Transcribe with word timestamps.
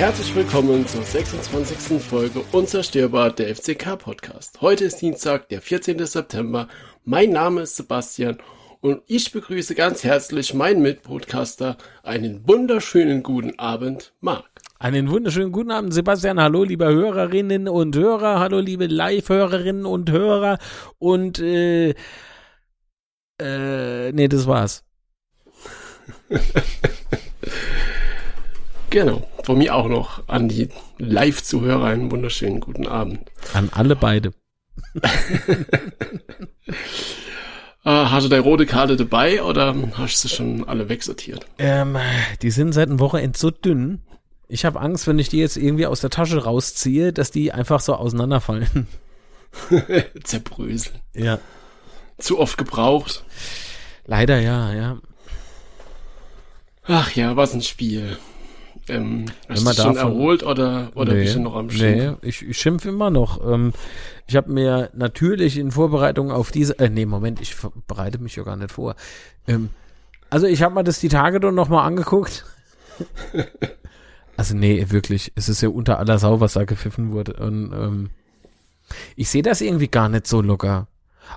Herzlich 0.00 0.34
willkommen 0.34 0.86
zur 0.86 1.02
26. 1.02 2.02
Folge 2.02 2.40
Unzerstörbar 2.52 3.32
der 3.32 3.54
FCK 3.54 3.98
Podcast. 3.98 4.62
Heute 4.62 4.86
ist 4.86 5.02
Dienstag, 5.02 5.50
der 5.50 5.60
14. 5.60 6.06
September. 6.06 6.68
Mein 7.04 7.32
Name 7.32 7.60
ist 7.60 7.76
Sebastian 7.76 8.38
und 8.80 9.02
ich 9.08 9.30
begrüße 9.30 9.74
ganz 9.74 10.02
herzlich 10.02 10.54
meinen 10.54 10.80
Mitpodcaster. 10.80 11.76
Einen 12.02 12.48
wunderschönen 12.48 13.22
guten 13.22 13.58
Abend, 13.58 14.14
Marc. 14.20 14.48
Einen 14.78 15.10
wunderschönen 15.10 15.52
guten 15.52 15.70
Abend, 15.70 15.92
Sebastian. 15.92 16.40
Hallo, 16.40 16.64
liebe 16.64 16.86
Hörerinnen 16.86 17.68
und 17.68 17.94
Hörer. 17.94 18.40
Hallo, 18.40 18.58
liebe 18.58 18.86
Live-Hörerinnen 18.86 19.84
und 19.84 20.10
Hörer. 20.10 20.58
Und, 20.98 21.40
äh, 21.40 21.90
äh, 23.38 24.12
nee, 24.12 24.28
das 24.28 24.46
war's. 24.46 24.82
genau. 28.90 29.26
Von 29.44 29.58
mir 29.58 29.74
auch 29.74 29.88
noch 29.88 30.28
an 30.28 30.48
die 30.48 30.68
Live-Zuhörer 30.98 31.84
einen 31.84 32.10
wunderschönen 32.10 32.60
guten 32.60 32.86
Abend. 32.86 33.20
An 33.54 33.70
alle 33.72 33.96
beide. 33.96 34.32
Uh, 34.94 35.00
hast 37.84 38.24
du 38.24 38.28
deine 38.28 38.42
rote 38.42 38.66
Karte 38.66 38.96
dabei 38.96 39.42
oder 39.42 39.74
hast 39.94 40.24
du 40.24 40.28
schon 40.28 40.68
alle 40.68 40.88
wegsortiert? 40.88 41.46
Ähm, 41.58 41.96
die 42.42 42.50
sind 42.50 42.72
seit 42.72 42.88
einer 42.88 42.98
Woche 42.98 43.30
so 43.34 43.50
dünn. 43.50 44.02
Ich 44.48 44.64
habe 44.64 44.80
Angst, 44.80 45.06
wenn 45.06 45.18
ich 45.18 45.28
die 45.28 45.38
jetzt 45.38 45.56
irgendwie 45.56 45.86
aus 45.86 46.00
der 46.00 46.10
Tasche 46.10 46.42
rausziehe, 46.42 47.12
dass 47.12 47.30
die 47.30 47.52
einfach 47.52 47.80
so 47.80 47.94
auseinanderfallen. 47.94 48.88
Zerbröseln. 50.24 50.98
Ja. 51.14 51.38
Zu 52.18 52.38
oft 52.38 52.58
gebraucht. 52.58 53.24
Leider 54.06 54.40
ja, 54.40 54.72
ja. 54.72 54.98
Ach 56.84 57.12
ja, 57.12 57.36
was 57.36 57.54
ein 57.54 57.62
Spiel. 57.62 58.18
Ähm, 58.88 59.26
hast 59.48 59.66
du 59.66 59.82
schon 59.82 59.96
erholt 59.96 60.42
oder, 60.42 60.90
oder 60.94 61.12
nee, 61.12 61.22
bist 61.22 61.36
du 61.36 61.40
noch 61.40 61.54
am 61.54 61.70
Schimpfen? 61.70 62.18
Nee, 62.22 62.28
ich, 62.28 62.42
ich 62.42 62.58
schimpfe 62.58 62.88
immer 62.88 63.10
noch. 63.10 63.44
Ähm, 63.46 63.72
ich 64.26 64.36
habe 64.36 64.50
mir 64.50 64.90
natürlich 64.94 65.58
in 65.58 65.70
Vorbereitung 65.70 66.30
auf 66.30 66.50
diese, 66.50 66.78
äh, 66.78 66.88
nee, 66.88 67.06
Moment, 67.06 67.40
ich 67.40 67.56
bereite 67.86 68.18
mich 68.18 68.36
ja 68.36 68.42
gar 68.42 68.56
nicht 68.56 68.72
vor. 68.72 68.94
Ähm, 69.46 69.70
also 70.30 70.46
ich 70.46 70.62
habe 70.62 70.74
mir 70.74 70.84
das 70.84 71.00
die 71.00 71.08
Tage 71.08 71.40
dann 71.40 71.54
nochmal 71.54 71.86
angeguckt. 71.86 72.44
also 74.36 74.56
nee, 74.56 74.86
wirklich, 74.88 75.32
es 75.34 75.48
ist 75.48 75.60
ja 75.60 75.68
unter 75.68 75.98
aller 75.98 76.18
Sau, 76.18 76.40
was 76.40 76.54
da 76.54 76.64
gepfiffen 76.64 77.12
wurde. 77.12 77.34
Und 77.34 77.72
ähm, 77.72 78.10
ich 79.16 79.28
sehe 79.28 79.42
das 79.42 79.60
irgendwie 79.60 79.88
gar 79.88 80.08
nicht 80.08 80.26
so 80.26 80.40
locker. 80.40 80.88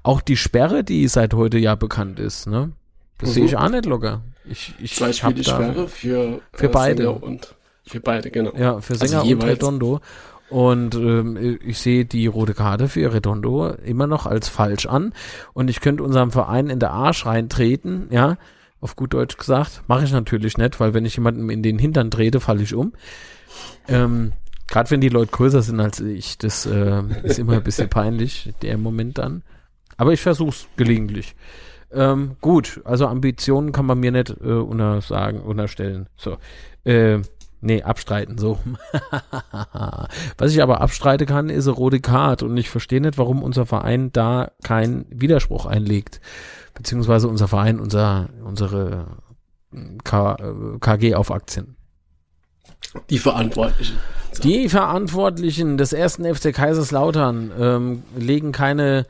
Auch 0.02 0.21
die 0.21 0.38
Sperre, 0.38 0.83
die 0.83 1.08
seit 1.08 1.33
heute 1.33 1.58
ja 1.58 1.75
bekannt 1.75 2.19
ist, 2.19 2.47
ne? 2.47 2.71
Das 3.17 3.30
mhm. 3.30 3.33
sehe 3.33 3.45
ich 3.45 3.58
auch 3.58 3.69
nicht 3.69 3.86
locker. 3.86 4.22
Ich, 4.50 4.73
ich, 4.80 4.95
Zwei 4.95 5.14
Spiele 5.14 5.44
Sperre 5.44 5.88
für, 5.88 6.42
für 6.52 6.69
beide. 6.69 7.11
und 7.11 7.55
für 7.86 8.00
beide, 8.00 8.31
genau. 8.31 8.53
Ja, 8.58 8.80
für 8.81 8.95
Sänger 8.95 9.22
also 9.22 9.31
und 9.31 9.44
Redondo. 9.44 10.00
Und 10.50 10.95
ähm, 10.95 11.59
ich 11.66 11.80
sehe 11.80 12.05
die 12.05 12.28
rote 12.28 12.53
Karte 12.53 12.88
für 12.88 13.14
Redondo 13.14 13.70
immer 13.70 14.08
noch 14.08 14.25
als 14.25 14.50
falsch 14.50 14.86
an. 14.86 15.14
Und 15.53 15.70
ich 15.70 15.81
könnte 15.81 16.03
unserem 16.03 16.31
Verein 16.31 16.70
in 16.70 16.80
der 16.80 16.92
Arsch 16.92 17.25
reintreten, 17.25 18.08
ja, 18.11 18.38
auf 18.80 18.95
gut 18.95 19.14
Deutsch 19.14 19.38
gesagt. 19.38 19.81
Mache 19.88 20.03
ich 20.03 20.11
natürlich 20.11 20.58
nicht, 20.58 20.80
weil 20.80 20.94
wenn 20.94 21.05
ich 21.05 21.16
jemanden 21.16 21.50
in 21.50 21.64
den 21.64 21.80
Hintern 21.80 22.11
trete, 22.11 22.39
falle 22.39 22.61
ich 22.61 22.75
um. 22.75 22.94
Ähm, 23.88 24.33
Gerade 24.67 24.92
wenn 24.92 25.02
die 25.02 25.09
Leute 25.09 25.31
größer 25.31 25.61
sind 25.61 25.80
als 25.80 26.00
ich, 26.00 26.38
das 26.38 26.66
äh, 26.66 27.02
ist 27.23 27.39
immer 27.39 27.54
ein 27.54 27.64
bisschen 27.64 27.89
peinlich, 27.89 28.54
der 28.61 28.77
Moment 28.77 29.17
dann. 29.17 29.43
Aber 29.98 30.14
ich 30.14 30.21
versuch's 30.21 30.67
gelegentlich. 30.77 31.36
Ähm, 31.93 32.36
gut, 32.42 32.81
also 32.86 33.08
Ambitionen 33.08 33.71
kann 33.71 33.86
man 33.86 33.99
mir 33.99 34.11
nicht 34.11 34.30
äh, 34.30 34.54
untersagen, 34.54 35.42
unterstellen. 35.42 36.08
So. 36.15 36.37
Äh, 36.83 37.20
nee, 37.61 37.83
abstreiten, 37.83 38.37
so. 38.37 38.59
Was 40.37 40.52
ich 40.52 40.61
aber 40.61 40.81
abstreiten 40.81 41.27
kann, 41.27 41.49
ist 41.49 41.67
eine 41.67 41.76
rote 41.76 41.99
Karte 41.99 42.45
und 42.45 42.58
ich 42.58 42.70
verstehe 42.70 43.02
nicht, 43.02 43.17
warum 43.17 43.43
unser 43.43 43.65
Verein 43.65 44.11
da 44.11 44.52
keinen 44.64 45.05
Widerspruch 45.09 45.65
einlegt. 45.65 46.20
Beziehungsweise 46.73 47.27
unser 47.27 47.48
Verein, 47.48 47.80
unser, 47.80 48.30
unsere 48.43 49.08
K, 50.04 50.37
KG 50.80 51.15
auf 51.15 51.31
Aktien. 51.31 51.75
Die 53.10 53.20
Verantwortlichen. 53.20 53.98
Die 54.43 54.67
Verantwortlichen 54.70 55.77
des 55.77 55.93
ersten 55.93 56.25
FC 56.25 56.54
Kaiserslautern 56.54 57.52
ähm, 57.58 58.04
legen 58.15 58.52
keine 58.52 59.05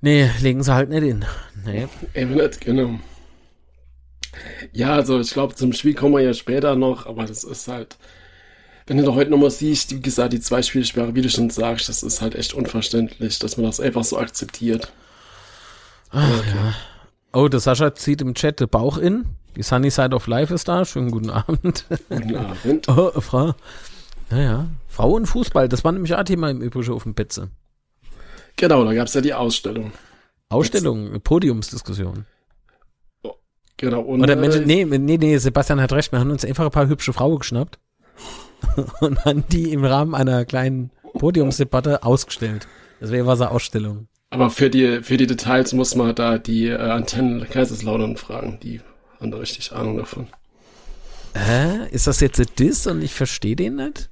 Nee, 0.00 0.30
legen 0.40 0.62
sie 0.62 0.74
halt 0.74 0.90
nicht 0.90 1.02
in. 1.02 1.24
Nee. 1.64 1.86
Eben 2.14 2.34
nicht, 2.34 2.60
genau. 2.60 3.00
Ja, 4.72 4.94
also 4.94 5.18
ich 5.18 5.32
glaube, 5.32 5.54
zum 5.54 5.72
Spiel 5.72 5.94
kommen 5.94 6.14
wir 6.14 6.22
ja 6.22 6.34
später 6.34 6.76
noch, 6.76 7.06
aber 7.06 7.24
das 7.24 7.42
ist 7.44 7.68
halt, 7.68 7.96
wenn 8.86 8.98
du 8.98 9.04
da 9.04 9.14
heute 9.14 9.30
nochmal 9.30 9.50
siehst, 9.50 9.94
wie 9.94 10.00
gesagt, 10.00 10.32
die 10.32 10.40
zwei 10.40 10.62
Spielsperre, 10.62 11.14
wie 11.14 11.22
du 11.22 11.30
schon 11.30 11.50
sagst, 11.50 11.88
das 11.88 12.02
ist 12.02 12.20
halt 12.20 12.34
echt 12.34 12.54
unverständlich, 12.54 13.38
dass 13.38 13.56
man 13.56 13.66
das 13.66 13.80
einfach 13.80 14.04
so 14.04 14.18
akzeptiert. 14.18 14.92
Ach, 16.10 16.38
okay. 16.38 16.50
ja. 16.54 16.74
Oh, 17.32 17.48
der 17.48 17.60
Sascha 17.60 17.94
zieht 17.94 18.20
im 18.20 18.34
Chat 18.34 18.60
den 18.60 18.68
Bauch 18.68 18.98
in. 18.98 19.26
Die 19.56 19.62
Sunny 19.62 19.90
Side 19.90 20.14
of 20.14 20.26
Life 20.26 20.54
ist 20.54 20.68
da. 20.68 20.84
Schönen 20.84 21.10
guten 21.10 21.30
Abend. 21.30 21.84
Guten 22.08 22.36
Abend. 22.36 22.88
oh, 22.88 23.20
Frau. 23.20 23.54
Naja, 24.30 24.68
Frau 24.88 25.10
und 25.12 25.26
Fußball, 25.26 25.68
das 25.68 25.84
war 25.84 25.92
nämlich 25.92 26.14
auch 26.14 26.24
Thema 26.24 26.50
im 26.50 26.60
Übrigen 26.60 26.92
auf 26.92 27.04
dem 27.04 27.14
Betze. 27.14 27.48
Genau, 28.56 28.84
da 28.84 28.94
gab 28.94 29.06
es 29.06 29.14
ja 29.14 29.20
die 29.20 29.34
Ausstellung. 29.34 29.92
Ausstellung, 30.48 31.12
Jetzt. 31.12 31.24
Podiumsdiskussion. 31.24 32.24
Oh, 33.22 33.34
genau. 33.76 34.00
Und, 34.00 34.22
Oder 34.22 34.36
Mensch, 34.36 34.56
nee, 34.64 34.84
nee, 34.84 35.18
nee, 35.18 35.38
Sebastian 35.38 35.80
hat 35.80 35.92
recht, 35.92 36.12
wir 36.12 36.20
haben 36.20 36.30
uns 36.30 36.44
einfach 36.44 36.64
ein 36.64 36.70
paar 36.70 36.88
hübsche 36.88 37.12
Frauen 37.12 37.38
geschnappt 37.38 37.78
und 39.00 39.24
haben 39.24 39.44
die 39.50 39.72
im 39.72 39.84
Rahmen 39.84 40.14
einer 40.14 40.44
kleinen 40.44 40.90
Podiumsdebatte 41.18 42.02
ausgestellt. 42.02 42.66
Das 43.00 43.10
wäre 43.10 43.26
was 43.26 43.40
eine 43.40 43.50
Ausstellung. 43.50 44.08
Aber 44.30 44.50
für 44.50 44.70
die, 44.70 45.02
für 45.02 45.16
die 45.16 45.26
Details 45.26 45.72
muss 45.72 45.94
man 45.94 46.14
da 46.14 46.38
die 46.38 46.68
äh, 46.68 46.76
Antennen 46.76 47.48
Kaiserslautern 47.48 48.16
fragen. 48.16 48.58
Die 48.62 48.80
haben 49.20 49.30
da 49.30 49.38
richtig 49.38 49.72
Ahnung 49.72 49.98
davon. 49.98 50.28
Hä? 51.34 51.86
Ist 51.90 52.06
das 52.06 52.20
jetzt 52.20 52.40
ein 52.40 52.46
Diss 52.58 52.86
und 52.86 53.02
ich 53.02 53.14
verstehe 53.14 53.56
den 53.56 53.76
nicht? 53.76 54.10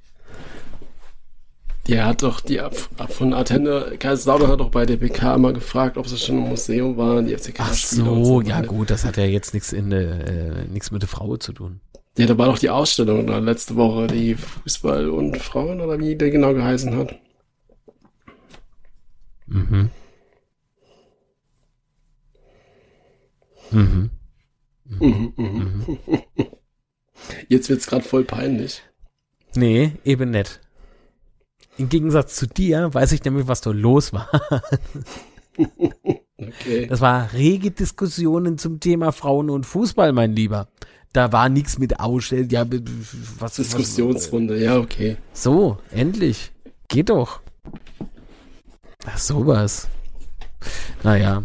Ja, 1.87 2.05
hat 2.05 2.23
doch 2.23 2.41
die 2.41 2.59
von 3.09 3.33
Atene, 3.33 3.95
Kaiserslautern 3.99 4.49
hat 4.49 4.59
doch 4.59 4.71
bei 4.71 4.87
der 4.87 4.97
PK 4.97 5.35
immer 5.35 5.53
gefragt, 5.53 5.97
ob 5.97 6.07
sie 6.07 6.17
schon 6.17 6.39
im 6.39 6.49
Museum 6.49 6.97
waren, 6.97 7.27
die 7.27 7.37
FCK 7.37 7.59
Ach 7.59 7.73
so, 7.73 8.23
so 8.23 8.41
ja 8.41 8.61
gut, 8.61 8.89
das 8.89 9.05
hat 9.05 9.17
ja 9.17 9.25
jetzt 9.25 9.53
nichts 9.53 9.71
in 9.71 9.91
äh, 9.91 10.65
nichts 10.65 10.89
mit 10.89 11.03
der 11.03 11.09
Frau 11.09 11.37
zu 11.37 11.53
tun. 11.53 11.81
Ja, 12.17 12.25
da 12.25 12.37
war 12.37 12.47
doch 12.47 12.57
die 12.57 12.69
Ausstellung 12.69 13.27
da 13.27 13.37
letzte 13.37 13.75
Woche, 13.75 14.07
die 14.07 14.35
Fußball 14.35 15.09
und 15.09 15.37
Frauen 15.37 15.79
oder 15.79 15.99
wie 15.99 16.15
der 16.15 16.31
genau 16.31 16.53
geheißen 16.53 16.95
hat. 16.95 17.15
Mhm. 19.47 19.91
Mhm. 23.71 24.09
Mhm. 24.85 25.33
Mhm. 25.33 25.33
mhm. 25.35 25.97
Jetzt 27.47 27.69
wird's 27.69 27.87
gerade 27.87 28.03
voll 28.03 28.23
peinlich. 28.23 28.81
Nee, 29.55 29.93
eben 30.03 30.31
nicht. 30.31 30.61
Im 31.77 31.89
Gegensatz 31.89 32.35
zu 32.35 32.47
dir 32.47 32.93
weiß 32.93 33.11
ich 33.11 33.23
nämlich, 33.23 33.47
was 33.47 33.61
da 33.61 33.71
los 33.71 34.13
war. 34.13 34.29
okay. 35.57 36.87
Das 36.87 37.01
war 37.01 37.33
rege 37.33 37.71
Diskussionen 37.71 38.57
zum 38.57 38.79
Thema 38.79 39.11
Frauen 39.11 39.49
und 39.49 39.65
Fußball, 39.65 40.13
mein 40.13 40.33
Lieber. 40.33 40.67
Da 41.11 41.31
war 41.31 41.49
nichts 41.49 41.77
mit 41.77 41.99
Ausstellen. 41.99 42.49
Ja, 42.49 42.65
was, 43.39 43.55
Diskussionsrunde, 43.55 44.55
was, 44.55 44.61
ja, 44.61 44.77
okay. 44.77 45.17
So, 45.33 45.77
endlich. 45.91 46.51
Geht 46.87 47.09
doch. 47.09 47.41
Ach, 49.05 49.17
sowas. 49.17 49.87
Naja. 51.03 51.43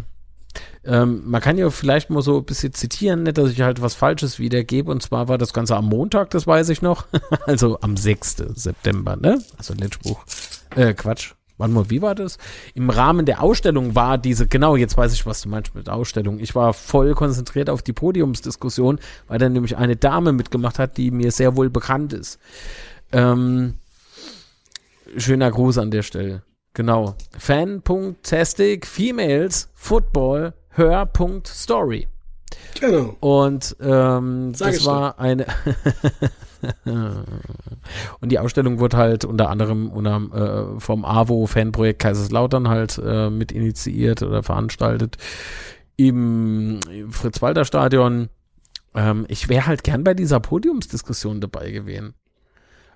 Ähm, 0.83 1.21
man 1.25 1.41
kann 1.41 1.57
ja 1.57 1.69
vielleicht 1.69 2.09
mal 2.09 2.21
so 2.21 2.37
ein 2.37 2.45
bisschen 2.45 2.73
zitieren, 2.73 3.23
nicht, 3.23 3.37
dass 3.37 3.51
ich 3.51 3.61
halt 3.61 3.81
was 3.81 3.93
Falsches 3.93 4.39
wiedergebe. 4.39 4.91
Und 4.91 5.03
zwar 5.03 5.27
war 5.27 5.37
das 5.37 5.53
Ganze 5.53 5.75
am 5.75 5.85
Montag, 5.85 6.31
das 6.31 6.47
weiß 6.47 6.69
ich 6.69 6.81
noch. 6.81 7.05
also 7.45 7.79
am 7.81 7.97
6. 7.97 8.37
September, 8.55 9.15
ne? 9.15 9.41
Also 9.57 9.73
Letzspruch. 9.73 10.23
Äh, 10.75 10.93
Quatsch. 10.93 11.33
Wann 11.57 11.73
mal, 11.73 11.91
wie 11.91 12.01
war 12.01 12.15
das? 12.15 12.39
Im 12.73 12.89
Rahmen 12.89 13.27
der 13.27 13.43
Ausstellung 13.43 13.93
war 13.93 14.17
diese, 14.17 14.47
genau, 14.47 14.75
jetzt 14.75 14.97
weiß 14.97 15.13
ich, 15.13 15.27
was 15.27 15.41
du 15.41 15.49
meinst 15.49 15.75
mit 15.75 15.89
Ausstellung. 15.89 16.39
Ich 16.39 16.55
war 16.55 16.73
voll 16.73 17.13
konzentriert 17.13 17.69
auf 17.69 17.83
die 17.83 17.93
Podiumsdiskussion, 17.93 18.99
weil 19.27 19.37
da 19.37 19.47
nämlich 19.47 19.77
eine 19.77 19.95
Dame 19.95 20.33
mitgemacht 20.33 20.79
hat, 20.79 20.97
die 20.97 21.11
mir 21.11 21.31
sehr 21.31 21.55
wohl 21.55 21.69
bekannt 21.69 22.13
ist. 22.13 22.39
Ähm, 23.11 23.75
schöner 25.15 25.51
Gruß 25.51 25.77
an 25.77 25.91
der 25.91 26.01
Stelle. 26.01 26.41
Genau. 26.73 27.15
Fan.tastic 27.37 28.87
Females 28.87 29.69
Football 29.75 30.53
Hör.story. 30.71 32.07
Genau. 32.79 33.15
Und 33.19 33.75
ähm, 33.81 34.53
das 34.57 34.85
war 34.85 35.15
schon. 35.15 35.25
eine 35.25 35.45
und 38.19 38.31
die 38.31 38.39
Ausstellung 38.39 38.79
wurde 38.79 38.97
halt 38.97 39.25
unter 39.25 39.49
anderem 39.49 39.89
unter, 39.89 40.75
äh, 40.75 40.79
vom 40.79 41.05
AWO 41.05 41.47
Fanprojekt 41.47 41.99
Kaiserslautern 41.99 42.67
halt 42.69 43.01
äh, 43.03 43.29
mit 43.29 43.51
initiiert 43.51 44.21
oder 44.21 44.43
veranstaltet 44.43 45.17
im 45.97 46.79
Fritz-Walter-Stadion. 47.09 48.29
Ähm, 48.95 49.25
ich 49.27 49.49
wäre 49.49 49.67
halt 49.67 49.83
gern 49.83 50.03
bei 50.03 50.13
dieser 50.13 50.39
Podiumsdiskussion 50.39 51.41
dabei 51.41 51.71
gewesen. 51.71 52.13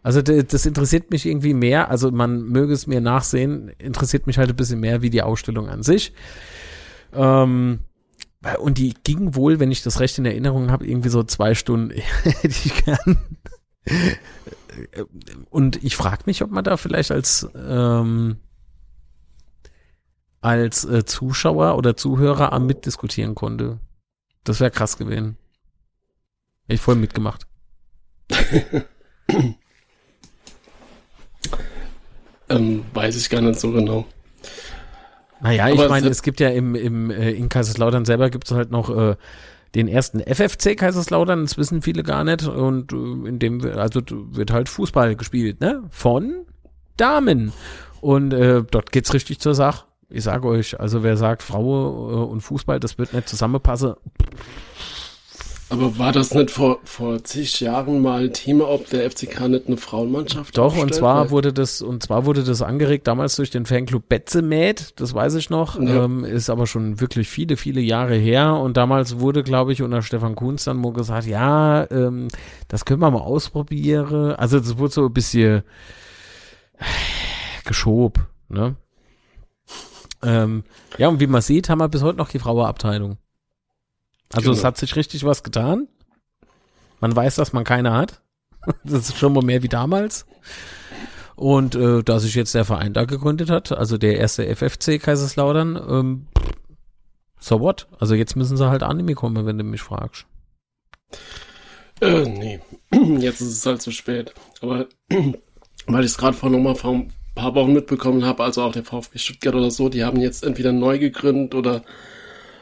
Also 0.02 0.22
das 0.22 0.68
interessiert 0.68 1.10
mich 1.10 1.26
irgendwie 1.26 1.56
mehr, 1.56 1.90
also 1.90 2.12
man 2.12 2.44
möge 2.44 2.74
es 2.74 2.86
mir 2.86 3.02
nachsehen, 3.02 3.70
interessiert 3.80 4.28
mich 4.28 4.38
halt 4.38 4.50
ein 4.50 4.56
bisschen 4.56 4.80
mehr 4.80 5.02
wie 5.02 5.10
die 5.10 5.24
Ausstellung 5.24 5.68
an 5.68 5.82
sich. 5.82 6.14
Ähm, 7.16 7.80
und 8.60 8.78
die 8.78 8.94
ging 9.04 9.36
wohl, 9.36 9.60
wenn 9.60 9.72
ich 9.72 9.82
das 9.82 10.00
recht 10.00 10.18
in 10.18 10.26
Erinnerung 10.26 10.70
habe, 10.72 10.86
irgendwie 10.86 11.10
so 11.10 11.24
zwei 11.24 11.56
Stunden 11.56 11.92
hätte 12.24 12.48
ich 12.48 12.86
gern. 12.86 13.18
Und 15.50 15.84
ich 15.84 15.96
frage 15.96 16.24
mich, 16.26 16.44
ob 16.44 16.52
man 16.52 16.64
da 16.64 16.78
vielleicht 16.78 17.12
als 17.12 17.48
ähm, 17.56 18.38
als 20.42 20.86
äh, 20.86 21.04
Zuschauer 21.06 21.76
oder 21.76 21.98
Zuhörer 21.98 22.54
am 22.54 22.68
mitdiskutieren 22.68 23.34
konnte. 23.34 23.80
Das 24.44 24.60
wäre 24.60 24.70
krass 24.70 24.98
gewesen. 24.98 25.38
Hätte 26.66 26.76
ich 26.76 26.82
voll 26.82 26.96
mitgemacht. 26.96 27.48
ähm, 32.50 32.86
weiß 32.94 33.16
ich 33.16 33.30
gar 33.30 33.42
nicht 33.42 33.60
so 33.60 33.72
genau. 33.72 34.06
Naja, 35.46 35.70
ich 35.70 35.90
meine, 35.90 36.08
es 36.08 36.24
gibt 36.24 36.40
ja 36.40 36.50
im, 36.50 36.76
im 36.76 37.12
äh, 37.12 37.32
in 37.32 37.50
Kaiserslautern 37.50 38.06
selber 38.06 38.30
gibt 38.30 38.46
es 38.46 38.52
halt 38.52 38.72
noch 38.72 38.90
äh, 38.96 39.16
den 39.76 39.88
ersten 39.88 40.20
FFC 40.20 40.76
Kaiserslautern, 40.78 41.44
das 41.44 41.58
wissen 41.58 41.82
viele 41.82 42.02
gar 42.04 42.24
nicht. 42.24 42.48
Und 42.48 42.92
äh, 42.94 43.30
in 43.30 43.40
dem 43.40 43.62
also 43.64 44.02
wird 44.10 44.52
halt 44.52 44.70
Fußball 44.70 45.16
gespielt, 45.16 45.62
ne? 45.62 45.84
Von 45.90 46.46
Damen. 46.98 47.52
Und 48.02 48.34
äh, 48.34 48.64
dort 48.70 48.92
geht's 48.92 49.14
richtig 49.14 49.40
zur 49.40 49.54
Sache. 49.54 49.86
Ich 50.10 50.24
sage 50.24 50.48
euch, 50.48 50.80
also 50.80 51.04
wer 51.04 51.18
sagt, 51.18 51.44
Frau 51.44 52.10
äh, 52.10 52.32
und 52.32 52.42
Fußball, 52.42 52.80
das 52.80 52.98
wird 52.98 53.14
nicht 53.14 53.28
zusammenpassen. 53.28 53.96
Aber 55.70 55.98
war 55.98 56.12
das 56.12 56.34
nicht 56.36 56.52
vor, 56.52 56.80
vor 56.84 57.24
zig 57.24 57.60
Jahren 57.60 58.02
mal 58.02 58.30
Thema, 58.30 58.70
ob 58.70 58.88
der 58.90 59.10
FCK 59.10 59.48
nicht 59.48 59.68
eine 59.68 59.78
Frauenmannschaft 59.78 60.56
Doch, 60.56 60.78
und 60.78 60.94
zwar 60.94 61.32
wurde 61.32 61.54
das, 61.54 61.82
und 61.82 62.04
zwar 62.04 62.26
wurde 62.26 62.44
das 62.44 62.62
angeregt 62.62 63.08
damals 63.08 63.36
durch 63.36 63.50
den 63.50 63.66
Fanclub 63.66 64.08
Betzemäd, 64.08 64.94
das 65.00 65.16
weiß 65.16 65.34
ich 65.36 65.50
noch, 65.50 65.80
ja. 65.80 66.06
ähm, 66.06 66.24
ist 66.24 66.52
aber 66.52 66.68
schon 66.68 67.02
wirklich 67.02 67.30
viele, 67.30 67.58
viele 67.58 67.82
Jahre 67.82 68.16
her. 68.16 68.54
Und 68.54 68.78
damals 68.78 69.20
wurde, 69.20 69.44
glaube 69.44 69.74
ich, 69.74 69.82
unter 69.82 70.04
Stefan 70.04 70.36
Kunz 70.36 70.66
dann 70.66 70.78
mal 70.78 70.94
gesagt, 70.94 71.26
ja, 71.26 71.90
ähm, 71.90 72.28
das 72.68 72.86
können 72.86 73.02
wir 73.02 73.10
mal 73.10 73.20
ausprobieren. 73.20 74.34
Also 74.34 74.60
das 74.60 74.78
wurde 74.78 74.94
so 74.94 75.06
ein 75.06 75.14
bisschen 75.14 75.64
geschob, 77.66 78.20
ne? 78.50 78.76
Ähm, 80.24 80.64
ja, 80.98 81.08
und 81.08 81.20
wie 81.20 81.28
man 81.28 81.42
sieht, 81.42 81.70
haben 81.70 81.80
wir 81.80 81.90
bis 81.90 82.04
heute 82.04 82.18
noch 82.18 82.30
die 82.30 82.40
Frauenabteilung. 82.40 83.18
Also 84.36 84.52
genau. 84.52 84.60
es 84.60 84.64
hat 84.64 84.78
sich 84.78 84.96
richtig 84.96 85.24
was 85.24 85.44
getan. 85.44 85.88
Man 87.00 87.16
weiß, 87.16 87.36
dass 87.36 87.54
man 87.54 87.64
keine 87.64 87.94
hat. 87.94 88.22
Das 88.84 89.10
ist 89.10 89.18
schon 89.18 89.34
mal 89.34 89.44
mehr 89.44 89.62
wie 89.62 89.70
damals. 89.70 90.26
Und 91.36 91.76
äh, 91.76 92.02
da 92.02 92.20
sich 92.20 92.34
jetzt 92.34 92.56
der 92.56 92.66
Verein 92.66 92.94
da 92.94 93.06
gegründet 93.06 93.52
hat, 93.52 93.72
also 93.72 94.00
der 94.00 94.18
erste 94.18 94.44
FFC 94.56 95.00
Kaiserslautern, 95.00 95.80
ähm, 95.88 96.28
so 97.40 97.60
what? 97.60 97.88
Also 98.00 98.16
jetzt 98.16 98.36
müssen 98.36 98.58
sie 98.58 98.68
halt 98.68 98.82
Anime 98.82 99.14
kommen, 99.14 99.46
wenn 99.46 99.58
du 99.58 99.64
mich 99.64 99.82
fragst. 99.82 100.26
Äh, 102.02 102.24
nee. 102.24 102.60
Jetzt 103.20 103.42
ist 103.42 103.58
es 103.58 103.66
halt 103.66 103.82
zu 103.82 103.92
spät. 103.92 104.34
Aber 104.62 104.88
weil 105.88 106.04
ich 106.04 106.12
es 106.12 106.18
gerade 106.18 106.36
vor 106.36 106.50
nochmal 106.50 106.76
vor 106.76 106.94
ein 106.94 107.14
paar 107.36 107.54
Wochen 107.56 107.74
mitbekommen 107.74 108.26
habe, 108.26 108.44
also 108.44 108.64
auch 108.64 108.74
der 108.74 108.84
VfB 108.84 109.20
Stuttgart 109.20 109.56
oder 109.56 109.70
so, 109.70 109.90
die 109.90 110.04
haben 110.04 110.20
jetzt 110.20 110.44
entweder 110.44 110.72
neu 110.72 110.98
gegründet 110.98 111.54
oder 111.54 111.84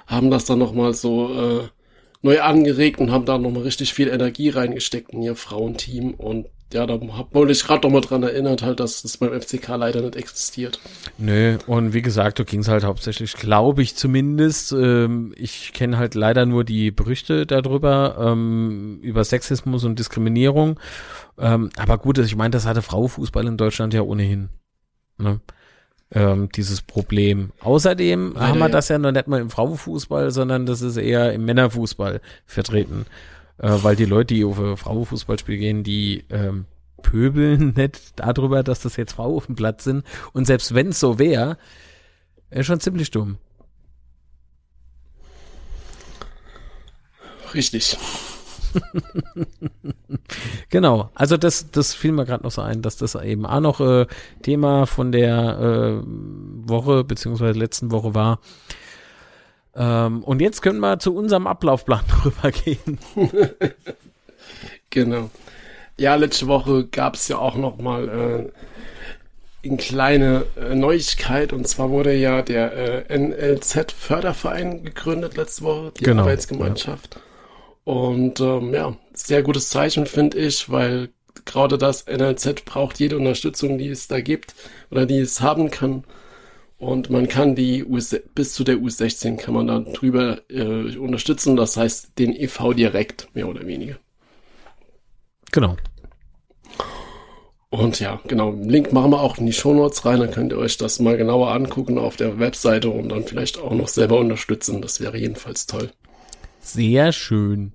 haben 0.07 0.31
das 0.31 0.45
dann 0.45 0.59
nochmal 0.59 0.94
so 0.94 1.33
äh, 1.33 1.67
neu 2.21 2.41
angeregt 2.41 3.00
und 3.00 3.11
haben 3.11 3.25
da 3.25 3.38
nochmal 3.38 3.63
richtig 3.63 3.94
viel 3.94 4.07
Energie 4.07 4.50
reingesteckt 4.50 5.11
in 5.11 5.21
ihr 5.21 5.35
Frauenteam. 5.35 6.13
Und 6.13 6.47
ja, 6.73 6.88
da 6.88 7.00
wollte 7.31 7.51
ich 7.51 7.63
gerade 7.63 7.85
nochmal 7.85 8.01
dran 8.01 8.23
erinnert, 8.23 8.63
halt, 8.63 8.79
dass 8.79 9.03
das 9.03 9.17
beim 9.17 9.39
FCK 9.39 9.67
leider 9.77 10.01
nicht 10.01 10.15
existiert. 10.15 10.79
Nö, 11.17 11.57
und 11.67 11.94
wie 11.94 12.01
gesagt, 12.01 12.39
da 12.39 12.44
ging 12.44 12.61
es 12.61 12.67
halt 12.67 12.83
hauptsächlich, 12.83 13.33
glaube 13.33 13.83
ich 13.83 13.95
zumindest, 13.95 14.71
ähm, 14.71 15.33
ich 15.38 15.73
kenne 15.73 15.97
halt 15.97 16.15
leider 16.15 16.45
nur 16.45 16.63
die 16.63 16.89
Berichte 16.89 17.45
darüber, 17.45 18.15
ähm, 18.19 19.00
über 19.01 19.23
Sexismus 19.23 19.83
und 19.83 20.00
Diskriminierung. 20.00 20.79
Ähm, 21.38 21.69
aber 21.77 21.97
gut, 21.97 22.17
ich 22.17 22.35
meine, 22.35 22.51
das 22.51 22.65
hatte 22.65 22.81
Frauenfußball 22.81 23.45
in 23.45 23.57
Deutschland 23.57 23.94
ja 23.94 24.01
ohnehin. 24.01 24.50
Ne? 25.17 25.41
Ähm, 26.13 26.50
dieses 26.56 26.81
Problem. 26.81 27.51
Außerdem 27.62 28.33
Leider, 28.33 28.48
haben 28.48 28.60
wir 28.60 28.69
das 28.69 28.89
ja 28.89 28.98
noch 28.98 29.12
nicht 29.12 29.27
mal 29.27 29.42
im 29.42 29.50
Frauenfußball, 29.50 30.31
sondern 30.31 30.65
das 30.65 30.81
ist 30.81 30.98
eher 30.98 31.33
im 31.33 31.45
Männerfußball 31.45 32.21
vertreten. 32.45 33.06
Äh, 33.57 33.71
weil 33.81 33.95
die 33.95 34.06
Leute, 34.06 34.33
die 34.33 34.45
auf 34.45 34.57
Frauenfußballspiel 34.80 35.57
gehen, 35.57 35.83
die 35.83 36.25
ähm, 36.30 36.65
pöbeln 37.01 37.74
nicht 37.77 38.13
darüber, 38.15 38.63
dass 38.63 38.81
das 38.81 38.95
jetzt 38.95 39.13
Frauen 39.13 39.36
auf 39.36 39.45
dem 39.48 39.56
Platz 39.56 39.83
sind. 39.83 40.06
Und 40.33 40.45
selbst 40.45 40.74
wenn 40.74 40.89
es 40.89 41.00
so 41.00 41.19
wäre, 41.19 41.57
ist 42.50 42.68
schon 42.68 42.80
ziemlich 42.80 43.12
dumm. 43.12 43.38
Richtig. 47.54 47.98
genau, 50.70 51.10
also 51.16 51.38
das, 51.38 51.70
das 51.72 51.94
fiel 51.94 52.12
mir 52.12 52.25
gerade 52.25 52.44
noch 52.44 52.52
so 52.52 52.62
ein, 52.62 52.81
dass 52.81 52.98
das 52.98 53.16
eben 53.16 53.46
auch 53.46 53.60
noch 53.60 53.80
äh, 53.80 54.06
Thema 54.42 54.86
von 54.86 55.12
der 55.12 56.02
äh, 56.02 56.04
Woche 56.68 57.04
beziehungsweise 57.04 57.58
letzten 57.58 57.92
Woche 57.92 58.14
war. 58.14 58.40
Ähm, 59.75 60.24
und 60.24 60.42
jetzt 60.42 60.62
können 60.62 60.80
wir 60.80 61.00
zu 61.00 61.16
unserem 61.16 61.48
Ablaufplan 61.48 62.04
rübergehen. 62.25 63.00
genau. 64.90 65.30
Ja, 65.98 66.16
letzte 66.16 66.48
Woche 66.48 66.86
gab 66.86 67.16
es 67.16 67.28
ja 67.28 67.38
auch 67.38 67.56
noch 67.56 67.78
mal 67.78 68.10
äh, 69.64 69.68
eine 69.68 69.78
kleine 69.78 70.46
äh, 70.56 70.75
Neuigkeit 70.75 71.54
und 71.54 71.68
zwar 71.68 71.90
wurde 71.90 72.14
ja 72.14 72.42
der 72.42 73.08
äh, 73.10 73.18
NLZ 73.18 73.92
Förderverein 73.92 74.84
gegründet 74.84 75.38
letzte 75.38 75.64
Woche, 75.64 75.94
die 75.98 76.04
genau, 76.04 76.24
Arbeitsgemeinschaft. 76.24 77.16
Ja. 77.16 77.22
Und 77.83 78.39
ähm, 78.39 78.74
ja, 78.74 78.95
sehr 79.13 79.44
gutes 79.44 79.69
Zeichen 79.69 80.06
finde 80.06 80.38
ich, 80.38 80.69
weil 80.69 81.10
gerade 81.46 81.77
das 81.77 82.05
NLZ 82.08 82.65
braucht 82.65 83.00
jede 83.00 83.17
Unterstützung, 83.17 83.77
die 83.77 83.89
es 83.89 84.08
da 84.08 84.22
gibt 84.22 84.55
oder 84.89 85.05
die 85.05 85.19
es 85.19 85.41
haben 85.41 85.69
kann. 85.69 86.03
Und 86.77 87.10
man 87.10 87.27
kann 87.27 87.55
die 87.55 87.84
U 87.86 87.98
bis 88.36 88.53
zu 88.53 88.63
der 88.63 88.75
U16 88.75 89.38
kann 89.38 89.53
man 89.53 89.67
dann 89.67 89.93
drüber 89.93 90.41
äh, 90.50 90.98
unterstützen. 90.98 91.55
Das 91.55 91.77
heißt 91.77 92.17
den 92.19 92.36
EV 92.36 92.74
direkt, 92.74 93.34
mehr 93.34 93.48
oder 93.48 93.65
weniger. 93.65 93.98
Genau. 95.51 95.77
Und 97.69 98.00
ja, 98.00 98.19
genau, 98.27 98.51
Link 98.51 98.93
machen 98.93 99.12
wir 99.12 99.22
auch 99.22 99.39
in 99.39 99.48
die 99.48 99.53
Shownotes 99.53 100.05
rein, 100.05 100.19
dann 100.19 100.29
könnt 100.29 100.51
ihr 100.51 100.60
euch 100.60 100.77
das 100.77 101.00
mal 101.00 101.17
genauer 101.17 101.51
angucken 101.51 101.98
auf 101.98 102.15
der 102.15 102.38
Webseite 102.38 102.91
und 102.91 103.10
dann 103.10 103.24
vielleicht 103.24 103.58
auch 103.58 103.74
noch 103.74 103.88
selber 103.88 104.19
unterstützen. 104.19 104.79
Das 104.81 105.01
wäre 105.01 105.17
jedenfalls 105.17 105.65
toll. 105.65 105.89
Sehr 106.63 107.12
schön. 107.12 107.74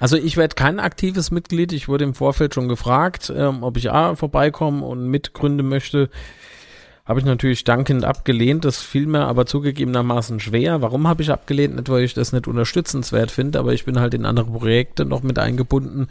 Also 0.00 0.16
ich 0.16 0.36
werde 0.36 0.56
kein 0.56 0.80
aktives 0.80 1.30
Mitglied. 1.30 1.72
Ich 1.72 1.86
wurde 1.86 2.04
im 2.04 2.14
Vorfeld 2.14 2.54
schon 2.54 2.68
gefragt, 2.68 3.32
ähm, 3.34 3.62
ob 3.62 3.76
ich 3.76 3.92
A 3.92 4.16
vorbeikomme 4.16 4.84
und 4.84 5.06
mitgründen 5.06 5.68
möchte. 5.68 6.10
Habe 7.04 7.20
ich 7.20 7.26
natürlich 7.26 7.64
dankend 7.64 8.04
abgelehnt. 8.04 8.64
Das 8.64 8.82
fiel 8.82 9.06
mir 9.06 9.26
aber 9.26 9.46
zugegebenermaßen 9.46 10.40
schwer. 10.40 10.82
Warum 10.82 11.06
habe 11.06 11.22
ich 11.22 11.30
abgelehnt? 11.30 11.76
Nicht, 11.76 11.88
weil 11.88 12.02
ich 12.02 12.14
das 12.14 12.32
nicht 12.32 12.48
unterstützenswert 12.48 13.30
finde, 13.30 13.58
aber 13.58 13.72
ich 13.72 13.84
bin 13.84 14.00
halt 14.00 14.14
in 14.14 14.24
andere 14.24 14.50
Projekte 14.50 15.04
noch 15.04 15.22
mit 15.22 15.38
eingebunden. 15.38 16.08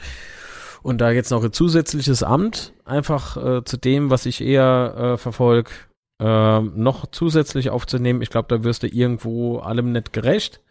Und 0.82 1.02
da 1.02 1.12
jetzt 1.12 1.32
noch 1.32 1.44
ein 1.44 1.52
zusätzliches 1.52 2.24
Amt, 2.24 2.74
einfach 2.86 3.38
äh, 3.38 3.64
zu 3.66 3.76
dem, 3.76 4.10
was 4.10 4.26
ich 4.26 4.42
eher 4.42 4.96
äh, 4.98 5.18
verfolge, 5.18 5.72
ähm, 6.20 6.74
noch 6.76 7.06
zusätzlich 7.12 7.70
aufzunehmen. 7.70 8.22
Ich 8.22 8.30
glaube, 8.30 8.48
da 8.50 8.64
wirst 8.64 8.84
du 8.84 8.88
irgendwo 8.88 9.60
allem 9.60 9.92
nicht 9.92 10.14
gerecht. 10.14 10.62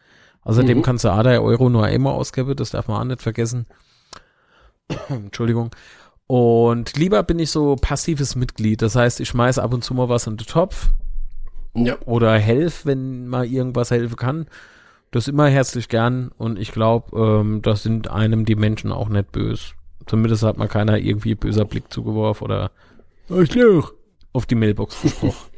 Außerdem 0.43 0.79
mhm. 0.79 0.83
kannst 0.83 1.05
du 1.05 1.11
ADA 1.11 1.39
Euro 1.41 1.69
nur 1.69 1.85
einmal 1.85 2.15
ausgeben, 2.15 2.55
das 2.57 2.71
darf 2.71 2.89
man 2.89 3.01
auch 3.01 3.05
nicht 3.05 3.23
vergessen. 3.23 3.67
Entschuldigung. 5.09 5.71
Und 6.27 6.97
lieber 6.97 7.23
bin 7.23 7.39
ich 7.39 7.51
so 7.51 7.77
passives 7.77 8.37
Mitglied. 8.37 8.83
Das 8.83 8.95
heißt, 8.95 9.21
ich 9.21 9.29
schmeiße 9.29 9.63
ab 9.63 9.73
und 9.73 9.83
zu 9.83 9.95
mal 9.95 10.09
was 10.09 10.27
in 10.27 10.37
den 10.37 10.47
Topf. 10.47 10.91
Ja. 11.75 11.97
Oder 12.05 12.39
helf, 12.39 12.85
wenn 12.85 13.29
mal 13.29 13.47
irgendwas 13.47 13.91
helfen 13.91 14.17
kann. 14.17 14.47
Das 15.11 15.29
immer 15.29 15.49
herzlich 15.49 15.89
gern. 15.89 16.31
Und 16.37 16.59
ich 16.59 16.73
glaube, 16.73 17.17
ähm, 17.19 17.63
das 17.63 17.83
sind 17.83 18.11
einem 18.11 18.45
die 18.45 18.57
Menschen 18.57 18.93
auch 18.93 19.09
nicht 19.09 19.33
böse. 19.33 19.73
Zumindest 20.07 20.43
hat 20.43 20.59
man 20.59 20.69
keiner 20.69 20.99
irgendwie 20.99 21.35
böser 21.35 21.65
Blick 21.65 21.93
zugeworfen 21.93 22.45
oder 22.45 22.71
Arschloch 23.31 23.93
auf 24.39 24.47
die 24.47 24.55
Mailbox 24.55 25.03
gesprochen. 25.03 25.51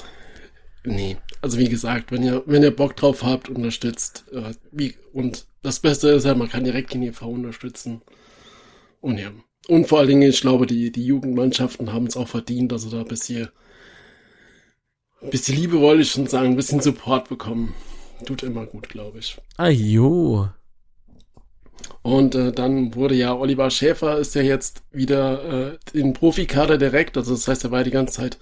nee, 0.84 1.18
also 1.42 1.58
wie 1.58 1.68
gesagt, 1.68 2.10
wenn 2.10 2.22
ihr, 2.22 2.42
wenn 2.46 2.62
ihr 2.62 2.74
Bock 2.74 2.96
drauf 2.96 3.22
habt, 3.22 3.50
unterstützt. 3.50 4.24
Äh, 4.32 4.54
wie, 4.72 4.94
und 5.12 5.46
das 5.62 5.80
Beste 5.80 6.08
ist 6.08 6.24
ja, 6.24 6.34
man 6.34 6.48
kann 6.48 6.64
direkt 6.64 6.94
die 6.94 7.06
EV 7.06 7.26
unterstützen. 7.26 8.00
Und 9.02 9.18
ja. 9.18 9.30
Und 9.68 9.86
vor 9.86 9.98
allen 9.98 10.08
Dingen, 10.08 10.22
ich 10.22 10.40
glaube, 10.40 10.66
die, 10.66 10.90
die 10.90 11.04
Jugendmannschaften 11.04 11.92
haben 11.92 12.06
es 12.06 12.16
auch 12.16 12.28
verdient, 12.28 12.72
dass 12.72 12.82
sie 12.82 12.90
da 12.90 13.00
ein 13.00 13.06
bisschen, 13.06 13.48
ein 15.20 15.30
bisschen 15.30 15.56
Liebe 15.56 15.80
wollte 15.80 16.02
ich 16.02 16.10
schon 16.10 16.26
sagen, 16.26 16.50
ein 16.50 16.56
bisschen 16.56 16.80
Support 16.80 17.28
bekommen. 17.28 17.74
Tut 18.24 18.42
immer 18.42 18.64
gut, 18.64 18.88
glaube 18.88 19.18
ich. 19.18 19.36
Ah 19.58 19.68
jo. 19.68 20.48
Und 22.02 22.34
äh, 22.34 22.52
dann 22.52 22.94
wurde 22.94 23.14
ja 23.14 23.34
Oliver 23.34 23.70
Schäfer 23.70 24.18
ist 24.18 24.34
ja 24.34 24.42
jetzt 24.42 24.82
wieder 24.92 25.72
äh, 25.92 25.98
in 25.98 26.12
Profikader 26.12 26.78
direkt, 26.78 27.16
also 27.16 27.34
das 27.34 27.48
heißt, 27.48 27.64
er 27.64 27.70
war 27.72 27.82
die 27.82 27.90
ganze 27.90 28.14
Zeit 28.14 28.38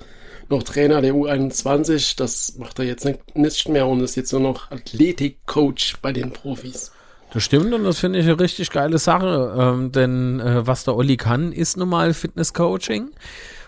noch 0.50 0.62
Trainer 0.62 1.00
der 1.00 1.14
U21. 1.14 2.16
Das 2.16 2.56
macht 2.58 2.78
er 2.78 2.84
jetzt 2.84 3.06
nicht 3.34 3.68
mehr 3.68 3.86
und 3.86 4.00
ist 4.00 4.16
jetzt 4.16 4.32
nur 4.32 4.42
noch 4.42 4.70
Athletikcoach 4.70 5.96
bei 6.02 6.12
den 6.12 6.30
Profis. 6.30 6.92
Das 7.32 7.42
stimmt 7.42 7.72
und 7.72 7.84
das 7.84 7.98
finde 7.98 8.20
ich 8.20 8.26
eine 8.26 8.38
richtig 8.38 8.70
geile 8.70 8.98
Sache, 8.98 9.56
ähm, 9.58 9.90
denn 9.90 10.38
äh, 10.40 10.66
was 10.66 10.84
der 10.84 10.94
Olli 10.94 11.16
kann, 11.16 11.52
ist 11.52 11.76
normal 11.76 12.14
Fitnesscoaching. 12.14 13.10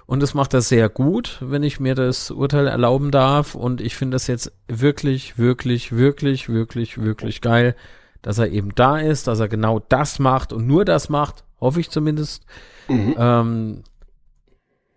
Und 0.06 0.20
das 0.22 0.34
macht 0.34 0.54
er 0.54 0.60
sehr 0.60 0.88
gut, 0.88 1.38
wenn 1.40 1.64
ich 1.64 1.80
mir 1.80 1.96
das 1.96 2.30
Urteil 2.30 2.68
erlauben 2.68 3.10
darf. 3.10 3.56
Und 3.56 3.80
ich 3.80 3.96
finde 3.96 4.14
das 4.14 4.28
jetzt 4.28 4.52
wirklich, 4.68 5.36
wirklich, 5.36 5.96
wirklich, 5.96 6.48
wirklich, 6.48 7.02
wirklich 7.02 7.40
geil, 7.40 7.74
dass 8.22 8.38
er 8.38 8.50
eben 8.50 8.74
da 8.74 8.98
ist, 8.98 9.26
dass 9.26 9.40
er 9.40 9.48
genau 9.48 9.78
das 9.78 10.18
macht 10.18 10.52
und 10.52 10.66
nur 10.66 10.84
das 10.84 11.08
macht, 11.08 11.44
hoffe 11.60 11.80
ich 11.80 11.90
zumindest. 11.90 12.44
Mhm. 12.88 13.14
Ähm, 13.18 13.84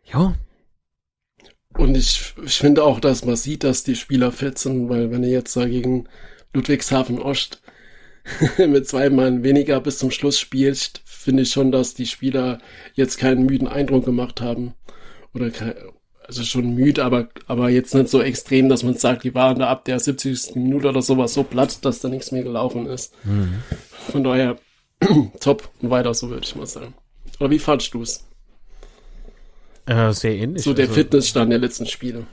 ja, 0.05 0.33
und 1.77 1.95
ich, 1.95 2.33
ich 2.43 2.57
finde 2.57 2.83
auch, 2.83 2.99
dass 2.99 3.25
man 3.25 3.35
sieht, 3.35 3.63
dass 3.63 3.83
die 3.83 3.95
Spieler 3.95 4.31
fit 4.31 4.57
sind, 4.57 4.89
weil 4.89 5.11
wenn 5.11 5.23
er 5.23 5.29
jetzt 5.29 5.55
da 5.55 5.65
gegen 5.65 6.09
Ludwigshafen 6.53 7.19
Ost 7.21 7.61
mit 8.57 8.87
zwei 8.87 9.09
Mann 9.09 9.43
weniger 9.43 9.79
bis 9.79 9.97
zum 9.97 10.11
Schluss 10.11 10.39
spielt, 10.39 11.01
finde 11.05 11.43
ich 11.43 11.51
schon, 11.51 11.71
dass 11.71 11.93
die 11.93 12.07
Spieler 12.07 12.59
jetzt 12.95 13.17
keinen 13.17 13.45
müden 13.45 13.67
Eindruck 13.67 14.05
gemacht 14.05 14.41
haben. 14.41 14.73
Oder 15.33 15.51
kein, 15.51 15.75
also 16.29 16.43
schon 16.43 16.75
müde, 16.75 17.03
aber, 17.03 17.27
aber 17.47 17.69
jetzt 17.69 17.95
nicht 17.95 18.07
so 18.07 18.21
extrem, 18.21 18.69
dass 18.69 18.83
man 18.83 18.95
sagt, 18.95 19.23
die 19.23 19.33
waren 19.33 19.57
da 19.57 19.67
ab 19.67 19.83
der 19.85 19.99
70. 19.99 20.55
Minute 20.55 20.89
oder 20.89 21.01
sowas 21.01 21.33
so 21.33 21.41
platt, 21.41 21.83
dass 21.83 22.01
da 22.01 22.07
nichts 22.07 22.31
mehr 22.31 22.43
gelaufen 22.43 22.85
ist. 22.85 23.15
Mhm. 23.25 23.63
Von 24.11 24.23
daher 24.23 24.57
top 25.39 25.69
und 25.81 25.89
weiter 25.89 26.13
so, 26.13 26.29
würde 26.29 26.43
ich 26.45 26.55
mal 26.55 26.67
sagen. 26.67 26.93
Oder 27.39 27.49
wie 27.49 27.57
fandst 27.57 27.95
du 27.95 28.03
es? 28.03 28.27
Äh, 29.87 30.11
sehr 30.13 30.35
ähnlich. 30.35 30.63
So 30.63 30.73
der 30.73 30.85
also, 30.85 30.93
Fitnessstand 30.93 31.51
der 31.51 31.57
letzten 31.57 31.87
Spiele. 31.87 32.27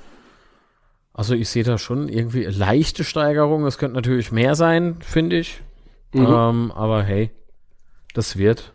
Also 1.14 1.34
ich 1.34 1.48
sehe 1.48 1.64
da 1.64 1.78
schon 1.78 2.10
irgendwie 2.10 2.44
leichte 2.44 3.02
Steigerung. 3.02 3.64
Es 3.64 3.78
könnte 3.78 3.94
natürlich 3.94 4.30
mehr 4.30 4.54
sein, 4.56 4.96
finde 5.00 5.38
ich. 5.38 5.62
Mhm. 6.12 6.26
Ähm, 6.26 6.72
aber 6.72 7.02
hey, 7.02 7.30
das 8.12 8.36
wird. 8.36 8.74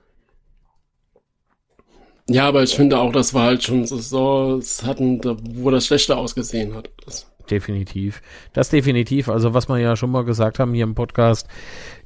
Ja, 2.33 2.47
aber 2.47 2.63
ich 2.63 2.75
finde 2.75 2.97
auch, 2.97 3.11
das 3.11 3.33
war 3.33 3.43
halt 3.43 3.63
schon 3.63 3.85
so, 3.85 4.57
es 4.57 4.83
hatten, 4.83 5.21
wo 5.23 5.69
das 5.69 5.87
schlechter 5.87 6.17
ausgesehen 6.17 6.73
hat. 6.75 6.89
Das. 7.05 7.31
Definitiv. 7.49 8.21
Das 8.53 8.69
definitiv. 8.69 9.27
Also 9.27 9.53
was 9.53 9.67
wir 9.67 9.77
ja 9.77 9.95
schon 9.95 10.11
mal 10.11 10.23
gesagt 10.23 10.59
haben 10.59 10.73
hier 10.73 10.85
im 10.85 10.95
Podcast, 10.95 11.47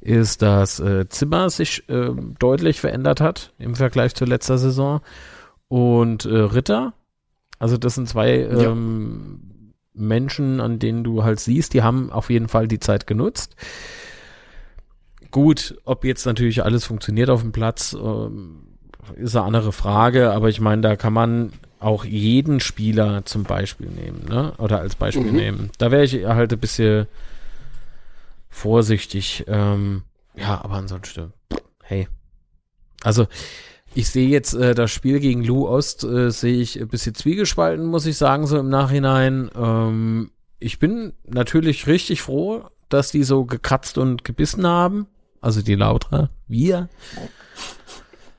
ist, 0.00 0.42
dass 0.42 0.80
äh, 0.80 1.08
Zimmer 1.08 1.50
sich 1.50 1.88
äh, 1.88 2.10
deutlich 2.38 2.80
verändert 2.80 3.20
hat 3.20 3.52
im 3.58 3.76
Vergleich 3.76 4.14
zur 4.14 4.26
letzter 4.26 4.58
Saison 4.58 5.00
und 5.68 6.24
äh, 6.24 6.34
Ritter. 6.34 6.94
Also 7.58 7.76
das 7.76 7.94
sind 7.94 8.08
zwei 8.08 8.38
ja. 8.38 8.70
ähm, 8.70 9.72
Menschen, 9.94 10.60
an 10.60 10.78
denen 10.78 11.04
du 11.04 11.24
halt 11.24 11.40
siehst, 11.40 11.74
die 11.74 11.82
haben 11.82 12.10
auf 12.10 12.28
jeden 12.30 12.48
Fall 12.48 12.68
die 12.68 12.80
Zeit 12.80 13.06
genutzt. 13.06 13.54
Gut, 15.30 15.78
ob 15.84 16.04
jetzt 16.04 16.26
natürlich 16.26 16.64
alles 16.64 16.84
funktioniert 16.84 17.30
auf 17.30 17.42
dem 17.42 17.52
Platz, 17.52 17.94
ähm, 17.94 18.65
ist 19.14 19.36
eine 19.36 19.44
andere 19.44 19.72
Frage, 19.72 20.32
aber 20.32 20.48
ich 20.48 20.60
meine, 20.60 20.82
da 20.82 20.96
kann 20.96 21.12
man 21.12 21.52
auch 21.78 22.04
jeden 22.04 22.60
Spieler 22.60 23.24
zum 23.24 23.44
Beispiel 23.44 23.88
nehmen, 23.88 24.24
ne? 24.28 24.52
Oder 24.58 24.80
als 24.80 24.94
Beispiel 24.94 25.30
mhm. 25.30 25.36
nehmen. 25.36 25.70
Da 25.78 25.90
wäre 25.90 26.04
ich 26.04 26.24
halt 26.24 26.52
ein 26.52 26.58
bisschen 26.58 27.06
vorsichtig. 28.48 29.44
Ähm, 29.46 30.02
ja, 30.34 30.62
aber 30.62 30.74
ansonsten, 30.74 31.32
hey. 31.82 32.08
Also, 33.02 33.26
ich 33.94 34.08
sehe 34.08 34.28
jetzt 34.28 34.54
äh, 34.54 34.74
das 34.74 34.90
Spiel 34.90 35.20
gegen 35.20 35.44
Lu 35.44 35.68
Ost, 35.68 36.04
äh, 36.04 36.30
sehe 36.30 36.60
ich 36.60 36.80
ein 36.80 36.88
bisschen 36.88 37.14
zwiegespalten, 37.14 37.86
muss 37.86 38.06
ich 38.06 38.16
sagen, 38.16 38.46
so 38.46 38.58
im 38.58 38.68
Nachhinein. 38.68 39.50
Ähm, 39.54 40.30
ich 40.58 40.78
bin 40.78 41.12
natürlich 41.24 41.86
richtig 41.86 42.22
froh, 42.22 42.64
dass 42.88 43.10
die 43.10 43.22
so 43.22 43.44
gekratzt 43.44 43.98
und 43.98 44.24
gebissen 44.24 44.66
haben. 44.66 45.06
Also 45.40 45.62
die 45.62 45.74
Lautra, 45.74 46.30
wir, 46.48 46.88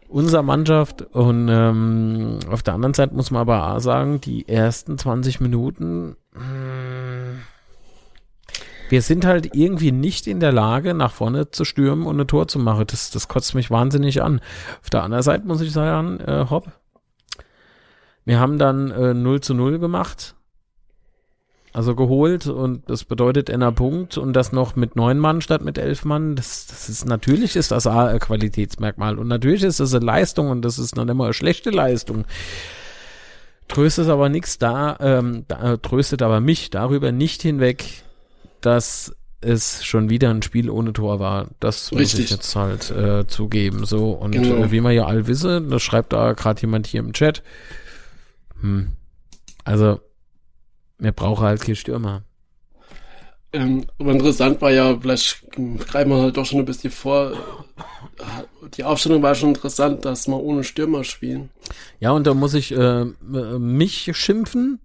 unser 0.08 0.42
Mannschaft. 0.44 1.02
Und 1.02 1.50
ähm, 1.50 2.40
auf 2.50 2.64
der 2.64 2.74
anderen 2.74 2.94
Seite 2.94 3.16
muss 3.16 3.32
man 3.32 3.42
aber 3.42 3.76
auch 3.76 3.80
sagen, 3.80 4.22
die 4.22 4.48
ersten 4.48 4.98
20 4.98 5.40
Minuten, 5.40 6.16
mh, 6.34 6.42
hm, 6.42 7.40
wir 8.90 9.02
sind 9.02 9.26
halt 9.26 9.54
irgendwie 9.54 9.92
nicht 9.92 10.28
in 10.28 10.40
der 10.40 10.54
Lage, 10.54 10.94
nach 10.94 11.12
vorne 11.12 11.52
zu 11.52 11.66
stürmen 11.66 12.06
und 12.06 12.20
ein 12.20 12.28
Tor 12.28 12.48
zu 12.48 12.58
machen. 12.58 12.86
Das, 12.88 13.12
das 13.12 13.28
kotzt 13.28 13.54
mich 13.54 13.70
wahnsinnig 13.70 14.22
an. 14.22 14.40
Auf 14.82 14.90
der 14.90 15.04
anderen 15.04 15.24
Seite 15.24 15.46
muss 15.46 15.62
ich 15.62 15.74
sagen, 15.74 16.20
äh, 16.22 16.46
hopp. 16.50 16.72
Wir 18.24 18.40
haben 18.40 18.58
dann 18.58 18.92
äh, 18.92 19.14
0 19.14 19.42
zu 19.42 19.54
0 19.54 19.80
gemacht. 19.80 20.37
Also 21.78 21.94
geholt 21.94 22.48
und 22.48 22.90
das 22.90 23.04
bedeutet 23.04 23.52
einer 23.52 23.72
Punkt 23.72 24.18
und 24.18 24.34
das 24.34 24.52
noch 24.52 24.76
mit 24.76 24.96
neun 24.96 25.20
Mann 25.20 25.42
statt 25.42 25.62
mit 25.62 25.78
elf 25.78 26.06
Mann. 26.06 26.36
Das, 26.36 26.66
das 26.66 26.90
ist 26.90 27.06
natürlich 27.06 27.56
ist 27.56 27.70
das 27.70 27.86
ein 27.86 28.18
Qualitätsmerkmal 28.18 29.20
und 29.20 29.28
natürlich 29.28 29.62
ist 29.62 29.80
das 29.80 29.94
eine 29.94 30.04
Leistung 30.04 30.50
und 30.50 30.64
das 30.64 30.80
ist 30.80 30.96
noch 30.96 31.06
immer 31.06 31.26
eine 31.26 31.36
schlechte 31.36 31.70
Leistung. 31.70 32.26
Tröstet 33.68 34.10
aber 34.10 34.28
nichts 34.28 34.58
da, 34.58 34.98
ähm, 35.00 35.46
da, 35.48 35.78
tröstet 35.78 36.24
aber 36.24 36.40
mich 36.40 36.72
darüber 36.72 37.12
nicht 37.12 37.44
hinweg, 37.44 37.86
dass 38.62 39.16
es 39.42 39.86
schon 39.86 40.10
wieder 40.10 40.32
ein 40.32 40.42
Spiel 40.42 40.72
ohne 40.72 40.94
Tor 40.94 41.20
war. 41.20 41.50
Das 41.60 41.92
muss 41.92 42.02
Richtig. 42.02 42.26
ich 42.26 42.32
jetzt 42.32 42.56
halt 42.56 42.90
äh, 42.90 43.28
zugeben. 43.28 43.86
So 43.86 44.14
und 44.14 44.32
genau. 44.32 44.64
äh, 44.64 44.72
wie 44.72 44.82
wir 44.82 44.94
ja 44.94 45.06
all 45.06 45.28
wissen, 45.28 45.70
das 45.70 45.84
schreibt 45.84 46.12
da 46.12 46.34
gerade 46.34 46.60
jemand 46.60 46.88
hier 46.88 47.02
im 47.02 47.14
Chat. 47.14 47.44
Hm. 48.62 48.94
Also 49.64 50.00
wir 50.98 51.12
brauchen 51.12 51.46
halt 51.46 51.62
keinen 51.62 51.76
Stürmer. 51.76 52.24
Ähm, 53.54 53.86
aber 53.98 54.12
interessant 54.12 54.62
war 54.62 54.72
ja, 54.72 54.98
vielleicht 55.00 55.44
greifen 55.52 56.10
wir 56.10 56.22
halt 56.22 56.38
doch 56.38 56.46
schon 56.46 56.60
ein 56.60 56.66
bisschen 56.66 56.92
vor. 56.92 57.34
Die 58.74 58.84
Aufstellung 58.84 59.22
war 59.24 59.36
schon 59.36 59.50
interessant, 59.50 60.04
dass 60.04 60.28
wir 60.28 60.38
ohne 60.38 60.64
Stürmer 60.64 61.04
spielen. 61.04 61.50
Ja, 62.00 62.12
und 62.12 62.28
da 62.28 62.34
muss 62.34 62.54
ich 62.54 62.72
äh, 62.74 63.06
mich 63.06 64.12
schimpfen, 64.14 64.80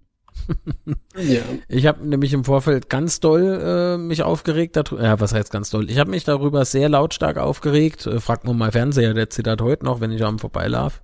ja. 1.15 1.41
Ich 1.67 1.85
habe 1.85 2.05
nämlich 2.05 2.33
im 2.33 2.43
Vorfeld 2.43 2.89
ganz 2.89 3.19
doll 3.19 3.61
äh, 3.63 3.97
mich 3.97 4.23
aufgeregt. 4.23 4.75
Ja, 4.75 5.19
was 5.19 5.33
heißt 5.33 5.51
ganz 5.51 5.69
doll? 5.69 5.89
Ich 5.89 5.99
habe 5.99 6.09
mich 6.09 6.23
darüber 6.23 6.65
sehr 6.65 6.89
lautstark 6.89 7.37
aufgeregt. 7.37 8.05
Äh, 8.05 8.19
fragt 8.19 8.45
nur 8.45 8.53
mal 8.53 8.71
Fernseher, 8.71 9.13
der 9.13 9.29
zittert 9.29 9.61
heute 9.61 9.85
noch, 9.85 10.01
wenn 10.01 10.11
ich 10.11 10.23
am 10.23 10.39
vorbeilaufe. 10.39 11.01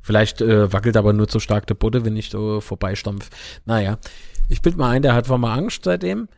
Vielleicht 0.00 0.40
äh, 0.40 0.72
wackelt 0.72 0.96
aber 0.96 1.12
nur 1.12 1.28
zu 1.28 1.38
stark 1.38 1.66
der 1.66 1.74
Butte, 1.74 2.04
wenn 2.04 2.16
ich 2.16 2.30
so 2.30 2.60
vorbeistampf. 2.60 3.30
Naja, 3.64 3.98
ich 4.52 4.62
bild 4.62 4.76
mal 4.76 4.90
ein, 4.90 5.02
der 5.02 5.14
hat 5.14 5.28
wohl 5.28 5.38
mal 5.38 5.56
Angst 5.56 5.84
seitdem. 5.84 6.28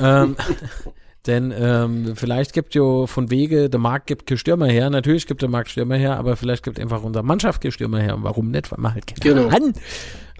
Ähm, 0.00 0.36
denn 1.26 1.52
ähm, 1.56 2.16
vielleicht 2.16 2.52
gibt 2.52 2.74
jo 2.74 3.06
von 3.06 3.30
Wege, 3.30 3.70
der 3.70 3.80
Markt 3.80 4.06
gibt 4.06 4.26
kein 4.26 4.38
Stürmer 4.38 4.66
her. 4.66 4.90
Natürlich 4.90 5.26
gibt 5.26 5.42
der 5.42 5.48
Markt 5.48 5.70
Stürmer 5.70 5.96
her, 5.96 6.18
aber 6.18 6.36
vielleicht 6.36 6.62
gibt 6.64 6.78
einfach 6.78 7.02
unsere 7.02 7.24
Mannschaft 7.24 7.62
kein 7.62 7.72
Stürmer 7.72 8.00
her. 8.00 8.16
Und 8.16 8.24
warum 8.24 8.50
nicht? 8.50 8.70
Weil 8.70 8.80
man 8.80 8.94
halt 8.94 9.20
genau. 9.20 9.48
an. 9.48 9.72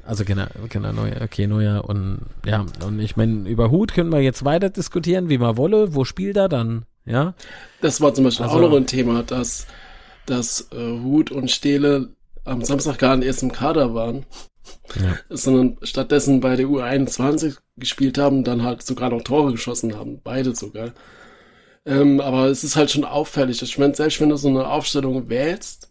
Also 0.04 0.24
genau, 0.24 0.46
genau 0.68 0.92
Neuer, 0.92 1.22
okay, 1.22 1.46
Neuer 1.46 1.84
und 1.88 2.22
ja, 2.44 2.66
und 2.84 2.98
ich 2.98 3.16
meine, 3.16 3.48
über 3.48 3.70
Hut 3.70 3.94
können 3.94 4.10
wir 4.10 4.20
jetzt 4.20 4.44
weiter 4.44 4.68
diskutieren, 4.68 5.28
wie 5.28 5.38
man 5.38 5.56
wolle, 5.56 5.94
wo 5.94 6.04
spielt 6.04 6.36
er 6.36 6.48
dann, 6.48 6.86
ja? 7.04 7.34
Das 7.80 8.00
war 8.00 8.12
zum 8.12 8.24
Beispiel 8.24 8.46
also, 8.46 8.56
auch 8.56 8.68
noch 8.68 8.76
ein 8.76 8.88
Thema, 8.88 9.22
dass, 9.22 9.68
dass 10.26 10.72
äh, 10.72 11.00
Hut 11.00 11.30
und 11.30 11.52
Stehle 11.52 12.08
am 12.44 12.64
Samstag 12.64 12.98
gar 12.98 13.16
nicht 13.16 13.26
erst 13.26 13.42
im 13.42 13.52
Kader 13.52 13.94
waren, 13.94 14.26
ja. 15.00 15.18
sondern 15.28 15.78
stattdessen 15.82 16.40
bei 16.40 16.56
der 16.56 16.66
U21 16.66 17.56
gespielt 17.76 18.18
haben, 18.18 18.44
dann 18.44 18.62
halt 18.62 18.82
sogar 18.82 19.10
noch 19.10 19.22
Tore 19.22 19.52
geschossen 19.52 19.96
haben, 19.96 20.20
beide 20.22 20.54
sogar. 20.54 20.92
Ähm, 21.84 22.20
aber 22.20 22.46
es 22.46 22.62
ist 22.64 22.76
halt 22.76 22.90
schon 22.90 23.04
auffällig. 23.04 23.60
Ich 23.62 23.78
meine, 23.78 23.94
selbst 23.94 24.20
wenn 24.20 24.28
du 24.28 24.36
so 24.36 24.48
eine 24.48 24.68
Aufstellung 24.68 25.28
wählst, 25.28 25.90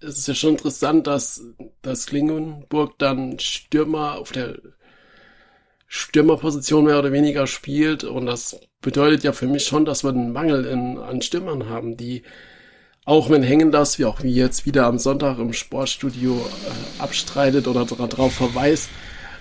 es 0.00 0.18
ist 0.18 0.28
ja 0.28 0.34
schon 0.34 0.50
interessant, 0.50 1.06
dass, 1.06 1.42
dass 1.82 2.06
Klingenburg 2.06 2.98
dann 2.98 3.38
Stürmer 3.38 4.16
auf 4.18 4.32
der 4.32 4.58
Stürmerposition 5.86 6.84
mehr 6.84 6.98
oder 6.98 7.12
weniger 7.12 7.46
spielt. 7.46 8.04
Und 8.04 8.26
das 8.26 8.60
bedeutet 8.80 9.24
ja 9.24 9.32
für 9.32 9.46
mich 9.46 9.64
schon, 9.64 9.84
dass 9.84 10.04
wir 10.04 10.10
einen 10.10 10.32
Mangel 10.32 10.64
in, 10.64 10.98
an 10.98 11.22
Stürmern 11.22 11.68
haben, 11.68 11.96
die 11.96 12.22
auch 13.04 13.30
wenn 13.30 13.42
Hängen 13.42 13.70
das, 13.70 13.98
wie 13.98 14.04
auch 14.04 14.22
wie 14.22 14.34
jetzt 14.34 14.66
wieder 14.66 14.86
am 14.86 14.98
Sonntag 14.98 15.38
im 15.38 15.52
Sportstudio 15.52 16.34
äh, 16.34 17.02
abstreitet 17.02 17.68
oder 17.68 17.84
darauf 17.84 18.32
verweist, 18.32 18.88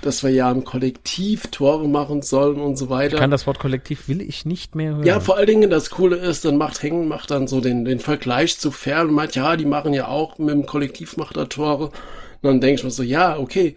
dass 0.01 0.21
wir 0.21 0.31
ja 0.31 0.51
im 0.51 0.63
Kollektiv 0.65 1.47
Tore 1.47 1.87
machen 1.87 2.21
sollen 2.21 2.59
und 2.59 2.77
so 2.77 2.89
weiter. 2.89 3.15
Ich 3.15 3.19
kann 3.19 3.31
das 3.31 3.47
Wort 3.47 3.59
Kollektiv 3.59 4.07
will 4.09 4.21
ich 4.21 4.45
nicht 4.45 4.75
mehr 4.75 4.95
hören. 4.95 5.05
Ja, 5.05 5.19
vor 5.19 5.37
allen 5.37 5.47
Dingen 5.47 5.69
das 5.69 5.89
Coole 5.89 6.17
ist, 6.17 6.43
dann 6.45 6.57
macht 6.57 6.83
Hängen, 6.83 7.07
macht 7.07 7.31
dann 7.31 7.47
so 7.47 7.61
den, 7.61 7.85
den 7.85 7.99
Vergleich 7.99 8.59
zu 8.59 8.71
Fern 8.71 9.09
und 9.09 9.15
meint, 9.15 9.35
ja, 9.35 9.55
die 9.55 9.65
machen 9.65 9.93
ja 9.93 10.07
auch 10.07 10.37
mit 10.37 10.49
dem 10.49 10.65
Kollektiv 10.65 11.15
macht 11.17 11.37
er 11.37 11.47
Tore. 11.47 11.85
Und 11.85 11.93
dann 12.41 12.61
denke 12.61 12.79
ich 12.79 12.83
mir 12.83 12.91
so, 12.91 13.03
ja, 13.03 13.37
okay, 13.37 13.75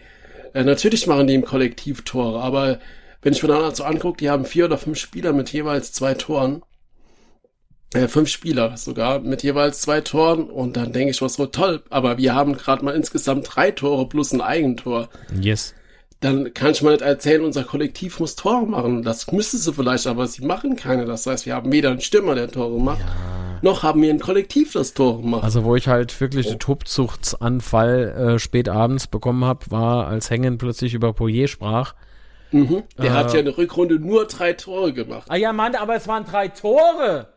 äh, 0.53 0.65
natürlich 0.65 1.07
machen 1.07 1.29
die 1.29 1.35
im 1.35 1.45
Kollektiv 1.45 2.03
Tore, 2.03 2.41
aber 2.41 2.81
wenn 3.23 3.33
ich 3.33 3.43
mir 3.43 3.49
dann 3.49 3.63
also 3.63 3.85
angucke, 3.85 4.19
die 4.19 4.31
haben 4.31 4.45
vier 4.45 4.67
oder 4.67 4.79
fünf 4.79 4.99
Spieler 4.99 5.33
mit 5.33 5.53
jeweils 5.53 5.93
zwei 5.93 6.15
Toren. 6.15 6.63
Äh, 7.95 8.09
fünf 8.09 8.29
Spieler 8.29 8.77
sogar 8.77 9.21
mit 9.21 9.43
jeweils 9.43 9.81
zwei 9.81 10.01
Toren 10.01 10.45
und 10.45 10.77
dann 10.77 10.93
denke 10.93 11.11
ich, 11.11 11.23
was 11.23 11.35
so 11.35 11.47
toll, 11.47 11.83
aber 11.91 12.19
wir 12.19 12.35
haben 12.35 12.57
gerade 12.57 12.85
mal 12.85 12.95
insgesamt 12.95 13.49
drei 13.55 13.71
Tore 13.71 14.09
plus 14.09 14.33
ein 14.33 14.41
Eigentor. 14.41 15.09
Yes. 15.41 15.75
Dann 16.21 16.55
kann 16.55 16.71
ich 16.71 16.83
mal 16.83 16.93
nicht 16.93 17.03
erzählen, 17.03 17.45
unser 17.45 17.63
Kollektiv 17.63 18.21
muss 18.21 18.37
Tore 18.37 18.67
machen. 18.67 19.03
Das 19.03 19.31
müsste 19.31 19.59
sie 19.59 19.73
vielleicht, 19.73 20.07
aber 20.07 20.27
sie 20.27 20.45
machen 20.45 20.75
keine. 20.75 21.05
Das 21.05 21.27
heißt, 21.27 21.45
wir 21.45 21.55
haben 21.55 21.71
weder 21.71 21.91
einen 21.91 22.01
Stürmer, 22.01 22.35
der 22.35 22.49
Tore 22.49 22.81
macht, 22.81 23.01
ja. 23.01 23.59
noch 23.61 23.83
haben 23.83 24.01
wir 24.01 24.11
ein 24.11 24.19
Kollektiv, 24.19 24.73
das 24.73 24.95
Tore 24.95 25.23
macht. 25.23 25.45
Also 25.45 25.65
wo 25.65 25.77
ich 25.77 25.89
halt 25.89 26.19
wirklich 26.21 26.47
oh. 26.47 26.51
den 26.51 26.59
Tobsuchtsanfall 26.59 28.35
äh, 28.35 28.39
spät 28.39 28.69
abends 28.69 29.07
bekommen 29.07 29.45
habe, 29.45 29.71
war, 29.71 30.07
als 30.07 30.31
Hängen 30.31 30.57
plötzlich 30.59 30.95
über 30.95 31.13
Poirier 31.13 31.49
sprach. 31.49 31.95
Mhm. 32.51 32.85
Der 32.99 33.07
äh, 33.07 33.11
hat 33.11 33.35
ja 33.35 33.41
eine 33.41 33.57
Rückrunde 33.57 33.97
nur 33.97 34.27
drei 34.27 34.55
Tore 34.55 34.95
gemacht. 34.95 35.27
Ah 35.29 35.37
ja, 35.37 35.53
Mann, 35.53 35.75
aber 35.75 35.97
es 35.97 36.09
waren 36.09 36.25
drei 36.25 36.49
Tore. 36.49 37.29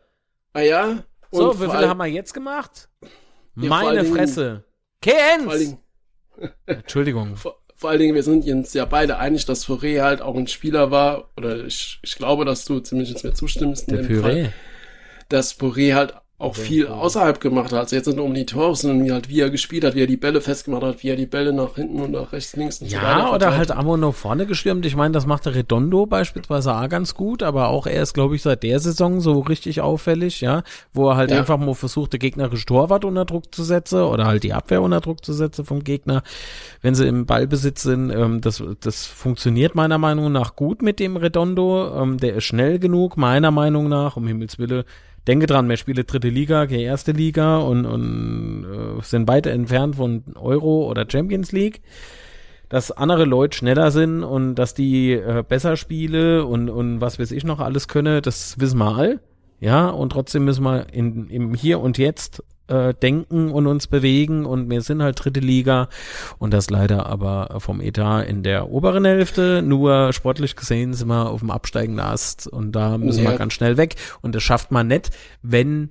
Ah 0.52 0.60
ja? 0.60 1.04
So, 1.30 1.54
wie 1.60 1.64
viele 1.70 1.88
haben 1.88 1.98
wir 1.98 2.06
jetzt 2.06 2.34
gemacht? 2.34 2.88
Ja, 3.56 3.68
Meine 3.68 4.04
Fresse. 4.04 4.64
Kens! 5.00 5.76
Entschuldigung. 6.66 7.36
Vor, 7.36 7.56
vor, 7.74 7.90
allen 7.90 8.00
Dingen, 8.00 8.14
wir 8.14 8.22
sind 8.22 8.46
uns 8.46 8.74
ja 8.74 8.84
beide 8.84 9.18
einig, 9.18 9.46
dass 9.46 9.64
Fourier 9.64 10.04
halt 10.04 10.20
auch 10.20 10.34
ein 10.34 10.46
Spieler 10.46 10.90
war, 10.90 11.30
oder 11.36 11.64
ich, 11.64 11.98
ich 12.02 12.16
glaube, 12.16 12.44
dass 12.44 12.64
du 12.64 12.80
zumindest 12.80 13.24
mir 13.24 13.32
zustimmst. 13.32 13.90
Der 13.90 14.02
Püree. 14.02 14.48
Dass 15.28 15.52
Fourier 15.52 15.96
halt 15.96 16.14
auch 16.40 16.54
viel 16.54 16.86
außerhalb 16.86 17.38
gemacht 17.38 17.70
hat. 17.70 17.80
Also 17.80 17.96
jetzt 17.96 18.06
nur 18.06 18.24
um 18.24 18.32
die 18.32 18.46
Tore, 18.46 18.74
sondern 18.74 19.04
wie 19.04 19.12
halt, 19.12 19.28
wie 19.28 19.40
er 19.40 19.50
gespielt 19.50 19.84
hat, 19.84 19.94
wie 19.94 20.00
er 20.00 20.06
die 20.06 20.16
Bälle 20.16 20.40
festgemacht 20.40 20.82
hat, 20.82 21.02
wie 21.02 21.10
er 21.10 21.16
die 21.16 21.26
Bälle 21.26 21.52
nach 21.52 21.74
hinten 21.74 22.00
und 22.00 22.12
nach 22.12 22.32
rechts, 22.32 22.56
links 22.56 22.80
und 22.80 22.90
ja, 22.90 23.00
so 23.00 23.06
weiter. 23.06 23.18
Ja, 23.18 23.34
oder 23.34 23.56
halt 23.58 23.70
Amo 23.70 23.98
nach 23.98 24.14
vorne 24.14 24.46
gestürmt. 24.46 24.86
Ich 24.86 24.96
meine, 24.96 25.12
das 25.12 25.26
macht 25.26 25.44
der 25.44 25.54
Redondo 25.54 26.06
beispielsweise 26.06 26.74
auch 26.74 26.88
ganz 26.88 27.14
gut, 27.14 27.42
aber 27.42 27.68
auch 27.68 27.86
er 27.86 28.02
ist, 28.02 28.14
glaube 28.14 28.36
ich, 28.36 28.42
seit 28.42 28.62
der 28.62 28.80
Saison 28.80 29.20
so 29.20 29.40
richtig 29.40 29.82
auffällig, 29.82 30.40
ja, 30.40 30.62
wo 30.94 31.10
er 31.10 31.16
halt 31.16 31.30
ja. 31.30 31.40
einfach 31.40 31.58
mal 31.58 31.74
versucht, 31.74 32.12
der 32.12 32.18
gegnerische 32.18 32.64
Torwart 32.64 33.04
unter 33.04 33.26
Druck 33.26 33.54
zu 33.54 33.62
setzen 33.62 34.00
oder 34.00 34.24
halt 34.24 34.42
die 34.42 34.54
Abwehr 34.54 34.80
unter 34.80 35.02
Druck 35.02 35.22
zu 35.22 35.34
setzen 35.34 35.66
vom 35.66 35.84
Gegner, 35.84 36.22
wenn 36.80 36.94
sie 36.94 37.06
im 37.06 37.26
Ballbesitz 37.26 37.82
sind. 37.82 38.10
Ähm, 38.10 38.40
das, 38.40 38.62
das 38.80 39.04
funktioniert 39.04 39.74
meiner 39.74 39.98
Meinung 39.98 40.32
nach 40.32 40.56
gut 40.56 40.80
mit 40.80 41.00
dem 41.00 41.18
Redondo. 41.18 42.00
Ähm, 42.00 42.16
der 42.16 42.36
ist 42.36 42.44
schnell 42.44 42.78
genug, 42.78 43.18
meiner 43.18 43.50
Meinung 43.50 43.90
nach, 43.90 44.16
um 44.16 44.26
Himmels 44.26 44.58
Willen 44.58 44.84
denke 45.26 45.46
dran, 45.46 45.66
mehr 45.66 45.76
spiele 45.76 46.04
dritte 46.04 46.28
Liga, 46.28 46.64
gehe 46.64 46.82
erste 46.82 47.12
Liga 47.12 47.58
und, 47.58 47.86
und 47.86 48.64
äh, 48.64 49.02
sind 49.02 49.28
weiter 49.28 49.50
entfernt 49.50 49.96
von 49.96 50.24
Euro 50.36 50.88
oder 50.88 51.06
Champions 51.08 51.52
League. 51.52 51.82
Dass 52.68 52.92
andere 52.92 53.24
Leute 53.24 53.56
schneller 53.56 53.90
sind 53.90 54.22
und 54.22 54.54
dass 54.54 54.74
die 54.74 55.12
äh, 55.12 55.42
besser 55.46 55.76
spiele 55.76 56.46
und, 56.46 56.70
und 56.70 57.00
was 57.00 57.18
weiß 57.18 57.32
ich 57.32 57.42
noch 57.42 57.58
alles 57.58 57.88
könne, 57.88 58.22
das 58.22 58.60
wissen 58.60 58.78
wir 58.78 58.96
all. 58.96 59.20
Ja, 59.58 59.88
und 59.88 60.10
trotzdem 60.10 60.44
müssen 60.44 60.62
wir 60.62 60.86
in, 60.92 61.28
im 61.28 61.54
Hier 61.54 61.80
und 61.80 61.98
Jetzt 61.98 62.42
äh, 62.70 62.94
denken 62.94 63.50
und 63.50 63.66
uns 63.66 63.86
bewegen 63.86 64.46
und 64.46 64.70
wir 64.70 64.82
sind 64.82 65.02
halt 65.02 65.22
dritte 65.22 65.40
Liga 65.40 65.88
und 66.38 66.54
das 66.54 66.70
leider 66.70 67.06
aber 67.06 67.56
vom 67.58 67.80
Etat 67.80 68.22
in 68.22 68.42
der 68.42 68.70
oberen 68.70 69.04
Hälfte. 69.04 69.62
Nur 69.62 70.12
sportlich 70.12 70.56
gesehen 70.56 70.94
sind 70.94 71.08
wir 71.08 71.30
auf 71.30 71.40
dem 71.40 71.50
absteigenden 71.50 72.04
Ast 72.04 72.46
und 72.46 72.72
da 72.72 72.98
müssen 72.98 73.24
ja. 73.24 73.30
wir 73.30 73.38
ganz 73.38 73.52
schnell 73.52 73.76
weg 73.76 73.96
und 74.22 74.34
das 74.34 74.42
schafft 74.42 74.70
man 74.70 74.86
nicht, 74.88 75.10
wenn 75.42 75.90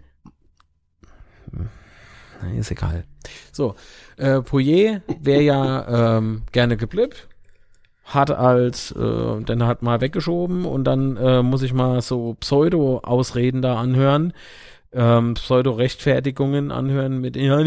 ist 2.58 2.72
egal. 2.72 3.04
So, 3.52 3.76
äh, 4.18 4.42
Pouillet 4.42 5.02
wäre 5.22 5.42
ja 5.42 6.18
ähm, 6.18 6.44
gerne 6.52 6.78
geblippt, 6.78 7.28
hat 8.06 8.32
als, 8.32 8.92
äh, 8.92 9.42
dann 9.42 9.66
hat 9.66 9.82
mal 9.82 10.02
weggeschoben 10.02 10.66
und 10.66 10.86
dann 10.86 11.18
äh, 11.18 11.44
muss 11.44 11.62
ich 11.62 11.74
mal 11.74 12.02
so 12.02 12.36
Pseudo-Ausreden 12.40 13.62
da 13.62 13.80
anhören, 13.80 14.34
ähm, 14.94 15.36
Pseudo-Rechtfertigungen 15.36 16.72
anhören 16.72 17.20
mit 17.20 17.36
ja, 17.36 17.60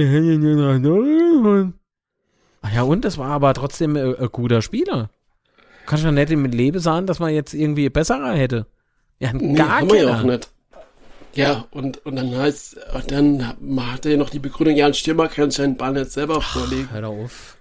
ja, 2.75 2.83
und 2.83 3.05
das 3.05 3.19
war 3.19 3.31
aber 3.31 3.55
trotzdem 3.55 3.97
äh, 3.97 4.15
ein 4.17 4.29
guter 4.31 4.63
Spieler. 4.63 5.11
Kannst 5.87 6.05
du 6.05 6.09
ja 6.09 6.13
nicht 6.13 6.31
mit 6.37 6.55
Lebe 6.55 6.81
sagen, 6.81 7.07
dass 7.07 7.19
man 7.19 7.35
jetzt 7.35 7.55
irgendwie 7.55 7.89
besserer 7.89 8.33
hätte. 8.33 8.67
Ja, 9.19 9.33
nee, 9.33 9.55
gar 9.55 9.81
haben 9.81 9.91
wir 9.91 10.03
ja 10.03 10.17
auch 10.17 10.23
nicht. 10.23 10.49
Ja, 11.35 11.67
und, 11.71 12.05
und 12.05 12.17
dann 12.17 12.37
heißt, 12.37 12.77
und 12.95 13.11
dann 13.11 13.57
hat 13.91 14.05
er 14.05 14.13
ja 14.13 14.19
noch 14.19 14.31
die 14.31 14.39
Begründung, 14.39 14.77
ja, 14.77 14.87
ein 14.87 14.95
Stürmer 14.95 15.29
kann 15.29 15.51
seinen 15.51 15.77
Ball 15.77 15.93
nicht 15.93 16.11
selber 16.11 16.39
Ach, 16.41 16.53
vorlegen. 16.53 16.91
Hör 16.91 17.09
auf. 17.09 17.57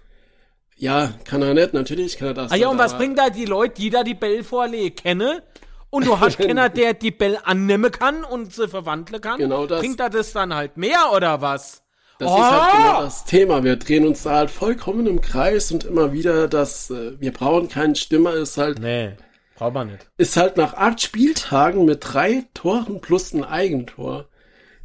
Ja, 0.75 1.13
kann 1.23 1.41
er 1.41 1.53
nicht, 1.53 1.73
natürlich 1.73 2.17
kann 2.17 2.29
er 2.29 2.33
das. 2.33 2.51
Ah 2.51 2.55
ja, 2.55 2.67
und 2.67 2.79
was 2.79 2.97
bringt 2.97 3.17
da 3.17 3.29
die 3.29 3.45
Leute, 3.45 3.75
die 3.75 3.89
da 3.89 4.03
die 4.03 4.15
Bälle 4.15 4.43
vorlegen, 4.43 4.95
kenne? 4.95 5.43
Und 5.91 6.07
du 6.07 6.19
hast 6.19 6.37
keiner, 6.39 6.69
der 6.69 6.95
die 6.95 7.11
Bell 7.11 7.37
annehmen 7.43 7.91
kann 7.91 8.23
und 8.23 8.51
sie 8.51 8.67
verwandeln 8.67 9.21
kann. 9.21 9.37
Genau 9.37 9.67
das. 9.67 9.81
Bringt 9.81 9.99
er 9.99 10.09
das 10.09 10.33
dann 10.33 10.55
halt 10.55 10.77
mehr 10.77 11.11
oder 11.15 11.41
was? 11.41 11.83
Das 12.17 12.29
oh! 12.29 12.35
ist 12.35 12.51
halt 12.51 12.77
genau 12.77 13.01
das 13.03 13.25
Thema. 13.25 13.63
Wir 13.63 13.75
drehen 13.75 14.07
uns 14.07 14.23
da 14.23 14.31
halt 14.31 14.51
vollkommen 14.51 15.05
im 15.05 15.21
Kreis 15.21 15.71
und 15.71 15.83
immer 15.83 16.13
wieder 16.13 16.47
das, 16.47 16.89
äh, 16.89 17.19
wir 17.19 17.33
brauchen 17.33 17.69
keinen 17.69 17.95
Stimmer, 17.95 18.33
ist 18.33 18.57
halt. 18.57 18.79
Nee, 18.79 19.13
braucht 19.55 19.73
man 19.73 19.91
nicht. 19.91 20.07
Ist 20.17 20.37
halt 20.37 20.57
nach 20.57 20.73
acht 20.73 21.01
Spieltagen 21.01 21.85
mit 21.85 21.99
drei 22.01 22.45
Toren 22.53 23.01
plus 23.01 23.33
ein 23.33 23.43
Eigentor. 23.43 24.27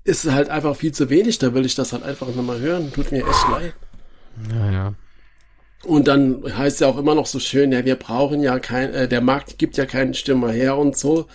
Ist 0.05 0.31
halt 0.31 0.51
einfach 0.51 0.77
viel 0.77 0.93
zu 0.93 1.11
wenig, 1.11 1.39
da 1.39 1.53
will 1.53 1.67
ich 1.67 1.75
das 1.75 1.93
halt 1.93 2.05
einfach 2.05 2.29
nochmal 2.29 2.61
hören. 2.61 2.93
Tut 2.93 3.11
mir 3.13 3.27
echt 3.27 3.49
leid. 3.51 3.75
Naja. 4.49 4.95
Und 5.85 6.09
dann 6.09 6.43
heißt 6.57 6.81
ja 6.81 6.89
auch 6.89 6.99
immer 6.99 7.15
noch 7.15 7.27
so 7.27 7.39
schön, 7.39 7.73
ja, 7.73 7.85
wir 7.85 7.97
brauchen 7.97 8.43
ja 8.43 8.59
kein, 8.59 8.93
äh, 8.95 9.09
der 9.09 9.21
Markt 9.21 9.59
gibt 9.59 9.77
ja 9.77 9.87
keinen 9.87 10.15
Stimmer 10.15 10.51
her 10.51 10.77
und 10.77 10.97
so. 10.97 11.27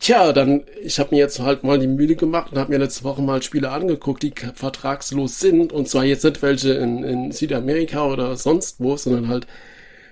Tja, 0.00 0.32
dann, 0.32 0.64
ich 0.82 0.98
habe 0.98 1.14
mir 1.14 1.18
jetzt 1.20 1.38
halt 1.40 1.64
mal 1.64 1.78
die 1.78 1.86
Mühle 1.86 2.14
gemacht 2.16 2.52
und 2.52 2.58
habe 2.58 2.72
mir 2.72 2.78
letzte 2.78 3.04
Woche 3.04 3.22
mal 3.22 3.42
Spiele 3.42 3.70
angeguckt, 3.70 4.22
die 4.22 4.34
vertragslos 4.54 5.40
sind. 5.40 5.72
Und 5.72 5.88
zwar 5.88 6.04
jetzt 6.04 6.24
nicht 6.24 6.42
welche 6.42 6.74
in, 6.74 7.02
in 7.04 7.32
Südamerika 7.32 8.04
oder 8.06 8.36
sonst 8.36 8.80
wo, 8.80 8.96
sondern 8.96 9.28
halt 9.28 9.46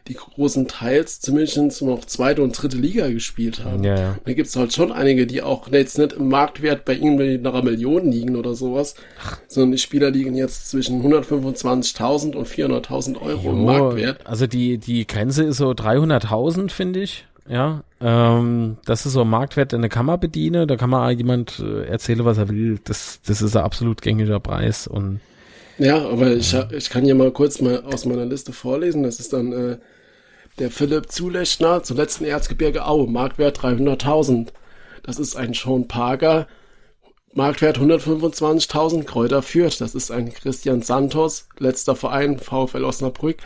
die 0.09 0.15
großen 0.15 0.67
Teils 0.67 1.21
zumindest 1.21 1.83
noch 1.83 2.05
zweite 2.05 2.43
und 2.43 2.61
dritte 2.61 2.77
Liga 2.77 3.09
gespielt 3.09 3.65
haben. 3.65 3.85
Ja, 3.85 3.97
ja. 3.97 4.19
Da 4.25 4.33
gibt's 4.33 4.57
halt 4.57 4.73
schon 4.73 4.91
einige, 4.91 5.27
die 5.27 5.43
auch 5.43 5.69
jetzt 5.71 5.99
nicht 5.99 6.15
im 6.15 6.29
Marktwert 6.29 6.85
bei 6.85 6.95
irgendwie 6.95 7.39
einer 7.39 7.63
Million 7.63 8.11
liegen 8.11 8.35
oder 8.37 8.55
sowas, 8.55 8.97
sondern 9.47 9.73
die 9.73 9.79
Spieler 9.79 10.11
liegen 10.11 10.35
jetzt 10.35 10.71
zwischen 10.71 11.03
125.000 11.03 12.35
und 12.35 12.49
400.000 12.49 13.21
Euro 13.23 13.43
jo, 13.43 13.51
im 13.51 13.65
Marktwert. 13.65 14.27
Also 14.27 14.47
die, 14.47 14.79
die 14.79 15.07
Grenze 15.07 15.45
ist 15.45 15.59
so 15.59 15.71
300.000, 15.71 16.71
finde 16.71 17.01
ich. 17.01 17.25
Ja, 17.49 17.83
ähm, 18.01 18.77
das 18.85 19.05
ist 19.05 19.13
so 19.13 19.23
ein 19.23 19.31
Marktwert, 19.31 19.73
der 19.73 19.79
eine 19.79 19.89
Kammer 19.89 20.19
bediene. 20.19 20.67
Da 20.67 20.77
kann 20.77 20.91
man 20.91 21.17
jemand 21.17 21.61
äh, 21.61 21.87
erzählen, 21.87 22.25
was 22.25 22.39
er 22.39 22.49
will. 22.49 22.79
Das, 22.85 23.21
das 23.27 23.43
ist 23.43 23.57
ein 23.57 23.65
absolut 23.65 24.01
gängiger 24.03 24.41
Preis 24.41 24.87
und 24.87 25.21
ja, 25.79 26.07
aber 26.07 26.33
ich, 26.33 26.55
ich 26.71 26.91
kann 26.91 27.05
hier 27.05 27.15
mal 27.15 27.33
kurz 27.33 27.61
mal 27.61 27.83
aus 27.83 28.05
meiner 28.05 28.27
Liste 28.27 28.53
vorlesen. 28.53 29.03
Das 29.03 29.19
ist 29.19 29.33
dann 29.33 29.53
äh, 29.53 29.79
der 30.59 30.71
Philipp 30.71 31.11
Zulechner, 31.11 31.83
zuletzt 31.83 32.21
in 32.21 32.27
Erzgebirge 32.27 32.85
Au, 32.87 33.07
Marktwert 33.07 33.59
300.000. 33.61 34.49
Das 35.03 35.19
ist 35.19 35.37
ein 35.37 35.55
Sean 35.55 35.89
Parker, 35.89 36.47
Marktwert 37.35 37.79
125.000, 37.79 39.05
Kräuter 39.05 39.41
führt. 39.43 39.81
Das 39.81 39.95
ist 39.95 40.11
ein 40.11 40.35
Christian 40.35 40.83
Santos, 40.83 41.49
letzter 41.59 41.97
Verein, 41.97 42.39
VfL 42.39 42.85
Osnabrück, 42.85 43.39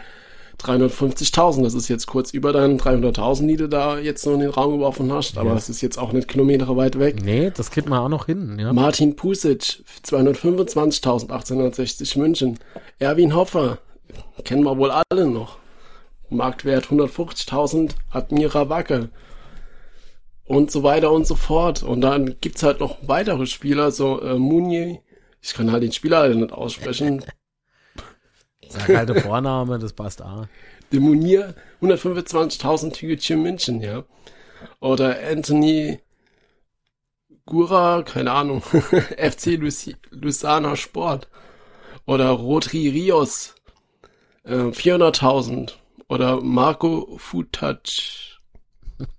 350.000. 0.61 1.63
Das 1.63 1.75
ist 1.75 1.87
jetzt 1.89 2.07
kurz 2.07 2.33
über 2.33 2.53
deinen 2.53 2.81
300.000, 2.81 3.47
die 3.47 3.57
du 3.57 3.69
da 3.69 3.97
jetzt 3.99 4.27
noch 4.27 4.35
in 4.35 4.41
den 4.41 4.51
Raum 4.51 4.73
geworfen 4.73 5.13
hast, 5.13 5.39
aber 5.39 5.55
es 5.55 5.69
ist 5.69 5.83
jetzt 5.83 5.99
auch 5.99 6.11
nicht 6.13 6.27
Kilometer 6.27 6.77
weit 6.77 6.99
weg. 6.99 7.23
Nee, 7.23 7.53
das 7.55 7.71
kriegt 7.71 7.89
man 7.89 8.01
auch 8.01 8.09
noch 8.09 8.27
hin, 8.27 8.59
ja. 8.59 8.73
Martin 8.73 9.15
Pusic, 9.15 9.85
225.860 10.05 12.19
München. 12.19 12.59
Erwin 12.99 13.37
Hoffer, 13.37 13.79
kennen 14.45 14.65
wir 14.65 14.79
wohl 14.79 14.91
alle 14.91 15.27
noch. 15.27 15.59
Marktwert 16.31 16.87
150.000, 16.87 17.93
Admira 18.11 18.69
Wacke 18.69 19.11
und 20.45 20.71
so 20.71 20.83
weiter 20.83 21.13
und 21.13 21.27
so 21.27 21.35
fort. 21.35 21.83
Und 21.83 22.01
dann 22.01 22.37
gibt's 22.41 22.63
halt 22.63 22.81
noch 22.81 22.99
weitere 23.03 23.47
Spieler, 23.47 23.91
so 23.91 24.21
äh, 24.21 24.39
Munier, 24.39 25.01
ich 25.43 25.55
kann 25.55 25.71
halt 25.71 25.83
den 25.83 25.93
Spieler 25.93 26.19
halt 26.19 26.37
nicht 26.37 26.53
aussprechen. 26.53 27.25
Sag 28.69 28.89
halt 28.89 29.09
der 29.09 29.23
Vorname, 29.23 29.79
das 29.79 29.93
passt 29.93 30.23
auch. 30.23 30.47
De 30.93 31.01
Munier, 31.01 31.55
125.000 31.83 32.93
Tügetchen 32.93 33.43
München, 33.43 33.81
ja. 33.81 34.05
Oder 34.81 35.17
Anthony 35.31 36.01
Gura, 37.45 38.03
keine 38.03 38.33
Ahnung, 38.33 38.63
FC 39.17 39.59
Lusana 40.11 40.75
Sport. 40.77 41.29
Oder 42.07 42.31
Rodri 42.31 42.89
Rios, 42.89 43.55
äh, 44.45 44.53
400.000 44.53 45.75
oder 46.09 46.41
Marco 46.41 47.17
Futach. 47.19 48.39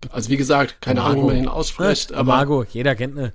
Also 0.09 0.29
wie 0.29 0.37
gesagt, 0.37 0.81
keine 0.81 1.03
Ahnung, 1.03 1.23
wie 1.23 1.27
man 1.27 1.37
ihn 1.37 1.47
ausspricht. 1.47 2.13
aber 2.13 2.35
Marco, 2.35 2.63
jeder 2.63 2.95
kennt 2.95 3.17
ihn. 3.17 3.31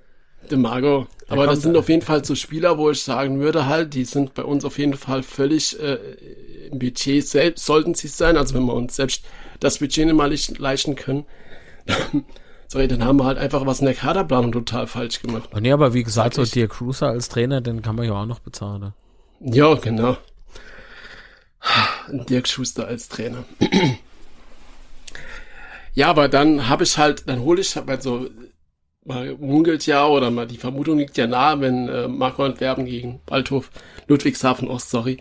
Den 0.51 0.61
Margo. 0.61 1.07
Aber 1.29 1.47
das 1.47 1.62
sind 1.62 1.77
auf 1.77 1.88
jeden 1.88 2.03
Fall 2.03 2.25
so 2.25 2.35
Spieler, 2.35 2.77
wo 2.79 2.91
ich 2.91 3.03
sagen 3.03 3.38
würde 3.41 3.67
halt, 3.67 3.95
die 3.95 4.05
sind 4.05 4.35
bei 4.35 4.43
uns 4.43 4.65
auf 4.65 4.77
jeden 4.79 4.95
Fall 4.95 5.23
völlig 5.23 5.79
äh, 5.81 5.95
im 6.71 6.79
Budget 6.79 7.27
selbst, 7.27 7.65
sollten 7.65 7.95
sie 7.95 8.09
sein. 8.09 8.37
Also 8.37 8.55
wenn 8.55 8.65
wir 8.65 8.75
uns 8.75 8.97
selbst 8.97 9.25
das 9.61 9.79
Budget 9.79 10.07
nicht 10.07 10.17
mal 10.17 10.35
leisten 10.59 10.97
können, 10.97 11.25
Sorry, 12.69 12.88
dann 12.88 13.05
haben 13.05 13.19
wir 13.19 13.27
halt 13.27 13.38
einfach 13.38 13.67
was 13.67 13.81
in 13.81 13.87
der 13.87 13.95
Kaderplanung 13.95 14.53
total 14.53 14.87
falsch 14.87 15.21
gemacht. 15.21 15.51
Oh, 15.55 15.59
nee, 15.61 15.73
aber 15.73 15.93
wie 15.93 16.03
gesagt, 16.03 16.35
so 16.35 16.45
Dirk 16.45 16.73
Cruiser 16.73 17.09
als 17.09 17.29
Trainer, 17.29 17.61
den 17.61 17.83
kann 17.83 17.97
man 17.97 18.07
ja 18.07 18.15
auch 18.15 18.27
noch 18.27 18.38
bezahlen. 18.38 18.95
Ja, 19.41 19.75
genau. 19.75 20.17
Dirk 22.29 22.48
Schuster 22.48 22.87
als 22.87 23.09
Trainer. 23.09 23.44
ja, 25.94 26.09
aber 26.09 26.29
dann 26.29 26.68
habe 26.68 26.85
ich 26.85 26.98
halt, 26.98 27.29
dann 27.29 27.40
hole 27.40 27.61
ich 27.61 27.77
halt 27.77 28.03
so, 28.03 28.29
mal 29.05 29.37
munkelt 29.37 29.87
ja 29.87 30.07
oder 30.07 30.31
mal 30.31 30.46
die 30.46 30.59
Vermutung 30.59 30.98
liegt 30.98 31.16
ja 31.16 31.27
nahe, 31.27 31.61
wenn 31.61 31.88
äh, 31.88 32.09
Marco 32.09 32.44
Antwerpen 32.44 32.87
gegen 32.87 33.20
Waldhof 33.27 33.70
Ludwigshafen 34.07 34.68
Ost, 34.68 34.90
sorry, 34.90 35.18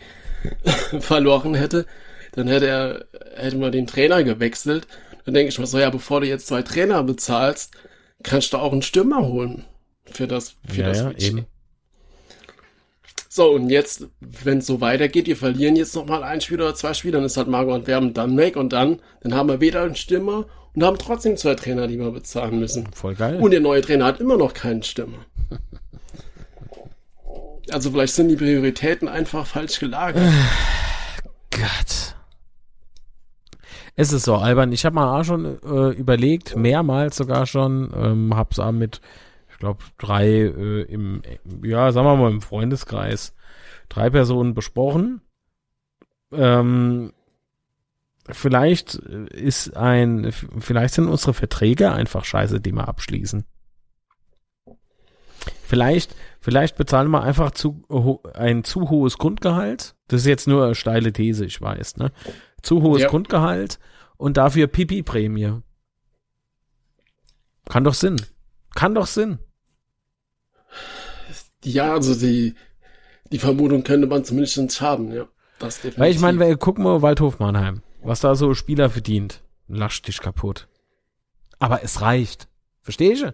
verloren 1.00 1.54
hätte, 1.54 1.86
dann 2.34 2.48
hätte 2.48 2.68
er, 2.68 3.06
hätte 3.36 3.58
man 3.58 3.72
den 3.72 3.88
Trainer 3.88 4.24
gewechselt. 4.24 4.88
Dann 5.26 5.34
denke 5.34 5.50
ich 5.50 5.60
mir 5.60 5.68
so, 5.68 5.78
ja, 5.78 5.90
bevor 5.90 6.22
du 6.22 6.28
jetzt 6.28 6.48
zwei 6.48 6.62
Trainer 6.62 7.04
bezahlst, 7.04 7.74
kannst 8.24 8.54
du 8.54 8.58
auch 8.58 8.72
einen 8.72 8.82
Stürmer 8.82 9.28
holen 9.28 9.66
für 10.06 10.28
das, 10.28 10.56
für 10.68 10.82
ja, 10.82 10.88
das 10.88 10.98
ja, 11.00 11.08
Budget. 11.10 11.24
eben. 11.24 11.46
So, 13.34 13.52
und 13.52 13.70
jetzt, 13.70 14.10
wenn 14.20 14.58
es 14.58 14.66
so 14.66 14.82
weitergeht, 14.82 15.26
wir 15.26 15.38
verlieren 15.38 15.78
jetzt 15.78 15.96
nochmal 15.96 16.22
ein 16.22 16.42
Spiel 16.42 16.62
oder 16.62 16.76
zwei 16.76 16.94
Spiele, 16.94 17.14
dann 17.14 17.24
ist 17.24 17.38
halt 17.38 17.48
Margot 17.48 17.74
und 17.74 17.88
Werben 17.88 18.14
dann 18.14 18.36
weg 18.36 18.58
und 18.58 18.74
dann, 18.74 19.00
dann 19.22 19.36
haben 19.36 19.48
wir 19.48 19.62
weder 19.62 19.84
einen 19.84 19.96
Stürmer 19.96 20.48
und 20.76 20.84
haben 20.84 20.98
trotzdem 20.98 21.38
zwei 21.38 21.56
Trainer, 21.56 21.88
die 21.88 21.98
wir 21.98 22.12
bezahlen 22.12 22.60
müssen. 22.60 22.92
Voll 22.92 23.16
geil. 23.16 23.40
Und 23.40 23.52
der 23.52 23.62
neue 23.62 23.80
Trainer 23.80 24.04
hat 24.04 24.20
immer 24.20 24.36
noch 24.36 24.54
keinen 24.54 24.84
Stürmer. 24.84 25.26
Also 27.70 27.92
vielleicht 27.92 28.16
sind 28.16 28.28
die 28.28 28.36
Prioritäten 28.36 29.08
einfach 29.08 29.46
falsch 29.46 29.80
gelagert. 29.80 30.30
Gott. 31.52 32.16
Es 33.96 34.12
ist 34.12 34.26
so 34.26 34.36
albern. 34.36 34.74
Ich 34.74 34.84
habe 34.84 34.96
mal 34.96 35.18
auch 35.18 35.24
schon 35.24 35.58
äh, 35.64 35.92
überlegt, 35.92 36.58
mehrmals 36.58 37.16
sogar 37.16 37.46
schon, 37.46 37.94
ähm, 37.96 38.36
hab's 38.36 38.60
auch 38.60 38.74
mit, 38.74 39.00
glaube, 39.62 39.84
drei 39.98 40.28
äh, 40.28 40.82
im, 40.82 41.22
ja, 41.64 41.92
sagen 41.92 42.08
wir 42.08 42.18
mal 42.18 42.32
im 42.32 42.42
Freundeskreis, 42.42 43.34
drei 43.88 44.10
Personen 44.10 44.54
besprochen. 44.54 45.22
Ähm, 46.34 47.14
vielleicht 48.30 48.96
ist 48.96 49.78
ein, 49.78 50.32
vielleicht 50.32 50.96
sind 50.96 51.08
unsere 51.08 51.34
Verträge 51.34 51.92
einfach 51.92 52.26
scheiße, 52.26 52.60
die 52.60 52.72
wir 52.72 52.88
abschließen. 52.88 53.46
Vielleicht, 55.64 56.16
vielleicht 56.40 56.76
bezahlen 56.76 57.10
wir 57.10 57.24
einfach 57.24 57.52
zu, 57.52 57.84
ein 58.34 58.64
zu 58.64 58.90
hohes 58.90 59.18
Grundgehalt. 59.18 59.96
Das 60.08 60.22
ist 60.22 60.28
jetzt 60.28 60.48
nur 60.48 60.66
eine 60.66 60.76
steile 60.76 61.14
These, 61.14 61.46
ich 61.46 61.62
weiß, 61.62 61.98
ne? 61.98 62.12
Zu 62.62 62.82
hohes 62.82 63.04
Ja. 63.04 63.08
Grundgehalt 63.08 63.80
und 64.18 64.38
dafür 64.38 64.68
Pipi-Prämie. 64.68 65.62
Kann 67.70 67.84
doch 67.84 67.94
Sinn. 67.94 68.22
Kann 68.76 68.96
doch 68.96 69.08
Sinn. 69.08 69.40
Ja, 71.64 71.94
also 71.94 72.16
die, 72.16 72.56
die 73.32 73.40
Vermutung 73.40 73.84
könnte 73.84 74.08
man 74.08 74.24
zumindest 74.24 74.82
haben, 74.82 75.12
ja. 75.12 75.28
Das 75.60 75.76
definitiv. 75.76 76.00
Weil 76.00 76.12
ich 76.12 76.20
meine, 76.20 76.58
guck 76.58 76.80
mal 76.80 77.02
Waldhof 77.02 77.40
Mannheim, 77.40 77.84
was 78.02 78.20
da 78.20 78.36
so 78.36 78.54
Spieler 78.54 78.90
verdient. 78.90 79.42
Lasch 79.68 80.02
dich 80.02 80.20
kaputt. 80.20 80.68
Aber 81.60 81.84
es 81.84 82.02
reicht. 82.02 82.48
Verstehst 82.82 83.22
du? 83.22 83.34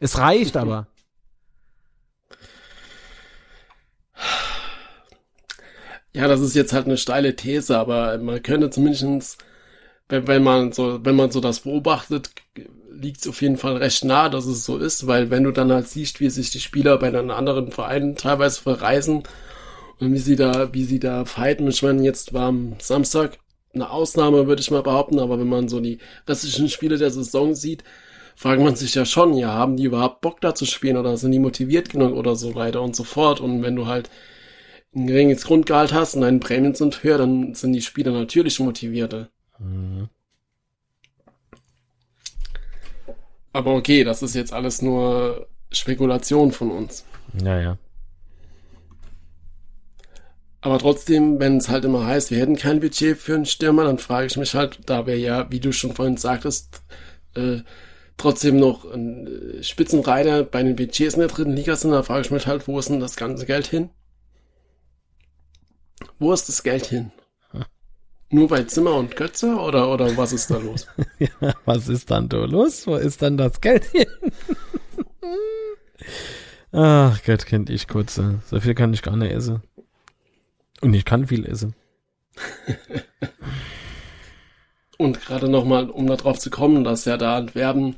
Es 0.00 0.18
reicht 0.18 0.56
aber. 0.56 0.88
Ja, 6.14 6.28
das 6.28 6.40
ist 6.40 6.54
jetzt 6.54 6.72
halt 6.72 6.86
eine 6.86 6.96
steile 6.96 7.36
These, 7.36 7.76
aber 7.76 8.16
man 8.16 8.42
könnte 8.42 8.70
zumindestens, 8.70 9.36
wenn, 10.08 10.26
wenn 10.26 10.42
man 10.42 10.72
so, 10.72 11.04
wenn 11.04 11.14
man 11.14 11.30
so 11.30 11.40
das 11.40 11.60
beobachtet, 11.60 12.30
liegt 13.00 13.20
es 13.20 13.28
auf 13.28 13.42
jeden 13.42 13.56
Fall 13.56 13.76
recht 13.76 14.04
nah, 14.04 14.28
dass 14.28 14.46
es 14.46 14.64
so 14.64 14.78
ist, 14.78 15.06
weil 15.06 15.30
wenn 15.30 15.44
du 15.44 15.52
dann 15.52 15.72
halt 15.72 15.88
siehst, 15.88 16.20
wie 16.20 16.30
sich 16.30 16.50
die 16.50 16.60
Spieler 16.60 16.98
bei 16.98 17.10
den 17.10 17.30
anderen 17.30 17.70
Vereinen 17.72 18.16
teilweise 18.16 18.60
verreisen 18.60 19.22
und 19.98 20.12
wie 20.12 20.18
sie 20.18 20.36
da, 20.36 20.72
wie 20.74 20.84
sie 20.84 21.00
da 21.00 21.24
fighten. 21.24 21.68
Ich 21.68 21.82
meine, 21.82 22.02
jetzt 22.02 22.32
war 22.32 22.48
am 22.48 22.74
Samstag 22.78 23.38
eine 23.74 23.90
Ausnahme, 23.90 24.46
würde 24.46 24.60
ich 24.60 24.70
mal 24.70 24.82
behaupten, 24.82 25.18
aber 25.18 25.38
wenn 25.38 25.48
man 25.48 25.68
so 25.68 25.80
die 25.80 25.98
restlichen 26.26 26.68
Spiele 26.68 26.98
der 26.98 27.10
Saison 27.10 27.54
sieht, 27.54 27.84
fragt 28.34 28.62
man 28.62 28.76
sich 28.76 28.94
ja 28.94 29.04
schon, 29.04 29.34
ja, 29.34 29.52
haben 29.52 29.76
die 29.76 29.84
überhaupt 29.84 30.20
Bock 30.20 30.40
da 30.40 30.54
zu 30.54 30.66
spielen 30.66 30.96
oder 30.96 31.16
sind 31.16 31.32
die 31.32 31.38
motiviert 31.38 31.90
genug 31.90 32.14
oder 32.14 32.36
so 32.36 32.54
weiter 32.54 32.82
und 32.82 32.94
so 32.94 33.04
fort. 33.04 33.40
Und 33.40 33.62
wenn 33.62 33.76
du 33.76 33.86
halt 33.86 34.10
ein 34.94 35.06
geringes 35.06 35.44
Grundgehalt 35.44 35.92
hast 35.92 36.14
und 36.14 36.22
deine 36.22 36.38
Prämien 36.38 36.74
sind 36.74 37.02
höher, 37.02 37.18
dann 37.18 37.54
sind 37.54 37.72
die 37.72 37.82
Spieler 37.82 38.12
natürlich 38.12 38.60
motivierter. 38.60 39.28
Aber 43.56 43.72
okay, 43.72 44.04
das 44.04 44.22
ist 44.22 44.34
jetzt 44.34 44.52
alles 44.52 44.82
nur 44.82 45.48
Spekulation 45.72 46.52
von 46.52 46.70
uns. 46.70 47.06
Ja, 47.42 47.58
ja. 47.58 47.78
Aber 50.60 50.78
trotzdem, 50.78 51.40
wenn 51.40 51.56
es 51.56 51.70
halt 51.70 51.86
immer 51.86 52.04
heißt, 52.04 52.30
wir 52.30 52.38
hätten 52.38 52.56
kein 52.56 52.80
Budget 52.80 53.16
für 53.16 53.34
einen 53.34 53.46
Stürmer, 53.46 53.84
dann 53.84 53.96
frage 53.96 54.26
ich 54.26 54.36
mich 54.36 54.54
halt, 54.54 54.80
da 54.84 55.06
wir 55.06 55.18
ja, 55.18 55.50
wie 55.50 55.60
du 55.60 55.72
schon 55.72 55.94
vorhin 55.94 56.18
sagtest, 56.18 56.82
äh, 57.34 57.60
trotzdem 58.18 58.58
noch 58.58 58.84
ein 58.92 59.26
äh, 59.26 59.62
Spitzenreiter 59.62 60.42
bei 60.42 60.62
den 60.62 60.76
Budgets 60.76 61.14
in 61.14 61.20
der 61.20 61.30
dritten 61.30 61.52
Liga 61.54 61.76
sind, 61.76 61.92
dann 61.92 62.04
frage 62.04 62.26
ich 62.26 62.30
mich 62.30 62.46
halt, 62.46 62.68
wo 62.68 62.78
ist 62.78 62.90
denn 62.90 63.00
das 63.00 63.16
ganze 63.16 63.46
Geld 63.46 63.68
hin? 63.68 63.88
Wo 66.18 66.30
ist 66.34 66.50
das 66.50 66.62
Geld 66.62 66.84
hin? 66.84 67.10
Nur 68.30 68.48
bei 68.48 68.62
Zimmer 68.64 68.94
und 68.96 69.14
Götze 69.16 69.54
oder, 69.56 69.90
oder 69.92 70.16
was 70.16 70.32
ist 70.32 70.50
da 70.50 70.56
los? 70.58 70.86
ja. 71.18 71.28
Was 71.64 71.88
ist 71.88 72.10
dann 72.10 72.28
da 72.28 72.38
los? 72.44 72.86
Wo 72.86 72.96
ist 72.96 73.22
dann 73.22 73.36
das 73.36 73.60
Geld 73.60 73.84
hin? 73.84 74.06
Ach 76.72 77.22
Gott, 77.24 77.46
kennt 77.46 77.70
ich 77.70 77.86
kurz. 77.88 78.18
äh, 78.18 78.34
So 78.46 78.60
viel 78.60 78.74
kann 78.74 78.92
ich 78.92 79.02
gar 79.02 79.16
nicht 79.16 79.32
essen. 79.32 79.62
Und 80.80 80.94
ich 80.94 81.04
kann 81.04 81.26
viel 81.28 81.46
essen. 81.46 81.74
Und 84.98 85.20
gerade 85.20 85.48
nochmal, 85.48 85.90
um 85.90 86.06
darauf 86.06 86.38
zu 86.38 86.48
kommen, 86.50 86.82
dass 86.84 87.04
ja 87.04 87.16
da 87.18 87.36
Antwerpen, 87.36 87.96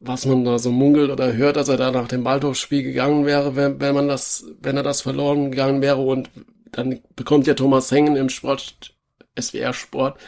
was 0.00 0.26
man 0.26 0.44
da 0.44 0.58
so 0.58 0.72
munkelt 0.72 1.10
oder 1.10 1.32
hört, 1.34 1.54
dass 1.56 1.68
er 1.68 1.76
da 1.76 1.90
nach 1.92 2.08
dem 2.08 2.24
Waldhof-Spiel 2.24 2.82
gegangen 2.82 3.26
wäre, 3.26 3.54
wenn, 3.56 3.80
wenn 3.80 3.94
man 3.94 4.08
das, 4.08 4.44
wenn 4.60 4.76
er 4.76 4.82
das 4.82 5.02
verloren 5.02 5.50
gegangen 5.52 5.82
wäre 5.82 5.98
und 5.98 6.30
dann 6.76 7.00
bekommt 7.14 7.46
ja 7.46 7.54
Thomas 7.54 7.90
Hengen 7.90 8.16
im 8.16 8.28
Sport, 8.28 8.94
SWR 9.38 9.72
Sport, 9.72 10.18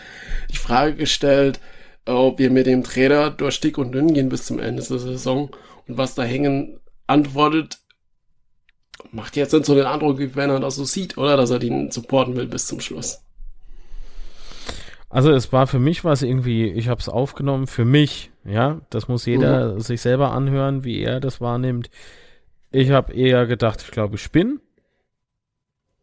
die 0.50 0.56
Frage 0.56 0.94
gestellt, 0.94 1.60
ob 2.06 2.38
wir 2.38 2.50
mit 2.50 2.66
dem 2.66 2.82
Trainer 2.82 3.30
durch 3.30 3.60
dick 3.60 3.78
und 3.78 3.92
dünn 3.92 4.14
gehen 4.14 4.28
bis 4.28 4.46
zum 4.46 4.58
Ende 4.58 4.82
der 4.82 4.98
Saison 4.98 5.50
und 5.86 5.98
was 5.98 6.14
da 6.14 6.22
Hengen 6.22 6.80
antwortet, 7.06 7.78
macht 9.12 9.36
jetzt 9.36 9.50
so 9.52 9.74
den 9.74 9.86
Eindruck, 9.86 10.18
wie 10.18 10.34
wenn 10.34 10.50
er 10.50 10.60
das 10.60 10.76
so 10.76 10.84
sieht, 10.84 11.18
oder? 11.18 11.36
Dass 11.36 11.50
er 11.50 11.58
den 11.58 11.90
supporten 11.90 12.36
will 12.36 12.46
bis 12.46 12.66
zum 12.66 12.80
Schluss. 12.80 13.22
Also 15.10 15.30
es 15.30 15.52
war 15.52 15.66
für 15.66 15.78
mich 15.78 16.04
was 16.04 16.22
irgendwie, 16.22 16.66
ich 16.66 16.88
habe 16.88 17.00
es 17.00 17.08
aufgenommen 17.08 17.66
für 17.66 17.86
mich, 17.86 18.30
ja, 18.44 18.82
das 18.90 19.08
muss 19.08 19.24
jeder 19.24 19.80
sich 19.80 20.02
selber 20.02 20.32
anhören, 20.32 20.84
wie 20.84 21.00
er 21.00 21.20
das 21.20 21.40
wahrnimmt. 21.40 21.90
Ich 22.70 22.90
habe 22.90 23.14
eher 23.14 23.46
gedacht, 23.46 23.82
ich 23.82 23.90
glaube, 23.90 24.16
ich 24.16 24.22
spinne. 24.22 24.60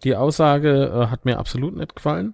Die 0.03 0.15
Aussage 0.15 0.91
äh, 0.93 1.08
hat 1.08 1.25
mir 1.25 1.39
absolut 1.39 1.75
nicht 1.75 1.95
gefallen. 1.95 2.34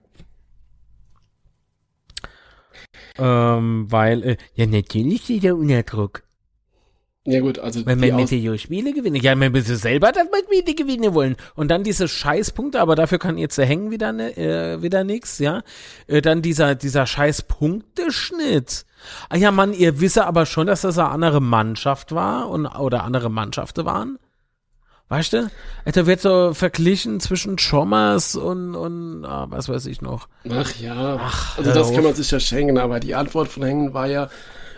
Ähm, 3.17 3.85
weil, 3.89 4.23
äh, 4.23 4.37
ja, 4.55 4.65
natürlich 4.65 5.23
steht 5.23 5.43
er 5.43 5.55
unter 5.55 5.83
Druck. 5.83 6.23
Ja 7.23 7.39
gut, 7.39 7.59
also 7.59 7.85
Wenn 7.85 8.01
wir 8.01 8.15
mit 8.15 8.31
den 8.31 8.57
Spiele 8.57 8.93
gewinnen. 8.93 9.17
Ja, 9.17 9.35
man 9.35 9.51
müsste 9.51 9.75
selber 9.75 10.11
das 10.11 10.23
mit 10.23 10.49
Miete 10.49 10.73
gewinnen 10.73 11.13
wollen. 11.13 11.35
Und 11.53 11.69
dann 11.69 11.83
diese 11.83 12.07
Scheißpunkte, 12.07 12.81
aber 12.81 12.95
dafür 12.95 13.19
kann 13.19 13.37
jetzt 13.37 13.59
der 13.59 13.67
Hängen 13.67 13.91
wieder, 13.91 14.11
ne, 14.11 14.35
äh, 14.35 14.81
wieder 14.81 15.03
nix, 15.03 15.37
ja. 15.37 15.61
Äh, 16.07 16.21
dann 16.21 16.41
dieser, 16.41 16.73
dieser 16.73 17.05
Scheiß-Punkteschnitt. 17.05 18.87
Ah 19.29 19.37
ja, 19.37 19.51
Mann, 19.51 19.73
ihr 19.73 19.99
wisse 20.01 20.25
aber 20.25 20.47
schon, 20.47 20.65
dass 20.65 20.81
das 20.81 20.97
eine 20.97 21.09
andere 21.09 21.41
Mannschaft 21.41 22.11
war 22.11 22.49
und, 22.49 22.65
oder 22.65 23.03
andere 23.03 23.29
Mannschaften 23.29 23.85
waren. 23.85 24.17
Weißt 25.11 25.33
du? 25.33 25.51
Da 25.83 26.05
wird 26.05 26.21
so 26.21 26.53
verglichen 26.53 27.19
zwischen 27.19 27.57
Schommers 27.57 28.37
und, 28.37 28.75
und 28.75 29.25
ah, 29.25 29.45
was 29.49 29.67
weiß 29.67 29.87
ich 29.87 30.01
noch. 30.01 30.29
Ach 30.49 30.73
ja, 30.77 31.17
Ach, 31.19 31.57
also 31.57 31.73
das 31.73 31.89
auf. 31.89 31.93
kann 31.93 32.05
man 32.05 32.13
sich 32.13 32.31
ja 32.31 32.39
schenken, 32.39 32.77
aber 32.77 33.01
die 33.01 33.13
Antwort 33.13 33.49
von 33.49 33.63
Hengen 33.63 33.93
war 33.93 34.07
ja, 34.07 34.29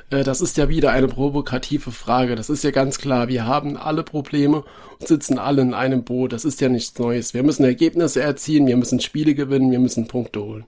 äh, 0.10 0.24
das 0.24 0.41
ist 0.41 0.58
ja 0.58 0.69
wieder 0.69 0.89
eine 0.89 1.08
provokative 1.08 1.91
Frage. 1.91 2.34
Das 2.36 2.50
ist 2.50 2.63
ja 2.63 2.72
ganz 2.72 2.98
klar. 2.98 3.28
Wir 3.28 3.46
haben 3.46 3.78
alle 3.78 4.02
Probleme 4.02 4.63
und 5.00 5.08
sitzen 5.08 5.38
alle 5.38 5.62
in 5.62 5.76
einem 5.76 6.04
Boot. 6.04 6.34
Das 6.34 6.46
ist 6.46 6.62
ja 6.62 6.67
nichts 6.67 6.98
Neues. 6.98 7.36
Wir 7.36 7.43
müssen 7.43 7.63
Ergebnisse 7.63 8.24
erzielen, 8.24 8.65
wir 8.65 8.78
müssen 8.78 9.00
Spiele 9.02 9.36
gewinnen, 9.36 9.69
wir 9.69 9.78
müssen 9.78 10.08
Punkte 10.08 10.41
holen. 10.41 10.65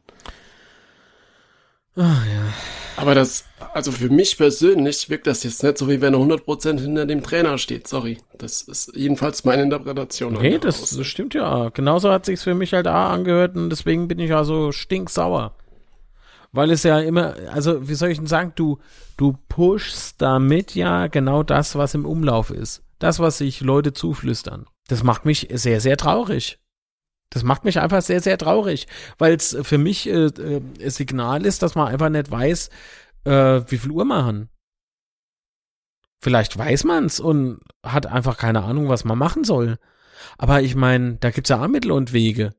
Ah, 1.95 2.01
ja. 2.01 2.53
Aber 2.97 3.13
das, 3.13 3.45
also 3.73 3.91
für 3.91 4.09
mich 4.09 4.37
persönlich 4.37 5.09
wirkt 5.09 5.27
das 5.27 5.43
jetzt 5.43 5.63
nicht 5.63 5.77
so, 5.77 5.89
wie 5.89 6.01
wenn 6.01 6.13
er 6.13 6.19
100% 6.19 6.79
hinter 6.79 7.05
dem 7.05 7.23
Trainer 7.23 7.57
steht. 7.57 7.87
Sorry. 7.87 8.17
Das 8.37 8.61
ist 8.61 8.95
jedenfalls 8.95 9.43
meine 9.43 9.63
Interpretation. 9.63 10.33
Nee, 10.33 10.59
das, 10.59 10.95
das 10.95 11.05
stimmt 11.05 11.33
ja. 11.33 11.69
Genauso 11.69 12.11
hat 12.11 12.25
sich's 12.25 12.43
für 12.43 12.55
mich 12.55 12.73
halt 12.73 12.87
auch 12.87 13.11
angehört 13.11 13.55
und 13.55 13.69
deswegen 13.69 14.07
bin 14.07 14.19
ich 14.19 14.29
ja 14.29 14.43
so 14.43 14.71
stinksauer. 14.71 15.53
Weil 16.51 16.71
es 16.71 16.83
ja 16.83 16.99
immer, 16.99 17.35
also 17.51 17.89
wie 17.89 17.95
soll 17.95 18.09
ich 18.09 18.17
denn 18.17 18.27
sagen, 18.27 18.53
du, 18.55 18.79
du 19.17 19.37
pushst 19.49 20.21
damit 20.21 20.73
ja 20.73 21.07
genau 21.07 21.43
das, 21.43 21.75
was 21.75 21.93
im 21.95 22.05
Umlauf 22.05 22.49
ist. 22.49 22.81
Das, 22.99 23.19
was 23.19 23.39
sich 23.39 23.59
Leute 23.59 23.91
zuflüstern. 23.91 24.65
Das 24.87 25.03
macht 25.03 25.25
mich 25.25 25.49
sehr, 25.51 25.81
sehr 25.81 25.97
traurig. 25.97 26.59
Das 27.35 27.43
macht 27.43 27.65
mich 27.65 27.81
einfach 27.81 28.01
sehr, 28.01 28.21
sehr 28.21 28.37
traurig, 28.37 28.87
weil 29.17 29.33
es 29.33 29.57
für 29.61 29.77
mich 29.77 30.07
äh, 30.07 30.27
äh, 30.27 30.61
Signal 30.89 31.45
ist, 31.45 31.61
dass 31.61 31.75
man 31.75 31.89
einfach 31.89 32.07
nicht 32.07 32.31
weiß, 32.31 32.69
äh, 33.25 33.61
wie 33.67 33.77
viel 33.77 33.91
Uhr 33.91 34.05
machen. 34.05 34.47
Vielleicht 36.21 36.57
weiß 36.57 36.85
man's 36.85 37.19
und 37.19 37.59
hat 37.83 38.05
einfach 38.05 38.37
keine 38.37 38.63
Ahnung, 38.63 38.87
was 38.87 39.03
man 39.03 39.17
machen 39.17 39.43
soll. 39.43 39.79
Aber 40.37 40.61
ich 40.61 40.75
meine, 40.75 41.17
da 41.17 41.29
gibt's 41.29 41.49
ja 41.49 41.61
auch 41.61 41.67
Mittel 41.67 41.91
und 41.91 42.13
Wege. 42.13 42.55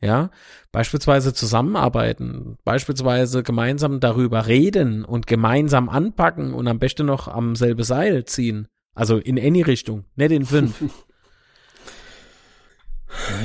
Ja, 0.00 0.30
beispielsweise 0.72 1.34
zusammenarbeiten, 1.34 2.56
beispielsweise 2.64 3.42
gemeinsam 3.42 4.00
darüber 4.00 4.46
reden 4.46 5.04
und 5.04 5.26
gemeinsam 5.26 5.90
anpacken 5.90 6.54
und 6.54 6.66
am 6.66 6.78
besten 6.78 7.04
noch 7.04 7.28
am 7.28 7.56
selbe 7.56 7.84
Seil 7.84 8.24
ziehen. 8.24 8.68
Also 8.94 9.18
in 9.18 9.38
any 9.38 9.60
Richtung, 9.60 10.06
nicht 10.16 10.30
in 10.30 10.46
fünf. 10.46 10.82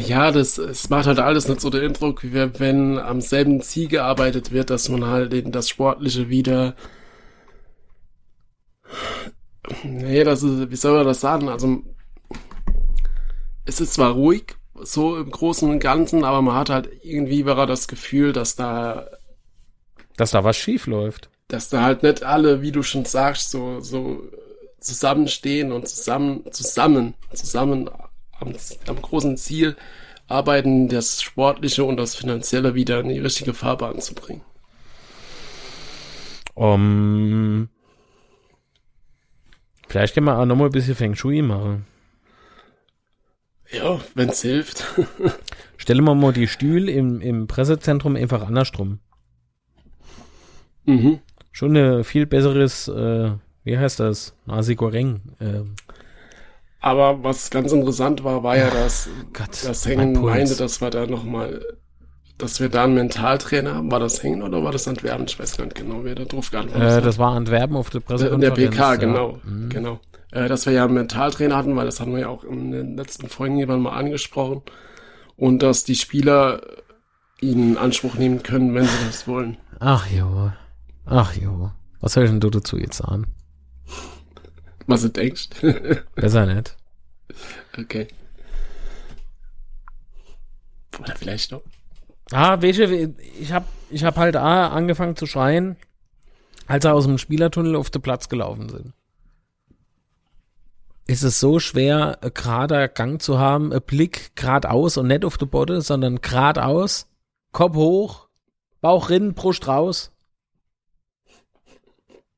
Ja, 0.05 0.31
das, 0.31 0.57
es 0.57 0.89
macht 0.89 1.07
halt 1.07 1.19
alles 1.19 1.47
nicht 1.47 1.61
so 1.61 1.69
den 1.69 1.83
Eindruck, 1.83 2.23
wie 2.23 2.33
wenn 2.33 2.97
am 2.97 3.21
selben 3.21 3.61
Ziel 3.61 3.87
gearbeitet 3.87 4.51
wird, 4.51 4.69
dass 4.69 4.89
man 4.89 5.05
halt 5.05 5.33
in 5.33 5.51
das 5.51 5.69
Sportliche 5.69 6.29
wieder. 6.29 6.75
Nee, 9.83 10.23
das 10.23 10.43
ist, 10.43 10.71
wie 10.71 10.75
soll 10.75 10.97
man 10.97 11.05
das 11.05 11.21
sagen? 11.21 11.49
Also, 11.49 11.83
es 13.65 13.79
ist 13.79 13.93
zwar 13.93 14.11
ruhig, 14.11 14.55
so 14.81 15.17
im 15.17 15.29
Großen 15.29 15.69
und 15.69 15.79
Ganzen, 15.79 16.23
aber 16.23 16.41
man 16.41 16.55
hat 16.55 16.69
halt 16.69 16.89
irgendwie 17.03 17.45
war 17.45 17.67
das 17.67 17.87
Gefühl, 17.87 18.33
dass 18.33 18.55
da. 18.55 19.09
Dass 20.17 20.31
da 20.31 20.43
was 20.43 20.57
schief 20.57 20.87
läuft. 20.87 21.29
Dass 21.47 21.69
da 21.69 21.83
halt 21.83 22.03
nicht 22.03 22.23
alle, 22.23 22.61
wie 22.61 22.71
du 22.71 22.83
schon 22.83 23.05
sagst, 23.05 23.51
so, 23.51 23.79
so 23.79 24.23
zusammenstehen 24.79 25.71
und 25.71 25.87
zusammen, 25.87 26.43
zusammen, 26.51 27.13
zusammen 27.33 27.89
am, 28.39 28.53
am 28.87 29.01
großen 29.01 29.37
Ziel 29.37 29.75
arbeiten, 30.27 30.87
das 30.87 31.21
Sportliche 31.21 31.83
und 31.83 31.97
das 31.97 32.15
Finanzielle 32.15 32.75
wieder 32.75 32.99
in 32.99 33.09
die 33.09 33.19
richtige 33.19 33.53
Fahrbahn 33.53 33.99
zu 33.99 34.13
bringen. 34.13 34.41
Um, 36.53 37.69
vielleicht 39.87 40.13
können 40.13 40.25
wir 40.25 40.37
auch 40.37 40.45
nochmal 40.45 40.67
ein 40.67 40.73
bisschen 40.73 40.95
Feng 40.95 41.15
Shui 41.15 41.41
machen. 41.41 41.85
Ja, 43.71 43.99
wenn 44.15 44.29
es 44.29 44.41
hilft. 44.41 44.83
Stellen 45.77 46.03
wir 46.03 46.15
mal 46.15 46.33
die 46.33 46.47
Stühle 46.47 46.91
im, 46.91 47.21
im 47.21 47.47
Pressezentrum 47.47 48.15
einfach 48.15 48.45
andersrum. 48.47 48.99
Mhm. 50.85 51.19
Schon 51.51 51.77
ein 51.77 52.03
viel 52.03 52.25
besseres, 52.25 52.87
äh, 52.87 53.31
wie 53.63 53.77
heißt 53.77 53.99
das? 53.99 54.35
Nasi 54.45 54.75
Goreng. 54.75 55.21
Äh, 55.39 55.61
aber 56.81 57.23
was 57.23 57.49
ganz 57.49 57.71
interessant 57.71 58.23
war, 58.23 58.43
war 58.43 58.57
ja, 58.57 58.69
dass 58.69 59.09
Gott, 59.33 59.63
das 59.65 59.85
Hängen 59.85 60.21
meinte, 60.21 60.55
dass 60.55 60.79
wir 60.79 60.89
da 60.89 61.05
nochmal, 61.05 61.61
dass 62.37 62.61
wir 62.61 62.69
da 62.69 62.85
einen 62.85 62.93
Mentaltrainer 62.93 63.75
haben. 63.75 63.91
War 63.91 63.99
das 63.99 64.23
Hängen 64.23 64.43
oder 64.43 64.63
war 64.63 64.71
das 64.71 64.87
Antwerpen? 64.87 65.25
Ich 65.27 65.37
weiß 65.37 65.57
gar 65.57 65.65
nicht 65.65 65.75
genau, 65.75 66.03
wer 66.03 66.15
da 66.15 66.23
drauf 66.23 66.51
geantwortet 66.51 66.89
hat. 66.89 66.99
Äh, 66.99 67.01
das 67.01 67.17
war 67.17 67.33
Antwerpen 67.33 67.75
auf 67.75 67.89
der 67.89 67.99
Pressekonferenz. 67.99 68.57
In 68.57 68.63
der 68.63 68.69
PK, 68.69 68.91
ja. 68.91 68.95
genau, 68.95 69.39
mhm. 69.43 69.69
genau. 69.69 69.99
Äh, 70.31 70.47
dass 70.47 70.65
wir 70.65 70.73
ja 70.73 70.85
einen 70.85 70.93
Mentaltrainer 70.93 71.57
hatten, 71.57 71.75
weil 71.75 71.85
das 71.85 71.99
hatten 71.99 72.13
wir 72.13 72.21
ja 72.21 72.29
auch 72.29 72.45
in 72.45 72.71
den 72.71 72.95
letzten 72.95 73.27
Folgen 73.27 73.57
jemand 73.57 73.83
mal 73.83 73.97
angesprochen. 73.97 74.61
Und 75.35 75.63
dass 75.63 75.83
die 75.83 75.95
Spieler 75.95 76.61
ihn 77.41 77.71
in 77.71 77.77
Anspruch 77.77 78.15
nehmen 78.15 78.43
können, 78.43 78.73
wenn 78.73 78.85
sie 78.85 79.05
das 79.05 79.27
wollen. 79.27 79.57
Ach 79.79 80.07
jo. 80.09 80.51
Ach 81.05 81.33
jo. 81.35 81.71
Was 81.99 82.13
soll 82.13 82.25
ich 82.25 82.29
denn 82.29 82.39
du 82.39 82.49
dazu 82.49 82.77
jetzt 82.77 82.97
sagen? 82.97 83.25
Was 84.89 85.01
du 85.03 85.09
denkst. 85.09 85.49
Besser 86.15 86.45
nicht. 86.45 86.75
Okay. 87.77 88.07
Oder 90.99 91.15
vielleicht 91.15 91.51
noch. 91.51 91.61
Ah, 92.31 92.61
welche, 92.61 93.13
ich 93.39 93.51
hab, 93.53 93.65
ich 93.89 94.03
hab 94.03 94.17
halt 94.17 94.35
A, 94.35 94.67
angefangen 94.67 95.15
zu 95.15 95.25
schreien, 95.25 95.77
als 96.67 96.83
sie 96.83 96.91
aus 96.91 97.05
dem 97.05 97.17
Spielertunnel 97.17 97.75
auf 97.75 97.89
den 97.89 98.01
Platz 98.01 98.29
gelaufen 98.29 98.69
sind. 98.69 98.93
Ist 101.07 101.23
es 101.23 101.39
so 101.39 101.59
schwer, 101.59 102.19
gerader 102.35 102.87
Gang 102.87 103.19
zu 103.19 103.39
haben, 103.39 103.73
ein 103.73 103.81
Blick 103.81 104.35
geradeaus 104.35 104.97
und 104.97 105.07
nicht 105.07 105.25
auf 105.25 105.39
die 105.39 105.47
Botte, 105.47 105.81
sondern 105.81 106.21
geradeaus, 106.21 107.07
Kopf 107.51 107.75
hoch, 107.75 108.27
Bauch 108.81 109.09
rinnen, 109.09 109.33
Brust 109.33 109.67
raus. 109.67 110.11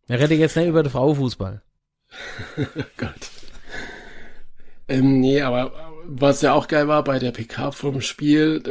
Er 0.08 0.20
rede 0.20 0.36
jetzt 0.36 0.56
nicht 0.56 0.68
über 0.68 0.84
den 0.84 0.92
Frauenfußball. 0.92 1.62
Gott. 2.98 3.30
Ähm, 4.88 5.20
nee, 5.20 5.42
aber 5.42 5.72
was 6.06 6.42
ja 6.42 6.54
auch 6.54 6.68
geil 6.68 6.88
war, 6.88 7.04
bei 7.04 7.20
der 7.20 7.32
PK 7.32 7.72
vom 7.72 8.02
Spiel, 8.02 8.62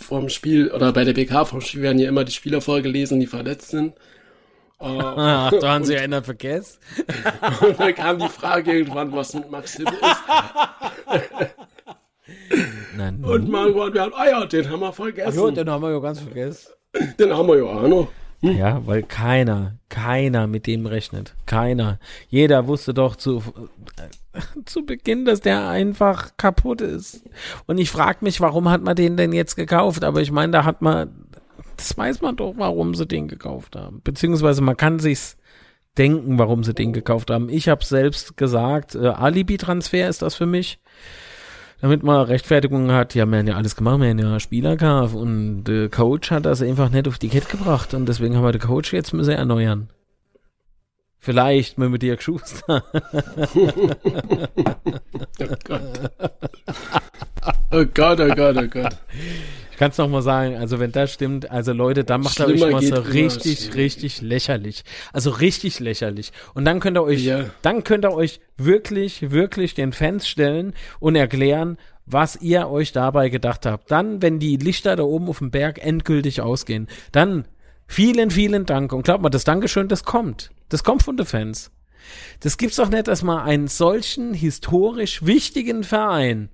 vom 0.00 0.28
Spiel, 0.28 0.70
oder 0.70 0.92
bei 0.92 1.04
der 1.04 1.14
PK 1.14 1.44
vom 1.44 1.60
Spiel 1.60 1.82
werden 1.82 1.98
ja 1.98 2.08
immer 2.08 2.24
die 2.24 2.32
Spieler 2.32 2.60
vorgelesen, 2.60 3.18
die 3.20 3.26
verletzt 3.26 3.70
sind. 3.70 3.94
Ach, 4.80 5.52
da 5.60 5.74
haben 5.74 5.84
sie 5.84 5.94
ja 5.94 6.02
einer 6.02 6.22
vergessen. 6.22 6.78
und 7.60 7.80
dann 7.80 7.94
kam 7.96 8.18
die 8.20 8.28
Frage 8.28 8.72
irgendwann, 8.72 9.12
was 9.12 9.34
mit 9.34 9.50
Maxim 9.50 9.86
ist. 9.86 9.96
Nein, 12.96 13.24
und 13.24 13.48
Margot, 13.48 13.92
wir 13.92 14.02
haben, 14.02 14.14
ah 14.14 14.26
ja, 14.26 14.46
den 14.46 14.70
haben 14.70 14.80
wir 14.80 14.92
vergessen. 14.92 15.36
Ach 15.36 15.46
ja, 15.46 15.50
den 15.50 15.68
haben 15.68 15.82
wir 15.82 15.90
ja 15.90 15.98
ganz 15.98 16.20
vergessen. 16.20 16.72
Den 17.18 17.36
haben 17.36 17.48
wir 17.48 17.56
ja 17.56 17.64
auch 17.64 17.88
noch. 17.88 18.08
Hm? 18.40 18.56
Ja, 18.56 18.86
weil 18.86 19.02
keiner, 19.02 19.78
keiner 19.88 20.46
mit 20.46 20.66
dem 20.66 20.86
rechnet. 20.86 21.34
Keiner. 21.46 21.98
Jeder 22.28 22.66
wusste 22.66 22.94
doch 22.94 23.16
zu, 23.16 23.42
äh, 23.96 24.40
zu 24.64 24.86
Beginn, 24.86 25.24
dass 25.24 25.40
der 25.40 25.68
einfach 25.68 26.36
kaputt 26.36 26.80
ist. 26.80 27.22
Und 27.66 27.78
ich 27.78 27.90
frage 27.90 28.18
mich, 28.20 28.40
warum 28.40 28.68
hat 28.68 28.82
man 28.82 28.94
den 28.94 29.16
denn 29.16 29.32
jetzt 29.32 29.56
gekauft? 29.56 30.04
Aber 30.04 30.20
ich 30.20 30.30
meine, 30.30 30.52
da 30.52 30.64
hat 30.64 30.82
man, 30.82 31.26
das 31.76 31.96
weiß 31.98 32.20
man 32.20 32.36
doch, 32.36 32.54
warum 32.56 32.94
sie 32.94 33.06
den 33.06 33.26
gekauft 33.26 33.74
haben. 33.74 34.00
Beziehungsweise 34.04 34.62
man 34.62 34.76
kann 34.76 35.00
sich's 35.00 35.36
denken, 35.96 36.38
warum 36.38 36.62
sie 36.62 36.74
den 36.74 36.92
gekauft 36.92 37.30
haben. 37.30 37.48
Ich 37.48 37.68
habe 37.68 37.84
selbst 37.84 38.36
gesagt, 38.36 38.94
äh, 38.94 39.08
Alibi-Transfer 39.08 40.08
ist 40.08 40.22
das 40.22 40.36
für 40.36 40.46
mich 40.46 40.78
damit 41.80 42.02
man 42.02 42.26
Rechtfertigung 42.26 42.90
hat, 42.92 43.14
ja, 43.14 43.26
wir 43.26 43.38
haben 43.38 43.46
ja 43.46 43.56
alles 43.56 43.76
gemacht, 43.76 44.00
wir 44.00 44.08
haben 44.08 44.18
ja 44.18 44.40
Spieler 44.40 44.76
gehabt 44.76 45.14
und 45.14 45.64
der 45.64 45.88
Coach 45.88 46.30
hat 46.30 46.46
das 46.46 46.62
einfach 46.62 46.90
nicht 46.90 47.08
auf 47.08 47.18
die 47.18 47.28
Kette 47.28 47.48
gebracht 47.56 47.94
und 47.94 48.06
deswegen 48.06 48.36
haben 48.36 48.44
wir 48.44 48.52
den 48.52 48.60
Coach 48.60 48.92
jetzt 48.92 49.12
müssen 49.12 49.32
erneuern. 49.32 49.88
Vielleicht 51.20 51.78
mit 51.78 52.00
Dirk 52.00 52.22
Schuster. 52.22 52.84
oh 55.40 55.56
Gott. 55.64 56.10
Oh 57.70 57.84
Gott, 57.92 58.20
oh 58.20 58.34
Gott, 58.34 58.56
oh 58.56 58.68
Gott 58.68 58.96
kann 59.78 59.90
es 59.90 59.98
nochmal 59.98 60.22
sagen, 60.22 60.56
also 60.56 60.80
wenn 60.80 60.92
das 60.92 61.12
stimmt, 61.12 61.50
also 61.50 61.72
Leute, 61.72 62.04
dann 62.04 62.20
macht 62.22 62.40
er 62.40 62.48
euch 62.48 62.60
mal 62.60 62.82
so 62.82 62.96
richtig, 62.96 63.74
richtig 63.74 64.20
lächerlich. 64.20 64.82
Also 65.12 65.30
richtig 65.30 65.78
lächerlich. 65.80 66.32
Und 66.54 66.64
dann 66.64 66.80
könnt 66.80 66.98
ihr 66.98 67.04
euch, 67.04 67.24
ja. 67.24 67.44
dann 67.62 67.84
könnt 67.84 68.04
ihr 68.04 68.12
euch 68.12 68.40
wirklich, 68.56 69.30
wirklich 69.30 69.74
den 69.74 69.92
Fans 69.92 70.28
stellen 70.28 70.74
und 71.00 71.14
erklären, 71.14 71.78
was 72.06 72.36
ihr 72.40 72.68
euch 72.68 72.92
dabei 72.92 73.28
gedacht 73.28 73.66
habt. 73.66 73.90
Dann, 73.90 74.20
wenn 74.20 74.38
die 74.38 74.56
Lichter 74.56 74.96
da 74.96 75.04
oben 75.04 75.28
auf 75.28 75.38
dem 75.38 75.50
Berg 75.50 75.78
endgültig 75.84 76.40
ausgehen, 76.40 76.88
dann 77.12 77.46
vielen, 77.86 78.30
vielen 78.30 78.66
Dank. 78.66 78.92
Und 78.92 79.04
glaubt 79.04 79.22
mal, 79.22 79.30
das 79.30 79.44
Dankeschön, 79.44 79.88
das 79.88 80.04
kommt. 80.04 80.50
Das 80.68 80.82
kommt 80.82 81.02
von 81.02 81.16
den 81.16 81.26
Fans. 81.26 81.70
Das 82.40 82.56
gibt's 82.56 82.76
doch 82.76 82.88
nicht, 82.88 83.08
dass 83.08 83.22
man 83.22 83.40
einen 83.40 83.68
solchen 83.68 84.34
historisch 84.34 85.24
wichtigen 85.24 85.84
Verein 85.84 86.50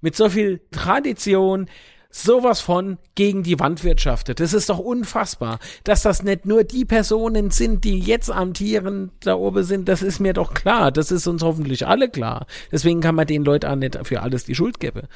mit 0.00 0.16
so 0.16 0.28
viel 0.28 0.60
Tradition, 0.70 1.66
sowas 2.12 2.60
von 2.60 2.98
gegen 3.14 3.42
die 3.42 3.58
Wand 3.58 3.82
wirtschaftet. 3.82 4.38
Das 4.38 4.52
ist 4.52 4.68
doch 4.68 4.78
unfassbar, 4.78 5.58
dass 5.82 6.02
das 6.02 6.22
nicht 6.22 6.46
nur 6.46 6.62
die 6.62 6.84
Personen 6.84 7.50
sind, 7.50 7.84
die 7.84 7.98
jetzt 7.98 8.30
amtieren 8.30 9.10
da 9.20 9.34
oben 9.34 9.64
sind. 9.64 9.88
Das 9.88 10.02
ist 10.02 10.20
mir 10.20 10.34
doch 10.34 10.54
klar. 10.54 10.92
Das 10.92 11.10
ist 11.10 11.26
uns 11.26 11.42
hoffentlich 11.42 11.86
alle 11.86 12.08
klar. 12.08 12.46
Deswegen 12.70 13.00
kann 13.00 13.14
man 13.14 13.26
den 13.26 13.44
Leuten 13.44 13.66
auch 13.66 13.76
nicht 13.76 13.98
für 14.06 14.22
alles 14.22 14.44
die 14.44 14.54
Schuld 14.54 14.78
geben. 14.78 15.08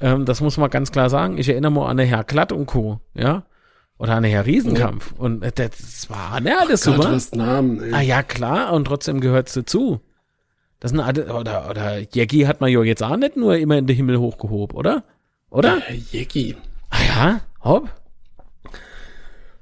Ähm, 0.00 0.24
das 0.24 0.40
muss 0.40 0.56
man 0.58 0.68
ganz 0.68 0.90
klar 0.90 1.08
sagen. 1.08 1.38
Ich 1.38 1.48
erinnere 1.48 1.72
mal 1.72 1.88
an 1.88 1.96
den 1.96 2.08
Herr 2.08 2.24
Glatt 2.24 2.52
und 2.52 2.66
Co. 2.66 3.00
Ja. 3.14 3.44
Oder 3.96 4.16
an 4.16 4.24
den 4.24 4.32
Herr 4.32 4.44
Riesenkampf. 4.44 5.12
Ja. 5.12 5.18
Und 5.20 5.58
das 5.58 6.10
war 6.10 6.40
ne, 6.40 6.58
alles 6.58 6.82
super. 6.82 7.12
Gott, 7.12 7.36
Namen, 7.36 7.80
ey. 7.80 7.92
Ah 7.94 8.02
ja, 8.02 8.22
klar. 8.24 8.72
Und 8.72 8.86
trotzdem 8.86 9.20
gehört 9.20 9.48
es 9.48 9.54
dazu. 9.54 10.00
Das 10.80 10.90
sind 10.90 11.00
alle, 11.00 11.32
oder, 11.32 11.70
oder 11.70 12.00
Jackie 12.12 12.46
hat 12.46 12.60
man 12.60 12.70
ja 12.70 12.82
jetzt 12.82 13.02
auch 13.02 13.16
nicht 13.16 13.36
nur 13.36 13.56
immer 13.56 13.78
in 13.78 13.86
den 13.86 13.96
Himmel 13.96 14.18
hochgehoben, 14.18 14.76
oder? 14.76 15.04
Oder? 15.54 15.88
Äh, 15.88 16.00
Jackie. 16.10 16.56
Ah 16.90 17.02
ja, 17.04 17.40
hopp. 17.62 17.88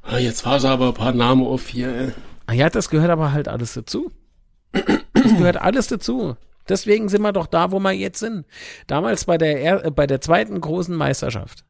Ah, 0.00 0.16
jetzt 0.16 0.44
war 0.46 0.64
aber 0.64 0.88
ein 0.88 0.94
paar 0.94 1.12
Namen 1.12 1.46
auf 1.46 1.68
hier. 1.68 2.14
Ah 2.46 2.54
ja, 2.54 2.70
das 2.70 2.88
gehört 2.88 3.10
aber 3.10 3.32
halt 3.32 3.46
alles 3.46 3.74
dazu. 3.74 4.10
Das 4.72 5.36
gehört 5.36 5.58
alles 5.58 5.88
dazu. 5.88 6.36
Deswegen 6.66 7.10
sind 7.10 7.20
wir 7.20 7.32
doch 7.32 7.46
da, 7.46 7.72
wo 7.72 7.78
wir 7.78 7.92
jetzt 7.92 8.20
sind. 8.20 8.46
Damals 8.86 9.26
bei 9.26 9.36
der, 9.36 9.60
er 9.60 9.90
bei 9.90 10.06
der 10.06 10.22
zweiten 10.22 10.58
großen 10.60 10.96
Meisterschaft. 10.96 11.64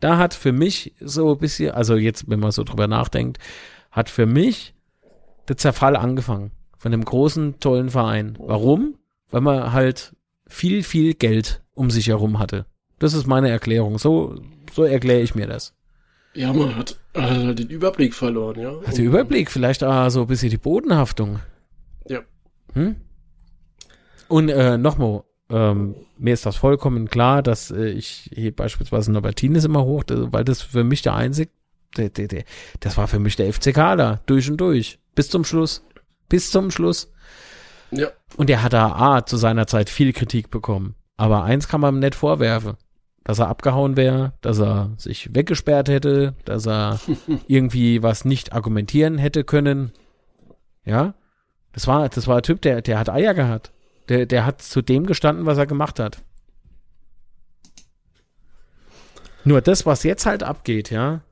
da 0.00 0.18
hat 0.18 0.34
für 0.34 0.52
mich 0.52 0.94
so 1.00 1.32
ein 1.32 1.38
bisschen, 1.38 1.72
also 1.72 1.96
jetzt, 1.96 2.28
wenn 2.28 2.40
man 2.40 2.50
so 2.50 2.62
drüber 2.62 2.88
nachdenkt, 2.88 3.38
hat 3.90 4.10
für 4.10 4.26
mich 4.26 4.74
der 5.48 5.56
Zerfall 5.56 5.96
angefangen 5.96 6.50
von 6.76 6.92
dem 6.92 7.04
großen, 7.04 7.58
tollen 7.58 7.88
Verein. 7.88 8.36
Warum? 8.38 8.96
Weil 9.30 9.40
man 9.40 9.72
halt 9.72 10.14
viel, 10.46 10.82
viel 10.82 11.14
Geld 11.14 11.62
um 11.72 11.90
sich 11.90 12.08
herum 12.08 12.38
hatte. 12.38 12.66
Das 13.00 13.14
ist 13.14 13.26
meine 13.26 13.48
Erklärung. 13.48 13.98
So, 13.98 14.40
so 14.72 14.84
erkläre 14.84 15.22
ich 15.22 15.34
mir 15.34 15.48
das. 15.48 15.74
Ja, 16.34 16.52
man 16.52 16.76
hat 16.76 16.96
äh, 17.14 17.54
den 17.54 17.68
Überblick 17.68 18.14
verloren, 18.14 18.60
ja. 18.60 18.72
Hat 18.86 18.96
den 18.96 19.06
Überblick, 19.06 19.50
vielleicht 19.50 19.82
auch 19.82 20.08
so 20.10 20.20
ein 20.20 20.26
bisschen 20.28 20.50
die 20.50 20.58
Bodenhaftung. 20.58 21.40
Ja. 22.06 22.20
Hm? 22.74 22.96
Und 24.28 24.48
äh, 24.48 24.78
nochmal, 24.78 25.24
ähm, 25.48 25.96
mir 26.18 26.34
ist 26.34 26.46
das 26.46 26.56
vollkommen 26.56 27.08
klar, 27.08 27.42
dass 27.42 27.72
äh, 27.72 27.88
ich 27.88 28.30
hier 28.32 28.54
beispielsweise 28.54 29.10
Norbertines 29.10 29.64
immer 29.64 29.82
hoch, 29.84 30.04
weil 30.06 30.44
das 30.44 30.62
für 30.62 30.84
mich 30.84 31.02
der 31.02 31.14
einzige, 31.14 31.50
der, 31.96 32.10
der, 32.10 32.28
der, 32.28 32.44
das 32.78 32.96
war 32.96 33.08
für 33.08 33.18
mich 33.18 33.34
der 33.34 33.52
FCK 33.52 33.74
da, 33.96 34.20
durch 34.26 34.48
und 34.48 34.58
durch, 34.58 35.00
bis 35.16 35.30
zum 35.30 35.44
Schluss, 35.44 35.82
bis 36.28 36.52
zum 36.52 36.70
Schluss. 36.70 37.12
Ja. 37.90 38.08
Und 38.36 38.50
er 38.50 38.62
hat 38.62 38.72
da 38.72 38.92
A, 38.92 39.26
zu 39.26 39.36
seiner 39.36 39.66
Zeit 39.66 39.90
viel 39.90 40.12
Kritik 40.12 40.50
bekommen. 40.50 40.94
Aber 41.16 41.42
eins 41.42 41.66
kann 41.66 41.80
man 41.80 41.96
ihm 41.96 41.98
nicht 41.98 42.14
vorwerfen, 42.14 42.76
dass 43.24 43.38
er 43.38 43.48
abgehauen 43.48 43.96
wäre, 43.96 44.32
dass 44.40 44.58
er 44.58 44.90
sich 44.96 45.34
weggesperrt 45.34 45.88
hätte, 45.88 46.34
dass 46.44 46.66
er 46.66 47.00
irgendwie 47.46 48.02
was 48.02 48.24
nicht 48.24 48.52
argumentieren 48.52 49.18
hätte 49.18 49.44
können. 49.44 49.92
Ja, 50.84 51.14
das 51.72 51.86
war, 51.86 52.08
das 52.08 52.26
war 52.26 52.38
ein 52.38 52.42
Typ, 52.42 52.62
der, 52.62 52.82
der 52.82 52.98
hat 52.98 53.10
Eier 53.10 53.34
gehabt. 53.34 53.72
Der, 54.08 54.26
der 54.26 54.44
hat 54.44 54.62
zu 54.62 54.82
dem 54.82 55.06
gestanden, 55.06 55.46
was 55.46 55.58
er 55.58 55.66
gemacht 55.66 56.00
hat. 56.00 56.22
Nur 59.44 59.60
das, 59.60 59.86
was 59.86 60.02
jetzt 60.02 60.26
halt 60.26 60.42
abgeht, 60.42 60.90
ja, 60.90 61.22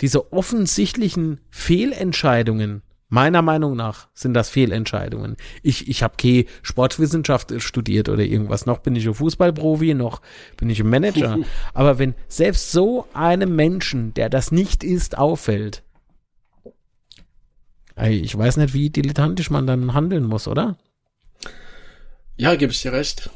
diese 0.00 0.32
offensichtlichen 0.32 1.40
Fehlentscheidungen, 1.50 2.82
meiner 3.10 3.42
Meinung 3.42 3.76
nach 3.76 4.08
sind 4.14 4.32
das 4.34 4.48
Fehlentscheidungen. 4.48 5.36
Ich, 5.62 5.88
ich 5.88 6.02
habe 6.02 6.14
keine 6.16 6.46
Sportwissenschaft 6.62 7.52
studiert 7.60 8.08
oder 8.08 8.22
irgendwas. 8.22 8.64
Noch 8.64 8.78
bin 8.78 8.96
ich 8.96 9.06
ein 9.06 9.14
Fußballprofi, 9.14 9.94
noch 9.94 10.22
bin 10.56 10.70
ich 10.70 10.80
ein 10.80 10.88
Manager. 10.88 11.38
Aber 11.74 11.98
wenn 11.98 12.14
selbst 12.28 12.72
so 12.72 13.06
einem 13.12 13.54
Menschen, 13.54 14.14
der 14.14 14.30
das 14.30 14.52
nicht 14.52 14.82
ist, 14.82 15.18
auffällt, 15.18 15.82
ich 18.08 18.38
weiß 18.38 18.56
nicht, 18.56 18.72
wie 18.72 18.88
dilettantisch 18.88 19.50
man 19.50 19.66
dann 19.66 19.92
handeln 19.92 20.24
muss, 20.24 20.48
oder? 20.48 20.78
Ja, 22.36 22.54
gebe 22.54 22.72
ich 22.72 22.80
dir 22.80 22.92
recht. 22.92 23.28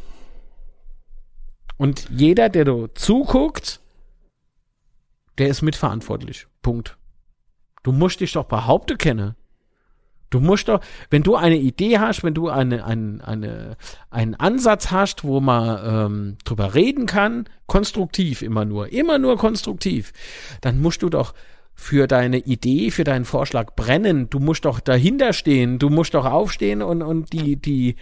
Und 1.76 2.08
jeder, 2.10 2.48
der 2.48 2.64
du 2.64 2.86
zuguckt, 2.94 3.80
der 5.36 5.48
ist 5.48 5.62
mitverantwortlich. 5.62 6.46
Punkt. 6.62 6.96
Du 7.82 7.92
musst 7.92 8.20
dich 8.20 8.32
doch 8.32 8.44
behaupten 8.44 8.96
kennen. 8.96 9.34
Du 10.34 10.40
musst 10.40 10.66
doch, 10.66 10.80
wenn 11.10 11.22
du 11.22 11.36
eine 11.36 11.56
Idee 11.56 12.00
hast, 12.00 12.24
wenn 12.24 12.34
du 12.34 12.48
eine, 12.48 12.84
eine, 12.84 13.20
eine, 13.24 13.76
einen 14.10 14.34
Ansatz 14.34 14.90
hast, 14.90 15.22
wo 15.22 15.38
man 15.38 15.78
ähm, 15.86 16.38
drüber 16.44 16.74
reden 16.74 17.06
kann, 17.06 17.48
konstruktiv 17.66 18.42
immer 18.42 18.64
nur, 18.64 18.92
immer 18.92 19.18
nur 19.18 19.36
konstruktiv, 19.38 20.12
dann 20.60 20.80
musst 20.80 21.02
du 21.02 21.08
doch 21.08 21.34
für 21.72 22.08
deine 22.08 22.38
Idee, 22.38 22.90
für 22.90 23.04
deinen 23.04 23.24
Vorschlag 23.24 23.76
brennen. 23.76 24.28
Du 24.28 24.40
musst 24.40 24.64
doch 24.64 24.80
dahinter 24.80 25.34
stehen. 25.34 25.78
Du 25.78 25.88
musst 25.88 26.14
doch 26.14 26.24
aufstehen 26.24 26.82
und, 26.82 27.02
und 27.02 27.32
die, 27.32 27.54
die, 27.54 27.94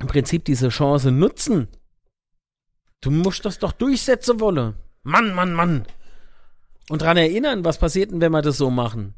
im 0.00 0.06
Prinzip 0.06 0.44
diese 0.44 0.68
Chance 0.68 1.12
nutzen. 1.12 1.68
Du 3.00 3.10
musst 3.10 3.46
das 3.46 3.58
doch 3.58 3.72
durchsetzen 3.72 4.38
wollen. 4.38 4.74
Mann, 5.02 5.32
Mann, 5.34 5.54
Mann. 5.54 5.86
Und 6.90 7.00
dran 7.00 7.16
erinnern, 7.16 7.64
was 7.64 7.78
passiert 7.78 8.10
denn, 8.10 8.20
wenn 8.20 8.32
wir 8.32 8.42
das 8.42 8.58
so 8.58 8.68
machen? 8.68 9.14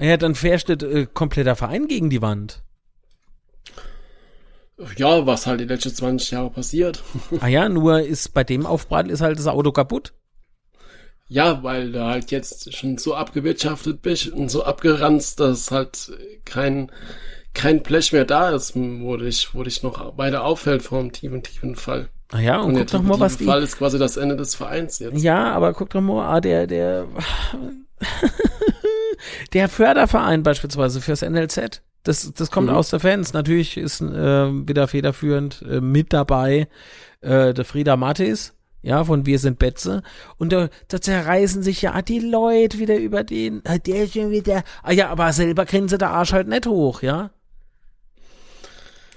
Ja, 0.00 0.16
dann 0.16 0.34
fährst 0.34 0.68
du 0.68 0.74
äh, 0.74 1.06
kompletter 1.12 1.56
Verein 1.56 1.86
gegen 1.86 2.10
die 2.10 2.22
Wand. 2.22 2.62
Ja, 4.96 5.24
was 5.24 5.46
halt 5.46 5.60
die 5.60 5.66
letzten 5.66 5.94
20 5.94 6.32
Jahre 6.32 6.50
passiert. 6.50 7.02
ah 7.40 7.46
ja, 7.46 7.68
nur 7.68 8.00
ist 8.00 8.34
bei 8.34 8.42
dem 8.42 8.66
Aufprall 8.66 9.10
ist 9.10 9.20
halt 9.20 9.38
das 9.38 9.46
Auto 9.46 9.70
kaputt. 9.70 10.12
Ja, 11.28 11.62
weil 11.62 11.92
du 11.92 12.04
halt 12.04 12.30
jetzt 12.32 12.74
schon 12.76 12.98
so 12.98 13.14
abgewirtschaftet 13.14 14.02
bist 14.02 14.28
und 14.28 14.50
so 14.50 14.64
abgeranzt, 14.64 15.40
dass 15.40 15.70
halt 15.70 16.12
kein, 16.44 16.90
kein 17.54 17.82
Blech 17.82 18.12
mehr 18.12 18.24
da 18.24 18.50
ist, 18.50 18.74
wo 18.76 19.16
dich, 19.16 19.54
wo 19.54 19.62
dich 19.62 19.82
noch 19.82 20.18
weiter 20.18 20.44
auffällt 20.44 20.82
vor 20.82 20.98
einem 20.98 21.12
tiefen, 21.12 21.42
tiefen 21.42 21.76
Fall. 21.76 22.10
Ah 22.32 22.40
ja, 22.40 22.60
und, 22.60 22.72
und 22.72 22.78
guck 22.78 22.90
doch 22.90 23.02
mal, 23.02 23.20
was 23.20 23.38
die... 23.38 23.44
Fall 23.44 23.62
ist 23.62 23.78
quasi 23.78 23.98
das 23.98 24.16
Ende 24.16 24.36
des 24.36 24.54
Vereins 24.54 24.98
jetzt. 24.98 25.22
Ja, 25.22 25.52
aber 25.52 25.72
guck 25.72 25.90
doch 25.90 26.00
mal, 26.00 26.26
ah, 26.26 26.40
der, 26.40 26.66
der, 26.66 27.06
der 29.52 29.68
Förderverein 29.68 30.42
beispielsweise 30.42 31.00
fürs 31.00 31.22
NLZ, 31.22 31.82
das, 32.04 32.32
das 32.34 32.50
kommt 32.50 32.68
mhm. 32.68 32.74
aus 32.74 32.90
der 32.90 33.00
Fans. 33.00 33.32
Natürlich 33.32 33.76
ist 33.76 34.00
äh, 34.00 34.06
wieder 34.06 34.86
federführend 34.88 35.64
äh, 35.68 35.80
mit 35.80 36.12
dabei 36.12 36.68
äh, 37.22 37.54
der 37.54 37.64
Frieda 37.64 37.96
Mattis, 37.96 38.52
ja, 38.82 39.02
von 39.02 39.24
Wir 39.24 39.38
sind 39.38 39.58
Betze. 39.58 40.02
Und 40.36 40.52
da, 40.52 40.68
da 40.88 41.00
zerreißen 41.00 41.62
sich 41.62 41.80
ja 41.82 42.02
die 42.02 42.20
Leute 42.20 42.78
wieder 42.78 42.98
über 42.98 43.24
den, 43.24 43.62
ah, 43.64 43.78
der 43.78 44.04
ist 44.04 44.12
schon 44.12 44.30
wieder, 44.30 44.62
ah 44.82 44.92
ja, 44.92 45.08
aber 45.08 45.32
selber 45.32 45.64
kriegen 45.64 45.88
sie 45.88 45.96
der 45.96 46.10
Arsch 46.10 46.34
halt 46.34 46.48
nicht 46.48 46.66
hoch, 46.66 47.00
ja. 47.00 47.30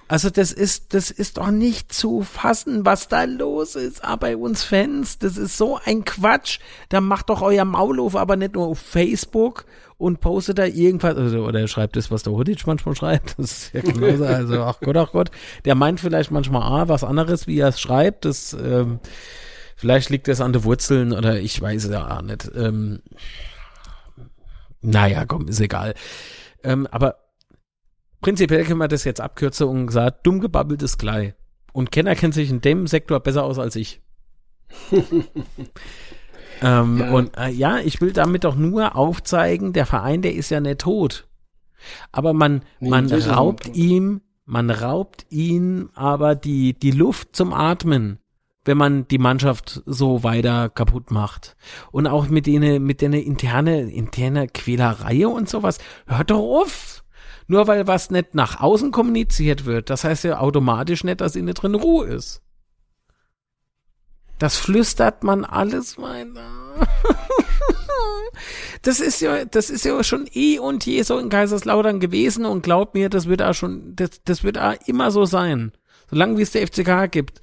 Also 0.10 0.30
das 0.30 0.54
ist, 0.54 0.93
das 0.93 1.12
ist 1.12 1.38
doch 1.38 1.52
nicht 1.52 1.91
zu 1.91 2.22
fassen, 2.22 2.86
was 2.86 3.10
da 3.10 3.26
los 3.26 3.76
ist. 3.76 4.06
Aber 4.06 4.28
bei 4.28 4.38
uns 4.38 4.63
Fans, 4.63 5.20
das 5.20 5.36
ist 5.36 5.58
so 5.58 5.80
ein 5.84 6.06
Quatsch. 6.06 6.60
Da 6.88 7.02
macht 7.02 7.30
doch 7.30 7.41
euer 7.41 7.65
Maulhof 7.65 8.15
aber 8.15 8.38
nicht 8.38 8.54
nur 8.54 8.67
auf 8.67 8.80
Facebook 8.80 9.65
und 9.98 10.20
postet 10.20 10.60
da 10.60 10.66
irgendwas, 10.66 11.16
also, 11.18 11.46
oder 11.46 11.68
schreibt 11.68 11.96
das, 11.96 12.12
was 12.12 12.24
der 12.24 12.34
Hudic 12.34 12.66
manchmal 12.68 12.96
schreibt. 12.96 13.38
Das 13.38 13.52
ist 13.52 13.74
ja 13.74 13.82
genauso. 13.82 14.26
Also, 14.26 14.64
ach 14.64 14.80
Gott, 14.80 14.98
ach 14.98 15.12
Gott. 15.12 15.32
Der 15.66 15.76
meint 15.76 16.00
vielleicht 16.00 16.32
manchmal 16.32 16.62
ah, 16.62 16.88
was 16.88 17.04
anderes, 17.04 17.48
wie 17.48 17.60
er 17.60 17.70
es 17.70 17.82
schreibt. 17.82 18.26
Das, 18.26 18.54
ähm, 18.54 19.00
vielleicht 19.76 20.10
liegt 20.10 20.28
das 20.28 20.42
an 20.42 20.54
den 20.54 20.64
Wurzeln 20.64 21.14
oder 21.14 21.40
ich 21.40 21.60
weiß 21.60 21.86
es 21.86 21.92
ja 21.92 22.18
auch 22.18 22.22
nicht. 22.22 22.50
Ähm, 22.56 23.02
naja, 24.82 25.26
komm, 25.26 25.48
ist 25.48 25.60
egal. 25.60 25.96
Ähm, 26.64 26.88
aber 26.92 27.18
prinzipiell 28.22 28.66
können 28.66 28.80
wir 28.80 28.88
das 28.88 29.04
jetzt 29.04 29.22
abkürzen 29.22 29.68
und 29.68 29.88
gesagt, 29.88 30.28
dumm 30.28 30.40
gebabbelt 30.40 30.84
ist 30.84 31.00
gleich. 31.00 31.34
Und 31.74 31.92
Kenner 31.92 32.16
kennt 32.16 32.36
sich 32.36 32.50
in 32.50 32.62
dem 32.62 32.86
Sektor 32.88 33.20
besser 33.20 33.44
aus 33.44 33.58
als 33.58 33.76
ich. 33.76 34.02
ähm, 36.62 37.00
ja. 37.00 37.12
Und 37.12 37.38
äh, 37.38 37.50
ja, 37.50 37.80
ich 37.80 38.02
will 38.02 38.13
damit 38.13 38.43
doch 38.43 38.56
nur 38.56 38.96
aufzeigen, 38.96 39.74
der 39.74 39.86
Verein, 39.86 40.22
der 40.22 40.34
ist 40.34 40.50
ja 40.50 40.60
nicht 40.60 40.80
tot. 40.82 41.28
Aber 42.12 42.34
man, 42.34 42.63
nee, 42.80 42.89
man 42.89 43.12
raubt 43.12 43.76
ihm, 43.76 44.22
man 44.46 44.70
raubt 44.70 45.26
ihm 45.30 45.89
aber 45.93 46.36
die, 46.36 46.74
die 46.74 46.91
Luft 46.91 47.36
zum 47.36 47.54
Atmen, 47.54 48.20
wenn 48.65 48.78
man 48.78 49.08
die 49.08 49.17
Mannschaft 49.17 49.82
so 49.86 50.24
weiter 50.24 50.70
kaputt 50.70 51.12
macht. 51.12 51.56
Und 51.91 52.08
auch 52.08 52.28
mit 52.30 52.48
denen, 52.48 52.84
mit 52.84 53.02
denen 53.02 53.22
interne, 53.22 53.82
interne 53.82 54.48
Quälerei 54.48 55.28
und 55.28 55.50
sowas. 55.50 55.80
Hört 56.06 56.32
doch 56.32 56.39
auf! 56.39 57.04
Nur 57.50 57.67
weil 57.67 57.88
was 57.88 58.10
nicht 58.10 58.36
nach 58.36 58.60
außen 58.60 58.91
kommuniziert 58.91 59.63
wird, 59.63 59.89
das 59.89 60.04
heißt 60.04 60.26
ja 60.26 60.39
automatisch 60.39 61.06
nicht, 61.06 61.22
dass 61.22 61.38
innen 61.38 61.54
drin 61.54 61.76
Ruhe 61.76 62.08
ist. 62.08 62.41
Das 64.39 64.58
flüstert 64.58 65.23
man 65.23 65.45
alles 65.45 65.97
weiter. 65.97 66.88
das 68.82 68.99
ist 68.99 69.22
ja, 69.22 69.45
das 69.45 69.70
ist 69.70 69.86
ja 69.86 70.03
schon 70.03 70.28
eh 70.34 70.59
und 70.59 70.86
je 70.86 71.01
so 71.01 71.18
in 71.18 71.30
Kaiserslautern 71.30 71.99
gewesen 71.99 72.45
und 72.45 72.62
glaubt 72.62 72.93
mir, 72.93 73.09
das 73.09 73.28
wird 73.28 73.41
auch 73.41 73.53
schon, 73.53 73.95
das, 73.95 74.22
das 74.24 74.43
wird 74.43 74.57
auch 74.57 74.76
immer 74.86 75.12
so 75.12 75.26
sein. 75.26 75.72
Solange 76.09 76.38
wie 76.38 76.43
es 76.43 76.51
der 76.51 76.66
FCK 76.68 77.12
gibt, 77.12 77.41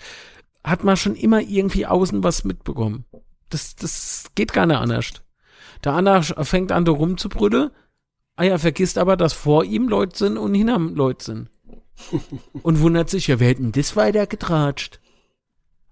hat 0.63 0.85
man 0.85 0.97
schon 0.97 1.17
immer 1.17 1.41
irgendwie 1.41 1.87
außen 1.87 2.23
was 2.23 2.45
mitbekommen. 2.45 3.05
Das, 3.51 3.77
das 3.77 4.27
geht 4.35 4.53
gar 4.53 4.67
nicht 4.67 4.79
anders. 4.79 5.07
Der 5.85 5.93
Anna 5.93 6.23
fängt 6.23 6.73
an, 6.73 6.85
da 6.85 6.93
rumzubrüllen 6.93 7.71
Ah 8.37 8.45
ja, 8.45 8.59
vergisst 8.59 8.99
aber, 8.99 9.17
dass 9.17 9.33
vor 9.33 9.65
ihm 9.65 9.89
Leute 9.89 10.19
sind 10.19 10.39
und 10.39 10.55
hinter 10.55 10.79
Leute 10.79 11.25
sind. 11.25 11.51
und 12.63 12.81
wundert 12.81 13.09
sich, 13.09 13.29
ja, 13.29 13.39
wir 13.39 13.47
hätten 13.47 13.71
das 13.71 13.95
weitergetratscht. 13.95 15.01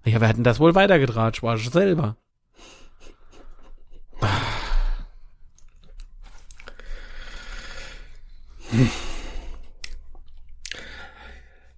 Ja, 0.04 0.20
wir 0.20 0.28
hätten 0.28 0.44
das 0.44 0.58
wohl 0.58 0.74
weitergetratscht, 0.74 1.42
war 1.42 1.56
ich 1.56 1.70
selber. 1.70 2.16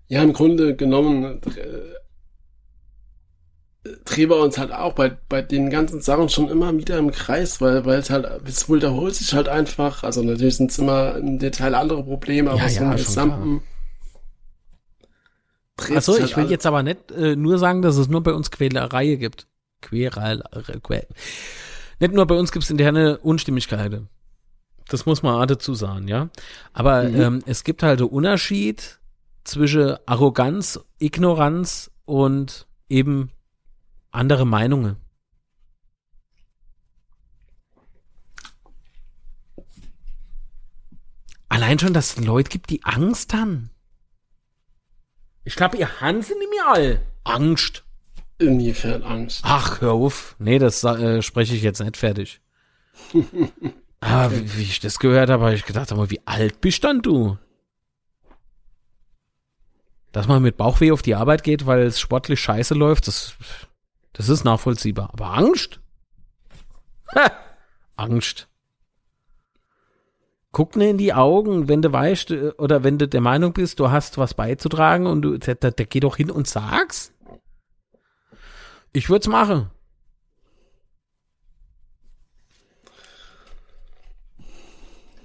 Ja, 0.09 0.22
im 0.22 0.33
Grunde 0.33 0.77
genommen 0.77 1.41
äh, 3.85 3.91
drehen 4.05 4.31
wir 4.31 4.37
uns 4.37 4.59
halt 4.59 4.72
auch 4.72 4.95
bei, 4.95 5.16
bei 5.29 5.43
den 5.43 5.70
ganzen 5.70 6.01
Sachen 6.01 6.29
schon 6.29 6.49
immer 6.49 6.77
wieder 6.77 6.99
im 6.99 7.11
Kreis, 7.11 7.61
weil, 7.61 7.85
weil 7.85 7.99
es 7.99 8.11
halt, 8.11 8.27
es 8.47 8.70
wiederholt 8.70 9.14
sich 9.14 9.35
halt 9.35 9.49
einfach. 9.49 10.05
Also 10.05 10.22
natürlich 10.22 10.57
sind 10.57 10.70
es 10.70 10.79
immer 10.79 11.16
im 11.16 11.39
Detail 11.39 11.75
andere 11.75 12.05
Probleme, 12.05 12.51
aber 12.51 12.61
ja, 12.61 12.68
so 12.68 12.83
ja, 12.83 12.91
im 12.91 12.97
Gesamten. 12.97 13.57
Achso, 13.57 13.74
halt 15.81 16.09
ich 16.09 16.37
will 16.37 16.51
jetzt 16.51 16.66
aber 16.66 16.83
nicht 16.83 17.11
äh, 17.11 17.37
nur 17.37 17.59
sagen, 17.59 17.83
dass 17.83 17.97
es 17.97 18.09
nur 18.09 18.22
bei 18.22 18.33
uns 18.33 18.51
Quälerei 18.51 19.14
gibt. 19.16 19.47
Queral, 19.81 20.43
quer, 20.83 21.07
nicht 22.01 22.14
nur 22.14 22.27
bei 22.27 22.35
uns 22.37 22.53
gibt 22.53 22.64
es 22.64 22.70
interne 22.70 23.18
Unstimmigkeiten. 23.18 24.09
Das 24.89 25.07
muss 25.07 25.22
man 25.22 25.41
auch 25.41 25.47
dazu 25.47 25.75
sagen, 25.75 26.09
ja. 26.09 26.29
Aber 26.72 27.05
mhm. 27.05 27.20
ähm, 27.20 27.43
es 27.47 27.64
gibt 27.64 27.83
halt 27.83 28.01
einen 28.01 28.11
Unterschied 28.11 28.99
zwischen 29.45 29.97
Arroganz, 30.07 30.81
Ignoranz 30.99 31.91
und 32.05 32.66
eben 32.89 33.31
andere 34.11 34.47
Meinungen. 34.47 34.97
Allein 41.49 41.79
schon, 41.79 41.95
dass 41.95 42.16
es 42.16 42.25
Leute 42.25 42.51
gibt, 42.51 42.70
die 42.70 42.85
Angst 42.85 43.33
haben. 43.33 43.70
Ich 45.45 45.57
glaube, 45.57 45.76
ihr 45.76 46.01
Hansen 46.01 46.36
in 46.42 46.51
mir 46.51 46.66
all. 46.66 47.01
Angst. 47.24 47.84
Inwiefern 48.38 49.03
Angst? 49.03 49.42
Ach, 49.45 49.80
hör 49.80 49.92
auf. 49.92 50.36
Nee, 50.38 50.59
das 50.59 50.82
äh, 50.84 51.22
spreche 51.22 51.55
ich 51.55 51.62
jetzt 51.62 51.80
nicht 51.80 51.97
fertig. 51.97 52.40
aber 54.01 54.32
wie, 54.32 54.57
wie, 54.57 54.62
ich 54.62 54.80
das 54.80 54.99
gehört 54.99 55.30
habe, 55.30 55.45
habe 55.45 55.55
ich 55.55 55.64
gedacht, 55.64 55.92
aber 55.92 56.11
wie 56.11 56.20
alt 56.26 56.61
bist 56.61 56.84
dann 56.84 57.03
du? 57.03 57.38
Dass 60.12 60.28
man 60.28 60.42
mit 60.42 60.57
Bauchweh 60.57 60.92
auf 60.92 61.03
die 61.03 61.14
Arbeit 61.14 61.42
geht, 61.42 61.66
weil 61.66 61.82
es 61.82 62.01
sportlich 62.01 62.40
scheiße 62.40 62.74
läuft, 62.74 63.09
das, 63.09 63.34
das 64.12 64.28
ist 64.28 64.45
nachvollziehbar. 64.45 65.11
Aber 65.12 65.34
Angst? 65.34 65.80
Ha! 67.14 67.30
Angst. 67.97 68.49
Guck 70.55 70.76
mir 70.76 70.88
in 70.88 70.98
die 70.98 71.12
Augen, 71.12 71.66
wenn 71.66 71.82
du 71.82 71.92
weißt 71.92 72.30
äh, 72.30 72.52
oder 72.59 72.84
wenn 72.84 72.96
du 72.96 73.09
der 73.09 73.20
Meinung 73.20 73.52
bist, 73.52 73.80
du 73.80 73.90
hast 73.90 74.18
was 74.18 74.34
beizutragen 74.34 75.09
und 75.09 75.22
du, 75.22 75.36
der, 75.36 75.57
der, 75.57 75.72
der 75.72 75.84
geh 75.84 75.98
doch 75.98 76.16
hin 76.16 76.30
und 76.30 76.46
sag's. 76.46 77.12
Ich 78.92 79.11
würde 79.11 79.22
es 79.22 79.28
machen. 79.28 79.68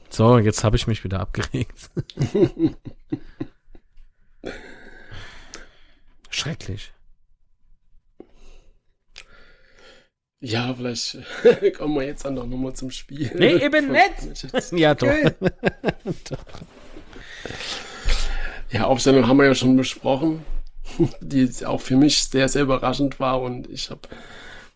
So, 0.10 0.40
jetzt 0.40 0.64
habe 0.64 0.78
ich 0.78 0.88
mich 0.88 1.04
wieder 1.04 1.20
abgeregt. 1.20 1.92
Schrecklich. 6.32 6.92
Ja, 10.42 10.74
vielleicht 10.74 11.18
kommen 11.78 11.96
wir 11.96 12.04
jetzt 12.04 12.24
dann 12.24 12.36
doch 12.36 12.46
nochmal 12.46 12.74
zum 12.74 12.92
Spiel. 12.92 13.30
Nee, 13.36 13.56
eben 13.56 13.92
nicht. 13.92 14.72
ja, 14.72 14.96
doch. 14.96 15.08
ja, 18.72 18.86
Aufstellung 18.86 19.28
haben 19.28 19.38
wir 19.38 19.48
ja 19.48 19.56
schon 19.56 19.76
besprochen, 19.76 20.44
die 21.20 21.50
auch 21.66 21.82
für 21.82 21.98
mich 21.98 22.24
sehr, 22.24 22.48
sehr 22.48 22.64
überraschend 22.64 23.20
war 23.20 23.42
und 23.42 23.70
ich 23.70 23.90
habe, 23.90 24.02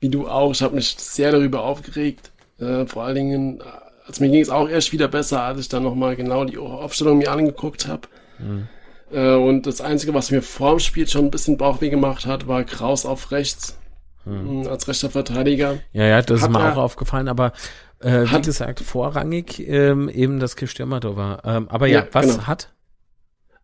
wie 0.02 0.10
du 0.10 0.28
auch, 0.28 0.52
ich 0.52 0.62
habe 0.62 0.76
mich 0.76 0.96
sehr 0.98 1.32
darüber 1.32 1.64
aufgeregt. 1.64 2.32
Äh, 2.60 2.86
vor 2.86 3.04
allen 3.04 3.16
Dingen, 3.16 3.64
also 4.06 4.22
mir 4.22 4.32
ging 4.32 4.42
es 4.42 4.50
auch 4.50 4.68
erst 4.68 4.92
wieder 4.92 5.08
besser, 5.08 5.44
als 5.44 5.62
ich 5.62 5.70
dann 5.70 5.84
nochmal 5.84 6.18
genau 6.18 6.44
die 6.44 6.58
Aufstellung 6.58 7.20
mir 7.20 7.32
angeguckt 7.32 7.88
habe. 7.88 8.10
Mhm. 8.38 8.68
Äh, 9.14 9.36
und 9.36 9.66
das 9.66 9.80
Einzige, 9.80 10.14
was 10.14 10.30
mir 10.30 10.42
vorm 10.42 10.80
Spiel 10.80 11.08
schon 11.08 11.24
ein 11.26 11.32
bisschen 11.32 11.58
Bauchweh 11.58 11.90
gemacht 11.90 12.26
hat, 12.26 12.50
war 12.50 12.66
Kraus 12.66 13.06
auf 13.06 13.32
rechts 13.32 13.78
hm. 14.26 14.68
als 14.68 14.88
rechter 14.88 15.10
Verteidiger. 15.10 15.80
Ja, 15.92 16.06
ja, 16.06 16.22
das 16.22 16.42
hat 16.42 16.50
ist 16.50 16.56
mir 16.56 16.74
auch 16.74 16.78
aufgefallen, 16.78 17.28
aber 17.28 17.54
äh, 18.00 18.26
wie 18.26 18.42
gesagt, 18.42 18.80
vorrangig 18.80 19.60
ähm, 19.68 20.10
eben 20.10 20.40
das 20.40 20.56
da 20.56 21.16
war. 21.16 21.46
Ähm, 21.46 21.68
aber 21.70 21.88
ja, 21.88 22.02
ja 22.02 22.08
was 22.12 22.28
genau. 22.28 22.48
hat? 22.48 22.70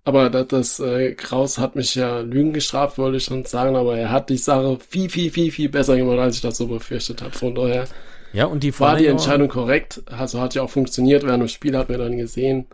Aber 0.06 0.30
das, 0.30 0.48
das 0.48 0.80
äh, 0.80 1.14
Kraus 1.14 1.58
hat 1.58 1.76
mich 1.76 1.96
ja 1.96 2.20
Lügen 2.20 2.54
gestraft, 2.54 2.98
wollte 2.98 3.18
ich 3.18 3.26
schon 3.26 3.46
sagen, 3.46 3.76
aber 3.76 3.98
er 3.98 4.12
hat 4.12 4.30
die 4.30 4.38
Sache 4.38 4.78
viel, 4.88 5.10
viel, 5.10 5.30
viel, 5.30 5.52
viel 5.52 5.70
besser 5.70 5.98
gemacht, 5.98 6.20
als 6.20 6.38
ich 6.38 6.42
das 6.42 6.58
so 6.58 6.68
befürchtet 6.68 7.22
habe. 7.22 7.32
Von 7.32 7.54
daher 7.54 7.86
ja, 8.32 8.46
und 8.46 8.64
die 8.64 8.78
war 8.80 8.96
die 8.96 9.08
Entscheidung 9.08 9.48
korrekt. 9.48 10.04
Also 10.06 10.40
hat 10.40 10.54
ja 10.54 10.62
auch 10.62 10.70
funktioniert, 10.70 11.24
während 11.24 11.42
dem 11.42 11.48
Spiel 11.48 11.76
hat 11.78 11.90
man 11.90 12.00
dann 12.00 12.18
gesehen. 12.18 12.68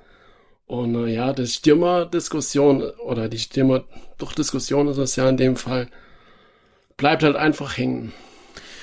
Und 0.68 0.96
äh, 0.96 1.14
ja, 1.14 1.32
die 1.34 1.48
Stürmer-Diskussion 1.48 2.84
oder 3.06 3.30
die 3.30 3.40
Stürmer, 3.40 3.86
doch 4.18 4.34
Diskussion 4.34 4.88
ist 4.88 4.98
es 4.98 5.16
ja 5.16 5.30
in 5.30 5.38
dem 5.38 5.56
Fall, 5.56 5.88
bleibt 6.98 7.24
halt 7.24 7.36
einfach 7.36 7.78
hängen. 7.78 8.14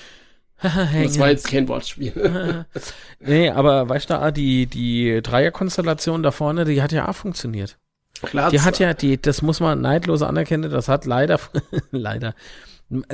das 0.62 1.18
war 1.18 1.30
jetzt 1.30 1.48
kein 1.48 1.66
Wortspiel. 1.68 2.66
nee, 3.20 3.50
aber 3.50 3.88
weißt 3.88 4.10
du, 4.10 4.18
ah, 4.20 4.30
die, 4.30 4.66
die 4.66 5.20
Dreierkonstellation 5.22 6.22
da 6.22 6.30
vorne, 6.30 6.64
die 6.64 6.82
hat 6.82 6.92
ja 6.92 7.08
auch 7.08 7.16
funktioniert. 7.16 7.78
Klar. 8.22 8.50
Die 8.50 8.60
hat 8.60 8.78
ja, 8.78 8.94
die, 8.94 9.20
das 9.20 9.42
muss 9.42 9.58
man 9.58 9.80
neidlos 9.80 10.22
anerkennen, 10.22 10.70
das 10.70 10.88
hat 10.88 11.04
leider, 11.06 11.40
leider, 11.90 12.34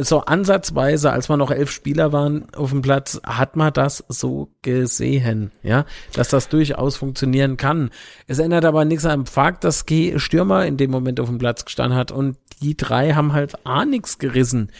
so 0.01 0.20
ansatzweise, 0.20 1.12
als 1.12 1.28
man 1.28 1.38
noch 1.38 1.51
elf 1.51 1.70
Spieler 1.70 2.12
waren 2.12 2.53
auf 2.55 2.70
dem 2.70 2.82
Platz, 2.82 3.20
hat 3.24 3.57
man 3.57 3.72
das 3.72 4.05
so 4.09 4.51
gesehen, 4.62 5.53
ja, 5.62 5.84
dass 6.12 6.28
das 6.28 6.49
durchaus 6.49 6.96
funktionieren 6.96 7.57
kann. 7.57 7.90
Es 8.26 8.38
ändert 8.40 8.64
aber 8.64 8.84
nichts 8.84 9.07
am 9.07 9.26
Fakt, 9.26 9.64
dass 9.64 9.86
G 9.86 10.18
Stürmer 10.18 10.66
in 10.66 10.76
dem 10.76 10.90
Moment 10.90 11.20
auf 11.20 11.28
dem 11.28 11.38
Platz 11.38 11.64
gestanden 11.64 11.96
hat 11.96 12.11
und 12.11 12.36
die 12.59 12.76
drei 12.76 13.12
haben 13.12 13.32
halt 13.32 13.66
auch 13.66 13.84
nichts 13.84 14.18
gerissen. 14.18 14.70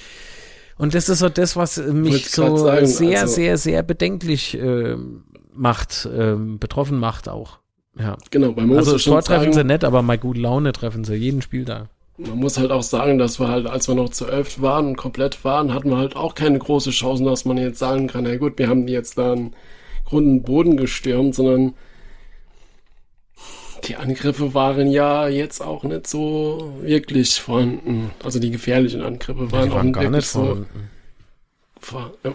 Und 0.77 0.95
das 0.95 1.09
ist 1.09 1.19
so 1.19 1.29
das, 1.29 1.57
was 1.57 1.77
mich 1.79 2.31
so 2.31 2.57
sagen, 2.57 2.87
sehr, 2.87 3.23
also, 3.23 3.35
sehr, 3.35 3.59
sehr 3.59 3.83
bedenklich 3.83 4.57
äh, 4.57 4.97
macht, 5.53 6.07
äh, 6.07 6.35
betroffen 6.37 6.99
macht 6.99 7.29
auch. 7.29 7.59
Ja. 7.99 8.17
Genau, 8.31 8.53
bei 8.53 8.63
Also 8.77 8.97
Sport 8.97 9.27
treffen 9.27 9.53
sie 9.53 9.65
nicht, 9.65 9.85
aber 9.85 10.03
mal 10.03 10.19
gute 10.19 10.41
Laune 10.41 10.73
treffen 10.73 11.03
sie 11.05 11.15
jeden 11.15 11.43
Spiel 11.43 11.65
da. 11.65 11.89
Man 12.17 12.39
muss 12.39 12.59
halt 12.59 12.71
auch 12.71 12.83
sagen, 12.83 13.19
dass 13.19 13.39
wir 13.39 13.49
halt, 13.49 13.67
als 13.67 13.89
wir 13.89 13.95
noch 13.95 14.11
zu 14.11 14.27
elf 14.27 14.61
waren 14.61 14.89
und 14.89 14.97
komplett 14.97 15.45
waren, 15.45 15.73
hatten 15.73 15.91
wir 15.91 15.99
halt 15.99 16.17
auch 16.17 16.35
keine 16.35 16.59
große 16.59 16.91
Chancen, 16.91 17.27
dass 17.27 17.45
man 17.45 17.59
jetzt 17.59 17.79
sagen 17.79 18.09
kann, 18.09 18.25
na 18.25 18.37
gut, 18.37 18.59
wir 18.59 18.69
haben 18.69 18.89
jetzt 18.89 19.19
da 19.19 19.33
einen 19.33 19.55
Grund 20.05 20.45
Boden 20.45 20.77
gestürmt, 20.77 21.35
sondern 21.35 21.75
die 23.85 23.97
Angriffe 23.97 24.55
waren 24.55 24.91
ja 24.91 25.29
jetzt 25.29 25.61
auch 25.61 25.85
nicht 25.85 26.07
so 26.07 26.75
wirklich 26.81 27.41
vorhanden. 27.41 28.11
Also 28.23 28.39
die 28.39 28.51
gefährlichen 28.51 29.03
Angriffe 29.03 29.51
waren, 29.53 29.69
ja, 29.69 29.75
waren 29.75 29.93
gar 29.93 30.11
nicht 30.11 30.29
vorhanden. 30.29 30.91
So, 31.81 31.99
ja. 32.25 32.33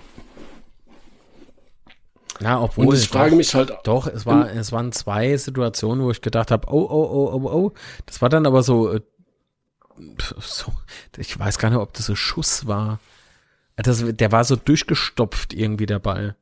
Na, 2.39 2.61
obwohl. 2.61 2.87
Und 2.87 2.95
ich 2.95 3.07
frage 3.07 3.31
doch, 3.31 3.37
mich 3.37 3.55
halt. 3.55 3.73
Doch, 3.83 4.07
es 4.07 4.25
war, 4.25 4.51
es 4.51 4.71
waren 4.71 4.91
zwei 4.91 5.37
Situationen, 5.37 6.03
wo 6.03 6.11
ich 6.11 6.21
gedacht 6.21 6.51
habe, 6.51 6.67
oh, 6.69 6.87
oh, 6.89 7.09
oh, 7.11 7.31
oh, 7.33 7.49
oh. 7.49 7.71
Das 8.05 8.21
war 8.21 8.29
dann 8.29 8.45
aber 8.45 8.63
so, 8.63 8.91
äh, 8.91 9.01
so, 10.39 10.73
ich 11.17 11.37
weiß 11.37 11.57
gar 11.59 11.69
nicht, 11.69 11.79
ob 11.79 11.93
das 11.93 12.09
ein 12.09 12.15
Schuss 12.15 12.67
war. 12.67 12.99
Das, 13.75 14.03
der 14.05 14.31
war 14.31 14.43
so 14.43 14.55
durchgestopft 14.55 15.53
irgendwie 15.53 15.85
der 15.85 15.99
Ball. 15.99 16.35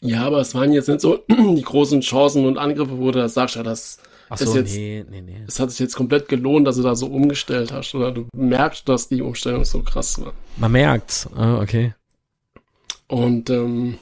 Ja, 0.00 0.24
aber 0.24 0.40
es 0.40 0.54
waren 0.54 0.72
jetzt 0.72 0.88
nicht 0.88 1.00
so 1.00 1.24
die 1.28 1.62
großen 1.62 2.00
Chancen 2.00 2.46
und 2.46 2.58
Angriffe, 2.58 2.98
wo 2.98 3.10
du 3.10 3.18
das 3.18 3.34
sagst, 3.34 3.56
ja, 3.56 3.62
das 3.62 3.98
Ach 4.30 4.38
so, 4.38 4.44
ist 4.44 4.54
jetzt, 4.54 4.76
nee, 4.76 5.04
nee, 5.10 5.20
nee. 5.20 5.42
es 5.46 5.58
hat 5.58 5.70
sich 5.70 5.80
jetzt 5.80 5.96
komplett 5.96 6.28
gelohnt, 6.28 6.66
dass 6.66 6.76
du 6.76 6.82
da 6.82 6.94
so 6.94 7.06
umgestellt 7.06 7.72
hast. 7.72 7.94
Oder 7.94 8.12
du 8.12 8.28
merkst, 8.34 8.88
dass 8.88 9.08
die 9.08 9.22
Umstellung 9.22 9.64
so 9.64 9.82
krass 9.82 10.24
war. 10.24 10.32
Man 10.56 10.72
merkt's. 10.72 11.28
Ah, 11.34 11.60
okay. 11.60 11.94
Und 13.08 13.50
ähm, 13.50 13.98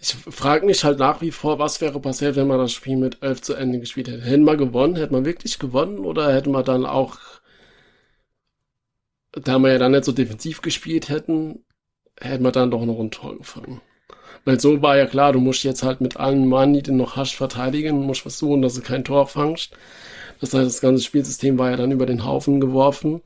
ich 0.00 0.14
frage 0.14 0.64
mich 0.64 0.84
halt 0.84 1.00
nach 1.00 1.20
wie 1.20 1.32
vor, 1.32 1.58
was 1.58 1.80
wäre 1.80 1.98
passiert, 1.98 2.36
wenn 2.36 2.46
man 2.46 2.58
das 2.58 2.72
Spiel 2.72 2.96
mit 2.96 3.22
11 3.22 3.42
zu 3.42 3.54
Ende 3.54 3.80
gespielt 3.80 4.06
hätte. 4.06 4.22
Hätten 4.22 4.44
wir 4.44 4.56
gewonnen? 4.56 4.94
Hätten 4.94 5.14
wir 5.14 5.24
wirklich 5.24 5.58
gewonnen? 5.58 5.98
Oder 5.98 6.32
hätten 6.32 6.52
wir 6.52 6.62
dann 6.62 6.86
auch, 6.86 7.18
da 9.32 9.58
wir 9.58 9.72
ja 9.72 9.78
dann 9.78 9.92
nicht 9.92 10.04
so 10.04 10.12
defensiv 10.12 10.62
gespielt 10.62 11.08
hätten, 11.08 11.64
hätten 12.20 12.44
wir 12.44 12.52
dann 12.52 12.70
doch 12.70 12.84
noch 12.84 13.00
ein 13.00 13.10
Tor 13.10 13.36
gefangen? 13.36 13.80
Weil 14.46 14.60
so 14.60 14.80
war 14.80 14.96
ja 14.96 15.06
klar, 15.06 15.32
du 15.32 15.40
musst 15.40 15.64
jetzt 15.64 15.82
halt 15.82 16.00
mit 16.00 16.18
allen 16.18 16.48
Mann, 16.48 16.72
die 16.72 16.82
du 16.82 16.94
noch 16.94 17.16
hast, 17.16 17.34
verteidigen, 17.34 18.06
musst 18.06 18.22
versuchen, 18.22 18.62
dass 18.62 18.74
du 18.74 18.80
kein 18.80 19.02
Tor 19.02 19.26
fangst. 19.26 19.72
Das 20.40 20.54
heißt, 20.54 20.66
das 20.66 20.80
ganze 20.80 21.02
Spielsystem 21.02 21.58
war 21.58 21.70
ja 21.70 21.76
dann 21.76 21.90
über 21.90 22.06
den 22.06 22.24
Haufen 22.24 22.60
geworfen. 22.60 23.22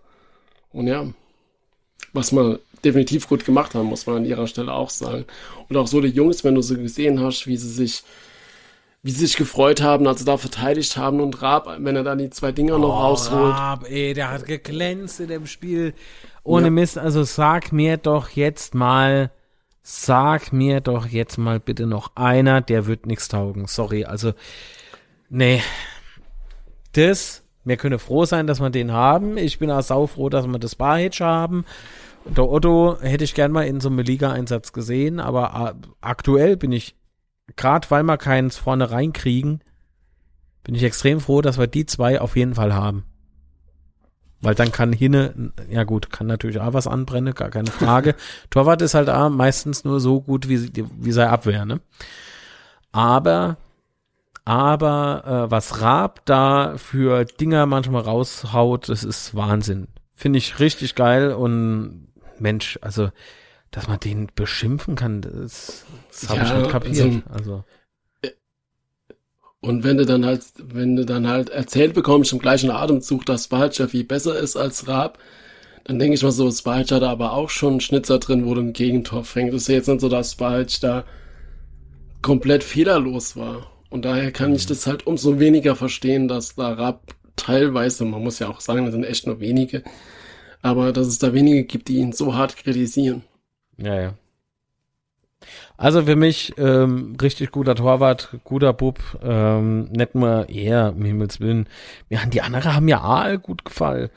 Und 0.73 0.87
ja, 0.87 1.07
was 2.15 2.33
man 2.33 2.59
definitiv 2.83 3.29
gut 3.29 3.45
gemacht 3.45 3.75
haben, 3.75 3.87
muss 3.87 4.07
man 4.07 4.17
an 4.17 4.25
ihrer 4.25 4.47
Stelle 4.47 4.73
auch 4.73 4.89
sagen. 4.89 5.27
Und 5.69 5.77
auch 5.77 5.87
so 5.87 6.01
die 6.01 6.09
Jungs, 6.09 6.43
wenn 6.43 6.55
du 6.55 6.63
sie 6.63 6.79
gesehen 6.79 7.21
hast, 7.21 7.47
wie 7.47 7.59
sie 7.59 7.69
sich, 7.69 8.03
wie 9.03 9.11
sie 9.11 9.27
sich 9.27 9.37
gefreut 9.37 9.83
haben, 9.83 10.07
als 10.07 10.21
sie 10.21 10.25
da 10.25 10.39
verteidigt 10.39 10.97
haben 10.97 11.21
und 11.21 11.43
Raab, 11.43 11.69
wenn 11.81 11.97
er 11.97 12.03
dann 12.03 12.17
die 12.17 12.31
zwei 12.31 12.51
Dinger 12.51 12.79
noch 12.79 12.97
oh, 12.97 13.01
rausholt. 13.01 13.55
Raab, 13.55 13.91
ey, 13.91 14.15
der 14.15 14.31
hat 14.31 14.47
geglänzt 14.47 15.21
in 15.21 15.29
dem 15.29 15.47
Spiel. 15.47 15.93
Ohne 16.45 16.69
ja. 16.69 16.71
Mist, 16.71 16.97
also 16.97 17.25
sag 17.25 17.73
mir 17.73 17.99
doch 17.99 18.31
jetzt 18.31 18.75
mal, 18.75 19.31
sag 19.93 20.53
mir 20.53 20.81
doch 20.81 21.07
jetzt 21.07 21.37
mal 21.37 21.59
bitte 21.59 21.87
noch 21.87 22.13
einer, 22.15 22.61
der 22.61 22.87
wird 22.87 23.07
nichts 23.07 23.29
taugen. 23.29 23.67
Sorry, 23.67 24.05
also, 24.05 24.33
nee. 25.29 25.63
Das, 26.93 27.43
wir 27.65 27.77
können 27.77 27.99
froh 27.99 28.25
sein, 28.25 28.47
dass 28.47 28.61
wir 28.61 28.71
den 28.71 28.93
haben. 28.93 29.37
Ich 29.37 29.59
bin 29.59 29.71
auch 29.71 29.83
saufroh, 29.83 30.29
dass 30.29 30.47
wir 30.47 30.59
das 30.59 30.77
Barhitch 30.77 31.21
haben. 31.21 31.65
Der 32.25 32.49
Otto 32.49 32.99
hätte 33.01 33.25
ich 33.25 33.35
gern 33.35 33.51
mal 33.51 33.67
in 33.67 33.81
so 33.81 33.89
einem 33.89 33.99
Liga-Einsatz 33.99 34.73
gesehen, 34.73 35.19
aber 35.19 35.77
aktuell 36.01 36.57
bin 36.57 36.71
ich, 36.71 36.95
gerade 37.57 37.91
weil 37.91 38.05
wir 38.05 38.19
keins 38.19 38.57
vorne 38.59 38.91
reinkriegen, 38.91 39.61
bin 40.63 40.75
ich 40.75 40.85
extrem 40.85 41.19
froh, 41.21 41.41
dass 41.41 41.59
wir 41.59 41.67
die 41.67 41.87
zwei 41.87 42.21
auf 42.21 42.37
jeden 42.37 42.55
Fall 42.55 42.75
haben. 42.75 43.05
Weil 44.43 44.55
dann 44.55 44.73
kann 44.73 44.93
hinne, 44.93 45.53
ja 45.69 45.85
gut, 45.85 46.11
kann 46.11 46.27
natürlich 46.27 46.61
auch 46.61 46.73
was 46.73 46.87
anbrennen, 46.87 47.35
gar 47.35 47.51
keine 47.51 47.71
Frage. 47.71 48.15
Torwart 48.51 48.81
ist 48.81 48.95
halt 48.95 49.11
auch 49.11 49.29
meistens 49.29 49.85
nur 49.85 50.01
so 50.01 50.23
gut 50.23 50.49
wie, 50.49 50.73
wie 50.75 51.13
sei 51.13 51.29
Abwehr, 51.29 51.67
ne? 51.67 51.81
Aber, 52.91 53.59
aber 54.45 55.47
äh, 55.47 55.51
was 55.51 55.83
Raab 55.83 56.25
da 56.25 56.79
für 56.79 57.25
Dinger 57.25 57.67
manchmal 57.67 58.03
raushaut, 58.03 58.89
das 58.89 59.05
ist 59.05 59.35
Wahnsinn. 59.35 59.89
Finde 60.15 60.39
ich 60.39 60.59
richtig 60.59 60.95
geil 60.95 61.33
und 61.33 62.09
Mensch, 62.39 62.79
also, 62.81 63.11
dass 63.71 63.89
man 63.89 64.01
den 64.01 64.29
beschimpfen 64.35 64.97
kann, 64.97 65.21
das, 65.21 65.85
das 66.09 66.31
habe 66.31 66.41
ja, 66.41 66.47
ich 66.47 66.53
nicht 66.55 66.71
kapiert. 66.71 67.23
Also, 67.29 67.55
also. 67.55 67.65
Und 69.61 69.85
wenn 69.85 69.99
du 69.99 70.07
dann 70.07 70.25
halt, 70.25 70.43
wenn 70.57 70.97
du 70.97 71.05
dann 71.05 71.29
halt 71.29 71.51
erzählt 71.51 71.95
bekommst 71.95 72.33
im 72.33 72.39
gleichen 72.39 72.71
Atemzug, 72.71 73.27
dass 73.27 73.45
Spalcher 73.45 73.89
viel 73.89 74.05
besser 74.05 74.39
ist 74.39 74.57
als 74.57 74.89
Raab, 74.89 75.19
dann 75.85 75.99
denke 75.99 76.15
ich 76.15 76.23
mal 76.23 76.31
so, 76.31 76.51
Spalcher 76.51 76.97
hat 76.97 77.03
da 77.03 77.11
aber 77.11 77.33
auch 77.33 77.51
schon 77.51 77.73
einen 77.73 77.81
Schnitzer 77.81 78.19
drin, 78.19 78.47
wo 78.47 78.55
du 78.55 78.63
ein 78.63 78.73
Gegentor 78.73 79.25
fängt. 79.25 79.53
Das 79.53 79.63
ist 79.63 79.69
jetzt 79.69 79.89
nicht 79.89 80.01
so, 80.01 80.09
dass 80.09 80.33
Spalch 80.33 80.81
da 80.81 81.05
komplett 82.23 82.65
fehlerlos 82.65 83.37
war. 83.37 83.71
Und 83.91 84.05
daher 84.05 84.31
kann 84.33 84.55
ich 84.55 84.65
mhm. 84.65 84.69
das 84.69 84.87
halt 84.87 85.07
umso 85.07 85.39
weniger 85.41 85.77
verstehen, 85.77 86.29
dass 86.29 86.55
da 86.55 86.73
Raab 86.73 87.15
teilweise, 87.37 88.05
man 88.05 88.23
muss 88.23 88.39
ja 88.39 88.49
auch 88.49 88.61
sagen, 88.61 88.85
das 88.85 88.95
sind 88.95 89.05
echt 89.05 89.27
nur 89.27 89.41
wenige, 89.41 89.83
aber 90.63 90.93
dass 90.93 91.07
es 91.07 91.19
da 91.19 91.33
wenige 91.33 91.65
gibt, 91.65 91.89
die 91.89 91.97
ihn 91.97 92.13
so 92.13 92.35
hart 92.35 92.57
kritisieren. 92.57 93.23
Ja, 93.79 94.01
ja. 94.01 94.15
Also 95.81 96.05
für 96.05 96.15
mich 96.15 96.53
ähm, 96.59 97.17
richtig 97.23 97.53
guter 97.53 97.75
Torwart, 97.75 98.37
guter 98.45 98.75
Bub, 98.75 98.99
ähm, 99.23 99.85
nicht 99.85 100.15
nur 100.15 100.47
er, 100.51 100.93
um 100.95 101.03
Himmels 101.07 101.41
Willen. 101.41 101.71
Ja, 102.11 102.27
die 102.27 102.43
anderen 102.43 102.75
haben 102.75 102.87
ja 102.87 103.01
all 103.01 103.39
gut 103.39 103.65
gefallen. 103.65 104.11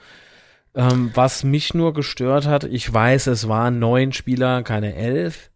Ähm, 0.76 1.12
was 1.14 1.46
mich 1.46 1.74
nur 1.74 1.94
gestört 1.94 2.48
hat, 2.48 2.66
ich 2.66 2.94
weiß, 2.94 3.28
es 3.28 3.48
waren 3.48 3.80
neun 3.80 4.12
Spieler, 4.12 4.62
keine 4.64 4.94
elf. 4.94 5.52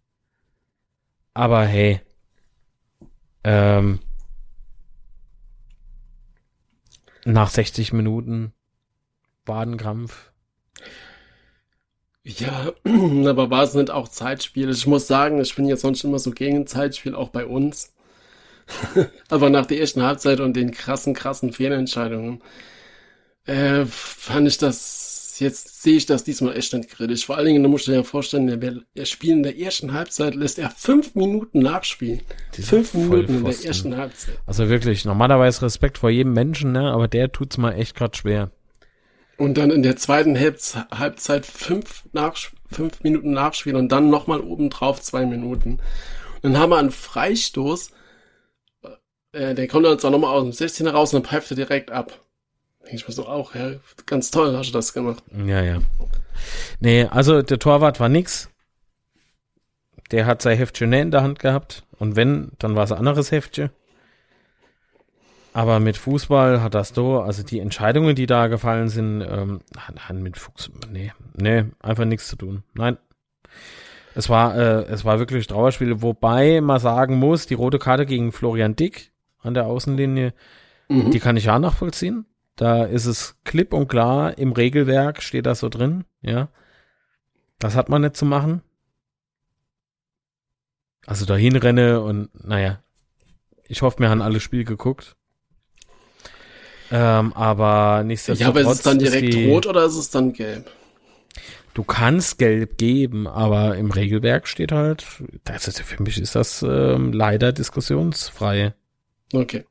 Aber 1.34 1.66
hey, 1.66 1.99
ähm, 3.43 3.99
nach 7.26 7.49
60 7.49 7.91
Minuten 7.91 8.53
Wadenkrampf, 9.45 10.32
ja, 12.28 12.73
aber 13.25 13.49
war 13.49 13.63
es 13.63 13.73
nicht 13.73 13.89
auch 13.89 14.09
Zeitspiel? 14.09 14.69
Ich 14.69 14.86
muss 14.86 15.07
sagen, 15.07 15.39
ich 15.39 15.55
bin 15.55 15.65
jetzt 15.65 15.82
sonst 15.82 16.03
immer 16.03 16.19
so 16.19 16.32
gegen 16.32 16.67
Zeitspiel, 16.67 17.15
auch 17.15 17.30
bei 17.30 17.45
uns. 17.45 17.93
aber 19.30 19.49
nach 19.49 19.65
der 19.65 19.80
ersten 19.80 20.03
Halbzeit 20.03 20.41
und 20.41 20.55
den 20.55 20.71
krassen, 20.71 21.13
krassen 21.13 21.53
Fehlentscheidungen, 21.53 22.41
äh, 23.45 23.86
fand 23.86 24.45
ich 24.45 24.57
das, 24.57 25.38
jetzt 25.39 25.82
sehe 25.84 25.95
ich 25.95 26.05
das 26.05 26.25
diesmal 26.25 26.57
echt 26.57 26.73
nicht 26.73 26.89
kritisch. 26.89 27.25
Vor 27.25 27.38
allen 27.38 27.45
Dingen, 27.45 27.63
du 27.63 27.69
musst 27.69 27.88
dir 27.88 27.93
ja 27.93 28.03
vorstellen, 28.03 28.47
der, 28.47 28.57
der 28.57 29.05
Spiel 29.05 29.32
in 29.32 29.43
der 29.43 29.57
ersten 29.57 29.93
Halbzeit 29.93 30.36
lässt 30.36 30.59
er 30.59 30.69
fünf 30.69 31.15
Minuten 31.15 31.59
nachspielen. 31.59 32.19
Fünf 32.51 32.93
Minuten 32.93 33.38
in 33.38 33.45
der 33.45 33.63
ersten 33.63 33.95
Halbzeit. 33.95 34.38
Also 34.45 34.67
wirklich, 34.67 35.05
normalerweise 35.05 35.61
Respekt 35.61 35.97
vor 35.99 36.09
jedem 36.09 36.34
Menschen, 36.34 36.73
ne? 36.73 36.91
aber 36.91 37.07
der 37.07 37.32
tut's 37.32 37.57
mal 37.57 37.71
echt 37.71 37.95
grad 37.95 38.17
schwer. 38.17 38.51
Und 39.38 39.57
dann 39.57 39.69
in 39.69 39.83
der 39.83 39.95
zweiten 39.95 40.38
Halbzeit 40.39 41.45
fünf, 41.45 42.03
nach, 42.11 42.35
fünf 42.71 43.03
Minuten 43.03 43.31
Nachspiel 43.31 43.75
und 43.75 43.91
dann 43.91 44.09
nochmal 44.09 44.41
obendrauf 44.41 45.01
zwei 45.01 45.25
Minuten. 45.25 45.79
Und 46.41 46.53
dann 46.53 46.57
haben 46.57 46.71
wir 46.71 46.77
einen 46.77 46.91
Freistoß. 46.91 47.91
Äh, 49.33 49.53
der 49.53 49.67
kommt 49.67 49.85
dann 49.85 49.99
zwar 49.99 50.11
nochmal 50.11 50.31
aus 50.31 50.57
dem 50.57 50.67
16er 50.67 50.91
raus 50.91 51.13
und 51.13 51.23
dann 51.23 51.29
pfeift 51.29 51.51
er 51.51 51.55
direkt 51.55 51.91
ab. 51.91 52.19
Ich 52.89 53.07
mir 53.07 53.13
so 53.13 53.27
auch, 53.27 53.53
ja, 53.53 53.73
ganz 54.05 54.31
toll 54.31 54.55
hast 54.55 54.69
du 54.69 54.73
das 54.73 54.93
gemacht. 54.93 55.23
Ja, 55.45 55.61
ja. 55.61 55.81
Nee, 56.79 57.05
also 57.05 57.41
der 57.41 57.59
Torwart 57.59 57.99
war 57.99 58.09
nix. 58.09 58.49
Der 60.11 60.25
hat 60.25 60.41
sein 60.41 60.57
Heftchen 60.57 60.93
in 60.93 61.11
der 61.11 61.21
Hand 61.21 61.39
gehabt. 61.39 61.83
Und 61.99 62.15
wenn, 62.15 62.51
dann 62.59 62.75
war 62.75 62.85
es 62.85 62.91
ein 62.91 62.99
anderes 62.99 63.31
Heftchen. 63.31 63.69
Aber 65.58 65.80
mit 65.80 65.97
Fußball 65.97 66.62
hat 66.62 66.76
das 66.76 66.89
so, 66.89 67.20
also 67.20 67.41
die 67.41 67.60
Entscheidungen, 67.60 68.16
die 68.16 68.28
da 68.28 68.45
gefallen 68.45 68.89
sind, 68.89 69.22
ähm, 69.22 69.62
haben 69.97 70.22
mit 70.22 70.38
Fuchs, 70.38 70.70
nee, 70.91 71.12
nee, 71.34 71.66
einfach 71.80 72.05
nichts 72.05 72.28
zu 72.28 72.36
tun. 72.36 72.62
Nein. 72.76 72.99
Es 74.14 74.30
war, 74.30 74.55
äh, 74.55 74.84
es 74.84 75.03
war 75.03 75.18
wirklich 75.18 75.47
Trauerspiel, 75.47 76.03
wobei 76.03 76.62
man 76.62 76.80
sagen 76.80 77.18
muss, 77.18 77.47
die 77.47 77.55
rote 77.55 77.80
Karte 77.80 78.05
gegen 78.05 78.32
Florian 78.32 78.76
Dick 78.76 79.12
an 79.39 79.55
der 79.55 79.66
Außenlinie, 79.66 80.36
mhm. 80.89 81.10
die 81.10 81.20
kann 81.20 81.38
ich 81.38 81.45
ja 81.45 81.58
nachvollziehen. 81.58 82.28
Da 82.55 82.84
ist 82.84 83.08
es 83.08 83.39
klipp 83.43 83.74
und 83.74 83.88
klar, 83.88 84.38
im 84.38 84.51
Regelwerk 84.51 85.24
steht 85.24 85.47
das 85.47 85.62
so 85.62 85.70
drin, 85.70 86.03
ja. 86.22 86.49
Das 87.58 87.76
hat 87.76 87.89
man 87.89 88.03
nicht 88.03 88.16
zu 88.16 88.28
machen. 88.28 88.62
Also 91.08 91.26
dahin 91.26 91.55
renne 91.55 92.01
und 92.01 92.30
naja, 92.45 92.84
ich 93.64 93.82
hoffe, 93.82 93.97
wir 93.97 94.12
haben 94.12 94.22
alle 94.22 94.39
Spiel 94.39 94.64
geguckt. 94.64 95.16
Ähm, 96.91 97.33
aber 97.33 98.03
nichtsdestotrotz. 98.03 98.55
Ja, 98.55 98.61
aber 98.61 98.71
ist 98.71 98.77
es 98.77 98.83
dann 98.83 98.99
direkt 98.99 99.33
die, 99.33 99.49
rot 99.49 99.65
oder 99.65 99.85
ist 99.85 99.97
es 99.97 100.09
dann 100.09 100.33
gelb? 100.33 100.69
Du 101.73 101.83
kannst 101.83 102.39
gelb 102.39 102.77
geben, 102.77 103.27
aber 103.27 103.77
im 103.77 103.91
Regelwerk 103.91 104.47
steht 104.47 104.71
halt, 104.71 105.05
das 105.43 105.67
ist, 105.67 105.81
für 105.81 106.01
mich 106.01 106.19
ist 106.19 106.35
das 106.35 106.63
ähm, 106.63 107.13
leider 107.13 107.53
diskussionsfrei. 107.53 108.73
Okay. 109.31 109.63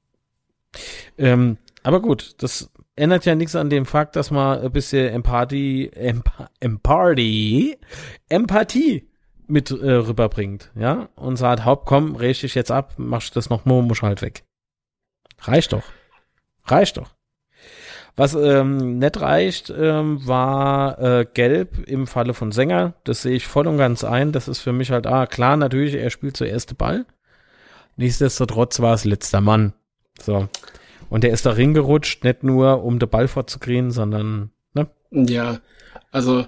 Ähm, 1.18 1.56
aber 1.82 2.00
gut, 2.00 2.34
das 2.38 2.70
ändert 2.96 3.24
ja 3.24 3.34
nichts 3.34 3.56
an 3.56 3.70
dem 3.70 3.86
Fakt, 3.86 4.16
dass 4.16 4.30
man 4.30 4.60
ein 4.60 4.72
bisschen 4.72 5.08
Empathie, 5.08 5.90
Emp 5.92 6.30
Empathie, 6.60 7.76
Empathie 8.28 9.08
mit 9.48 9.70
äh, 9.70 9.92
rüberbringt, 9.92 10.70
ja, 10.74 11.08
und 11.16 11.36
sagt, 11.36 11.64
Haupt, 11.64 11.86
komm, 11.86 12.16
reg 12.16 12.40
dich 12.40 12.54
jetzt 12.54 12.70
ab, 12.70 12.94
machst 12.98 13.36
das 13.36 13.50
noch 13.50 13.64
muss 13.64 14.02
halt 14.02 14.22
weg. 14.22 14.44
Reicht 15.40 15.72
doch. 15.72 15.84
Reicht 16.66 16.96
doch. 16.96 17.10
Was 18.16 18.34
ähm, 18.34 18.98
nicht 18.98 19.20
reicht, 19.20 19.72
ähm, 19.76 20.26
war 20.26 20.98
äh, 20.98 21.26
Gelb 21.32 21.86
im 21.86 22.06
Falle 22.06 22.32
von 22.32 22.50
Sänger. 22.50 22.94
Das 23.04 23.22
sehe 23.22 23.36
ich 23.36 23.46
voll 23.46 23.66
und 23.66 23.76
ganz 23.76 24.04
ein. 24.04 24.32
Das 24.32 24.48
ist 24.48 24.60
für 24.60 24.72
mich 24.72 24.90
halt, 24.90 25.06
ah, 25.06 25.26
klar, 25.26 25.58
natürlich, 25.58 25.94
er 25.94 26.08
spielt 26.08 26.36
zuerst 26.36 26.78
Ball. 26.78 27.04
Nichtsdestotrotz 27.96 28.80
war 28.80 28.94
es 28.94 29.04
letzter 29.04 29.42
Mann. 29.42 29.74
So. 30.18 30.48
Und 31.10 31.24
der 31.24 31.30
ist 31.30 31.44
da 31.44 31.50
ringerutscht, 31.50 32.24
nicht 32.24 32.42
nur 32.42 32.82
um 32.82 32.98
den 32.98 33.08
Ball 33.08 33.28
vorzukriegen, 33.28 33.90
sondern, 33.90 34.50
ne? 34.72 34.88
Ja, 35.10 35.58
also 36.10 36.46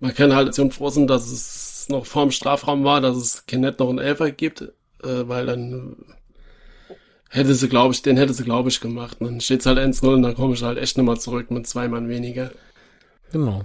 man 0.00 0.14
kann 0.14 0.34
halt 0.34 0.56
schon 0.56 0.70
froh 0.70 0.88
sein, 0.88 1.06
dass 1.06 1.30
es 1.30 1.88
noch 1.90 2.06
vorm 2.06 2.30
Strafraum 2.30 2.84
war, 2.84 3.02
dass 3.02 3.16
es 3.16 3.44
kein 3.46 3.60
noch 3.60 3.88
einen 3.88 3.98
Elfer 3.98 4.30
gibt, 4.30 4.62
äh, 4.62 5.28
weil 5.28 5.46
dann 5.46 5.96
hätte 7.32 7.54
sie, 7.54 7.68
glaube 7.68 7.94
ich, 7.94 8.02
den 8.02 8.16
hätte 8.18 8.34
sie, 8.34 8.44
glaube 8.44 8.68
ich, 8.68 8.80
gemacht. 8.80 9.20
Und 9.20 9.26
dann 9.26 9.40
steht's 9.40 9.66
halt 9.66 9.78
1-0 9.78 10.14
und 10.14 10.22
dann 10.22 10.34
komme 10.34 10.54
ich 10.54 10.62
halt 10.62 10.78
echt 10.78 10.98
nochmal 10.98 11.18
zurück 11.18 11.50
mit 11.50 11.66
zwei 11.66 11.88
Mann 11.88 12.08
weniger. 12.08 12.50
Genau. 13.32 13.64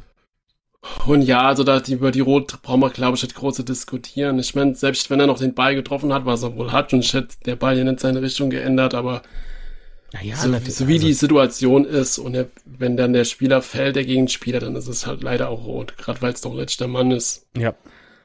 Und 1.06 1.22
ja, 1.22 1.42
also 1.42 1.66
da 1.66 1.82
über 1.90 2.12
die 2.12 2.22
Rot 2.22 2.62
brauchen 2.62 2.80
wir, 2.80 2.90
glaube 2.90 3.18
ich, 3.18 3.24
nicht 3.24 3.36
groß 3.36 3.56
zu 3.58 3.64
diskutieren. 3.64 4.40
Ich 4.40 4.56
meine, 4.56 4.74
selbst 4.76 5.10
wenn 5.10 5.20
er 5.20 5.28
noch 5.28 5.40
den 5.40 5.54
Ball 5.54 5.76
getroffen 5.76 6.14
hat, 6.14 6.26
was 6.26 6.44
er 6.44 6.56
wohl 6.56 6.72
hat, 6.72 6.94
und 6.94 7.02
ich 7.02 7.14
hätte 7.14 7.36
der 7.46 7.58
Ball 7.58 7.78
ja 7.78 7.84
nicht 7.84 8.00
seine 8.00 8.22
Richtung 8.22 8.50
geändert, 8.50 8.94
aber 8.94 9.22
ja, 10.22 10.38
so, 10.38 10.48
so, 10.48 10.88
wie 10.88 10.94
also 10.94 11.08
die 11.08 11.14
Situation 11.14 11.84
ist 11.84 12.18
und 12.18 12.34
er, 12.34 12.48
wenn 12.64 12.96
dann 12.96 13.12
der 13.12 13.26
Spieler 13.26 13.62
fällt, 13.62 13.98
der 13.98 14.06
Gegenspieler, 14.06 14.62
dann 14.62 14.78
ist 14.78 14.88
es 14.88 15.06
halt 15.06 15.22
leider 15.22 15.50
auch 15.50 15.66
rot, 15.66 15.98
gerade 15.98 16.22
weil 16.22 16.32
es 16.32 16.40
doch 16.40 16.56
letzter 16.56 16.88
Mann 16.88 17.12
ist. 17.12 17.46
Ja. 17.58 17.76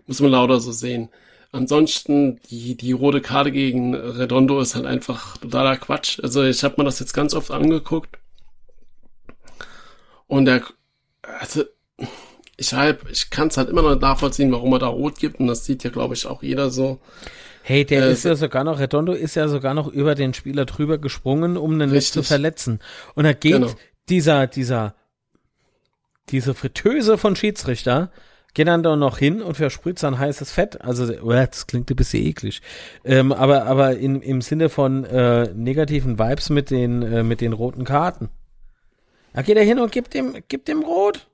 Muss 0.07 0.21
man 0.21 0.31
lauter 0.31 0.61
so 0.61 0.71
sehen. 0.71 1.09
Ansonsten, 1.53 2.41
die, 2.49 2.77
die 2.79 2.93
rote 2.93 3.21
Karte 3.21 3.53
gegen 3.53 3.95
Redondo 3.95 4.59
ist 4.61 4.75
halt 4.75 4.87
einfach 4.87 5.37
totaler 5.37 5.77
Quatsch. 5.77 6.19
Also 6.23 6.43
ich 6.43 6.65
habe 6.65 6.77
mir 6.79 6.85
das 6.85 6.99
jetzt 6.99 7.13
ganz 7.13 7.35
oft 7.35 7.51
angeguckt. 7.51 8.19
Und 10.27 10.47
der, 10.47 10.63
also 11.21 11.65
ich 12.57 12.73
halt, 12.73 13.01
ich 13.11 13.29
kann 13.29 13.49
es 13.49 13.59
halt 13.59 13.69
immer 13.69 13.83
noch 13.83 14.01
nachvollziehen, 14.01 14.51
warum 14.51 14.73
er 14.73 14.79
da 14.79 14.87
rot 14.87 15.19
gibt. 15.19 15.41
Und 15.41 15.47
das 15.47 15.67
sieht 15.67 15.85
ja, 15.85 15.91
glaube 15.91 16.15
ich, 16.15 16.27
auch 16.27 16.43
jeder 16.43 16.71
so. 16.71 17.01
Hey, 17.63 17.85
der 17.85 18.07
äh, 18.07 18.13
ist 18.13 18.25
ja 18.25 18.35
sogar 18.35 18.65
noch, 18.65 18.79
Redondo 18.79 19.13
ist 19.13 19.35
ja 19.35 19.47
sogar 19.47 19.75
noch 19.75 19.89
über 19.89 20.15
den 20.15 20.33
Spieler 20.33 20.65
drüber 20.65 20.97
gesprungen, 20.97 21.59
um 21.59 21.79
den 21.79 21.91
nicht 21.91 22.15
zu 22.15 22.23
verletzen. 22.23 22.81
Und 23.15 23.25
da 23.25 23.35
geht 23.35 23.53
genau. 23.53 23.71
dieser, 24.09 24.47
dieser, 24.47 24.95
diese 26.31 26.55
Fritteuse 26.55 27.19
von 27.19 27.37
Schiedsrichter, 27.37 28.11
geht 28.55 28.69
dann 28.69 28.83
da 28.83 28.97
noch 28.97 29.19
hin 29.19 29.43
und 29.43 29.57
verspritzt 29.57 30.03
dann 30.03 30.19
heißes 30.19 30.51
Fett. 30.51 30.81
Also, 30.83 31.13
oh, 31.23 31.31
das 31.31 31.67
klingt 31.67 31.91
ein 31.91 31.97
bisschen 31.97 32.25
eklig. 32.25 32.61
Ähm, 33.05 33.33
aber 33.33 33.67
aber 33.67 33.97
in, 33.97 34.21
im 34.21 34.43
Sinne 34.43 34.69
von 34.69 35.05
äh, 35.05 35.53
negativen 35.55 36.19
Vibes 36.19 36.51
mit 36.51 36.71
den, 36.71 37.03
äh, 37.03 37.23
mit 37.23 37.41
den 37.41 37.53
roten 37.53 37.85
Karten. 37.85 38.29
Da 39.33 39.43
geht 39.43 39.57
er 39.57 39.65
hin 39.65 39.79
und 39.79 39.93
gibt 39.93 40.15
dem, 40.15 40.37
gibt 40.49 40.69
dem 40.69 40.83
Rot. 40.83 41.27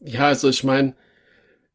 Ja, 0.00 0.26
also 0.26 0.48
ich 0.48 0.64
meine, 0.64 0.94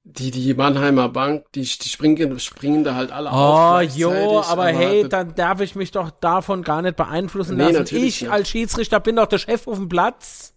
die, 0.03 0.31
die 0.31 0.53
Mannheimer 0.53 1.09
Bank, 1.09 1.45
die, 1.53 1.61
die 1.61 1.89
springen, 1.89 2.39
springen 2.39 2.83
da 2.83 2.95
halt 2.95 3.11
alle 3.11 3.29
oh, 3.29 3.33
auf. 3.33 3.77
Oh, 3.77 3.97
jo, 3.97 4.39
aber, 4.39 4.47
aber 4.47 4.67
hey, 4.67 5.07
dann 5.07 5.35
darf 5.35 5.61
ich 5.61 5.75
mich 5.75 5.91
doch 5.91 6.09
davon 6.09 6.63
gar 6.63 6.81
nicht 6.81 6.95
beeinflussen 6.95 7.57
nee, 7.57 7.71
lassen. 7.71 7.95
Ich 7.95 8.21
nicht. 8.21 8.31
als 8.31 8.49
Schiedsrichter 8.49 8.99
bin 8.99 9.17
doch 9.17 9.27
der 9.27 9.37
Chef 9.37 9.67
auf 9.67 9.77
dem 9.77 9.89
Platz. 9.89 10.53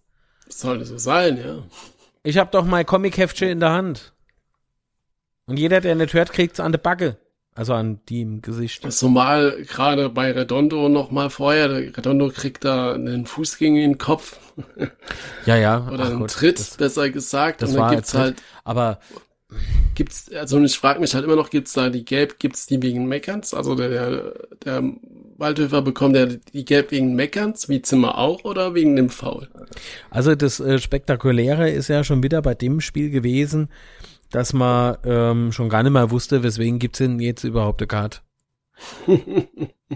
Sollte 0.49 0.87
so 0.87 0.99
sein, 0.99 1.37
ja. 1.37 1.63
Ich 2.23 2.39
hab 2.39 2.53
doch 2.53 2.65
mein 2.65 2.87
Comic-Heftchen 2.87 3.49
in 3.49 3.61
der 3.61 3.71
Hand. 3.73 4.13
Und 5.47 5.59
jeder, 5.59 5.81
der 5.81 5.95
nicht 5.97 6.15
hört, 6.15 6.33
kriegt's 6.33 6.61
an 6.61 6.73
der 6.73 6.79
Backe. 6.79 7.17
Also 7.55 7.75
an 7.75 8.01
die 8.09 8.23
im 8.23 8.41
Gesicht. 8.41 8.91
Zumal 8.93 9.63
gerade 9.65 10.09
bei 10.09 10.31
Redondo 10.33 10.89
noch 10.89 11.11
mal 11.11 11.29
vorher, 11.29 11.69
Redondo 11.71 12.31
kriegt 12.31 12.65
da 12.65 12.95
einen 12.95 13.27
Fuß 13.27 13.59
gegen 13.59 13.75
den 13.77 13.99
Kopf. 13.99 14.39
Ja, 15.47 15.57
ja. 15.57 15.87
Oder 15.91 16.05
Ach 16.05 16.11
einen 16.11 16.21
Gott, 16.21 16.31
Tritt, 16.31 16.59
das- 16.61 16.77
besser 16.77 17.11
gesagt. 17.11 17.61
Das 17.63 17.71
und 17.71 17.77
dann 17.77 17.85
war 17.85 17.95
gibt's 17.95 18.15
halt, 18.15 18.41
Aber 18.65 19.01
gibt's, 19.95 20.31
also 20.33 20.61
ich 20.63 20.79
frage 20.79 21.01
mich 21.01 21.15
halt 21.15 21.25
immer 21.25 21.37
noch, 21.37 21.51
gibt's 21.51 21.73
da 21.73 21.91
die 21.91 22.05
Gelb, 22.05 22.39
gibt's 22.39 22.67
die 22.67 22.81
wegen 22.81 23.07
Meckerns? 23.07 23.53
Also 23.53 23.75
der, 23.75 23.89
der, 23.89 24.35
der 24.65 24.83
Waldhöfer 25.43 25.83
bekommt 25.83 26.17
der 26.17 26.27
die 26.27 26.65
Gelb 26.65 26.91
wegen 26.93 27.15
Meckerns, 27.15 27.69
wie 27.69 27.83
Zimmer 27.83 28.17
auch, 28.17 28.45
oder 28.45 28.75
wegen 28.75 28.97
dem 28.97 29.11
Foul? 29.11 29.49
Also 30.09 30.35
das 30.35 30.61
äh, 30.61 30.79
Spektakuläre 30.79 31.69
ist 31.69 31.89
ja 31.89 32.05
schon 32.05 32.23
wieder 32.23 32.41
bei 32.41 32.55
dem 32.55 32.81
Spiel 32.81 33.11
gewesen, 33.11 33.69
dass 34.31 34.55
man 34.55 34.97
ähm, 35.05 35.53
schon 35.53 35.69
gar 35.69 35.83
nicht 35.83 35.93
mehr 35.93 36.11
wusste, 36.11 36.43
weswegen 36.43 36.79
gibt's 36.79 36.99
denn 36.99 37.19
jetzt 37.21 37.45
überhaupt 37.45 37.83
eine 37.83 37.89
Karte. 37.89 38.21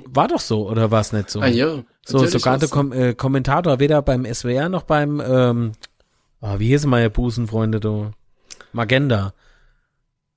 War 0.05 0.29
doch 0.29 0.41
so, 0.41 0.69
oder 0.69 0.91
war 0.91 1.01
es 1.01 1.13
nicht 1.13 1.31
so? 1.31 1.41
Ah 1.41 1.47
ja. 1.47 1.83
so, 2.05 2.27
sogar 2.27 2.59
der 2.59 2.69
Kom 2.69 2.93
äh, 2.93 3.15
Kommentator, 3.15 3.81
weder 3.81 4.03
beim 4.03 4.27
SWR 4.27 4.69
noch 4.69 4.83
beim, 4.83 5.23
ähm, 5.27 5.73
ah, 6.43 6.59
wie 6.59 6.69
hießen 6.69 6.91
meine 6.91 7.09
Busenfreunde 7.09 7.81
da? 7.81 8.11
Magenda. 8.73 9.33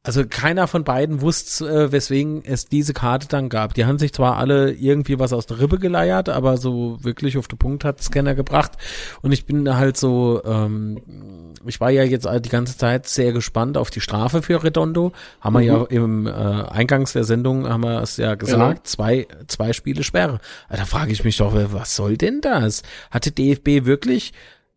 Also 0.09 0.23
keiner 0.27 0.65
von 0.65 0.83
beiden 0.83 1.21
wusste, 1.21 1.69
äh, 1.69 1.91
weswegen 1.91 2.43
es 2.43 2.65
diese 2.65 2.93
Karte 2.95 3.27
dann 3.27 3.47
gab. 3.47 3.75
Die 3.75 3.85
haben 3.85 3.99
sich 3.99 4.11
zwar 4.11 4.37
alle 4.37 4.71
irgendwie 4.71 5.19
was 5.19 5.33
aus 5.33 5.45
der 5.45 5.59
Rippe 5.59 5.77
geleiert, 5.77 6.29
aber 6.29 6.57
so 6.57 6.97
wirklich 7.03 7.37
auf 7.37 7.47
den 7.47 7.59
Punkt 7.59 7.85
hat 7.85 8.01
Scanner 8.01 8.33
gebracht. 8.33 8.71
Und 9.21 9.33
ich 9.33 9.45
bin 9.45 9.71
halt 9.77 9.97
so, 9.97 10.41
ähm, 10.43 10.99
ich 11.63 11.79
war 11.79 11.91
ja 11.91 12.01
jetzt 12.03 12.27
die 12.43 12.49
ganze 12.49 12.75
Zeit 12.75 13.05
sehr 13.05 13.33
gespannt 13.33 13.77
auf 13.77 13.91
die 13.91 14.01
Strafe 14.01 14.41
für 14.41 14.63
Redondo. 14.63 15.11
Haben 15.41 15.53
wir 15.53 15.61
ja 15.61 15.83
im 15.83 16.25
äh, 16.25 16.31
Eingangs 16.31 17.13
der 17.13 17.23
Sendung 17.23 17.69
haben 17.69 17.83
wir 17.83 18.01
es 18.01 18.17
ja 18.17 18.33
gesagt, 18.33 18.59
Genau. 18.59 18.79
zwei, 18.85 19.27
zwei 19.45 19.73
Spiele 19.73 20.01
Sperre. 20.03 20.39
Ah, 20.69 20.77
Da 20.77 20.85
frage 20.85 21.11
ich 21.11 21.23
mich 21.23 21.37
doch, 21.37 21.53
was 21.53 21.95
soll 21.95 22.17
denn 22.17 22.41
das? 22.41 22.81
Hatte 23.11 23.29
DFB 23.31 23.85
wirklich, 23.85 24.33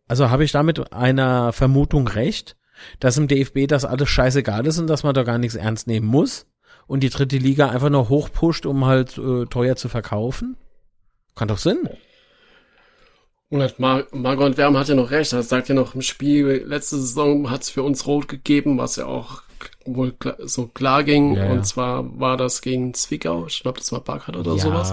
also 0.09 0.29
habe 0.29 0.45
ich 0.45 0.53
damit 0.53 0.93
einer 0.93 1.55
Vermutung 1.55 2.07
recht? 2.07 2.55
Dass 3.01 3.17
im 3.17 3.29
DFB 3.29 3.67
das 3.69 3.85
alles 3.85 4.09
scheißegal 4.09 4.67
ist 4.67 4.79
und 4.79 4.87
dass 4.87 5.03
man 5.03 5.15
da 5.15 5.23
gar 5.23 5.39
nichts 5.39 5.57
ernst 5.57 5.87
nehmen 5.87 6.07
muss 6.07 6.47
und 6.87 7.01
die 7.03 7.11
dritte 7.11 7.39
Liga 7.39 7.71
einfach 7.71 7.91
nur 7.91 8.09
hochpusht, 8.09 8.67
um 8.67 8.87
halt 8.87 9.19
äh, 9.19 9.47
teuer 9.47 9.77
zu 9.77 9.89
verkaufen? 9.89 10.57
Kann 11.35 11.49
doch 11.49 11.59
Sinn. 11.59 11.89
Und 13.49 13.79
Mar 13.79 14.05
Margot 14.13 14.57
Wärm 14.57 14.79
hat 14.79 14.89
ja 14.89 14.95
noch 14.95 15.11
recht. 15.11 15.33
Er 15.33 15.43
sagt 15.43 15.69
ja 15.69 15.75
noch 15.75 15.95
im 15.95 16.01
Spiel, 16.01 16.65
letzte 16.67 16.97
Saison 16.97 17.51
hat 17.51 17.63
es 17.63 17.71
für 17.71 17.83
uns 17.83 18.07
rot 18.07 18.27
gegeben, 18.29 18.79
was 18.79 18.97
ja 18.97 19.07
auch 19.07 19.43
wohl 19.85 20.13
klar, 20.13 20.37
so 20.39 20.69
klar 20.69 21.05
ging. 21.05 21.35
Ja, 21.35 21.45
ja. 21.45 21.53
Und 21.53 21.67
zwar 21.67 22.19
war 22.19 22.37
das 22.37 22.63
gegen 22.63 22.95
Zwickau, 22.95 23.47
ich 23.47 23.61
glaube, 23.61 23.79
das 23.79 23.93
war 23.93 24.01
Barkhardt 24.01 24.37
oder 24.37 24.59
sowas. 24.59 24.93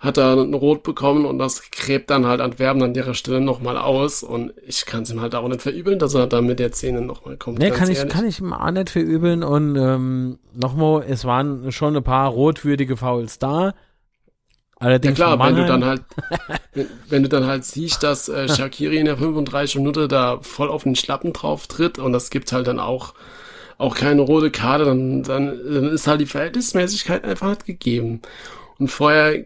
Hat 0.00 0.16
er 0.16 0.32
ein 0.32 0.54
Rot 0.54 0.82
bekommen 0.82 1.26
und 1.26 1.38
das 1.38 1.70
gräbt 1.70 2.10
dann 2.10 2.26
halt 2.26 2.40
Antwerpen 2.40 2.82
an 2.82 2.94
ihrer 2.94 3.14
Stelle 3.14 3.40
nochmal 3.40 3.76
aus. 3.76 4.22
Und 4.22 4.52
ich 4.66 4.86
kann 4.86 5.02
es 5.02 5.12
ihm 5.12 5.20
halt 5.20 5.34
auch 5.34 5.46
nicht 5.46 5.62
verübeln, 5.62 5.98
dass 5.98 6.14
er 6.14 6.26
da 6.26 6.40
mit 6.40 6.58
der 6.58 6.72
Szene 6.72 7.02
nochmal 7.02 7.36
kommt. 7.36 7.58
Nee, 7.58 7.70
kann 7.70 7.90
ich, 7.90 8.08
kann 8.08 8.26
ich 8.26 8.40
ihm 8.40 8.52
auch 8.52 8.70
nicht 8.70 8.90
verübeln 8.90 9.42
und 9.42 9.76
ähm, 9.76 10.38
nochmal, 10.54 11.04
es 11.06 11.24
waren 11.24 11.70
schon 11.70 11.96
ein 11.96 12.02
paar 12.02 12.30
rotwürdige 12.30 12.96
Fouls 12.96 13.38
da. 13.38 13.66
Ja 13.66 13.74
Allerdings 14.80 15.16
klar, 15.16 15.36
von 15.36 15.46
wenn 15.46 15.56
du 15.56 15.66
dann 15.66 15.84
halt, 15.84 16.02
wenn, 16.72 16.86
wenn 17.10 17.22
du 17.22 17.28
dann 17.28 17.46
halt 17.46 17.64
siehst, 17.64 18.02
dass 18.02 18.30
äh, 18.30 18.48
Shakiri 18.56 18.96
in 18.96 19.04
der 19.04 19.18
35 19.18 19.76
Minute 19.76 20.08
da 20.08 20.38
voll 20.40 20.70
auf 20.70 20.84
den 20.84 20.96
Schlappen 20.96 21.34
drauf 21.34 21.66
tritt 21.66 21.98
und 21.98 22.14
das 22.14 22.30
gibt 22.30 22.50
halt 22.50 22.66
dann 22.66 22.80
auch, 22.80 23.12
auch 23.76 23.94
keine 23.94 24.22
rote 24.22 24.50
Karte, 24.50 24.86
dann, 24.86 25.22
dann, 25.22 25.46
dann 25.46 25.88
ist 25.90 26.06
halt 26.06 26.22
die 26.22 26.26
Verhältnismäßigkeit 26.26 27.24
einfach 27.24 27.50
nicht 27.50 27.66
gegeben. 27.66 28.22
Und 28.78 28.88
vorher 28.88 29.44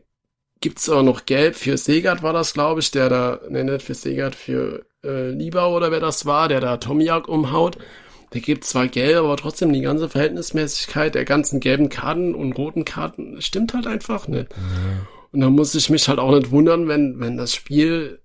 gibt's 0.64 0.88
auch 0.88 1.02
noch 1.02 1.26
Gelb 1.26 1.56
für 1.56 1.76
Segert 1.76 2.22
war 2.22 2.32
das, 2.32 2.54
glaube 2.54 2.80
ich, 2.80 2.90
der 2.90 3.10
da, 3.10 3.38
ne, 3.50 3.64
nicht 3.64 3.82
für 3.82 3.92
Segert, 3.92 4.34
für 4.34 4.86
äh, 5.04 5.28
Liebau 5.28 5.76
oder 5.76 5.90
wer 5.90 6.00
das 6.00 6.24
war, 6.24 6.48
der 6.48 6.62
da 6.62 6.78
Tomiak 6.78 7.28
umhaut. 7.28 7.76
Der 8.32 8.40
gibt 8.40 8.64
zwar 8.64 8.88
gelb, 8.88 9.18
aber 9.18 9.36
trotzdem 9.36 9.74
die 9.74 9.82
ganze 9.82 10.08
Verhältnismäßigkeit 10.08 11.14
der 11.14 11.26
ganzen 11.26 11.60
gelben 11.60 11.90
Karten 11.90 12.34
und 12.34 12.54
roten 12.54 12.86
Karten 12.86 13.42
stimmt 13.42 13.74
halt 13.74 13.86
einfach 13.86 14.26
nicht. 14.26 14.46
Und 15.32 15.40
da 15.40 15.50
muss 15.50 15.74
ich 15.74 15.90
mich 15.90 16.08
halt 16.08 16.18
auch 16.18 16.34
nicht 16.34 16.50
wundern, 16.50 16.88
wenn, 16.88 17.20
wenn 17.20 17.36
das 17.36 17.54
Spiel 17.54 18.22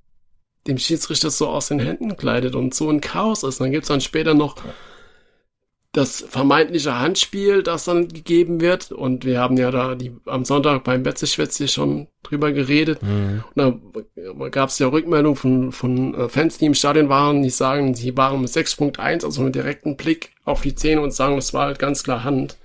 dem 0.65 0.77
Schiedsrichter 0.77 1.31
so 1.31 1.49
aus 1.49 1.67
den 1.67 1.79
Händen 1.79 2.15
gleitet 2.15 2.55
und 2.55 2.73
so 2.73 2.89
ein 2.89 3.01
Chaos 3.01 3.43
ist. 3.43 3.59
Dann 3.59 3.71
gibt's 3.71 3.89
dann 3.89 3.99
später 3.99 4.33
noch 4.33 4.55
das 5.99 6.25
vermeintliche 6.27 6.97
Handspiel, 6.97 7.61
das 7.61 7.85
dann 7.85 8.07
gegeben 8.07 8.61
wird. 8.61 8.91
Und 8.91 9.25
wir 9.25 9.39
haben 9.39 9.57
ja 9.57 9.69
da 9.69 9.95
die, 9.95 10.11
am 10.25 10.45
Sonntag 10.45 10.83
beim 10.83 11.03
Betzeschwätzchen 11.03 11.67
schon 11.67 12.07
drüber 12.23 12.51
geredet. 12.51 13.03
Mhm. 13.03 13.43
Und 13.55 13.81
da 14.15 14.49
gab 14.49 14.69
es 14.69 14.79
ja 14.79 14.87
Rückmeldungen 14.87 15.35
von, 15.35 15.71
von 15.71 16.15
äh, 16.15 16.29
Fans, 16.29 16.57
die 16.57 16.65
im 16.65 16.73
Stadion 16.73 17.09
waren, 17.09 17.43
die 17.43 17.49
sagen, 17.49 17.93
sie 17.93 18.15
waren 18.15 18.41
mit 18.41 18.49
6.1, 18.49 19.25
also 19.25 19.41
mit 19.41 19.55
direkten 19.55 19.97
Blick 19.97 20.31
auf 20.45 20.61
die 20.61 20.75
Zähne 20.75 21.01
und 21.01 21.13
sagen, 21.13 21.35
das 21.35 21.53
war 21.53 21.67
halt 21.67 21.79
ganz 21.79 22.03
klar 22.03 22.23
Hand. 22.23 22.57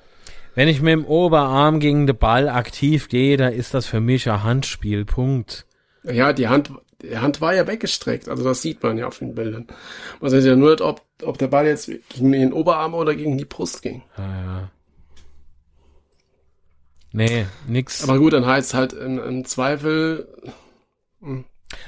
Wenn 0.55 0.69
ich 0.69 0.81
mit 0.81 0.93
dem 0.93 1.05
Oberarm 1.05 1.81
gegen 1.81 2.07
den 2.07 2.17
Ball 2.17 2.49
aktiv 2.49 3.09
gehe, 3.09 3.37
da 3.37 3.49
ist 3.49 3.75
das 3.75 3.87
für 3.87 4.01
mich 4.01 4.31
ein 4.31 4.45
Handspiel. 4.45 5.05
Punkt. 5.05 5.67
Ja, 6.05 6.33
die 6.33 6.49
Hand, 6.49 6.71
die 7.11 7.19
Hand 7.19 7.41
war 7.41 7.55
ja 7.55 7.67
weggestreckt, 7.67 8.29
also 8.29 8.45
das 8.45 8.63
sieht 8.63 8.83
man 8.83 8.99
ja 8.99 9.07
auf 9.07 9.19
den 9.19 9.35
Bildern. 9.35 9.67
Man 10.21 10.31
sieht 10.31 10.45
ja 10.45 10.57
nur 10.57 10.71
nicht, 10.71 10.81
ob, 10.81 11.03
ob 11.23 11.39
der 11.39 11.49
Ball 11.49 11.67
jetzt 11.67 11.91
gegen 12.09 12.33
den 12.33 12.53
Oberarm 12.53 12.95
oder 12.95 13.15
gegen 13.15 13.39
die 13.39 13.45
Brust 13.45 13.83
ging. 13.83 14.03
Ja, 14.17 14.25
ja. 14.25 14.71
Nee, 17.13 17.47
nix. 17.69 18.03
Aber 18.03 18.19
gut, 18.19 18.33
dann 18.33 18.45
heißt 18.45 18.75
halt 18.75 18.93
im, 18.93 19.21
im 19.21 19.45
Zweifel, 19.45 20.27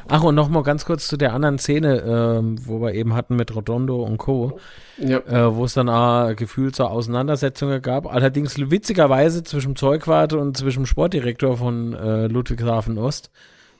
Ach, 0.09 0.23
und 0.23 0.35
noch 0.35 0.49
mal 0.49 0.62
ganz 0.62 0.85
kurz 0.85 1.09
zu 1.09 1.17
der 1.17 1.33
anderen 1.33 1.59
Szene, 1.59 2.01
ähm, 2.01 2.57
wo 2.64 2.81
wir 2.81 2.95
eben 2.95 3.14
hatten 3.14 3.37
mit 3.37 3.55
Rodondo 3.55 4.03
und 4.03 4.19
Co., 4.19 4.59
ja, 4.99 5.19
äh, 5.19 5.55
wo 5.55 5.64
es 5.64 5.75
dann 5.75 5.89
auch 5.89 6.35
gefühlt 6.35 6.77
so 6.77 6.85
Auseinandersetzungen 6.85 7.83
gab. 7.83 8.07
Allerdings 8.07 8.59
witzigerweise 8.71 9.43
zwischen 9.43 9.77
Zeugwart 9.77 10.33
und 10.33 10.57
zwischen 10.57 10.87
Sportdirektor 10.87 11.57
von 11.57 11.93
äh, 11.95 12.27
Ludwigshafen 12.29 12.99
Ost. 12.99 13.31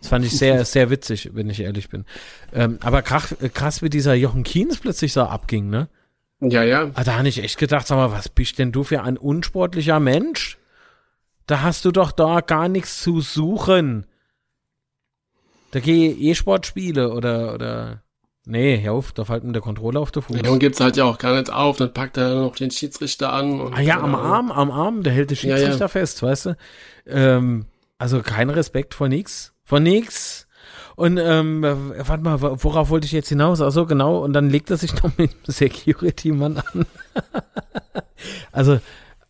Das 0.01 0.09
fand 0.09 0.24
ich 0.24 0.36
sehr, 0.36 0.64
sehr 0.64 0.90
witzig, 0.90 1.30
wenn 1.32 1.51
ich 1.51 1.61
ehrlich 1.61 1.88
bin. 1.88 2.05
Ähm, 2.53 2.78
aber 2.82 3.03
krach, 3.03 3.32
krass, 3.55 3.82
wie 3.82 3.90
dieser 3.90 4.14
Jochen 4.14 4.42
Kienz 4.44 4.78
plötzlich 4.78 5.12
so 5.12 5.22
abging, 5.22 5.68
ne? 5.68 5.88
ja, 6.40 6.62
ja. 6.62 6.90
Ah, 6.94 7.03
da 7.03 7.16
habe 7.16 7.28
ich 7.28 7.42
echt 7.42 7.59
gedacht, 7.59 7.86
sag 7.86 7.97
mal, 7.97 8.12
was 8.12 8.28
bist 8.28 8.59
denn 8.59 8.70
du 8.72 8.84
für 8.84 9.03
ein 9.03 9.16
unsportlicher 9.16 9.99
Mensch? 10.01 10.59
Da 11.47 11.62
hast 11.62 11.84
du 11.84 11.92
doch 11.92 12.12
da 12.12 12.40
gar 12.40 12.68
nichts 12.68 13.01
zu 13.01 13.20
suchen. 13.20 14.07
Da 15.70 15.80
gehe 15.80 16.12
E-Sport 16.12 16.66
spiele 16.66 17.12
oder, 17.12 17.55
oder, 17.55 18.03
nee, 18.44 18.80
hör 18.82 18.92
auf, 18.92 19.12
da 19.12 19.24
fällt 19.24 19.44
mir 19.44 19.53
der 19.53 19.62
Controller 19.62 20.01
auf 20.01 20.11
der 20.11 20.22
Fuß. 20.22 20.36
Ja, 20.42 20.51
und 20.51 20.59
gibt's 20.59 20.80
halt 20.80 20.97
ja 20.97 21.05
auch 21.05 21.18
gar 21.18 21.34
nicht 21.34 21.51
auf, 21.53 21.76
dann 21.76 21.92
packt 21.92 22.16
er 22.16 22.34
noch 22.34 22.57
den 22.57 22.70
Schiedsrichter 22.70 23.32
an. 23.32 23.61
Und, 23.61 23.74
Ah 23.74 23.80
ja, 23.80 24.01
am 24.01 24.14
Arm, 24.14 24.51
am 24.53 24.70
Arm, 24.70 25.03
der 25.03 25.12
hält 25.12 25.30
den 25.30 25.36
Ja, 25.36 25.57
Schiedsrichter 25.57 25.84
ja. 25.86 25.88
fest, 25.88 26.22
weißt 26.22 26.47
du? 26.47 26.57
Ähm, 27.07 27.66
also 27.99 28.20
kein 28.22 28.51
Respekt 28.51 28.94
vor 28.94 29.09
nix, 29.09 29.53
vor 29.66 29.80
nix. 29.80 30.46
Und 30.94 31.18
ähm, 31.18 31.62
warte 31.62 32.22
mal, 32.22 32.40
worauf 32.40 32.88
wollte 32.88 33.04
ich 33.04 33.12
jetzt 33.12 33.28
hinaus? 33.28 33.60
Ach 33.60 33.70
so, 33.70 33.84
genau. 33.84 34.24
Und 34.24 34.32
dann 34.32 34.48
legt 34.48 34.70
er 34.70 34.78
sich 34.78 34.94
noch 35.02 35.18
mit 35.18 35.32
dem 35.32 35.52
Security-Mann 35.52 36.56
an. 36.56 36.86
also 38.52 38.80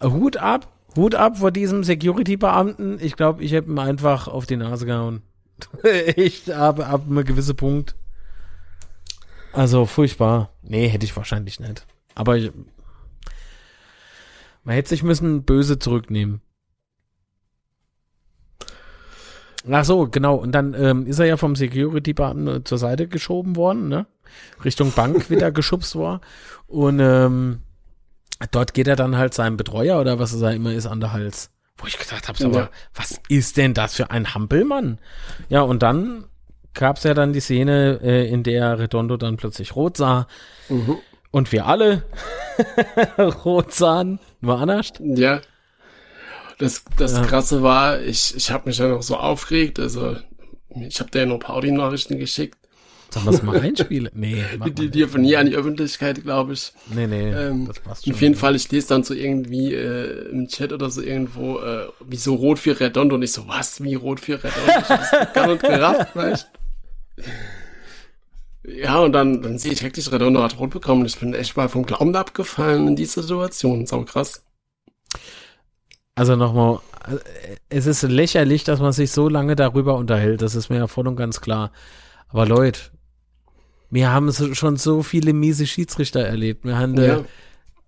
Hut 0.01 0.37
ab, 0.37 0.69
Hut 0.95 1.17
ab 1.17 1.39
vor 1.39 1.51
diesem 1.51 1.83
Security-Beamten. 1.83 2.99
Ich 3.01 3.17
glaube, 3.17 3.43
ich 3.43 3.51
hätte 3.51 3.69
ihm 3.69 3.79
einfach 3.81 4.29
auf 4.29 4.47
die 4.47 4.57
Nase 4.57 4.87
gehauen. 4.87 5.23
ich 6.17 6.55
ab, 6.55 6.79
ab 6.79 7.03
einem 7.07 7.25
gewissen 7.25 7.57
Punkt. 7.57 7.97
Also 9.53 9.87
furchtbar. 9.87 10.51
Nee, 10.63 10.87
hätte 10.87 11.07
ich 11.07 11.17
wahrscheinlich 11.17 11.59
nicht. 11.59 11.87
Aber 12.15 12.37
ich, 12.37 12.53
man 14.63 14.75
hätte 14.75 14.91
sich 14.91 15.03
müssen 15.03 15.45
böse 15.45 15.79
zurücknehmen. 15.79 16.43
Ach 19.71 19.85
so, 19.85 20.09
genau. 20.09 20.37
Und 20.37 20.53
dann 20.53 20.75
ähm, 20.75 21.07
ist 21.07 21.19
er 21.19 21.27
ja 21.27 21.37
vom 21.37 21.57
Security-Beamten 21.57 22.65
zur 22.65 22.79
Seite 22.79 23.09
geschoben 23.09 23.57
worden, 23.57 23.89
ne? 23.89 24.07
Richtung 24.65 24.93
Bank 24.93 25.31
wieder 25.31 25.51
geschubst 25.53 25.97
war. 25.97 26.21
Und 26.67 27.01
ähm, 27.01 27.61
dort 28.51 28.75
geht 28.75 28.87
er 28.89 28.97
dann 28.97 29.17
halt 29.17 29.35
seinem 29.35 29.57
Betreuer 29.57 30.01
oder 30.01 30.19
was 30.19 30.33
es 30.33 30.41
da 30.41 30.51
immer 30.51 30.73
ist 30.73 30.87
an 30.87 31.01
der 31.01 31.13
Hals. 31.13 31.51
Wo 31.79 31.87
ich 31.87 31.99
gedacht 31.99 32.29
habe, 32.29 32.45
aber 32.45 32.59
Ja. 32.59 32.71
was 32.95 33.21
ist 33.29 33.57
denn 33.57 33.75
das 33.75 33.95
für 33.95 34.11
ein 34.11 34.35
Hampelmann? 34.35 34.99
Ja, 35.49 35.61
und 35.61 35.83
dann 35.83 36.25
gab's 36.73 37.05
ja 37.05 37.13
dann 37.15 37.33
die 37.33 37.41
Szene, 37.41 38.01
äh, 38.03 38.29
in 38.31 38.43
der 38.43 38.79
Redondo 38.79 39.17
dann 39.17 39.37
plötzlich 39.37 39.77
rot 39.77 39.97
sah. 39.97 40.27
Mhm. 40.69 40.97
Und 41.31 41.53
wir 41.53 41.67
alle 41.67 42.03
rot 43.19 43.75
sahen. 43.75 44.19
Nur 44.41 44.59
anders. 44.59 44.93
Ja. 45.01 45.41
Das, 46.59 46.85
das 46.97 47.13
Ja. 47.13 47.23
Krasse 47.25 47.63
war, 47.63 48.01
ich, 48.01 48.35
ich 48.35 48.51
habe 48.51 48.69
mich 48.69 48.79
ja 48.79 48.89
noch 48.89 49.03
so 49.03 49.17
aufgeregt, 49.17 49.79
also 49.79 50.17
ich 50.71 51.01
habe 51.01 51.11
dir 51.11 51.21
ja 51.21 51.27
noch 51.27 51.37
ein 51.37 51.41
paar 51.41 51.57
Audi-Nachrichten 51.57 52.19
geschickt 52.19 52.59
Sollen 53.11 53.27
wir 53.27 53.33
es 53.33 53.43
mal 53.43 53.61
einspielen? 53.61 54.11
Nee. 54.15 54.45
Die, 54.65 54.71
die, 54.73 54.91
die 54.91 55.07
von 55.07 55.23
hier 55.23 55.41
an 55.41 55.47
die 55.47 55.55
Öffentlichkeit, 55.55 56.23
glaube 56.23 56.55
ich. 56.55 56.73
Nee, 56.93 57.07
nee, 57.07 57.31
ähm, 57.31 57.67
das 57.67 57.81
passt 57.81 58.05
schon. 58.05 58.15
Auf 58.15 58.21
jeden 58.21 58.35
Fall, 58.35 58.57
ich 58.57 58.71
lese 58.71 58.89
dann 58.89 59.05
so 59.05 59.15
irgendwie 59.15 59.75
äh, 59.75 60.29
im 60.31 60.49
Chat 60.49 60.73
oder 60.73 60.91
so 60.91 61.01
irgendwo, 61.03 61.59
äh, 61.59 61.87
wie 62.05 62.17
so 62.17 62.35
rot 62.35 62.59
für 62.59 62.79
Redondo 62.79 63.15
und 63.15 63.23
ich 63.23 63.33
so, 63.33 63.47
was, 63.47 63.83
wie 63.83 63.95
rot 63.95 64.21
für 64.21 64.43
Redondo? 64.43 64.73
Ich 64.81 64.89
hab's 64.89 65.33
gar 65.33 65.47
nicht 65.47 65.63
gerafft, 65.63 66.17
weißt 66.17 66.49
Ja, 68.65 68.99
und 68.99 69.13
dann, 69.13 69.43
dann 69.43 69.59
sehe 69.59 69.73
ich 69.73 69.83
wirklich, 69.83 70.11
Redondo 70.11 70.43
hat 70.43 70.59
rot 70.59 70.71
bekommen. 70.71 71.07
Ich 71.07 71.19
bin 71.19 71.33
echt 71.35 71.57
mal 71.57 71.69
vom 71.69 71.87
Glauben 71.87 72.15
abgefallen 72.17 72.89
in 72.89 72.97
dieser 72.97 73.23
Situation. 73.23 73.87
Sau 73.87 74.03
krass. 74.05 74.43
Also 76.17 76.35
nochmal, 76.35 76.81
es 77.69 77.85
ist 77.87 78.03
lächerlich, 78.03 78.65
dass 78.65 78.81
man 78.81 78.93
sich 78.93 79.13
so 79.13 79.29
lange 79.29 79.55
darüber 79.55 79.97
unterhält. 79.97 80.41
Das 80.41 80.55
ist 80.55 80.71
mir 80.71 80.79
ja 80.79 80.87
voll 80.87 81.07
und 81.07 81.17
ganz 81.17 81.43
klar. 81.43 81.73
Aber 82.29 82.47
Leute, 82.47 82.81
wir 83.91 84.11
haben 84.11 84.33
schon 84.33 84.77
so 84.77 85.03
viele 85.03 85.35
miese 85.35 85.67
Schiedsrichter 85.67 86.21
erlebt. 86.21 86.65
Wir 86.65 86.79
haben 86.79 86.95
ja. 86.95 87.23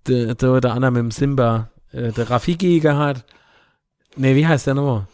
der, 0.06 0.34
der, 0.34 0.60
der 0.60 0.72
andere 0.72 0.90
mit 0.90 1.00
dem 1.00 1.10
Simba, 1.10 1.70
äh, 1.90 2.12
der 2.12 2.28
Rafiki 2.28 2.80
gehabt. 2.80 3.24
Nee, 4.14 4.36
wie 4.36 4.46
heißt 4.46 4.66
der 4.66 4.74
nochmal? 4.74 5.06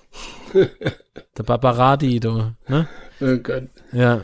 der 0.52 1.42
Barbarati, 1.44 2.18
du, 2.18 2.52
ne? 2.66 2.88
Oh 3.20 3.36
Gott. 3.36 3.68
Ja. 3.92 4.22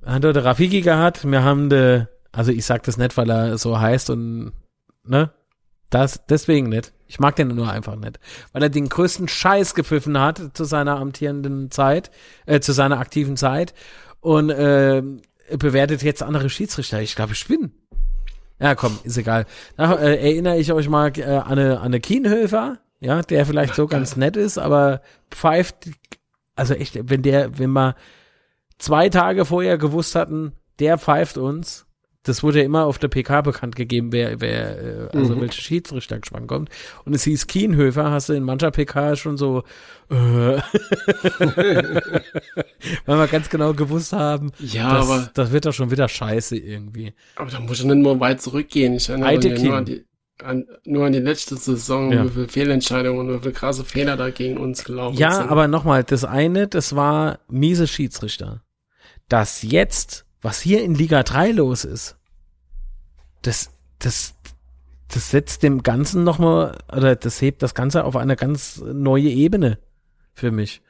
Wir 0.00 0.12
haben 0.14 0.22
der 0.22 0.44
Rafiki 0.44 0.80
gehabt. 0.80 1.30
Wir 1.30 1.44
haben 1.44 1.68
der, 1.68 2.08
also 2.32 2.52
ich 2.52 2.64
sag 2.64 2.84
das 2.84 2.96
nicht, 2.96 3.18
weil 3.18 3.28
er 3.28 3.58
so 3.58 3.78
heißt 3.78 4.08
und, 4.08 4.52
ne? 5.04 5.30
Das, 5.90 6.24
deswegen 6.26 6.70
nicht. 6.70 6.94
Ich 7.08 7.18
mag 7.18 7.34
den 7.36 7.48
nur 7.48 7.70
einfach 7.70 7.96
nicht. 7.96 8.20
Weil 8.52 8.62
er 8.62 8.68
den 8.68 8.88
größten 8.88 9.28
Scheiß 9.28 9.74
gepfiffen 9.74 10.20
hat 10.20 10.40
zu 10.52 10.64
seiner 10.64 10.98
amtierenden 10.98 11.70
Zeit, 11.70 12.10
äh, 12.46 12.60
zu 12.60 12.72
seiner 12.72 13.00
aktiven 13.00 13.36
Zeit. 13.36 13.74
Und 14.20 14.50
äh, 14.50 15.02
bewertet 15.58 16.02
jetzt 16.02 16.22
andere 16.22 16.50
Schiedsrichter. 16.50 17.00
Ich 17.00 17.16
glaube, 17.16 17.32
ich 17.32 17.46
bin. 17.46 17.72
Ja, 18.60 18.74
komm, 18.74 18.98
ist 19.04 19.16
egal. 19.16 19.46
Da 19.76 19.94
äh, 19.94 20.16
erinnere 20.16 20.58
ich 20.58 20.72
euch 20.72 20.88
mal 20.88 21.12
äh, 21.16 21.22
an, 21.22 21.58
eine, 21.58 21.78
an 21.78 21.86
eine 21.86 22.00
Kienhöfer, 22.00 22.78
ja, 23.00 23.22
der 23.22 23.46
vielleicht 23.46 23.74
so 23.74 23.86
ganz 23.86 24.16
nett 24.16 24.36
ist, 24.36 24.58
aber 24.58 25.00
pfeift, 25.30 25.90
also 26.56 26.74
echt, 26.74 26.98
wenn 27.08 27.22
der, 27.22 27.58
wenn 27.58 27.70
wir 27.70 27.94
zwei 28.78 29.08
Tage 29.08 29.44
vorher 29.44 29.78
gewusst 29.78 30.16
hatten, 30.16 30.52
der 30.80 30.98
pfeift 30.98 31.38
uns, 31.38 31.86
das 32.28 32.42
wurde 32.42 32.58
ja 32.58 32.64
immer 32.64 32.84
auf 32.84 32.98
der 32.98 33.08
PK 33.08 33.40
bekannt 33.40 33.74
gegeben, 33.74 34.12
wer, 34.12 34.40
wer 34.40 35.08
äh, 35.12 35.16
also 35.16 35.34
mhm. 35.34 35.40
welche 35.40 35.60
Schiedsrichtergespann 35.60 36.46
kommt. 36.46 36.68
Und 37.04 37.14
es 37.14 37.24
hieß 37.24 37.46
Kienhöfer, 37.46 38.10
hast 38.10 38.28
du 38.28 38.34
in 38.34 38.42
mancher 38.44 38.70
PK 38.70 39.16
schon 39.16 39.36
so, 39.36 39.64
äh, 40.10 40.14
weil 43.06 43.18
wir 43.18 43.26
ganz 43.28 43.48
genau 43.48 43.72
gewusst 43.72 44.12
haben, 44.12 44.52
ja, 44.58 44.98
das, 44.98 45.10
aber, 45.10 45.30
das 45.34 45.52
wird 45.52 45.66
doch 45.66 45.72
schon 45.72 45.90
wieder 45.90 46.08
scheiße 46.08 46.56
irgendwie. 46.56 47.14
Aber 47.36 47.50
da 47.50 47.60
muss 47.60 47.80
ich 47.80 47.84
nicht 47.84 47.96
mal 47.96 48.20
weit 48.20 48.42
zurückgehen. 48.42 48.94
Ich 48.94 49.08
erinnere 49.08 49.38
mich 49.38 49.62
nur 49.62 49.74
an 49.74 49.84
die, 49.86 50.04
an, 50.42 50.66
nur 50.84 51.06
an 51.06 51.12
die 51.12 51.20
letzte 51.20 51.56
Saison, 51.56 52.12
ja. 52.12 52.24
wie 52.24 52.30
viele 52.30 52.48
Fehlentscheidungen 52.48 53.26
und 53.26 53.34
wie 53.34 53.40
viele 53.40 53.52
krasse 53.52 53.84
Fehler 53.84 54.16
da 54.16 54.30
gegen 54.30 54.58
uns 54.58 54.84
gelaufen 54.84 55.16
ja, 55.16 55.32
sind. 55.32 55.46
Ja, 55.46 55.50
aber 55.50 55.66
nochmal, 55.66 56.04
das 56.04 56.24
eine, 56.24 56.68
das 56.68 56.94
war 56.94 57.38
miese 57.48 57.86
Schiedsrichter. 57.86 58.62
Das 59.28 59.62
jetzt 59.62 60.26
was 60.40 60.60
hier 60.60 60.82
in 60.82 60.94
Liga 60.94 61.22
3 61.22 61.52
los 61.52 61.84
ist, 61.84 62.16
das, 63.42 63.70
das, 63.98 64.34
das 65.08 65.30
setzt 65.30 65.62
dem 65.62 65.82
Ganzen 65.82 66.24
nochmal, 66.24 66.78
oder 66.94 67.16
das 67.16 67.40
hebt 67.40 67.62
das 67.62 67.74
Ganze 67.74 68.04
auf 68.04 68.16
eine 68.16 68.36
ganz 68.36 68.78
neue 68.78 69.28
Ebene 69.28 69.78
für 70.34 70.50
mich. 70.50 70.82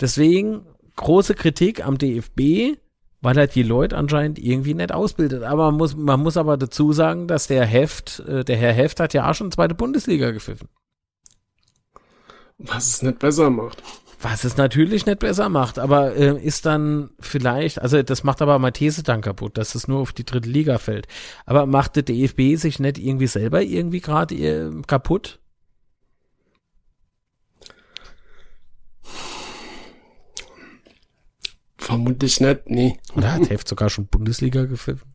Deswegen 0.00 0.66
große 0.96 1.34
Kritik 1.34 1.84
am 1.86 1.98
DFB, 1.98 2.78
weil 3.20 3.38
er 3.38 3.46
die 3.46 3.62
Leute 3.62 3.96
anscheinend 3.96 4.38
irgendwie 4.38 4.74
nicht 4.74 4.92
ausbildet. 4.92 5.44
Aber 5.44 5.66
man 5.66 5.76
muss, 5.76 5.96
man 5.96 6.20
muss 6.20 6.36
aber 6.36 6.56
dazu 6.56 6.92
sagen, 6.92 7.28
dass 7.28 7.46
der 7.46 7.64
Heft, 7.64 8.20
äh, 8.20 8.44
der 8.44 8.56
Herr 8.56 8.72
Heft 8.72 9.00
hat 9.00 9.14
ja 9.14 9.30
auch 9.30 9.34
schon 9.34 9.52
zweite 9.52 9.74
Bundesliga 9.74 10.32
gepfiffen. 10.32 10.68
Was 12.58 12.88
es 12.88 13.02
nicht 13.02 13.18
besser 13.18 13.50
macht. 13.50 13.82
Was 14.22 14.44
es 14.44 14.56
natürlich 14.56 15.04
nicht 15.04 15.18
besser 15.18 15.48
macht, 15.48 15.80
aber 15.80 16.14
äh, 16.14 16.40
ist 16.40 16.64
dann 16.64 17.10
vielleicht, 17.18 17.82
also 17.82 18.00
das 18.04 18.22
macht 18.22 18.40
aber 18.40 18.60
Mathese 18.60 19.02
dann 19.02 19.20
kaputt, 19.20 19.58
dass 19.58 19.74
es 19.74 19.88
nur 19.88 19.98
auf 19.98 20.12
die 20.12 20.24
dritte 20.24 20.48
Liga 20.48 20.78
fällt. 20.78 21.08
Aber 21.44 21.66
macht 21.66 21.96
der 21.96 22.04
DFB 22.04 22.56
sich 22.56 22.78
nicht 22.78 22.98
irgendwie 22.98 23.26
selber 23.26 23.62
irgendwie 23.62 24.00
gerade 24.00 24.36
äh, 24.36 24.70
kaputt? 24.86 25.40
Vermutlich 31.76 32.40
nicht, 32.40 32.70
nee. 32.70 33.00
Oder 33.16 33.32
hat 33.32 33.50
Heft 33.50 33.66
sogar 33.66 33.90
schon 33.90 34.06
Bundesliga 34.06 34.66
gepfiffen? 34.66 35.12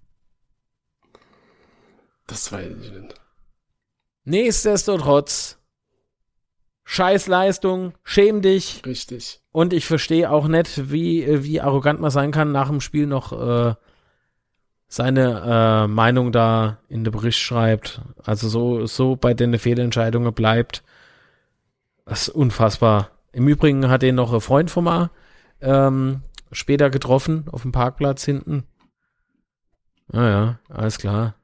Das 2.28 2.52
weiß 2.52 2.74
ich 2.82 2.92
nicht. 2.92 3.16
Nichtsdestotrotz 4.26 5.58
Scheißleistung, 6.90 7.96
schäm 8.06 8.42
dich. 8.42 8.82
Richtig. 8.86 9.42
Und 9.52 9.74
ich 9.74 9.86
verstehe 9.86 10.32
auch 10.32 10.48
nicht, 10.48 10.90
wie, 10.90 11.44
wie 11.44 11.60
arrogant 11.60 12.00
man 12.00 12.12
sein 12.12 12.32
kann, 12.32 12.54
nach 12.54 12.70
dem 12.70 12.80
Spiel 12.80 13.08
noch 13.08 13.34
äh, 13.34 13.76
seine 14.88 15.84
äh, 15.84 15.88
Meinung 15.88 16.32
da 16.32 16.78
in 16.88 17.04
den 17.04 17.12
Bericht 17.12 17.40
schreibt. 17.40 18.00
Also 18.24 18.48
so, 18.48 18.86
so 18.86 19.18
bei 19.18 19.34
den 19.34 19.60
Fehlentscheidungen 19.60 20.34
bleibt. 20.34 20.82
Das 22.06 22.30
ist 22.30 22.36
unfassbar. 22.36 23.12
Im 23.34 23.50
Übrigen 23.50 23.90
hat 23.90 24.02
er 24.02 24.14
noch 24.14 24.32
ein 24.32 24.40
Freund 24.40 24.72
von 24.72 24.86
mir 24.86 25.12
ähm, 25.60 26.22
später 26.54 26.90
getroffen, 26.90 27.48
auf 27.52 27.64
dem 27.64 27.74
Parkplatz 27.74 28.24
hinten. 28.24 28.64
Naja, 30.08 30.60
ah 30.70 30.74
alles 30.74 31.00
klar. 31.00 31.36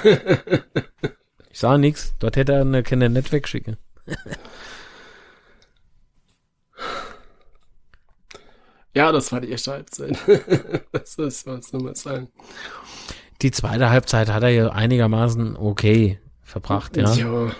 ich 1.50 1.58
sah 1.58 1.76
nix. 1.76 2.14
Dort 2.20 2.36
hätte 2.36 2.52
er 2.52 2.60
eine 2.60 2.84
Kinder 2.84 3.08
nicht 3.08 3.32
wegschicken. 3.32 3.78
Ja, 8.96 9.12
das 9.12 9.30
war 9.30 9.42
die 9.42 9.50
erste 9.50 9.72
Halbzeit. 9.72 10.16
das 10.92 11.16
ist 11.16 11.46
was 11.46 11.70
nur 11.74 11.82
mal 11.82 11.94
sagen. 11.94 12.28
Die 13.42 13.50
zweite 13.50 13.90
Halbzeit 13.90 14.32
hat 14.32 14.42
er 14.42 14.48
ja 14.48 14.70
einigermaßen 14.70 15.54
okay 15.54 16.18
verbracht, 16.42 16.96
ja. 16.96 17.12
ja. 17.12 17.50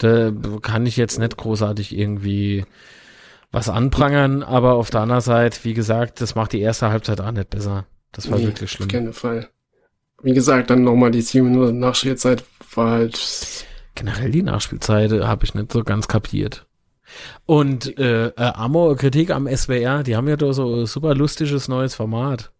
Da 0.00 0.30
kann 0.60 0.84
ich 0.84 0.98
jetzt 0.98 1.18
nicht 1.18 1.38
großartig 1.38 1.96
irgendwie 1.96 2.66
was 3.50 3.70
anprangern, 3.70 4.42
aber 4.42 4.74
auf 4.74 4.90
der 4.90 5.00
anderen 5.00 5.22
Seite, 5.22 5.60
wie 5.62 5.72
gesagt, 5.72 6.20
das 6.20 6.34
macht 6.34 6.52
die 6.52 6.60
erste 6.60 6.90
Halbzeit 6.90 7.22
auch 7.22 7.32
nicht 7.32 7.48
besser. 7.48 7.86
Das 8.12 8.30
war 8.30 8.36
nee, 8.38 8.44
wirklich 8.44 8.70
schlimm. 8.70 8.88
Auf 8.88 8.92
keinen 8.92 9.12
Fall. 9.14 9.48
Wie 10.22 10.34
gesagt, 10.34 10.68
dann 10.68 10.84
nochmal 10.84 11.10
die 11.10 11.22
sieben 11.22 11.52
Minuten 11.52 11.78
Nachspielzeit 11.78 12.44
war 12.74 12.90
halt. 12.90 13.64
Generell 13.94 14.30
die 14.30 14.42
Nachspielzeit 14.42 15.10
habe 15.10 15.46
ich 15.46 15.54
nicht 15.54 15.72
so 15.72 15.84
ganz 15.84 16.06
kapiert. 16.06 16.66
Und 17.46 17.98
äh, 17.98 18.28
äh, 18.28 18.32
Amor, 18.36 18.96
Kritik 18.96 19.30
am 19.30 19.48
SWR, 19.48 20.02
die 20.02 20.16
haben 20.16 20.28
ja 20.28 20.36
da 20.36 20.52
so 20.52 20.82
ein 20.82 20.86
super 20.86 21.14
lustiges 21.14 21.68
neues 21.68 21.94
Format. 21.94 22.52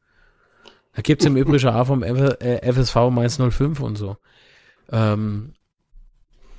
Da 0.95 1.03
gibt's 1.03 1.25
im 1.25 1.37
Übrigen 1.37 1.69
auch 1.69 1.87
vom 1.87 2.03
FSV 2.03 2.97
Mainz 3.11 3.39
05 3.39 3.81
und 3.81 3.97
so. 3.97 4.17
Ähm, 4.91 5.55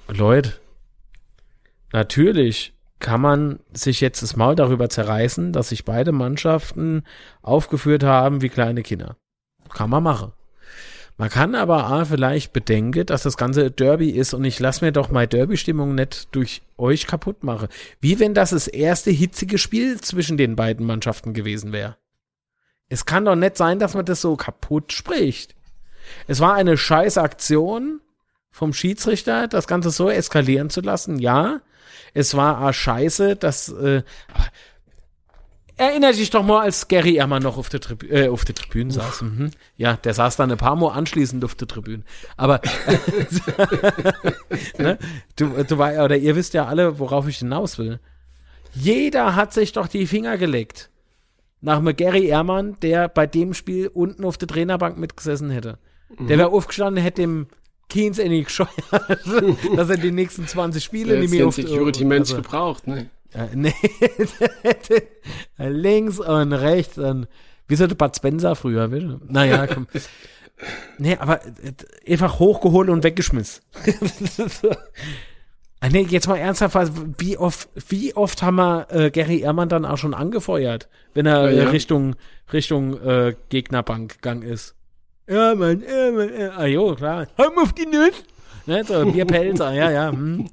Leute, 0.07 0.53
natürlich 1.91 2.73
kann 2.99 3.21
man 3.21 3.59
sich 3.73 4.01
jetzt 4.01 4.23
das 4.23 4.35
Maul 4.35 4.55
darüber 4.55 4.89
zerreißen, 4.89 5.51
dass 5.51 5.69
sich 5.69 5.85
beide 5.85 6.11
Mannschaften 6.11 7.03
aufgeführt 7.41 8.03
haben 8.03 8.41
wie 8.41 8.49
kleine 8.49 8.81
Kinder. 8.81 9.17
Kann 9.69 9.89
man 9.89 10.03
machen. 10.03 10.31
Man 11.17 11.29
kann 11.29 11.53
aber 11.53 11.85
A, 11.85 12.05
vielleicht 12.05 12.53
bedenken, 12.53 13.05
dass 13.05 13.23
das 13.23 13.37
ganze 13.37 13.69
Derby 13.69 14.09
ist 14.09 14.33
und 14.33 14.43
ich 14.45 14.59
lasse 14.59 14.83
mir 14.83 14.91
doch 14.91 15.11
meine 15.11 15.27
Derby-Stimmung 15.27 15.93
nicht 15.93 16.33
durch 16.35 16.63
euch 16.77 17.05
kaputt 17.05 17.43
machen. 17.43 17.67
Wie 18.01 18.19
wenn 18.19 18.33
das 18.33 18.49
das 18.49 18.67
erste 18.67 19.11
hitzige 19.11 19.59
Spiel 19.59 20.01
zwischen 20.01 20.37
den 20.37 20.55
beiden 20.55 20.85
Mannschaften 20.85 21.33
gewesen 21.33 21.71
wäre. 21.71 21.97
Es 22.89 23.05
kann 23.05 23.25
doch 23.25 23.35
nicht 23.35 23.57
sein, 23.57 23.79
dass 23.79 23.93
man 23.93 24.05
das 24.05 24.21
so 24.21 24.35
kaputt 24.35 24.91
spricht. 24.91 25.55
Es 26.27 26.39
war 26.39 26.55
eine 26.55 26.77
scheiß 26.77 27.17
Aktion 27.17 28.01
vom 28.51 28.73
Schiedsrichter, 28.73 29.47
das 29.47 29.67
Ganze 29.67 29.91
so 29.91 30.09
eskalieren 30.09 30.69
zu 30.69 30.81
lassen, 30.81 31.19
ja. 31.19 31.61
Es 32.13 32.35
war 32.35 32.59
a 32.59 32.73
scheiße, 32.73 33.35
dass, 33.35 33.69
äh, 33.69 34.03
Erinner 35.75 36.13
dich 36.13 36.29
doch 36.29 36.43
mal, 36.43 36.61
als 36.61 36.87
Gary 36.87 37.15
Ehrmann 37.15 37.41
noch 37.41 37.57
auf 37.57 37.69
der, 37.69 37.79
Tribü 37.79 38.07
äh, 38.07 38.27
auf 38.29 38.45
der 38.45 38.53
Tribüne 38.53 38.91
saß. 38.91 39.23
Mhm. 39.23 39.51
Ja, 39.75 39.97
der 39.97 40.13
saß 40.13 40.35
dann 40.35 40.51
ein 40.51 40.57
paar 40.57 40.75
Mal 40.75 40.91
anschließend 40.91 41.43
auf 41.43 41.55
der 41.55 41.67
Tribüne. 41.67 42.03
Aber 42.37 42.61
ne? 44.77 44.99
du, 45.35 45.63
du 45.63 45.77
war, 45.77 46.03
oder 46.03 46.15
ihr 46.15 46.35
wisst 46.35 46.53
ja 46.53 46.65
alle, 46.65 46.99
worauf 46.99 47.27
ich 47.27 47.39
hinaus 47.39 47.79
will. 47.79 47.99
Jeder 48.73 49.35
hat 49.35 49.53
sich 49.53 49.71
doch 49.71 49.87
die 49.87 50.05
Finger 50.05 50.37
gelegt. 50.37 50.89
Nach 51.61 51.79
mir 51.79 51.93
Gary 51.93 52.27
Ehrmann, 52.27 52.77
der 52.81 53.07
bei 53.07 53.25
dem 53.25 53.53
Spiel 53.53 53.87
unten 53.87 54.25
auf 54.25 54.37
der 54.37 54.47
Trainerbank 54.47 54.97
mitgesessen 54.97 55.49
hätte. 55.49 55.79
Mhm. 56.17 56.27
Der 56.27 56.37
wäre 56.37 56.49
aufgestanden, 56.49 57.01
hätte 57.01 57.21
dem 57.21 57.47
Keynes 57.89 58.19
in 58.19 58.31
die 58.31 58.43
gescheuert, 58.43 58.71
dass 59.75 59.89
er 59.89 59.97
die 59.97 60.11
nächsten 60.11 60.47
20 60.47 60.83
Spiele 60.83 61.19
nicht 61.19 61.31
mehr 61.31 61.47
auf 61.47 61.55
Security-Mensch 61.55 62.31
also, 62.31 62.41
gebraucht, 62.41 62.87
ne? 62.87 63.09
Äh, 63.33 63.47
nee, 63.55 63.73
links 65.57 66.19
und 66.19 66.53
rechts 66.53 66.97
und 66.97 67.27
Wie 67.67 67.75
so 67.75 67.87
der 67.87 67.95
Bud 67.95 68.15
Spencer 68.15 68.55
früher, 68.55 68.89
bitte. 68.89 69.19
Naja, 69.27 69.67
komm. 69.67 69.87
nee, 70.97 71.17
aber 71.17 71.45
äh, 71.45 72.11
einfach 72.11 72.39
hochgeholt 72.39 72.89
und 72.89 73.03
weggeschmissen. 73.03 73.63
ah, 75.79 75.89
nee, 75.89 76.05
jetzt 76.09 76.27
mal 76.27 76.37
ernsthaft, 76.37 76.91
wie 77.17 77.37
oft, 77.37 77.69
wie 77.89 78.15
oft 78.15 78.43
haben 78.43 78.55
wir 78.57 78.87
äh, 78.91 79.11
Gary 79.11 79.39
Ehrmann 79.39 79.69
dann 79.69 79.85
auch 79.85 79.97
schon 79.97 80.13
angefeuert, 80.13 80.89
wenn 81.13 81.25
er 81.25 81.51
ja, 81.51 81.63
ja. 81.63 81.69
Richtung, 81.69 82.15
Richtung 82.51 83.01
äh, 83.01 83.35
Gegnerbank 83.49 84.15
gegangen 84.15 84.43
ist? 84.43 84.75
Ja, 85.27 85.55
Mann, 85.55 85.81
ja, 85.87 86.11
Mann, 86.11 86.31
ja. 86.37 86.49
Ah, 86.57 86.65
jo, 86.65 86.95
klar. 86.95 87.27
Hau 87.37 87.49
auf 87.61 87.73
die 87.73 87.85
Nuss! 87.85 88.23
Ne, 88.65 88.83
so, 88.83 89.05
Bierpelzer, 89.05 89.73
ja, 89.73 89.89
ja. 89.89 90.11
Hm. 90.11 90.49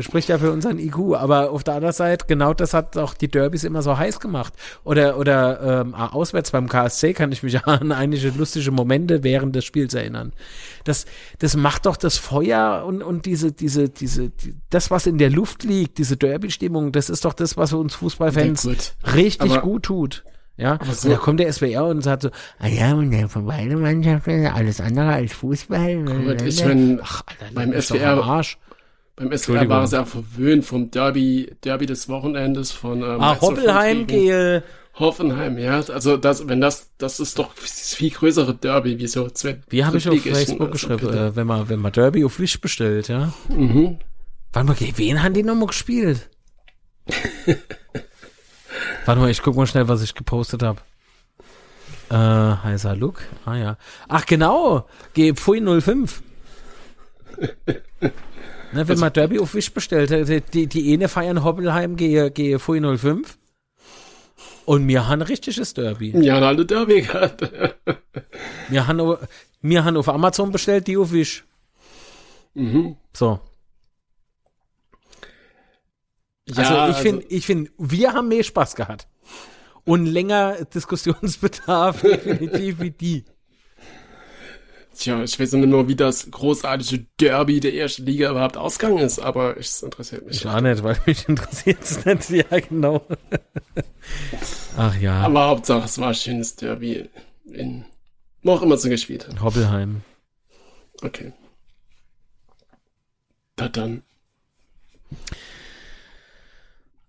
Das 0.00 0.06
spricht 0.06 0.30
ja 0.30 0.38
für 0.38 0.50
unseren 0.50 0.78
IQ. 0.78 1.14
Aber 1.14 1.50
auf 1.50 1.62
der 1.62 1.74
anderen 1.74 1.92
Seite, 1.92 2.24
genau 2.26 2.54
das 2.54 2.72
hat 2.72 2.96
auch 2.96 3.12
die 3.12 3.28
Derbys 3.28 3.64
immer 3.64 3.82
so 3.82 3.98
heiß 3.98 4.18
gemacht. 4.18 4.54
Oder, 4.82 5.18
oder 5.18 5.82
ähm, 5.82 5.94
auswärts 5.94 6.52
beim 6.52 6.70
KSC 6.70 7.12
kann 7.12 7.30
ich 7.32 7.42
mich 7.42 7.62
an 7.66 7.92
einige 7.92 8.30
lustige 8.30 8.70
Momente 8.70 9.22
während 9.24 9.54
des 9.54 9.66
Spiels 9.66 9.92
erinnern. 9.92 10.32
Das, 10.84 11.04
das 11.38 11.54
macht 11.54 11.84
doch 11.84 11.98
das 11.98 12.16
Feuer 12.16 12.84
und, 12.86 13.02
und 13.02 13.26
diese, 13.26 13.52
diese, 13.52 13.90
diese, 13.90 14.30
die, 14.30 14.54
das, 14.70 14.90
was 14.90 15.06
in 15.06 15.18
der 15.18 15.28
Luft 15.28 15.64
liegt, 15.64 15.98
diese 15.98 16.16
Derby-Stimmung, 16.16 16.92
das 16.92 17.10
ist 17.10 17.26
doch 17.26 17.34
das, 17.34 17.58
was 17.58 17.74
uns 17.74 17.96
Fußballfans 17.96 18.70
richtig 19.14 19.52
aber, 19.52 19.60
gut 19.60 19.82
tut. 19.82 20.24
Ja, 20.56 20.78
so. 20.90 21.10
da 21.10 21.16
kommt 21.16 21.40
der 21.40 21.52
SWR 21.52 21.84
und 21.84 22.00
sagt 22.00 22.22
so, 22.22 22.30
ah 22.58 22.68
ja, 22.68 22.94
und 22.94 23.10
der 23.10 23.28
von 23.28 23.44
beiden 23.44 23.82
Mannschaften, 23.82 24.46
alles 24.46 24.80
andere 24.80 25.12
als 25.12 25.34
Fußball. 25.34 26.04
Gut, 26.04 26.40
ich 26.40 26.64
Alter, 26.64 27.02
beim 27.52 27.78
SWR, 27.78 28.24
Arsch. 28.24 28.56
Beim 29.16 29.36
SWR 29.36 29.68
war 29.68 29.84
es 29.84 29.90
ja 29.90 30.04
verwöhnt 30.04 30.64
vom 30.64 30.90
Derby, 30.90 31.54
Derby 31.62 31.86
des 31.86 32.08
Wochenendes 32.08 32.72
von 32.72 33.02
ähm, 33.02 33.20
ah, 33.20 33.38
Hoppelheim 33.40 34.06
gehe. 34.06 34.62
Hoffenheim, 34.94 35.58
ja. 35.58 35.80
Also 35.80 36.16
das, 36.16 36.48
wenn 36.48 36.60
das, 36.60 36.90
das 36.98 37.20
ist 37.20 37.38
doch 37.38 37.52
viel 37.54 38.10
größere 38.10 38.54
Derby, 38.54 38.98
wie 38.98 39.06
so 39.06 39.28
zwei. 39.30 39.60
Wie 39.68 39.84
habe 39.84 39.98
ich 39.98 40.08
auf 40.08 40.20
Facebook 40.20 40.72
geschrieben, 40.72 41.08
äh, 41.12 41.36
wenn 41.36 41.46
man, 41.46 41.68
wenn 41.68 41.80
man 41.80 41.92
Derby 41.92 42.24
auf 42.24 42.38
Wisch 42.38 42.60
bestellt, 42.60 43.08
ja. 43.08 43.32
Mhm. 43.48 43.98
Warte 44.52 44.68
mal, 44.68 44.76
wen 44.96 45.22
haben 45.22 45.34
die 45.34 45.42
nochmal 45.42 45.68
gespielt? 45.68 46.28
Warte 49.04 49.20
mal, 49.20 49.30
ich 49.30 49.42
guck 49.42 49.56
mal 49.56 49.66
schnell, 49.66 49.88
was 49.88 50.02
ich 50.02 50.14
gepostet 50.14 50.62
habe. 50.62 50.80
Äh, 52.10 52.14
heißer 52.14 52.96
Look. 52.96 53.22
Ah 53.44 53.56
ja. 53.56 53.76
Ach 54.08 54.26
genau, 54.26 54.88
G 55.14 55.34
05. 55.34 56.22
Ne, 58.72 58.86
wenn 58.86 58.98
man 58.98 59.12
Derby 59.12 59.38
auf 59.38 59.54
Wisch 59.54 59.72
bestellt, 59.72 60.10
äh, 60.10 60.40
die, 60.40 60.66
die 60.66 60.92
eine 60.92 61.08
feiern 61.08 61.42
Hobbelheim 61.42 61.96
gehe, 61.96 62.30
gehe 62.30 62.58
05. 62.58 63.38
Und 64.64 64.86
wir 64.86 65.08
haben 65.08 65.20
ein 65.20 65.22
richtiges 65.22 65.74
Derby. 65.74 66.12
Wir 66.14 66.34
haben 66.34 66.44
alle 66.44 66.64
Derby 66.64 67.02
gehabt. 67.02 67.42
wir, 68.68 68.86
haben, 68.86 69.16
wir 69.62 69.84
haben 69.84 69.96
auf 69.96 70.08
Amazon 70.08 70.52
bestellt, 70.52 70.86
die 70.86 70.96
auf 70.96 71.12
Wisch. 71.12 71.44
Mhm. 72.54 72.96
So. 73.12 73.40
Ja, 76.46 76.56
also 76.56 76.72
ich 76.72 76.78
also, 76.78 77.02
finde, 77.02 77.26
ich 77.28 77.46
finde, 77.46 77.70
wir 77.78 78.12
haben 78.12 78.28
mehr 78.28 78.44
Spaß 78.44 78.76
gehabt. 78.76 79.08
Und 79.84 80.06
länger 80.06 80.64
Diskussionsbedarf 80.66 82.00
definitiv 82.02 82.80
wie 82.80 82.90
die. 82.90 83.24
Tja, 85.00 85.24
ich 85.24 85.40
weiß 85.40 85.52
nicht 85.54 85.66
mehr, 85.66 85.88
wie 85.88 85.96
das 85.96 86.30
großartige 86.30 87.06
Derby 87.18 87.58
der 87.58 87.72
ersten 87.72 88.04
Liga 88.04 88.30
überhaupt 88.30 88.58
ausgegangen 88.58 88.98
ist, 88.98 89.18
aber 89.18 89.56
es 89.56 89.82
interessiert 89.82 90.26
mich. 90.26 90.44
Ich 90.44 90.60
nicht, 90.60 90.82
weil 90.82 90.98
mich 91.06 91.26
interessiert 91.26 91.82
es 91.82 92.04
nicht. 92.04 92.28
Ja, 92.28 92.60
genau. 92.60 93.06
Ach 94.76 94.94
ja. 95.00 95.22
Aber 95.22 95.46
Hauptsache, 95.46 95.86
es 95.86 95.98
war 95.98 96.08
ein 96.08 96.14
schönes 96.14 96.54
Derby 96.56 97.08
in, 97.46 97.86
wo 98.42 98.52
auch 98.52 98.60
immer 98.60 98.76
sie 98.76 98.90
gespielt 98.90 99.26
hat. 99.26 99.40
Hobbelheim. 99.40 100.02
Okay. 101.00 101.32
Da 103.56 103.70
dann. 103.70 104.02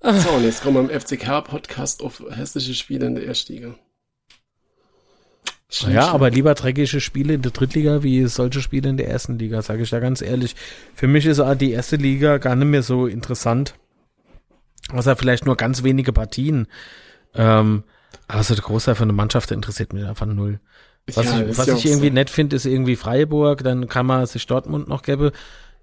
So, 0.02 0.30
und 0.30 0.46
jetzt 0.46 0.64
kommen 0.64 0.88
wir 0.88 0.94
im 0.94 1.02
FCK-Podcast 1.02 2.02
auf 2.02 2.24
hässliche 2.30 2.74
Spiele 2.74 3.08
in 3.08 3.16
der 3.16 3.26
Erstliga. 3.26 3.76
Ja, 5.72 6.10
aber 6.12 6.30
lieber 6.30 6.54
dreckige 6.54 7.00
Spiele 7.00 7.34
in 7.34 7.42
der 7.42 7.52
Drittliga 7.52 8.04
wie 8.04 8.26
solche 8.28 8.62
Spiele 8.62 8.90
in 8.90 8.98
der 8.98 9.10
ersten 9.10 9.40
Liga, 9.40 9.62
sage 9.62 9.84
ich 9.84 9.90
da 9.90 10.00
ganz 10.00 10.22
ehrlich. 10.22 10.56
Für 10.94 11.08
mich 11.08 11.26
ist 11.26 11.42
die 11.60 11.72
erste 11.72 11.96
Liga 11.96 12.38
gar 12.40 12.56
nicht 12.56 12.68
mehr 12.68 12.84
so 12.84 13.08
interessant. 13.08 13.76
Außer 14.92 15.16
vielleicht 15.16 15.46
nur 15.46 15.56
ganz 15.56 15.84
wenige 15.84 16.12
Partien. 16.12 16.68
Ähm, 17.36 17.84
also 18.28 18.54
der 18.54 18.64
Großteil 18.64 18.96
von 18.96 19.08
der 19.08 19.16
Mannschaft 19.16 19.52
interessiert 19.52 19.94
mich 19.94 20.06
einfach 20.06 20.26
null. 20.26 20.60
Was 21.08 21.26
ja, 21.26 21.42
ich, 21.42 21.58
was 21.58 21.68
ich 21.68 21.86
irgendwie 21.86 22.08
so. 22.08 22.14
nett 22.14 22.30
finde, 22.30 22.56
ist 22.56 22.66
irgendwie 22.66 22.96
Freiburg, 22.96 23.64
dann 23.64 23.88
kann 23.88 24.06
man 24.06 24.26
sich 24.26 24.46
Dortmund 24.46 24.88
noch 24.88 25.02
gäbe. 25.04 25.32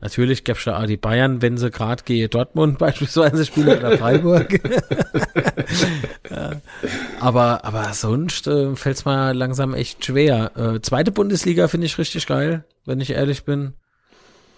Natürlich 0.01 0.45
gäbe 0.45 0.59
es 0.59 0.65
ja 0.65 0.79
auch 0.79 0.87
die 0.87 0.97
Bayern, 0.97 1.43
wenn 1.43 1.59
sie 1.59 1.71
gerade 1.71 2.05
gegen 2.05 2.31
Dortmund 2.31 2.79
beispielsweise 2.79 3.45
spielen 3.45 3.79
oder 3.79 3.99
Freiburg. 3.99 4.61
ja. 6.31 6.53
aber, 7.21 7.65
aber 7.65 7.93
sonst 7.93 8.47
äh, 8.47 8.77
fällt 8.77 8.97
es 8.97 9.05
mir 9.05 9.33
langsam 9.35 9.75
echt 9.75 10.05
schwer. 10.05 10.53
Äh, 10.57 10.81
zweite 10.81 11.11
Bundesliga 11.11 11.69
finde 11.69 11.87
ich 11.87 11.99
richtig 11.99 12.27
geil, 12.27 12.65
wenn 12.85 13.01
ich 13.01 13.11
ehrlich 13.11 13.45
bin. 13.45 13.75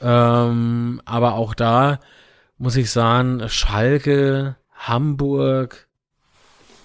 Ähm, 0.02 1.00
aber 1.04 1.34
auch 1.34 1.54
da 1.54 2.00
muss 2.58 2.76
ich 2.76 2.90
sagen, 2.90 3.48
Schalke, 3.48 4.56
Hamburg, 4.74 5.88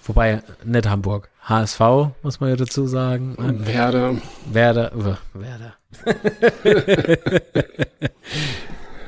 wobei 0.04 0.42
nicht 0.64 0.88
Hamburg, 0.88 1.28
HSV, 1.42 1.80
muss 2.22 2.40
man 2.40 2.50
ja 2.50 2.56
dazu 2.56 2.86
sagen. 2.86 3.34
Und 3.36 3.66
Werder. 3.66 4.16
Werder, 4.50 4.96
uh, 4.96 5.14
Werder. 5.34 5.74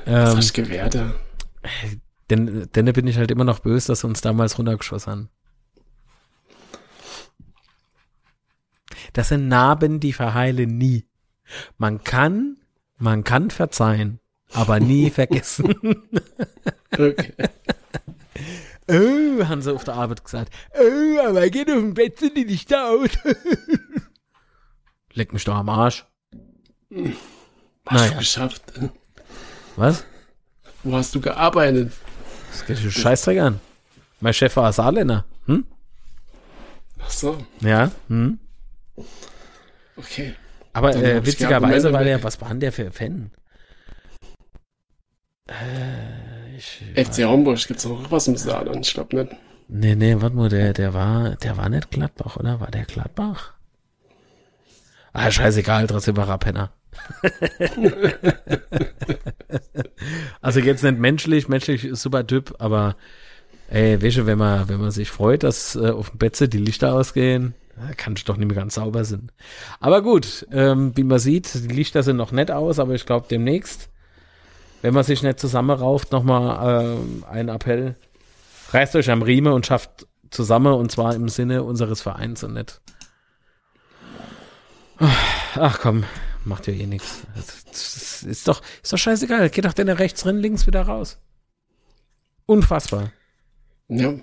Hast 0.07 0.57
du 0.57 0.69
Werder? 0.69 1.15
Denn, 2.31 2.69
denn 2.75 2.93
bin 2.93 3.07
ich 3.07 3.19
halt 3.19 3.31
immer 3.31 3.45
noch 3.45 3.61
böse, 3.61 3.89
dass 3.89 4.01
sie 4.01 4.07
uns 4.07 4.21
damals 4.21 4.59
runtergeschossen 4.59 5.11
haben. 5.13 5.31
Das 9.13 9.29
sind 9.29 9.49
Narben, 9.49 10.01
die 10.01 10.13
verheilen 10.13 10.77
nie. 10.77 11.07
Man 11.79 12.05
kann, 12.05 12.59
man 12.99 13.25
kann 13.25 13.51
verzeihen, 13.51 14.21
aber 14.53 14.81
nie 14.81 15.11
vergessen. 15.19 15.75
okay. 16.93 17.33
Oh, 18.91 19.45
haben 19.47 19.61
sie 19.61 19.75
auf 19.75 19.85
der 19.85 19.95
Arbeit 19.95 20.25
gesagt. 20.25 20.51
Oh, 20.73 21.21
aber 21.21 21.51
geht 21.51 21.69
auf 21.69 21.77
dem 21.77 21.93
Bett 21.93 22.19
sind 22.19 22.39
die 22.39 22.47
nicht 22.47 22.71
da 22.71 22.89
aus. 22.89 23.11
Leck 25.13 25.35
mich 25.35 25.45
doch 25.45 25.57
am 25.57 25.69
Arsch. 25.69 26.07
Hast 26.91 28.01
naja. 28.01 28.11
du 28.13 28.19
geschafft? 28.19 28.63
Was? 29.77 30.05
Wo 30.83 30.97
hast 30.97 31.15
du 31.15 31.21
gearbeitet? 31.21 31.93
Das 32.51 32.67
geht 32.67 32.79
dich 32.79 32.95
Scheißdreck 32.95 33.39
an. 33.41 33.61
Mein 34.21 34.35
Chef 34.35 34.57
war 34.57 34.73
Saarländer. 34.73 35.25
Hm? 35.47 35.67
Ach 36.99 37.11
so. 37.11 37.39
Ja. 37.61 37.91
Hm? 38.09 38.39
Okay. 39.97 40.35
Aber 40.73 40.95
äh, 40.95 41.25
witzigerweise 41.25 41.93
war 41.93 42.05
der, 42.05 42.23
was 42.23 42.41
war 42.41 42.49
denn 42.49 42.61
der 42.61 42.73
für 42.73 42.91
Fan? 42.91 43.31
Äh, 45.49 46.57
ich, 46.57 46.83
FC 46.95 47.25
Homburg 47.25 47.67
gibt's 47.67 47.87
auch 47.87 48.11
was 48.11 48.29
im 48.29 48.37
Saarland, 48.37 48.87
ich 48.87 48.95
glaube 48.95 49.17
nicht. 49.17 49.33
Nee, 49.69 49.95
nee, 49.95 50.17
warte 50.21 50.37
mal, 50.37 50.49
der, 50.49 50.73
der 50.73 50.95
war, 50.95 51.37
der 51.37 51.57
war 51.57 51.69
nicht 51.69 51.91
Gladbach, 51.91 52.37
oder? 52.37 52.61
War 52.61 52.71
der 52.71 52.85
Gladbach? 52.85 53.55
Ah, 55.13 55.31
scheißegal, 55.31 55.87
trotzdem 55.87 56.17
war 56.17 56.29
er 56.29 56.39
Penner. 56.39 56.73
also 60.41 60.61
jetzt 60.61 60.83
nicht 60.83 60.99
menschlich, 60.99 61.49
menschlich 61.49 61.85
ist 61.85 62.03
super 62.03 62.27
Typ, 62.27 62.55
aber 62.59 62.97
ey, 63.69 64.01
welche, 64.01 64.27
wenn 64.27 64.39
man, 64.39 64.69
wenn 64.69 64.81
man 64.81 64.91
sich 64.91 65.11
freut, 65.11 65.43
dass 65.43 65.77
äh, 65.77 65.91
auf 65.91 66.11
dem 66.11 66.19
Betze 66.19 66.49
die 66.49 66.59
Lichter 66.59 66.95
ausgehen, 66.95 67.55
kann 67.97 68.15
ich 68.17 68.25
doch 68.25 68.37
nicht 68.37 68.49
mehr 68.49 68.57
ganz 68.57 68.75
sauber 68.75 69.05
sein. 69.05 69.31
Aber 69.79 70.03
gut, 70.03 70.47
ähm, 70.51 70.93
wie 70.97 71.05
man 71.05 71.19
sieht, 71.19 71.53
die 71.55 71.75
Lichter 71.75 72.03
sind 72.03 72.17
noch 72.17 72.33
nett 72.33 72.51
aus, 72.51 72.79
aber 72.79 72.95
ich 72.95 73.07
glaube 73.07 73.27
demnächst 73.31 73.89
wenn 74.83 74.95
man 74.95 75.05
sich 75.05 75.23
nicht 75.23 75.41
zusammenrauft, 75.41 76.13
nochmal 76.13 76.97
äh, 76.97 77.27
ein 77.27 77.49
Appell. 77.49 77.97
Reißt 78.71 78.97
euch 78.97 79.11
am 79.11 79.23
Riemen 79.23 79.53
und 79.53 79.67
schafft 79.67 80.07
zusammen 80.31 80.75
und 80.75 80.93
zwar 80.93 81.15
im 81.15 81.29
Sinne 81.29 81.63
unseres 81.63 82.03
Vereins 82.03 82.45
und 82.45 82.55
nicht. 82.55 82.81
Ach 85.55 85.79
komm, 85.81 86.05
macht 86.45 86.67
ja 86.67 86.73
eh 86.73 86.87
nichts. 86.87 87.23
Ist 88.27 88.49
doch, 88.49 88.63
ist 88.83 88.93
doch 88.93 88.99
scheißegal. 88.99 89.51
Geht 89.51 89.65
doch 89.65 89.73
denn 89.73 89.89
rechts 89.89 90.23
drin, 90.23 90.39
links 90.39 90.67
wieder 90.67 90.83
raus. 90.83 91.19
Unfassbar. 92.47 93.13
Ja. 93.89 94.15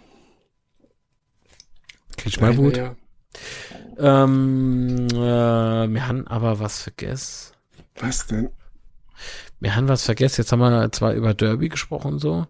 Krieg 2.17 2.27
ich 2.27 2.39
mal 2.39 2.57
Wut. 2.57 2.77
Ja. 2.77 2.95
Ähm, 3.97 5.07
äh, 5.11 5.15
wir 5.15 6.07
haben 6.07 6.27
aber 6.27 6.59
was 6.59 6.81
vergessen. 6.81 7.53
Was 7.95 8.27
denn? 8.27 8.49
wir 9.59 9.75
haben 9.75 9.87
was 9.87 10.03
vergessen. 10.03 10.41
Jetzt 10.41 10.51
haben 10.51 10.59
wir 10.59 10.91
zwar 10.91 11.13
über 11.13 11.33
Derby 11.33 11.69
gesprochen 11.69 12.19
so, 12.19 12.47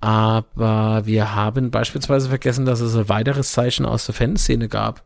aber 0.00 1.02
wir 1.04 1.34
haben 1.34 1.70
beispielsweise 1.70 2.28
vergessen, 2.28 2.64
dass 2.64 2.80
es 2.80 2.96
ein 2.96 3.08
weiteres 3.08 3.52
Zeichen 3.52 3.86
aus 3.86 4.06
der 4.06 4.14
Fanszene 4.14 4.68
gab. 4.68 5.04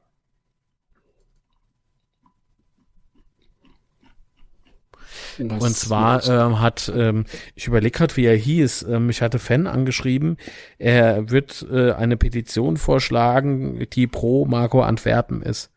Was 5.39 5.63
und 5.63 5.77
zwar 5.77 6.29
ähm, 6.29 6.61
hat, 6.61 6.93
ähm, 6.95 7.25
ich 7.55 7.67
überlege 7.67 7.97
gerade, 7.97 8.17
wie 8.17 8.27
er 8.27 8.37
hieß, 8.37 8.85
ähm, 8.85 9.11
ich 9.11 9.23
hatte 9.23 9.39
Fan 9.39 9.67
angeschrieben, 9.67 10.37
er 10.79 11.31
wird 11.31 11.67
äh, 11.71 11.93
eine 11.93 12.17
Petition 12.17 12.77
vorschlagen, 12.77 13.87
die 13.93 14.07
pro 14.07 14.45
Marco 14.45 14.83
Antwerpen 14.83 15.43
ist. 15.43 15.71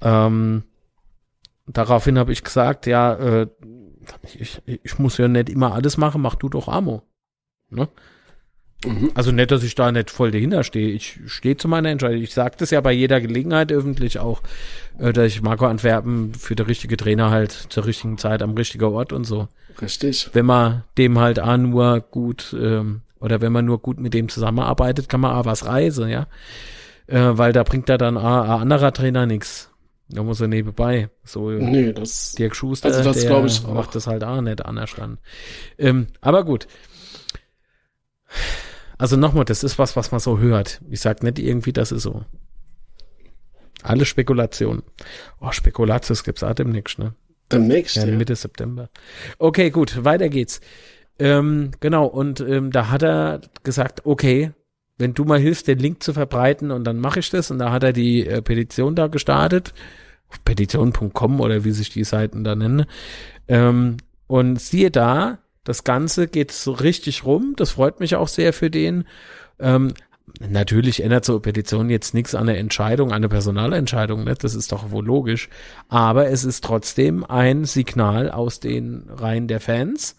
Ähm, 0.00 0.64
daraufhin 1.66 2.18
habe 2.18 2.32
ich 2.32 2.42
gesagt, 2.42 2.86
ja, 2.86 3.14
äh, 3.14 3.46
ich, 4.34 4.62
ich 4.66 4.98
muss 4.98 5.18
ja 5.18 5.28
nicht 5.28 5.48
immer 5.48 5.74
alles 5.74 5.96
machen, 5.96 6.22
mach 6.22 6.34
du 6.34 6.48
doch 6.48 6.68
Amo. 6.68 7.02
Ne? 7.70 7.88
Mhm. 8.84 9.10
Also 9.14 9.32
nicht, 9.32 9.50
dass 9.50 9.62
ich 9.62 9.74
da 9.74 9.92
nicht 9.92 10.10
voll 10.10 10.30
dahinter 10.30 10.64
stehe. 10.64 10.90
Ich 10.90 11.20
stehe 11.26 11.56
zu 11.56 11.68
meiner 11.68 11.90
Entscheidung. 11.90 12.22
Ich 12.22 12.34
sage 12.34 12.56
das 12.58 12.70
ja 12.70 12.80
bei 12.80 12.92
jeder 12.92 13.20
Gelegenheit 13.20 13.72
öffentlich 13.72 14.18
auch, 14.18 14.42
äh, 14.98 15.12
dass 15.12 15.26
ich 15.26 15.42
Marco 15.42 15.66
Antwerpen 15.66 16.34
für 16.34 16.56
der 16.56 16.68
richtige 16.68 16.96
Trainer 16.96 17.30
halt 17.30 17.52
zur 17.52 17.86
richtigen 17.86 18.18
Zeit 18.18 18.42
am 18.42 18.52
richtigen 18.54 18.84
Ort 18.84 19.12
und 19.12 19.24
so. 19.24 19.48
Richtig. 19.80 20.30
Wenn 20.32 20.46
man 20.46 20.84
dem 20.98 21.18
halt 21.18 21.40
auch 21.40 21.56
nur 21.56 22.00
gut 22.00 22.54
ähm, 22.58 23.02
oder 23.20 23.40
wenn 23.40 23.52
man 23.52 23.64
nur 23.64 23.80
gut 23.80 24.00
mit 24.00 24.14
dem 24.14 24.28
zusammenarbeitet, 24.28 25.08
kann 25.08 25.20
man 25.20 25.32
auch 25.32 25.44
was 25.44 25.64
reisen, 25.66 26.08
ja. 26.08 26.26
Äh, 27.06 27.38
weil 27.38 27.52
da 27.52 27.62
bringt 27.62 27.88
da 27.88 27.98
dann 27.98 28.16
ein 28.16 28.24
anderer 28.24 28.92
Trainer 28.92 29.26
nichts. 29.26 29.70
Da 30.08 30.22
muss 30.22 30.40
er 30.40 30.48
nebenbei. 30.48 31.08
So 31.24 31.50
nee, 31.50 31.92
das, 31.92 32.32
Dirk 32.32 32.54
Schuster, 32.54 32.88
also 32.88 33.02
das 33.02 33.20
der 33.20 33.44
ich 33.44 33.64
auch. 33.64 33.74
macht 33.74 33.94
das 33.94 34.06
halt 34.06 34.24
auch 34.24 34.40
nicht 34.40 34.64
anders 34.64 34.98
ran. 34.98 35.18
Ähm, 35.78 36.08
aber 36.20 36.44
gut. 36.44 36.66
Also 39.02 39.16
nochmal, 39.16 39.44
das 39.44 39.64
ist 39.64 39.80
was, 39.80 39.96
was 39.96 40.12
man 40.12 40.20
so 40.20 40.38
hört. 40.38 40.80
Ich 40.88 41.00
sag 41.00 41.24
nicht 41.24 41.40
irgendwie, 41.40 41.72
das 41.72 41.90
ist 41.90 42.04
so. 42.04 42.24
Alle 43.82 44.04
Spekulation. 44.04 44.84
Oh, 45.40 45.50
Spekulatius 45.50 46.22
gibt's 46.22 46.44
auch 46.44 46.54
demnächst, 46.54 47.00
ne? 47.00 47.12
Demnächst, 47.50 47.96
ja. 47.96 48.06
Mitte 48.06 48.36
September. 48.36 48.90
Okay, 49.40 49.70
gut, 49.70 50.04
weiter 50.04 50.28
geht's. 50.28 50.60
Ähm, 51.18 51.72
genau, 51.80 52.06
und 52.06 52.38
ähm, 52.42 52.70
da 52.70 52.90
hat 52.90 53.02
er 53.02 53.40
gesagt, 53.64 54.06
okay, 54.06 54.52
wenn 54.98 55.14
du 55.14 55.24
mal 55.24 55.40
hilfst, 55.40 55.66
den 55.66 55.80
Link 55.80 56.00
zu 56.00 56.12
verbreiten 56.12 56.70
und 56.70 56.84
dann 56.84 57.00
mache 57.00 57.18
ich 57.18 57.28
das. 57.28 57.50
Und 57.50 57.58
da 57.58 57.72
hat 57.72 57.82
er 57.82 57.92
die 57.92 58.24
äh, 58.24 58.40
Petition 58.40 58.94
da 58.94 59.08
gestartet. 59.08 59.74
Petition.com 60.44 61.40
oder 61.40 61.64
wie 61.64 61.72
sich 61.72 61.90
die 61.90 62.04
Seiten 62.04 62.44
da 62.44 62.54
nennen. 62.54 62.86
Ähm, 63.48 63.96
und 64.28 64.60
siehe 64.60 64.92
da, 64.92 65.41
das 65.64 65.84
Ganze 65.84 66.28
geht 66.28 66.52
so 66.52 66.72
richtig 66.72 67.24
rum. 67.24 67.54
Das 67.56 67.72
freut 67.72 68.00
mich 68.00 68.16
auch 68.16 68.28
sehr 68.28 68.52
für 68.52 68.70
den. 68.70 69.04
Ähm, 69.60 69.94
natürlich 70.40 71.02
ändert 71.02 71.24
so 71.24 71.34
eine 71.34 71.40
Petition 71.40 71.90
jetzt 71.90 72.14
nichts 72.14 72.34
an 72.34 72.46
der 72.46 72.58
Entscheidung, 72.58 73.12
an 73.12 73.22
der 73.22 73.28
Personalentscheidung, 73.28 74.24
ne? 74.24 74.34
das 74.34 74.54
ist 74.54 74.72
doch 74.72 74.90
wohl 74.90 75.04
logisch. 75.04 75.48
Aber 75.88 76.28
es 76.28 76.44
ist 76.44 76.64
trotzdem 76.64 77.24
ein 77.24 77.64
Signal 77.64 78.30
aus 78.30 78.60
den 78.60 79.08
Reihen 79.08 79.48
der 79.48 79.60
Fans. 79.60 80.16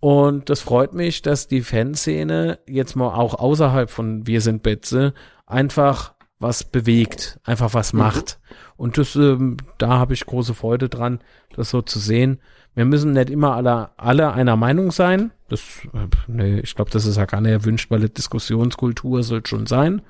Und 0.00 0.48
das 0.48 0.60
freut 0.60 0.94
mich, 0.94 1.20
dass 1.20 1.46
die 1.46 1.60
Fanszene 1.60 2.58
jetzt 2.66 2.96
mal 2.96 3.12
auch 3.12 3.34
außerhalb 3.34 3.90
von 3.90 4.26
Wir 4.26 4.40
sind 4.40 4.62
Betze 4.62 5.12
einfach 5.44 6.14
was 6.40 6.64
bewegt, 6.64 7.38
einfach 7.44 7.74
was 7.74 7.92
mhm. 7.92 8.00
macht. 8.00 8.40
Und 8.76 8.98
das, 8.98 9.14
ähm, 9.14 9.58
da 9.78 9.90
habe 9.90 10.14
ich 10.14 10.26
große 10.26 10.54
Freude 10.54 10.88
dran, 10.88 11.20
das 11.54 11.70
so 11.70 11.82
zu 11.82 12.00
sehen. 12.00 12.40
Wir 12.74 12.86
müssen 12.86 13.12
nicht 13.12 13.30
immer 13.30 13.54
alle, 13.54 13.90
alle 13.98 14.32
einer 14.32 14.56
Meinung 14.56 14.90
sein. 14.90 15.32
Das, 15.48 15.60
äh, 15.92 16.08
nee, 16.26 16.60
ich 16.60 16.74
glaube, 16.74 16.90
das 16.90 17.04
ist 17.04 17.16
ja 17.16 17.26
gar 17.26 17.42
nicht 17.42 17.52
erwünscht, 17.52 17.90
weil 17.90 17.98
eine 17.98 18.08
Diskussionskultur 18.08 19.22
soll 19.22 19.46
schon 19.46 19.66
sein. 19.66 20.02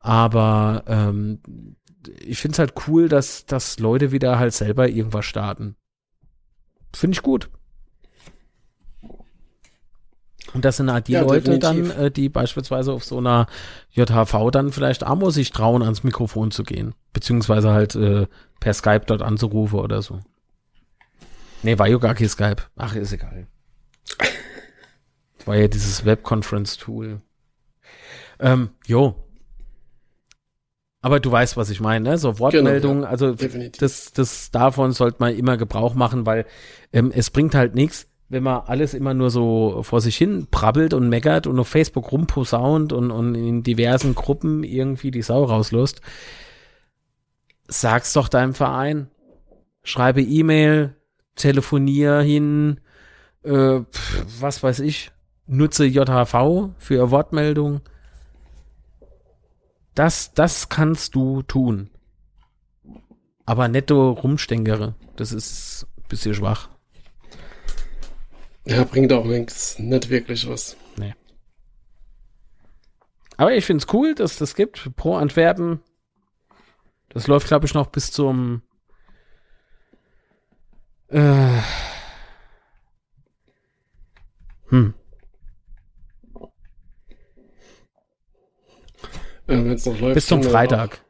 Aber 0.00 0.84
ähm, 0.88 1.38
ich 2.20 2.38
finde 2.38 2.54
es 2.54 2.58
halt 2.58 2.74
cool, 2.86 3.08
dass, 3.08 3.46
dass 3.46 3.78
Leute 3.78 4.12
wieder 4.12 4.38
halt 4.38 4.54
selber 4.54 4.88
irgendwas 4.88 5.24
starten. 5.24 5.76
Finde 6.94 7.14
ich 7.14 7.22
gut. 7.22 7.48
Und 10.54 10.64
das 10.64 10.76
sind 10.76 10.92
halt 10.92 11.08
die 11.08 11.12
ja, 11.12 11.22
Leute 11.22 11.50
definitiv. 11.50 11.94
dann, 11.94 12.06
äh, 12.06 12.10
die 12.10 12.28
beispielsweise 12.28 12.92
auf 12.92 13.04
so 13.04 13.18
einer 13.18 13.46
JHV 13.92 14.50
dann 14.50 14.72
vielleicht 14.72 15.04
auch 15.04 15.16
muss 15.16 15.34
sich 15.34 15.50
trauen, 15.50 15.82
ans 15.82 16.04
Mikrofon 16.04 16.50
zu 16.50 16.62
gehen. 16.62 16.94
Beziehungsweise 17.12 17.72
halt 17.72 17.94
äh, 17.96 18.26
per 18.60 18.72
Skype 18.72 19.02
dort 19.06 19.22
anzurufen 19.22 19.80
oder 19.80 20.02
so. 20.02 20.20
Nee, 21.62 21.78
war 21.78 21.88
ja 21.88 21.98
gar 21.98 22.14
kein 22.14 22.28
Skype. 22.28 22.62
Ach, 22.76 22.94
ist 22.94 23.12
egal. 23.12 23.46
war 25.44 25.56
ja 25.56 25.68
dieses 25.68 26.04
Webconference-Tool. 26.04 27.20
Ähm, 28.38 28.70
jo. 28.86 29.14
Aber 31.00 31.20
du 31.20 31.30
weißt, 31.30 31.56
was 31.56 31.70
ich 31.70 31.80
meine, 31.80 32.10
ne? 32.10 32.18
So 32.18 32.38
Wortmeldungen, 32.38 32.98
genau, 32.98 33.06
ja. 33.06 33.10
also 33.10 33.34
Definitiv. 33.34 33.80
das, 33.80 34.12
das 34.12 34.50
davon 34.50 34.92
sollte 34.92 35.18
man 35.20 35.34
immer 35.36 35.56
Gebrauch 35.56 35.94
machen, 35.94 36.26
weil 36.26 36.46
ähm, 36.92 37.12
es 37.14 37.30
bringt 37.30 37.54
halt 37.54 37.74
nichts, 37.74 38.08
wenn 38.28 38.42
man 38.42 38.62
alles 38.66 38.94
immer 38.94 39.14
nur 39.14 39.30
so 39.30 39.82
vor 39.82 40.00
sich 40.00 40.16
hin 40.16 40.48
prabbelt 40.50 40.94
und 40.94 41.08
meckert 41.08 41.46
und 41.46 41.58
auf 41.58 41.68
Facebook 41.68 42.10
rumposaunt 42.10 42.92
und, 42.92 43.10
und 43.10 43.34
in 43.34 43.62
diversen 43.62 44.14
Gruppen 44.14 44.64
irgendwie 44.64 45.10
die 45.10 45.22
Sau 45.22 45.44
rauslässt, 45.44 46.00
sag's 47.68 48.12
doch 48.12 48.28
deinem 48.28 48.54
Verein. 48.54 49.08
Schreibe 49.84 50.22
E-Mail, 50.22 50.96
telefonier 51.36 52.20
hin, 52.20 52.80
äh, 53.44 53.80
was 54.40 54.62
weiß 54.62 54.80
ich, 54.80 55.12
nutze 55.46 55.84
JHV 55.84 56.70
für 56.78 57.10
Wortmeldung. 57.12 57.80
Das, 59.94 60.34
das 60.34 60.68
kannst 60.68 61.14
du 61.14 61.42
tun. 61.42 61.90
Aber 63.44 63.68
netto 63.68 64.10
rumstängere, 64.10 64.96
das 65.14 65.32
ist 65.32 65.86
bisschen 66.08 66.34
schwach. 66.34 66.68
Ja, 68.66 68.84
bringt 68.84 69.12
auch 69.12 69.24
nichts, 69.24 69.78
nicht 69.78 70.10
wirklich 70.10 70.48
was. 70.48 70.76
Nee. 70.96 71.14
Aber 73.36 73.54
ich 73.54 73.64
finde 73.64 73.84
es 73.84 73.94
cool, 73.94 74.14
dass 74.14 74.36
das 74.36 74.54
gibt. 74.54 74.94
Pro 74.96 75.14
Antwerpen. 75.16 75.80
Das 77.10 77.26
läuft, 77.26 77.46
glaube 77.46 77.66
ich, 77.66 77.74
noch 77.74 77.86
bis 77.86 78.10
zum 78.10 78.62
äh, 81.08 81.60
hm. 84.68 84.94
Äh, 89.46 89.56
Wenn 89.58 89.72
es 89.72 89.86
noch 89.86 90.00
läuft. 90.00 90.14
Bis 90.14 90.26
zum 90.26 90.42
Freitag. 90.42 91.00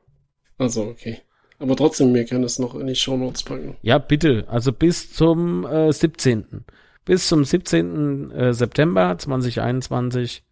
Also, 0.58 0.82
okay. 0.82 1.20
Aber 1.58 1.74
trotzdem, 1.74 2.12
wir 2.12 2.26
können 2.26 2.44
es 2.44 2.58
noch 2.58 2.74
in 2.74 2.86
die 2.86 2.94
Show 2.94 3.16
Notes 3.16 3.42
packen. 3.42 3.78
Ja, 3.80 3.96
bitte. 3.96 4.46
Also 4.48 4.72
bis 4.72 5.12
zum 5.14 5.64
äh, 5.64 5.90
17. 5.90 6.66
Bis 7.06 7.26
zum 7.28 7.44
17. 7.44 8.30
Äh, 8.32 8.52
September 8.52 9.16
2021 9.16 10.44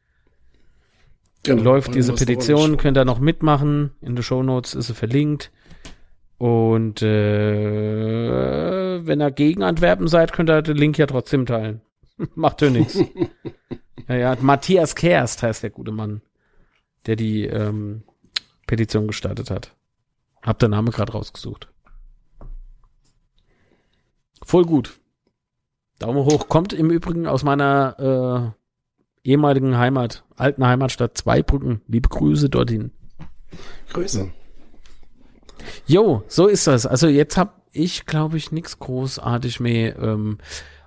genau, 1.42 1.62
läuft 1.62 1.94
diese 1.94 2.14
Petition. 2.14 2.78
Könnt 2.78 2.96
ihr 2.96 3.04
noch 3.04 3.18
mitmachen. 3.18 3.90
In 4.00 4.14
den 4.16 4.22
Show 4.22 4.42
Notes 4.42 4.74
ist 4.74 4.86
sie 4.86 4.94
verlinkt. 4.94 5.50
Und 6.38 7.02
äh, 7.02 8.26
wenn 9.06 9.20
ihr 9.20 9.30
gegen 9.32 9.62
Antwerpen 9.64 10.08
seid, 10.08 10.32
könnt 10.32 10.48
ihr 10.48 10.62
den 10.62 10.76
Link 10.76 10.96
ja 10.96 11.06
trotzdem 11.06 11.44
teilen. 11.44 11.82
Macht 12.34 12.62
ja 12.62 12.70
nichts. 12.70 12.98
Ja, 14.06 14.16
ja, 14.16 14.36
Matthias 14.38 14.94
Kerst 14.96 15.42
heißt 15.42 15.62
der 15.62 15.70
gute 15.70 15.90
Mann, 15.90 16.20
der 17.06 17.16
die 17.16 17.46
ähm, 17.46 18.02
Petition 18.66 19.06
gestartet 19.06 19.50
hat. 19.50 19.74
Hab 20.42 20.58
der 20.58 20.68
Name 20.68 20.90
gerade 20.90 21.12
rausgesucht. 21.12 21.72
Voll 24.42 24.66
gut. 24.66 25.00
Daumen 25.98 26.24
hoch. 26.24 26.48
Kommt 26.48 26.72
im 26.72 26.90
Übrigen 26.90 27.26
aus 27.26 27.44
meiner 27.44 28.54
äh, 29.24 29.28
ehemaligen 29.28 29.76
Heimat, 29.76 30.24
alten 30.36 30.66
Heimatstadt 30.66 31.16
Zweibrücken. 31.16 31.80
Liebe 31.88 32.08
Grüße 32.08 32.48
dorthin. 32.48 32.90
Grüße. 33.92 34.30
Jo, 35.86 36.22
so 36.28 36.46
ist 36.46 36.66
das. 36.66 36.86
Also 36.86 37.08
jetzt 37.08 37.36
habe 37.36 37.52
ich, 37.72 38.06
glaube 38.06 38.36
ich, 38.36 38.52
nichts 38.52 38.78
großartig 38.78 39.60
mehr. 39.60 39.98
Ähm, 39.98 40.38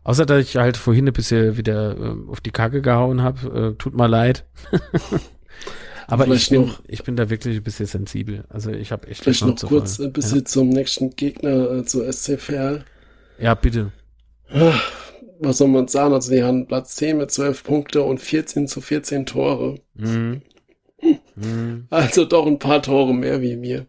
außer 0.03 0.25
dass 0.25 0.43
ich 0.43 0.57
halt 0.57 0.77
vorhin 0.77 1.07
ein 1.07 1.13
bisschen 1.13 1.57
wieder 1.57 1.97
ähm, 1.97 2.29
auf 2.29 2.41
die 2.41 2.51
Kacke 2.51 2.81
gehauen 2.81 3.21
habe. 3.21 3.73
Äh, 3.73 3.77
tut 3.77 3.95
mir 3.95 4.07
leid. 4.07 4.45
Aber 6.09 6.25
ich 6.29 6.49
bin, 6.49 6.67
noch, 6.67 6.81
ich 6.87 7.03
bin 7.03 7.17
da 7.17 7.29
wirklich 7.29 7.57
ein 7.57 7.63
bisschen 7.63 7.85
sensibel. 7.85 8.45
Also 8.47 8.71
ich 8.71 8.93
habe 8.93 9.07
echt 9.07 9.23
Vielleicht 9.23 9.45
noch 9.45 9.57
kurz 9.57 9.99
ein 9.99 10.13
bisschen 10.13 10.39
ja. 10.39 10.45
zum 10.45 10.69
nächsten 10.69 11.09
Gegner, 11.17 11.71
äh, 11.71 11.83
zu 11.83 12.09
SC 12.09 12.39
Verl. 12.39 12.85
Ja, 13.39 13.53
bitte. 13.55 13.91
Was 14.49 15.57
soll 15.57 15.67
man 15.67 15.87
sagen? 15.87 16.13
Also 16.13 16.31
die 16.31 16.43
haben 16.43 16.67
Platz 16.67 16.95
10 16.95 17.17
mit 17.17 17.31
12 17.31 17.63
Punkte 17.63 18.03
und 18.03 18.19
14 18.19 18.67
zu 18.67 18.81
14 18.81 19.25
Tore. 19.25 19.79
Mhm. 19.93 20.41
Mhm. 21.35 21.87
Also 21.89 22.25
doch 22.25 22.47
ein 22.47 22.59
paar 22.59 22.81
Tore 22.81 23.13
mehr 23.13 23.41
wie 23.41 23.55
mir. 23.55 23.85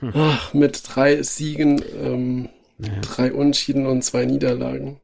Hm. 0.00 0.12
Ach, 0.14 0.54
mit 0.54 0.82
drei 0.86 1.22
Siegen, 1.22 1.82
ähm, 2.00 2.48
ja. 2.78 3.00
drei 3.00 3.32
Unschieden 3.32 3.86
und 3.86 4.02
zwei 4.02 4.24
Niederlagen. 4.26 5.00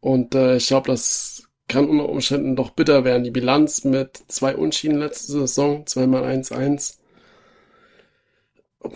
Und 0.00 0.34
äh, 0.34 0.56
ich 0.56 0.66
glaube, 0.68 0.88
das 0.88 1.44
kann 1.68 1.88
unter 1.88 2.08
Umständen 2.08 2.56
doch 2.56 2.70
bitter 2.70 3.04
werden. 3.04 3.22
Die 3.22 3.30
Bilanz 3.30 3.84
mit 3.84 4.16
zwei 4.28 4.56
Unschieden 4.56 4.98
letzte 4.98 5.32
Saison, 5.32 5.86
zweimal 5.86 6.24
1-1. 6.24 6.96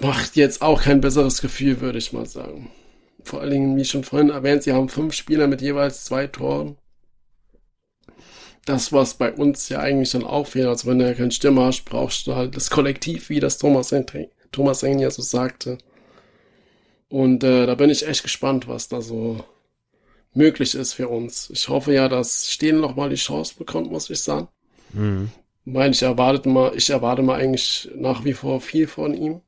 macht 0.00 0.36
jetzt 0.36 0.62
auch 0.62 0.82
kein 0.82 1.00
besseres 1.00 1.40
Gefühl, 1.40 1.80
würde 1.80 1.98
ich 1.98 2.12
mal 2.12 2.26
sagen. 2.26 2.70
Vor 3.24 3.40
allen 3.40 3.50
Dingen, 3.50 3.76
wie 3.76 3.84
schon 3.84 4.04
vorhin 4.04 4.30
erwähnt, 4.30 4.62
sie 4.62 4.72
haben 4.72 4.88
fünf 4.88 5.14
Spieler 5.14 5.46
mit 5.46 5.62
jeweils 5.62 6.04
zwei 6.04 6.26
Toren. 6.26 6.76
Das, 8.66 8.92
was 8.92 9.14
bei 9.14 9.32
uns 9.32 9.68
ja 9.68 9.80
eigentlich 9.80 10.12
dann 10.12 10.24
auch 10.24 10.46
fehlt, 10.46 10.66
also 10.66 10.88
wenn 10.88 10.98
du 10.98 11.06
ja 11.06 11.14
keinen 11.14 11.30
Stürmer 11.30 11.66
hast, 11.66 11.84
brauchst 11.84 12.26
du 12.26 12.34
halt 12.34 12.56
das 12.56 12.70
Kollektiv, 12.70 13.28
wie 13.28 13.40
das 13.40 13.58
Thomas 13.58 13.92
Henry, 13.92 14.30
Thomas 14.52 14.82
ja 14.82 15.10
so 15.10 15.22
sagte. 15.22 15.78
Und 17.08 17.44
äh, 17.44 17.66
da 17.66 17.74
bin 17.74 17.90
ich 17.90 18.06
echt 18.06 18.22
gespannt, 18.22 18.68
was 18.68 18.88
da 18.88 19.00
so 19.00 19.44
möglich 20.34 20.74
ist 20.74 20.94
für 20.94 21.08
uns. 21.08 21.50
Ich 21.50 21.68
hoffe 21.68 21.92
ja, 21.92 22.08
dass 22.08 22.50
Stehen 22.50 22.80
noch 22.80 22.96
mal 22.96 23.08
die 23.08 23.16
Chance 23.16 23.54
bekommt, 23.56 23.90
muss 23.90 24.10
ich 24.10 24.22
sagen. 24.22 24.48
Mhm. 24.92 25.30
Weil 25.64 25.92
ich 25.92 26.02
erwarte 26.02 26.48
mal, 26.48 26.72
ich 26.76 26.90
erwarte 26.90 27.22
mal 27.22 27.40
eigentlich 27.40 27.88
nach 27.94 28.24
wie 28.24 28.34
vor 28.34 28.60
viel 28.60 28.86
von 28.86 29.14
ihm. 29.14 29.40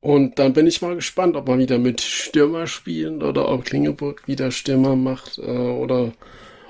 Und 0.00 0.38
dann 0.38 0.54
bin 0.54 0.66
ich 0.66 0.80
mal 0.80 0.94
gespannt, 0.94 1.36
ob 1.36 1.46
man 1.46 1.58
wieder 1.58 1.78
mit 1.78 2.00
Stürmer 2.00 2.66
spielen 2.66 3.22
oder 3.22 3.48
ob 3.48 3.64
Klingeburg 3.64 4.26
wieder 4.26 4.50
Stürmer 4.50 4.96
macht 4.96 5.38
äh, 5.38 5.42
oder 5.42 6.12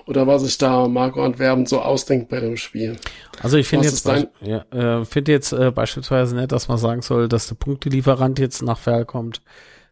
oder 0.07 0.27
was 0.27 0.43
sich 0.43 0.59
da 0.59 0.89
Marco 0.89 1.25
Antwerpen 1.25 1.67
so 1.67 1.81
ausdenkt 1.81 2.29
bei 2.31 2.41
dem 2.41 2.57
Spiel. 2.57 2.97
Also 3.41 3.59
ich 3.59 3.69
finde 3.69 3.87
jetzt, 3.87 4.05
ja, 4.41 4.65
äh, 4.73 5.05
finde 5.05 5.31
jetzt 5.31 5.53
äh, 5.53 5.71
beispielsweise 5.71 6.35
nicht, 6.35 6.51
dass 6.51 6.67
man 6.67 6.79
sagen 6.79 7.03
soll, 7.03 7.29
dass 7.29 7.47
der 7.47 7.55
Punktelieferant 7.55 8.41
jetzt 8.41 8.61
nach 8.63 8.79
Ferl 8.79 9.05
kommt. 9.05 9.41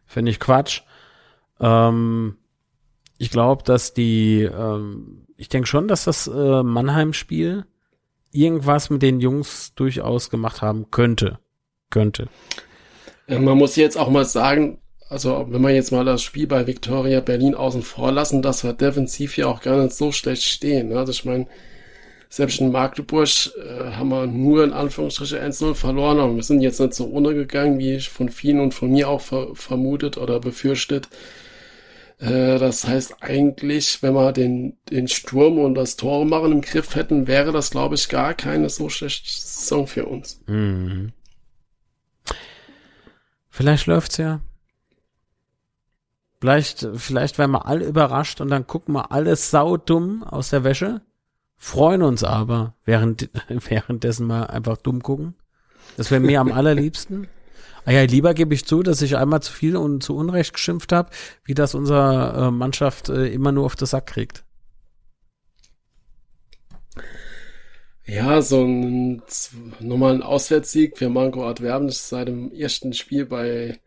Finde 0.05 0.31
ich 0.31 0.41
Quatsch. 0.41 0.81
Ähm, 1.61 2.35
ich 3.17 3.31
glaube, 3.31 3.63
dass 3.63 3.93
die, 3.93 4.41
ähm, 4.41 5.25
ich 5.37 5.47
denke 5.47 5.67
schon, 5.67 5.87
dass 5.87 6.03
das 6.03 6.27
äh, 6.27 6.63
Mannheim-Spiel 6.63 7.65
irgendwas 8.31 8.89
mit 8.89 9.01
den 9.01 9.21
Jungs 9.21 9.73
durchaus 9.75 10.29
gemacht 10.29 10.61
haben 10.61 10.91
könnte. 10.91 11.39
Könnte. 11.89 12.27
Äh, 13.29 13.39
man 13.39 13.57
muss 13.57 13.75
jetzt 13.75 13.97
auch 13.97 14.09
mal 14.09 14.25
sagen, 14.25 14.79
also 15.09 15.47
wenn 15.49 15.61
wir 15.61 15.71
jetzt 15.71 15.91
mal 15.91 16.05
das 16.05 16.21
Spiel 16.21 16.47
bei 16.47 16.67
Victoria 16.67 17.19
Berlin 17.19 17.55
außen 17.55 17.81
vor 17.81 18.11
lassen, 18.11 18.41
dass 18.41 18.63
wir 18.63 18.73
defensiv 18.73 19.37
ja 19.37 19.47
auch 19.47 19.61
gar 19.61 19.81
nicht 19.81 19.95
so 19.95 20.11
schlecht 20.11 20.43
stehen. 20.43 20.89
Ne? 20.89 20.99
Also 20.99 21.11
ich 21.11 21.25
meine, 21.25 21.47
selbst 22.29 22.61
in 22.61 22.71
Magdeburg 22.71 23.27
äh, 23.27 23.91
haben 23.91 24.09
wir 24.09 24.27
nur 24.27 24.63
in 24.63 24.73
Anführungsstrichen 24.73 25.39
1-0 25.39 25.73
verloren, 25.73 26.19
aber 26.19 26.35
wir 26.35 26.43
sind 26.43 26.61
jetzt 26.61 26.79
nicht 26.79 26.93
so 26.93 27.05
untergegangen, 27.05 27.79
wie 27.79 27.95
ich 27.95 28.09
von 28.09 28.29
vielen 28.29 28.59
und 28.59 28.73
von 28.73 28.91
mir 28.91 29.09
auch 29.09 29.21
ver 29.21 29.55
vermutet 29.55 30.17
oder 30.17 30.39
befürchtet. 30.39 31.09
Äh, 32.19 32.59
das 32.59 32.87
heißt 32.87 33.15
eigentlich, 33.21 34.03
wenn 34.03 34.13
wir 34.13 34.31
den, 34.31 34.77
den 34.91 35.07
Sturm 35.07 35.57
und 35.57 35.73
das 35.73 35.95
Tor 35.95 36.23
machen 36.25 36.51
im 36.51 36.61
Griff 36.61 36.95
hätten, 36.95 37.25
wäre 37.25 37.51
das, 37.51 37.71
glaube 37.71 37.95
ich, 37.95 38.09
gar 38.09 38.35
keine 38.35 38.69
so 38.69 38.89
schlechte 38.89 39.27
Saison 39.31 39.87
für 39.87 40.05
uns. 40.05 40.39
Mhm. 40.45 41.13
Vielleicht 43.59 43.87
läuft's 43.87 44.15
ja. 44.15 44.39
Vielleicht, 46.39 46.87
vielleicht 46.95 47.37
werden 47.37 47.51
wir 47.51 47.65
alle 47.65 47.85
überrascht 47.85 48.39
und 48.39 48.49
dann 48.49 48.65
gucken 48.65 48.95
wir 48.95 49.11
alles 49.11 49.51
saudumm 49.51 50.23
aus 50.23 50.51
der 50.51 50.63
Wäsche, 50.63 51.01
freuen 51.57 52.01
uns 52.01 52.23
aber, 52.23 52.75
während, 52.85 53.29
währenddessen 53.49 54.27
mal 54.27 54.43
einfach 54.43 54.77
dumm 54.77 55.03
gucken. 55.03 55.35
Das 55.97 56.09
wäre 56.09 56.21
mir 56.21 56.39
am 56.39 56.51
allerliebsten. 56.53 57.27
Ah 57.83 57.91
ja, 57.91 58.03
lieber 58.03 58.33
gebe 58.33 58.53
ich 58.53 58.65
zu, 58.65 58.81
dass 58.81 59.01
ich 59.01 59.17
einmal 59.17 59.41
zu 59.41 59.51
viel 59.51 59.75
und 59.75 60.03
zu 60.03 60.15
Unrecht 60.15 60.53
geschimpft 60.53 60.93
habe, 60.93 61.09
wie 61.43 61.53
das 61.53 61.75
unsere 61.75 62.47
äh, 62.47 62.51
Mannschaft 62.51 63.09
äh, 63.09 63.27
immer 63.27 63.51
nur 63.51 63.65
auf 63.65 63.75
den 63.75 63.87
Sack 63.87 64.07
kriegt. 64.07 64.45
Ja, 68.09 68.41
so 68.41 68.63
ein 68.63 69.21
normalen 69.79 70.23
Auswärtssieg 70.23 70.97
für 70.97 71.09
Manko 71.09 71.47
Adverben 71.47 71.89
seit 71.89 72.27
dem 72.27 72.51
ersten 72.51 72.93
Spiel 72.93 73.25
bei 73.25 73.79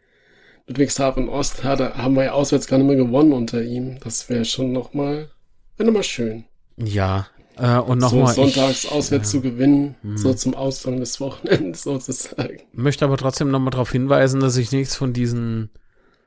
Ludwigshafen 0.68 1.28
Ost 1.28 1.64
hatte, 1.64 1.96
haben 1.96 2.14
wir 2.14 2.24
ja 2.24 2.32
auswärts 2.32 2.68
gar 2.68 2.78
nicht 2.78 2.86
mehr 2.86 2.96
gewonnen 2.96 3.32
unter 3.32 3.62
ihm. 3.62 3.98
Das 4.00 4.28
wäre 4.28 4.44
schon 4.44 4.70
nochmal, 4.70 5.30
wäre 5.76 5.86
nochmal 5.88 6.04
schön. 6.04 6.44
Ja, 6.76 7.26
äh, 7.56 7.78
und 7.78 7.98
nochmal. 7.98 8.32
So 8.34 8.44
sonntags 8.44 8.84
ich, 8.84 8.92
auswärts 8.92 9.32
ja. 9.32 9.40
zu 9.40 9.42
gewinnen, 9.42 9.96
hm. 10.02 10.16
so 10.16 10.32
zum 10.34 10.54
Ausgang 10.54 11.00
des 11.00 11.20
Wochenends 11.20 11.82
sozusagen. 11.84 12.60
Möchte 12.72 13.04
aber 13.04 13.16
trotzdem 13.16 13.50
nochmal 13.50 13.72
darauf 13.72 13.90
hinweisen, 13.90 14.40
dass 14.40 14.56
ich 14.56 14.70
nichts 14.70 14.94
von 14.94 15.12
diesen, 15.12 15.70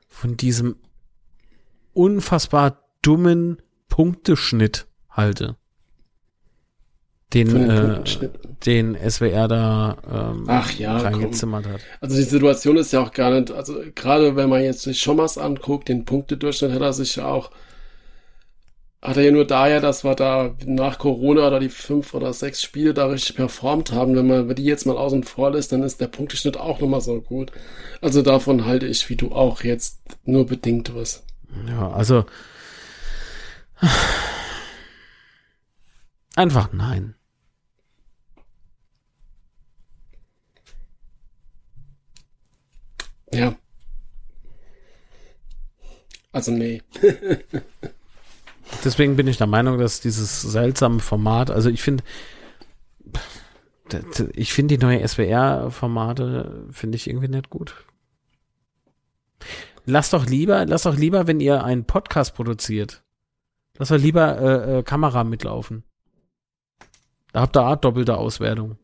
von 0.06 0.36
diesem 0.36 0.76
unfassbar 1.94 2.82
dummen 3.00 3.62
Punkteschnitt 3.88 4.86
halte 5.08 5.56
den, 7.34 7.68
äh, 7.68 8.02
den 8.64 8.96
SWR 9.10 9.48
da 9.48 9.96
ähm, 10.10 10.44
Ach 10.46 10.72
ja, 10.72 10.96
reingezimmert 10.96 11.64
komm. 11.64 11.72
hat. 11.74 11.80
Also 12.00 12.16
die 12.16 12.22
Situation 12.22 12.76
ist 12.76 12.92
ja 12.92 13.00
auch 13.00 13.12
gar 13.12 13.30
nicht, 13.32 13.50
also 13.50 13.80
gerade 13.94 14.36
wenn 14.36 14.48
man 14.48 14.62
jetzt 14.62 14.82
sich 14.82 15.00
Schommers 15.00 15.36
anguckt, 15.36 15.88
den 15.88 16.04
Punktedurchschnitt 16.04 16.72
hat 16.72 16.82
er 16.82 16.92
sich 16.92 17.16
ja 17.16 17.26
auch, 17.26 17.50
hat 19.02 19.16
er 19.16 19.24
ja 19.24 19.30
nur 19.32 19.46
daher, 19.46 19.80
dass 19.80 20.04
wir 20.04 20.14
da 20.14 20.54
nach 20.64 20.98
Corona 20.98 21.48
oder 21.48 21.60
die 21.60 21.68
fünf 21.68 22.14
oder 22.14 22.32
sechs 22.32 22.62
Spiele 22.62 22.94
da 22.94 23.06
richtig 23.06 23.36
performt 23.36 23.92
haben. 23.92 24.14
Wenn 24.16 24.26
man 24.26 24.54
die 24.54 24.64
jetzt 24.64 24.86
mal 24.86 24.96
außen 24.96 25.24
vor 25.24 25.50
lässt, 25.50 25.72
dann 25.72 25.82
ist 25.82 26.00
der 26.00 26.08
Punkteschnitt 26.08 26.56
auch 26.56 26.80
nochmal 26.80 27.00
so 27.00 27.20
gut. 27.20 27.52
Also 28.00 28.22
davon 28.22 28.64
halte 28.64 28.86
ich, 28.86 29.08
wie 29.10 29.16
du 29.16 29.32
auch 29.32 29.62
jetzt, 29.62 30.00
nur 30.24 30.46
bedingt 30.46 30.94
was. 30.94 31.24
Ja, 31.68 31.90
also 31.90 32.24
einfach 36.36 36.72
nein. 36.72 37.15
Ja. 43.32 43.56
Also 46.32 46.52
nee. 46.52 46.82
Deswegen 48.84 49.16
bin 49.16 49.26
ich 49.28 49.38
der 49.38 49.46
Meinung, 49.46 49.78
dass 49.78 50.00
dieses 50.00 50.42
seltsame 50.42 51.00
Format, 51.00 51.50
also 51.50 51.70
ich 51.70 51.82
finde, 51.82 52.04
ich 54.34 54.52
finde 54.52 54.76
die 54.76 54.84
neue 54.84 55.06
SWR-Formate 55.06 56.66
finde 56.70 56.96
ich 56.96 57.08
irgendwie 57.08 57.28
nicht 57.28 57.50
gut. 57.50 57.74
Lass 59.84 60.10
doch 60.10 60.26
lieber, 60.26 60.66
lass 60.66 60.82
doch 60.82 60.96
lieber, 60.96 61.28
wenn 61.28 61.38
ihr 61.38 61.62
einen 61.62 61.84
Podcast 61.84 62.34
produziert, 62.34 63.04
lass 63.78 63.88
doch 63.88 63.98
lieber 63.98 64.38
äh, 64.40 64.78
äh, 64.78 64.82
Kamera 64.82 65.22
mitlaufen. 65.22 65.84
Da 67.32 67.42
habt 67.42 67.56
ihr 67.56 67.62
Art 67.62 67.84
doppelte 67.84 68.16
Auswertung. 68.16 68.78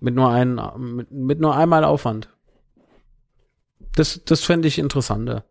Mit 0.00 0.14
nur 0.14 0.30
ein, 0.30 0.60
mit, 0.78 1.10
mit 1.10 1.40
nur 1.40 1.54
einmal 1.54 1.84
Aufwand. 1.84 2.30
Das, 3.98 4.22
das 4.24 4.44
fände 4.44 4.68
ich 4.68 4.78
interessanter. 4.78 5.44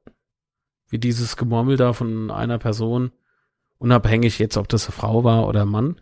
Wie 0.89 0.99
dieses 0.99 1.35
Gemurmel 1.35 1.75
da 1.75 1.91
von 1.91 2.31
einer 2.31 2.57
Person, 2.57 3.11
unabhängig 3.77 4.39
jetzt, 4.39 4.55
ob 4.55 4.69
das 4.69 4.85
eine 4.85 4.93
Frau 4.93 5.25
war 5.25 5.49
oder 5.49 5.63
ein 5.63 5.67
Mann. 5.67 5.99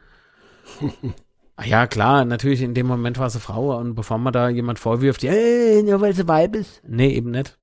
Ach 1.55 1.65
ja, 1.65 1.87
klar, 1.87 2.23
natürlich 2.23 2.61
in 2.61 2.75
dem 2.75 2.85
Moment 2.85 3.17
war 3.17 3.25
es 3.25 3.33
eine 3.33 3.41
Frau 3.41 3.75
und 3.79 3.95
bevor 3.95 4.19
man 4.19 4.31
da 4.31 4.47
jemand 4.49 4.77
vorwirft, 4.77 5.23
ey, 5.23 5.81
nur 5.81 6.01
weil 6.01 6.13
sie 6.13 6.27
Weib 6.27 6.55
ist. 6.55 6.83
Nee, 6.87 7.15
eben 7.15 7.31
nicht. 7.31 7.57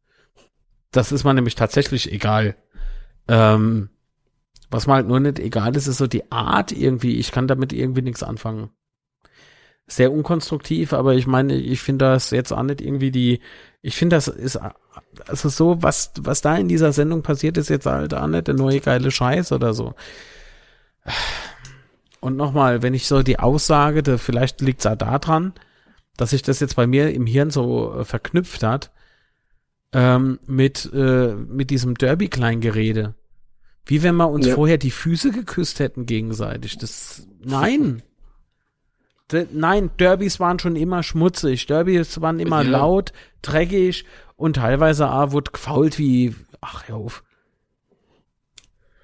Das 0.90 1.12
ist 1.12 1.22
man 1.22 1.36
nämlich 1.36 1.54
tatsächlich 1.54 2.10
egal. 2.10 2.56
Ähm, 3.28 3.88
was 4.68 4.88
mal 4.88 4.96
halt 4.96 5.06
nur 5.06 5.20
nicht 5.20 5.38
egal 5.38 5.76
ist, 5.76 5.86
ist 5.86 5.98
so 5.98 6.09
die 6.09 6.32
Art 6.32 6.72
irgendwie. 6.72 7.20
Ich 7.20 7.30
kann 7.30 7.46
damit 7.46 7.72
irgendwie 7.72 8.02
nichts 8.02 8.24
anfangen 8.24 8.70
sehr 9.86 10.12
unkonstruktiv, 10.12 10.92
aber 10.92 11.14
ich 11.14 11.26
meine, 11.26 11.54
ich 11.56 11.80
finde 11.80 12.06
das 12.06 12.30
jetzt 12.30 12.52
auch 12.52 12.62
nicht 12.62 12.80
irgendwie 12.80 13.10
die, 13.10 13.40
ich 13.82 13.96
finde 13.96 14.16
das 14.16 14.28
ist, 14.28 14.59
also 15.26 15.48
so, 15.48 15.82
was, 15.82 16.12
was 16.20 16.40
da 16.40 16.56
in 16.56 16.68
dieser 16.68 16.92
Sendung 16.92 17.22
passiert 17.22 17.59
ist 17.59 17.68
jetzt 17.68 17.86
halt 17.86 18.14
auch 18.14 18.26
nicht 18.26 18.46
der 18.46 18.54
neue 18.54 18.80
geile 18.80 19.10
Scheiß 19.10 19.52
oder 19.52 19.74
so. 19.74 19.94
Und 22.20 22.36
nochmal, 22.36 22.82
wenn 22.82 22.94
ich 22.94 23.06
so 23.06 23.22
die 23.22 23.40
Aussage, 23.40 24.02
da, 24.02 24.16
vielleicht 24.16 24.60
liegt 24.60 24.80
es 24.80 24.86
auch 24.86 24.96
daran, 24.96 25.52
dass 26.16 26.30
sich 26.30 26.42
das 26.42 26.60
jetzt 26.60 26.76
bei 26.76 26.86
mir 26.86 27.12
im 27.12 27.26
Hirn 27.26 27.50
so 27.50 27.94
äh, 27.98 28.04
verknüpft 28.04 28.62
hat, 28.62 28.92
ähm, 29.92 30.38
mit, 30.46 30.90
äh, 30.94 31.34
mit 31.34 31.70
diesem 31.70 31.94
Derby-Kleingerede. 31.96 33.14
Wie 33.84 34.02
wenn 34.02 34.14
wir 34.14 34.30
uns 34.30 34.46
ja. 34.46 34.54
vorher 34.54 34.78
die 34.78 34.92
Füße 34.92 35.32
geküsst 35.32 35.80
hätten 35.80 36.06
gegenseitig. 36.06 36.78
Das, 36.78 37.26
nein. 37.44 38.02
Nein, 39.52 39.90
Derbys 39.98 40.40
waren 40.40 40.59
schon 40.59 40.76
immer 40.76 41.02
schmutzig. 41.02 41.66
Derbys 41.66 42.20
waren 42.20 42.40
immer 42.40 42.62
ja. 42.62 42.70
laut, 42.70 43.12
dreckig 43.42 44.04
und 44.36 44.56
teilweise 44.56 45.10
auch 45.10 45.32
wurde 45.32 45.52
gefault 45.52 45.98
wie, 45.98 46.34
ach 46.60 46.88
ja 46.88 46.94
auf. 46.94 47.22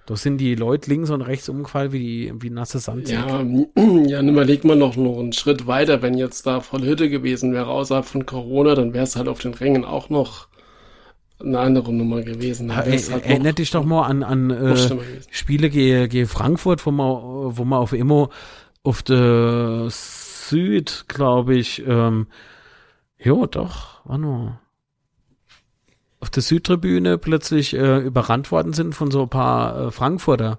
Da 0.07 0.17
sind 0.17 0.39
die 0.39 0.55
Leute 0.55 0.89
links 0.89 1.11
und 1.11 1.21
rechts 1.21 1.51
umgefallen 1.51 1.93
wie, 1.93 2.33
wie 2.41 2.49
nasse 2.49 2.79
Sand. 2.79 3.11
Ja, 3.11 3.43
ja, 4.07 4.17
dann 4.17 4.29
überlegt 4.31 4.65
man 4.65 4.79
noch, 4.79 4.97
noch 4.97 5.19
einen 5.19 5.35
Schritt 5.35 5.67
weiter. 5.67 6.01
Wenn 6.01 6.17
jetzt 6.17 6.47
da 6.47 6.61
voll 6.61 6.81
Hütte 6.81 7.11
gewesen 7.11 7.53
wäre, 7.53 7.67
außerhalb 7.67 8.07
von 8.07 8.25
Corona, 8.25 8.75
dann 8.75 8.95
wäre 8.95 9.05
es 9.05 9.17
halt 9.17 9.29
auf 9.29 9.41
den 9.41 9.53
Rängen 9.53 9.85
auch 9.85 10.09
noch 10.09 10.49
eine 11.41 11.59
andere 11.59 11.93
Nummer 11.93 12.23
gewesen. 12.23 12.71
Ja, 12.71 12.77
halt 12.77 13.11
erinnert 13.11 13.59
dich 13.59 13.71
doch 13.71 13.85
mal 13.85 14.07
an, 14.07 14.23
an 14.23 14.51
äh, 14.51 14.77
Spiele 15.31 15.69
gegen, 15.69 16.09
gegen 16.09 16.27
Frankfurt, 16.27 16.87
wo 16.87 16.91
man, 16.91 17.57
wo 17.57 17.65
man 17.65 17.79
auf 17.79 17.93
Immo 17.93 18.31
auf 18.83 19.03
der 19.03 19.89
Süd, 20.49 21.05
glaube 21.09 21.57
ich, 21.57 21.85
ähm, 21.87 22.27
jo, 23.19 23.47
doch, 23.47 24.05
warte 24.05 24.23
mal. 24.23 24.61
Auf 26.21 26.31
der 26.31 26.43
Südtribüne 26.43 27.19
plötzlich 27.19 27.75
äh, 27.75 27.99
überrannt 27.99 28.51
worden 28.51 28.73
sind 28.73 28.95
von 28.95 29.11
so 29.11 29.23
ein 29.23 29.29
paar 29.29 29.79
äh, 29.79 29.91
Frankfurter. 29.91 30.59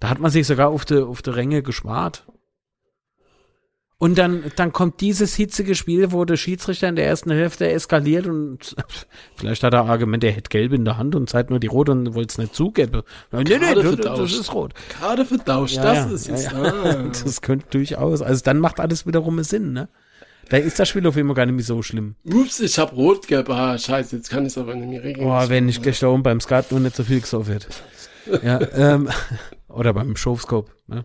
Da 0.00 0.08
hat 0.08 0.18
man 0.18 0.30
sich 0.30 0.46
sogar 0.46 0.70
auf 0.70 0.84
der 0.84 1.06
auf 1.06 1.22
der 1.22 1.36
Ränge 1.36 1.62
gespart. 1.62 2.26
Und 4.00 4.16
dann, 4.16 4.44
dann 4.54 4.72
kommt 4.72 5.00
dieses 5.00 5.34
hitzige 5.34 5.74
Spiel, 5.74 6.12
wo 6.12 6.24
der 6.24 6.36
Schiedsrichter 6.36 6.88
in 6.88 6.94
der 6.94 7.06
ersten 7.06 7.32
Hälfte 7.32 7.68
eskaliert 7.68 8.28
und 8.28 8.76
vielleicht 9.36 9.64
hat 9.64 9.74
er 9.74 9.86
Argument, 9.86 10.22
er 10.22 10.30
hätte 10.30 10.50
gelb 10.50 10.72
in 10.72 10.84
der 10.84 10.98
Hand 10.98 11.16
und 11.16 11.28
zeigt 11.28 11.50
nur 11.50 11.58
die 11.58 11.66
rot 11.66 11.88
und 11.88 12.14
wollte 12.14 12.30
es 12.30 12.38
nicht 12.38 12.54
zugeben. 12.54 13.02
Nee, 13.32 13.42
nee, 13.42 13.74
das, 13.74 13.96
das, 13.96 14.32
ist 14.32 14.54
rot. 14.54 14.72
Gerade 14.88 15.24
vertauscht, 15.24 15.74
ja, 15.74 15.82
das 15.82 15.96
ja, 15.96 16.14
ist 16.14 16.28
es. 16.28 16.44
Ja, 16.44 16.62
ah. 16.62 17.10
Das 17.24 17.42
könnte 17.42 17.66
durchaus. 17.70 18.22
Also 18.22 18.40
dann 18.44 18.60
macht 18.60 18.78
alles 18.78 19.04
wiederum 19.04 19.42
Sinn, 19.42 19.72
ne? 19.72 19.88
Da 20.48 20.58
ist 20.58 20.78
das 20.78 20.88
Spiel 20.88 21.04
auf 21.06 21.16
jeden 21.16 21.26
Fall 21.26 21.34
gar 21.34 21.46
nicht 21.46 21.56
mehr 21.56 21.64
so 21.64 21.82
schlimm. 21.82 22.14
Ups, 22.24 22.60
ich 22.60 22.78
hab 22.78 22.92
rot 22.92 23.26
gelb. 23.26 23.50
Ah, 23.50 23.76
scheiße, 23.76 24.14
jetzt 24.16 24.30
kann 24.30 24.46
ich 24.46 24.52
es 24.52 24.58
aber 24.58 24.76
nicht 24.76 24.88
mehr 24.88 25.02
regeln. 25.02 25.26
Boah, 25.26 25.48
wenn 25.48 25.68
ich 25.68 25.82
gleich 25.82 25.98
da 25.98 26.06
oben 26.06 26.22
beim 26.22 26.40
Skat 26.40 26.70
nur 26.70 26.78
nicht 26.78 26.94
so 26.94 27.02
viel 27.02 27.20
gesoffen 27.20 27.54
wird. 27.54 27.68
ja, 28.44 28.60
ähm, 28.74 29.10
oder 29.68 29.92
beim 29.92 30.14
Showscope, 30.14 30.70
ne? 30.86 31.04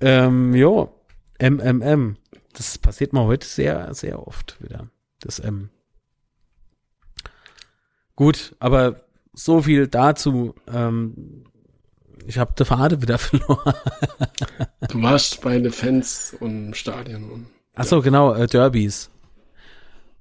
Ähm, 0.00 0.54
jo, 0.54 0.95
MMM. 1.38 2.16
Das 2.52 2.78
passiert 2.78 3.12
mal 3.12 3.24
heute 3.24 3.46
sehr, 3.46 3.92
sehr 3.94 4.26
oft 4.26 4.56
wieder. 4.62 4.88
Das 5.20 5.38
M. 5.38 5.70
Gut, 8.14 8.56
aber 8.58 9.02
so 9.34 9.62
viel 9.62 9.86
dazu. 9.86 10.54
Ähm, 10.72 11.44
ich 12.26 12.38
habe 12.38 12.54
die 12.58 12.64
Fahne 12.64 13.02
wieder 13.02 13.18
verloren. 13.18 13.74
du 14.88 15.02
warst 15.02 15.42
bei 15.42 15.58
den 15.58 15.72
Fans 15.72 16.34
und 16.40 16.68
im 16.68 16.74
Stadion. 16.74 17.30
Und, 17.30 17.46
Ach 17.74 17.84
so, 17.84 18.00
genau, 18.00 18.34
äh, 18.34 18.46
Derbys. 18.46 19.10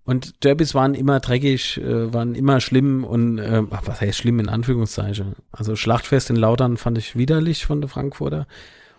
Und 0.03 0.43
Derbys 0.43 0.75
waren 0.75 0.93
immer 0.93 1.19
dreckig, 1.19 1.77
äh, 1.77 2.13
waren 2.13 2.35
immer 2.35 2.61
schlimm 2.61 3.03
und 3.03 3.39
äh, 3.39 3.63
was 3.71 4.01
heißt 4.01 4.19
schlimm 4.19 4.39
in 4.39 4.49
Anführungszeichen. 4.49 5.35
Also 5.51 5.75
Schlachtfest 5.75 6.29
in 6.29 6.35
Lautern 6.35 6.77
fand 6.77 6.99
ich 6.99 7.15
widerlich 7.15 7.65
von 7.65 7.81
der 7.81 7.89
Frankfurter. 7.89 8.45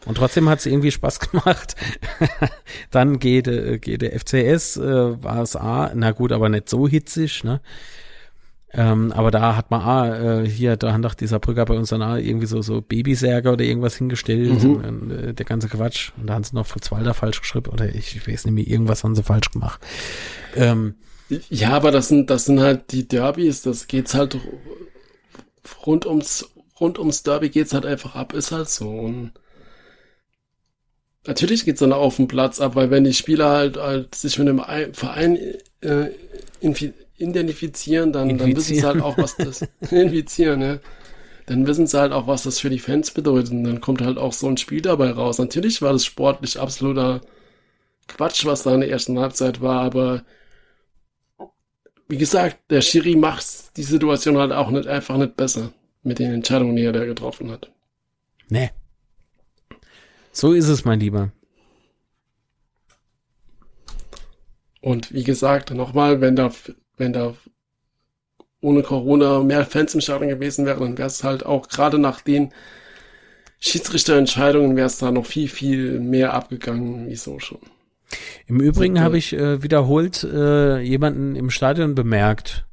Und 0.06 0.16
trotzdem 0.16 0.48
hat 0.48 0.60
es 0.60 0.66
irgendwie 0.66 0.90
Spaß 0.90 1.20
gemacht. 1.30 1.76
Dann 2.90 3.18
geht, 3.18 3.44
geht 3.82 4.02
der 4.02 4.18
FCS, 4.18 4.78
äh, 4.78 5.22
war 5.22 5.42
es 5.42 5.56
A, 5.56 5.90
na 5.94 6.12
gut, 6.12 6.32
aber 6.32 6.48
nicht 6.48 6.68
so 6.68 6.88
hitzig, 6.88 7.44
ne? 7.44 7.60
Ähm, 8.72 9.10
aber 9.12 9.30
da 9.30 9.56
hat 9.56 9.70
man 9.70 9.80
A, 9.80 10.40
äh, 10.42 10.48
hier, 10.48 10.76
da 10.76 10.92
hat 10.92 11.04
doch 11.04 11.14
dieser 11.14 11.38
Brücker 11.38 11.64
bei 11.64 11.74
uns 11.74 11.88
dann 11.88 12.02
A, 12.02 12.18
irgendwie 12.18 12.46
so, 12.46 12.60
so 12.60 12.82
Babysärger 12.82 13.54
oder 13.54 13.64
irgendwas 13.64 13.96
hingestellt, 13.96 14.62
mhm. 14.62 14.74
und, 14.76 15.10
äh, 15.10 15.34
der 15.34 15.46
ganze 15.46 15.68
Quatsch. 15.68 16.12
Und 16.18 16.26
da 16.26 16.34
haben 16.34 16.44
sie 16.44 16.54
noch 16.54 16.66
Volkswalder 16.66 17.14
falsch 17.14 17.40
geschrieben 17.40 17.70
oder 17.72 17.88
ich, 17.88 18.16
ich 18.16 18.28
weiß 18.28 18.44
nicht 18.44 18.54
mehr, 18.54 18.66
irgendwas 18.66 19.02
haben 19.02 19.14
sie 19.14 19.22
falsch 19.22 19.50
gemacht. 19.50 19.80
Ähm, 20.54 20.94
ja, 21.48 21.70
aber 21.70 21.90
das 21.90 22.08
sind, 22.08 22.28
das 22.28 22.44
sind 22.44 22.60
halt 22.60 22.92
die 22.92 23.08
Derbys, 23.08 23.62
das 23.62 23.86
geht's 23.86 24.14
halt 24.14 24.38
rund 25.86 26.04
ums, 26.04 26.48
rund 26.78 26.98
ums 26.98 27.22
Derby 27.22 27.48
geht's 27.48 27.72
halt 27.72 27.86
einfach 27.86 28.14
ab, 28.14 28.34
ist 28.34 28.52
halt 28.52 28.68
so. 28.68 28.90
Und 28.90 29.32
Natürlich 31.26 31.64
geht's 31.64 31.80
dann 31.80 31.92
auf 31.92 32.16
den 32.16 32.28
Platz 32.28 32.60
ab, 32.60 32.76
weil 32.76 32.90
wenn 32.90 33.04
die 33.04 33.12
Spieler 33.12 33.50
halt, 33.50 33.76
halt 33.76 34.14
sich 34.14 34.38
mit 34.38 34.48
einem 34.48 34.94
Verein 34.94 35.38
äh, 35.80 36.10
identifizieren, 37.18 38.12
dann, 38.12 38.38
dann 38.38 38.56
wissen 38.56 38.76
sie 38.76 38.84
halt 38.84 39.00
auch, 39.00 39.18
was 39.18 39.36
das 39.36 39.62
infizieren, 39.90 40.60
ja. 40.60 40.78
Dann 41.46 41.66
wissen 41.66 41.86
sie 41.86 41.98
halt 41.98 42.12
auch, 42.12 42.26
was 42.26 42.42
das 42.42 42.58
für 42.58 42.70
die 42.70 42.80
Fans 42.80 43.12
bedeutet. 43.12 43.52
Und 43.52 43.64
dann 43.64 43.80
kommt 43.80 44.02
halt 44.02 44.18
auch 44.18 44.32
so 44.32 44.48
ein 44.48 44.56
Spiel 44.56 44.82
dabei 44.82 45.10
raus. 45.10 45.38
Natürlich 45.38 45.80
war 45.80 45.92
das 45.92 46.04
sportlich 46.04 46.58
absoluter 46.58 47.20
Quatsch, 48.08 48.44
was 48.44 48.62
da 48.62 48.74
in 48.74 48.80
der 48.80 48.90
ersten 48.90 49.18
Halbzeit 49.18 49.60
war, 49.60 49.82
aber 49.82 50.24
wie 52.08 52.18
gesagt, 52.18 52.58
der 52.70 52.82
Schiri 52.82 53.16
macht 53.16 53.76
die 53.76 53.82
Situation 53.82 54.38
halt 54.38 54.52
auch 54.52 54.70
nicht 54.70 54.86
einfach 54.86 55.16
nicht 55.16 55.36
besser 55.36 55.72
mit 56.02 56.18
den 56.18 56.32
Entscheidungen, 56.32 56.76
die 56.76 56.84
er 56.84 56.92
da 56.92 57.04
getroffen 57.04 57.50
hat. 57.50 57.70
Nee, 58.48 58.70
so 60.36 60.52
ist 60.52 60.68
es, 60.68 60.84
mein 60.84 61.00
Lieber. 61.00 61.32
Und 64.82 65.12
wie 65.12 65.24
gesagt, 65.24 65.70
nochmal, 65.70 66.20
wenn 66.20 66.36
da, 66.36 66.52
wenn 66.98 67.14
da 67.14 67.34
ohne 68.60 68.82
Corona 68.82 69.42
mehr 69.42 69.64
Fans 69.64 69.94
im 69.94 70.02
Stadion 70.02 70.28
gewesen 70.28 70.66
wären, 70.66 70.80
dann 70.80 70.98
wäre 70.98 71.08
es 71.08 71.24
halt 71.24 71.46
auch 71.46 71.68
gerade 71.68 71.98
nach 71.98 72.20
den 72.20 72.52
Schiedsrichterentscheidungen 73.60 74.76
wäre 74.76 74.88
es 74.88 74.98
da 74.98 75.10
noch 75.10 75.24
viel, 75.24 75.48
viel 75.48 76.00
mehr 76.00 76.34
abgegangen, 76.34 77.08
wieso 77.08 77.38
schon. 77.38 77.60
Im 78.46 78.60
Übrigen 78.60 79.00
habe 79.00 79.16
ich 79.16 79.32
äh, 79.32 79.62
wiederholt 79.62 80.22
äh, 80.22 80.80
jemanden 80.80 81.34
im 81.34 81.48
Stadion 81.48 81.94
bemerkt. 81.94 82.66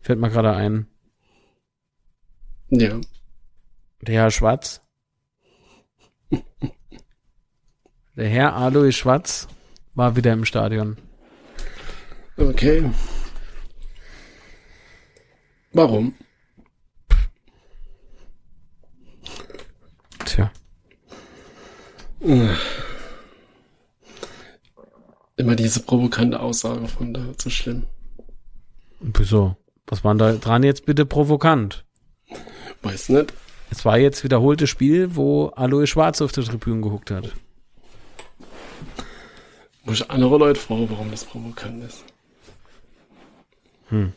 Fällt 0.00 0.18
mir 0.18 0.30
gerade 0.30 0.54
ein. 0.54 0.86
Ja. 2.70 2.98
Der 4.00 4.14
Herr 4.14 4.30
Schwarz. 4.30 4.80
Der 8.16 8.28
Herr 8.28 8.56
Alois 8.56 8.92
Schwarz 8.92 9.48
war 9.94 10.16
wieder 10.16 10.32
im 10.32 10.44
Stadion. 10.44 10.96
Okay. 12.36 12.90
Warum? 15.72 16.14
Tja. 20.24 20.50
Immer 25.36 25.54
diese 25.54 25.80
provokante 25.80 26.40
Aussage 26.40 26.88
von 26.88 27.14
da, 27.14 27.22
so 27.38 27.50
schlimm. 27.50 27.86
Wieso? 29.00 29.56
Was 29.86 30.02
war 30.02 30.14
da 30.16 30.32
dran 30.32 30.64
jetzt 30.64 30.84
bitte 30.86 31.06
provokant? 31.06 31.84
Weiß 32.82 33.08
nicht. 33.10 33.32
Es 33.70 33.84
war 33.84 33.98
jetzt 33.98 34.24
wiederholtes 34.24 34.70
Spiel, 34.70 35.14
wo 35.16 35.48
Alois 35.48 35.86
Schwarz 35.86 36.20
auf 36.20 36.32
der 36.32 36.44
Tribüne 36.44 36.80
gehuckt 36.80 37.10
hat. 37.10 37.32
Muss 39.84 40.00
ich 40.00 40.10
andere 40.10 40.38
Leute 40.38 40.60
fragen, 40.60 40.88
warum 40.90 41.10
das 41.10 41.24
provokant 41.24 41.84
ist. 41.84 42.04
Hm. 43.88 44.12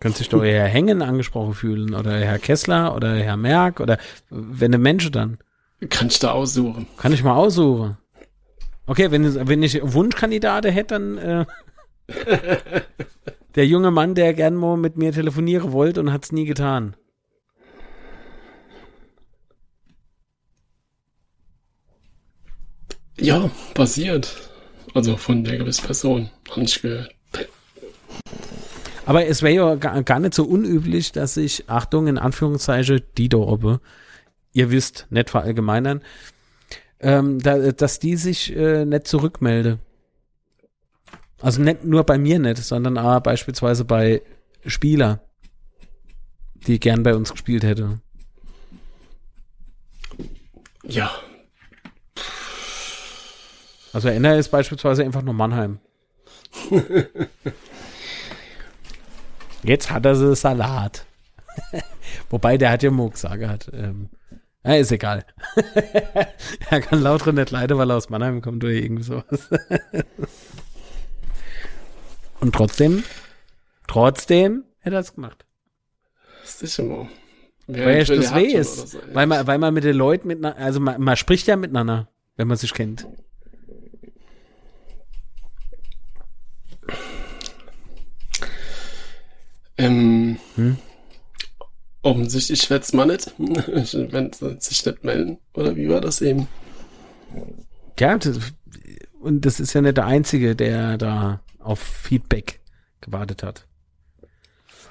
Könnte 0.00 0.18
sich 0.18 0.28
doch 0.28 0.44
Herr 0.44 0.66
Hängen 0.66 1.02
angesprochen 1.02 1.54
fühlen 1.54 1.94
oder 1.94 2.16
Herr 2.18 2.38
Kessler 2.38 2.94
oder 2.94 3.16
Herr 3.16 3.36
Merck 3.36 3.80
oder 3.80 3.98
wenn 4.30 4.72
eine 4.72 4.78
Mensch 4.78 5.10
dann. 5.10 5.38
Kann 5.88 6.08
ich 6.08 6.18
da 6.18 6.32
aussuchen. 6.32 6.86
Kann 6.96 7.12
ich 7.12 7.24
mal 7.24 7.34
aussuchen. 7.34 7.96
Okay, 8.86 9.10
wenn, 9.10 9.48
wenn 9.48 9.62
ich 9.62 9.80
Wunschkandidate 9.82 10.70
hätte, 10.70 10.94
dann 10.94 11.18
äh, 11.18 11.46
der 13.54 13.66
junge 13.66 13.90
Mann, 13.90 14.14
der 14.14 14.34
gern 14.34 14.54
mal 14.54 14.76
mit 14.76 14.96
mir 14.96 15.12
telefonieren 15.12 15.72
wollte 15.72 16.00
und 16.00 16.12
hat 16.12 16.24
es 16.24 16.32
nie 16.32 16.44
getan. 16.44 16.94
Ja, 23.20 23.50
passiert. 23.74 24.36
Also 24.94 25.16
von 25.16 25.44
der 25.44 25.58
gewissen 25.58 25.84
Person. 25.84 26.30
Habe 26.50 26.62
ich 26.62 26.80
gehört. 26.80 27.14
Aber 29.06 29.24
es 29.26 29.42
wäre 29.42 29.54
ja 29.54 29.74
gar 30.02 30.20
nicht 30.20 30.34
so 30.34 30.44
unüblich, 30.44 31.12
dass 31.12 31.36
ich, 31.38 31.68
Achtung, 31.68 32.08
in 32.08 32.18
Anführungszeichen, 32.18 33.00
die 33.16 33.30
da 33.30 33.38
oben, 33.38 33.78
ihr 34.52 34.70
wisst, 34.70 35.06
nicht 35.08 35.30
verallgemeinern, 35.30 36.02
ähm, 37.00 37.38
da, 37.38 37.72
dass 37.72 38.00
die 38.00 38.16
sich 38.16 38.54
äh, 38.54 38.84
nicht 38.84 39.06
zurückmelde. 39.06 39.78
Also 41.40 41.62
nicht 41.62 41.84
nur 41.84 42.04
bei 42.04 42.18
mir 42.18 42.38
nicht, 42.38 42.58
sondern 42.58 42.98
auch 42.98 43.20
beispielsweise 43.20 43.84
bei 43.84 44.20
Spieler, 44.66 45.20
die 46.66 46.80
gern 46.80 47.02
bei 47.02 47.14
uns 47.14 47.32
gespielt 47.32 47.62
hätte. 47.62 48.00
Ja, 50.82 51.10
also 53.98 54.10
Enna 54.10 54.36
ist 54.36 54.50
beispielsweise 54.50 55.02
einfach 55.02 55.22
nur 55.22 55.34
Mannheim. 55.34 55.80
Jetzt 59.64 59.90
hat 59.90 60.06
er 60.06 60.14
so 60.14 60.34
Salat. 60.34 61.04
Wobei, 62.30 62.56
der 62.58 62.70
hat 62.70 62.84
ja 62.84 62.92
Muck 62.92 63.14
gesagt. 63.14 63.72
Ähm, 63.72 64.08
ja, 64.64 64.76
ist 64.76 64.92
egal. 64.92 65.26
er 66.70 66.80
kann 66.80 67.02
Lautre 67.02 67.32
nicht 67.32 67.50
leiden, 67.50 67.76
weil 67.76 67.90
er 67.90 67.96
aus 67.96 68.08
Mannheim 68.08 68.40
kommt 68.40 68.62
oder 68.62 68.72
irgendwie 68.72 69.02
sowas. 69.02 69.48
Und 72.38 72.54
trotzdem, 72.54 73.02
trotzdem 73.88 74.62
hätte 74.78 74.94
er 74.94 75.00
es 75.00 75.16
gemacht. 75.16 75.44
Das 76.42 76.62
ist 76.62 76.78
immer. 76.78 77.08
Weil 77.66 77.96
er 77.96 78.04
das 78.04 78.32
weh 78.32 78.52
ist. 78.52 78.90
So, 78.90 78.98
weil, 79.12 79.26
man, 79.26 79.44
weil 79.48 79.58
man 79.58 79.74
mit 79.74 79.82
den 79.82 79.96
Leuten 79.96 80.28
miteinander, 80.28 80.56
also 80.56 80.78
man, 80.78 81.02
man 81.02 81.16
spricht 81.16 81.48
ja 81.48 81.56
miteinander, 81.56 82.08
wenn 82.36 82.46
man 82.46 82.56
sich 82.56 82.72
kennt. 82.72 83.08
Ähm, 89.78 90.38
hm? 90.56 90.76
Offensichtlich 92.02 92.60
schwätzt 92.62 92.94
man 92.94 93.08
nicht, 93.08 93.32
wenn 93.38 94.32
sie 94.32 94.56
sich 94.60 94.84
nicht 94.84 95.04
melden. 95.04 95.38
Oder 95.54 95.76
wie 95.76 95.88
war 95.88 96.00
das 96.00 96.20
eben? 96.20 96.48
Ja, 97.98 98.16
das, 98.16 98.38
und 99.20 99.44
das 99.44 99.60
ist 99.60 99.72
ja 99.74 99.80
nicht 99.80 99.96
der 99.96 100.06
Einzige, 100.06 100.54
der 100.54 100.98
da 100.98 101.40
auf 101.58 101.80
Feedback 101.80 102.60
gewartet 103.00 103.42
hat. 103.42 103.66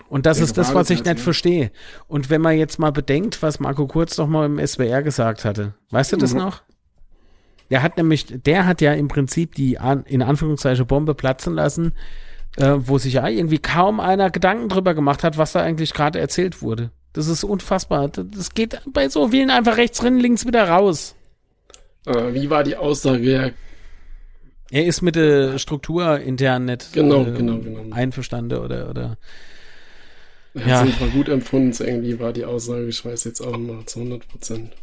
Und 0.09 0.25
das 0.25 0.37
Der 0.37 0.45
ist 0.45 0.57
das, 0.57 0.73
was 0.73 0.89
ich 0.89 1.03
nicht 1.03 1.17
ja. 1.17 1.23
verstehe. 1.23 1.71
Und 2.07 2.29
wenn 2.29 2.41
man 2.41 2.57
jetzt 2.57 2.79
mal 2.79 2.91
bedenkt, 2.91 3.41
was 3.41 3.59
Marco 3.59 3.87
Kurz 3.87 4.17
noch 4.17 4.27
mal 4.27 4.45
im 4.45 4.65
SWR 4.65 5.03
gesagt 5.03 5.43
hatte, 5.43 5.73
weißt 5.89 6.13
du 6.13 6.17
das 6.17 6.33
Mhm. 6.33 6.39
noch? 6.39 6.61
Der 7.69 7.83
hat 7.83 7.97
nämlich, 7.97 8.25
der 8.27 8.65
hat 8.65 8.79
ja 8.79 8.93
im 8.93 9.09
Prinzip 9.09 9.55
die 9.55 9.77
an, 9.79 10.03
in 10.03 10.21
Anführungszeichen 10.21 10.87
Bombe 10.87 11.13
platzen 11.13 11.53
lassen, 11.55 11.93
äh, 12.57 12.73
wo 12.77 12.97
sich 12.97 13.13
ja 13.13 13.27
irgendwie 13.27 13.59
kaum 13.59 13.99
einer 13.99 14.29
Gedanken 14.29 14.69
drüber 14.69 14.93
gemacht 14.93 15.23
hat, 15.23 15.37
was 15.37 15.53
da 15.53 15.61
eigentlich 15.61 15.93
gerade 15.93 16.19
erzählt 16.19 16.61
wurde. 16.61 16.91
Das 17.13 17.27
ist 17.27 17.43
unfassbar. 17.43 18.09
Das 18.09 18.53
geht 18.53 18.79
bei 18.91 19.09
so 19.09 19.29
vielen 19.29 19.49
einfach 19.49 19.77
rechts 19.77 19.99
drin, 19.99 20.19
links 20.19 20.45
wieder 20.45 20.67
raus. 20.69 21.15
Äh, 22.05 22.33
wie 22.33 22.49
war 22.49 22.63
die 22.63 22.75
Aussage? 22.75 23.31
Ja, 23.31 23.49
Er 24.69 24.85
ist 24.85 25.01
mit 25.01 25.15
der 25.15 25.57
Struktur 25.59 26.19
intern 26.19 26.65
nicht 26.65 26.93
Genau, 26.93 27.25
äh, 27.25 27.31
genau, 27.31 27.57
genau. 27.59 27.95
einverstanden 27.95 28.59
oder, 28.59 28.89
oder 28.89 29.17
er 30.53 30.67
Ja. 30.67 30.79
hat 30.81 30.89
es 30.89 30.99
mal 30.99 31.09
gut 31.09 31.29
empfunden, 31.29 31.73
so 31.73 31.83
irgendwie 31.83 32.19
war 32.19 32.33
die 32.33 32.45
Aussage, 32.45 32.87
ich 32.87 33.03
weiß 33.05 33.23
jetzt 33.25 33.41
auch 33.41 33.57
noch 33.57 33.85
zu 33.85 33.99
100 33.99 34.27
Prozent. 34.27 34.73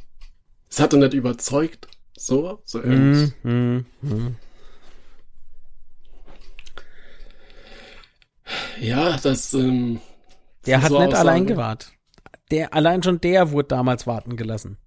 Es 0.71 0.81
hat 0.81 0.93
er 0.93 0.99
nicht 1.01 1.15
überzeugt, 1.15 1.89
so, 2.17 2.61
so 2.65 2.83
ähnlich. 2.83 3.31
Mm, 3.43 3.51
mm, 3.51 3.87
mm. 4.03 4.37
Ja, 8.81 9.17
das, 9.17 9.55
ähm, 9.55 10.01
Der 10.67 10.83
hat 10.83 10.89
so 10.91 10.99
nicht 10.99 11.09
Aussagen. 11.09 11.29
allein 11.29 11.47
gewartet. 11.47 11.93
Der, 12.51 12.75
allein 12.75 13.03
schon 13.03 13.21
der 13.21 13.51
wurde 13.53 13.69
damals 13.69 14.07
warten 14.07 14.37
gelassen. 14.37 14.79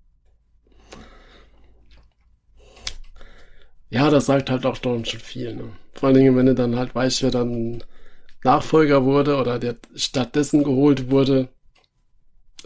ja, 3.90 4.10
das 4.10 4.26
sagt 4.26 4.50
halt 4.50 4.66
auch 4.66 4.76
schon 4.82 5.06
schon 5.06 5.20
viel, 5.20 5.56
ne? 5.56 5.64
Vor 5.94 6.08
allen 6.08 6.18
Dingen, 6.18 6.36
wenn 6.36 6.46
du 6.46 6.54
dann 6.56 6.76
halt 6.78 6.94
weißt, 6.94 7.24
wer 7.24 7.32
dann 7.32 7.84
Nachfolger 8.44 9.04
wurde 9.06 9.38
oder 9.38 9.60
der 9.60 9.76
stattdessen 9.96 10.64
geholt 10.64 11.10
wurde, 11.10 11.48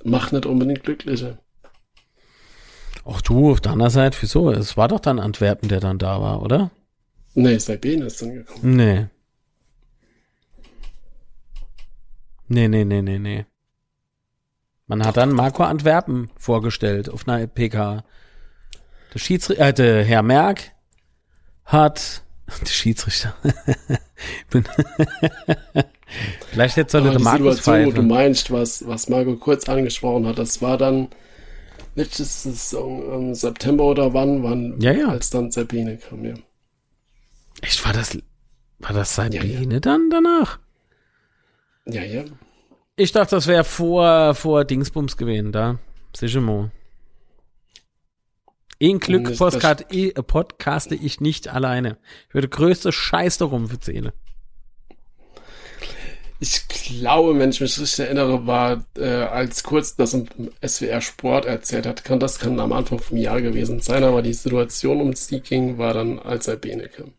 macht 0.03 0.33
nicht 0.33 0.45
unbedingt 0.45 0.83
glücklicher. 0.83 1.37
Ach 3.05 3.21
du, 3.21 3.51
auf 3.51 3.61
der 3.61 3.71
anderen 3.73 3.91
Seite, 3.91 4.17
wieso? 4.21 4.51
Es 4.51 4.77
war 4.77 4.87
doch 4.87 4.99
dann 4.99 5.19
Antwerpen, 5.19 5.69
der 5.69 5.79
dann 5.79 5.97
da 5.97 6.19
war, 6.21 6.41
oder? 6.41 6.71
Nee, 7.33 7.57
Sabine 7.57 8.05
ist 8.05 8.21
dann 8.21 8.33
gekommen. 8.33 8.75
Nee. 8.75 9.07
Nee, 12.51 12.67
nee, 12.67 12.83
nee, 12.83 13.01
nee, 13.01 13.17
nee. 13.17 13.45
Man 14.85 15.05
hat 15.05 15.15
dann 15.15 15.31
Marco 15.31 15.63
Antwerpen 15.63 16.29
vorgestellt 16.37 17.09
auf 17.09 17.25
einer 17.25 17.47
PK. 17.47 18.03
Der 19.13 19.19
Schiedsrichter, 19.19 19.67
äh, 19.69 19.73
der 19.73 20.03
Herr 20.03 20.21
Merck 20.21 20.73
hat, 21.63 22.23
der 22.61 22.65
Schiedsrichter. 22.65 23.33
Vielleicht 26.51 26.75
jetzt 26.75 26.91
sollte 26.91 27.11
der 27.11 27.21
Markus 27.21 27.57
Situation, 27.57 27.95
du 27.95 28.01
meinst, 28.03 28.51
was, 28.51 28.85
was 28.85 29.07
Marco 29.07 29.37
kurz 29.37 29.69
angesprochen 29.69 30.27
hat, 30.27 30.37
das 30.37 30.61
war 30.61 30.77
dann 30.77 31.07
letzte 31.95 32.25
Saison 32.25 33.13
im 33.13 33.33
September 33.33 33.85
oder 33.85 34.13
wann, 34.13 34.43
wann 34.43 34.75
Ja, 34.81 34.91
ja. 34.91 35.07
als 35.07 35.29
dann 35.29 35.51
Sabine 35.51 35.97
kam, 35.97 36.25
ja. 36.25 36.33
Echt, 37.61 37.85
war 37.85 37.93
das, 37.93 38.17
war 38.79 38.91
das 38.91 39.15
Ja, 39.15 39.23
Sabine 39.31 39.79
dann 39.79 40.09
danach? 40.09 40.59
Ja, 41.85 42.03
ja. 42.03 42.25
Ich 42.95 43.11
dachte, 43.11 43.35
das 43.35 43.47
wäre 43.47 43.63
vor, 43.63 44.35
vor 44.35 44.65
Dingsbums 44.65 45.17
gewesen, 45.17 45.51
da. 45.51 45.79
Sichermo. 46.15 46.69
In 48.77 48.99
Glück 48.99 49.37
Podcast, 49.37 49.85
ich, 49.89 50.17
äh, 50.17 50.23
podcaste 50.23 50.95
ich 50.95 51.21
nicht 51.21 51.47
alleine. 51.47 51.97
Ich 52.27 52.33
würde 52.33 52.49
größte 52.49 52.91
Scheiß 52.91 53.37
darum 53.37 53.69
erzählen. 53.69 54.11
Ich 56.43 56.67
glaube, 56.67 57.37
wenn 57.37 57.51
ich 57.51 57.61
mich 57.61 57.79
richtig 57.79 57.99
erinnere, 57.99 58.47
war, 58.47 58.83
äh, 58.97 59.05
als 59.07 59.61
kurz 59.61 59.95
das 59.95 60.15
im 60.15 60.25
SWR 60.65 60.99
Sport 60.99 61.45
erzählt 61.45 61.85
hat, 61.85 62.03
kann 62.03 62.19
das 62.19 62.39
kann 62.39 62.59
am 62.59 62.73
Anfang 62.73 62.97
vom 62.97 63.17
Jahr 63.17 63.39
gewesen 63.43 63.79
sein, 63.79 64.03
aber 64.03 64.23
die 64.23 64.33
Situation 64.33 65.01
um 65.01 65.13
sie 65.13 65.41
ging, 65.41 65.77
war 65.77 65.93
dann 65.93 66.17
als 66.17 66.45
Sabine 66.45 66.89
kam. 66.89 67.11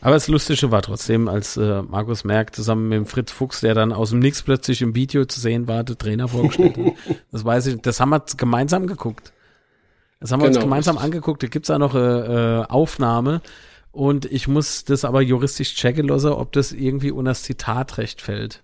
Aber 0.00 0.14
das 0.14 0.28
Lustige 0.28 0.70
war 0.70 0.80
trotzdem, 0.82 1.26
als 1.26 1.56
äh, 1.56 1.82
Markus 1.82 2.22
Merck 2.22 2.54
zusammen 2.54 2.88
mit 2.88 2.98
dem 2.98 3.06
Fritz 3.06 3.32
Fuchs, 3.32 3.62
der 3.62 3.74
dann 3.74 3.92
aus 3.92 4.10
dem 4.10 4.20
Nix 4.20 4.42
plötzlich 4.44 4.80
im 4.80 4.94
Video 4.94 5.24
zu 5.24 5.40
sehen 5.40 5.66
war, 5.66 5.82
der 5.82 5.98
Trainer 5.98 6.28
vorgestellt 6.28 6.78
hat. 6.78 6.92
Das 7.32 7.44
weiß 7.44 7.66
ich, 7.66 7.80
das 7.82 7.98
haben 7.98 8.10
wir 8.10 8.22
gemeinsam 8.36 8.86
geguckt. 8.86 9.32
Das 10.20 10.30
haben 10.30 10.40
wir 10.40 10.46
uns 10.46 10.56
Genau, 10.56 10.66
gemeinsam 10.66 10.96
richtig. 10.98 11.04
angeguckt. 11.04 11.42
Da 11.42 11.48
gibt's 11.48 11.66
da 11.66 11.80
noch 11.80 11.96
eine 11.96 12.66
äh, 12.68 12.72
Aufnahme. 12.72 13.40
Und 13.90 14.24
ich 14.26 14.46
muss 14.46 14.84
das 14.84 15.04
aber 15.04 15.20
juristisch 15.20 15.74
checken 15.74 16.06
lassen, 16.06 16.30
ob 16.30 16.52
das 16.52 16.70
irgendwie 16.70 17.10
unter 17.10 17.32
das 17.32 17.42
Zitatrecht 17.42 18.22
fällt. 18.22 18.62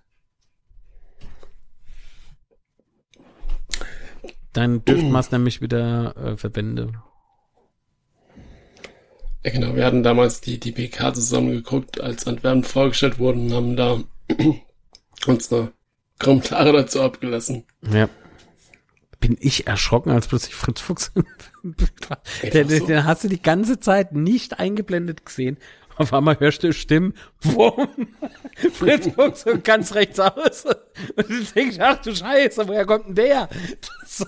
Dann 4.55 4.85
dürften 4.85 5.11
wir 5.11 5.19
es 5.19 5.31
nämlich 5.31 5.59
wieder 5.61 6.15
äh, 6.15 6.37
verwenden. 6.37 6.97
Ja, 9.43 9.51
genau, 9.51 9.75
wir 9.75 9.85
hatten 9.85 10.01
damals 10.01 10.39
die, 10.39 10.59
die 10.61 10.71
PK 10.71 11.13
zusammen 11.13 11.51
geguckt, 11.51 11.99
als 11.99 12.25
Antwerpen 12.25 12.63
vorgestellt 12.63 13.19
wurden 13.19 13.47
und 13.47 13.53
haben 13.53 13.75
da 13.75 13.99
unsere 15.27 15.73
Kommentare 16.19 16.71
dazu 16.71 17.01
abgelassen. 17.01 17.65
Ja. 17.91 18.07
Bin 19.19 19.35
ich 19.41 19.67
erschrocken, 19.67 20.11
als 20.11 20.27
plötzlich 20.27 20.55
Fritz 20.55 20.79
Fuchs 20.79 21.11
im 21.15 21.73
Bild 21.73 22.09
war. 22.09 22.21
Einfach 22.41 22.67
Den, 22.67 22.85
den 22.87 23.03
hast 23.03 23.25
du 23.25 23.27
die 23.27 23.41
ganze 23.41 23.81
Zeit 23.81 24.13
nicht 24.13 24.57
eingeblendet 24.57 25.25
gesehen. 25.25 25.57
Auf 25.97 26.13
einmal 26.13 26.39
hörst 26.39 26.63
du 26.63 26.73
Stimmen. 26.73 27.13
Wumm. 27.41 27.87
Fritz 28.73 29.09
Fuchs 29.15 29.45
und 29.45 29.63
ganz 29.63 29.93
rechts 29.95 30.19
aus. 30.19 30.65
Und 30.65 31.29
du 31.29 31.43
denkst, 31.55 31.77
ach 31.79 32.01
du 32.01 32.15
Scheiße, 32.15 32.67
woher 32.67 32.85
kommt 32.85 33.07
denn 33.07 33.15
der? 33.15 33.49
Das 34.01 34.25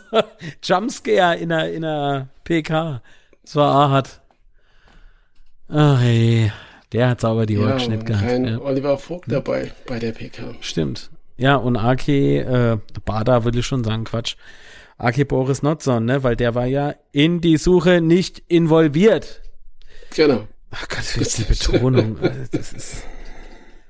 Jumpscare 0.63 1.37
in 1.37 1.51
einer, 1.51 1.69
in 1.69 1.83
einer 1.85 2.29
PK. 2.43 3.01
Das 3.43 3.55
war 3.55 3.89
hart. 3.89 4.21
Ach 5.69 6.01
ey, 6.01 6.51
der 6.93 7.09
hat 7.09 7.21
sauber 7.21 7.45
die 7.45 7.55
Ja, 7.55 7.61
Holzschnitt 7.67 7.99
und 8.01 8.05
gehabt. 8.05 8.25
kein 8.25 8.45
Ja. 8.45 8.59
Oliver 8.61 8.97
Vogt 8.97 9.29
dabei 9.31 9.71
bei 9.85 9.99
der 9.99 10.13
PK. 10.13 10.55
Stimmt. 10.61 11.09
Ja, 11.37 11.55
und 11.57 11.75
Aki, 11.77 12.37
äh, 12.37 12.77
Bada 13.05 13.43
will 13.43 13.57
ich 13.57 13.65
schon 13.65 13.83
sagen, 13.83 14.05
Quatsch. 14.05 14.35
Aki 14.97 15.25
Boris 15.25 15.61
Notzon, 15.61 16.05
ne, 16.05 16.23
weil 16.23 16.35
der 16.35 16.55
war 16.55 16.65
ja 16.65 16.95
in 17.11 17.39
die 17.41 17.57
Suche 17.57 18.01
nicht 18.01 18.41
involviert. 18.47 19.41
Genau. 20.15 20.47
Ach 20.71 20.87
Gott, 20.89 21.15
wie 21.15 21.21
ist 21.21 21.37
die 21.37 21.43
Betonung. 21.43 22.17
äh, 22.19 22.47
Das 22.51 22.73
ist 22.73 23.03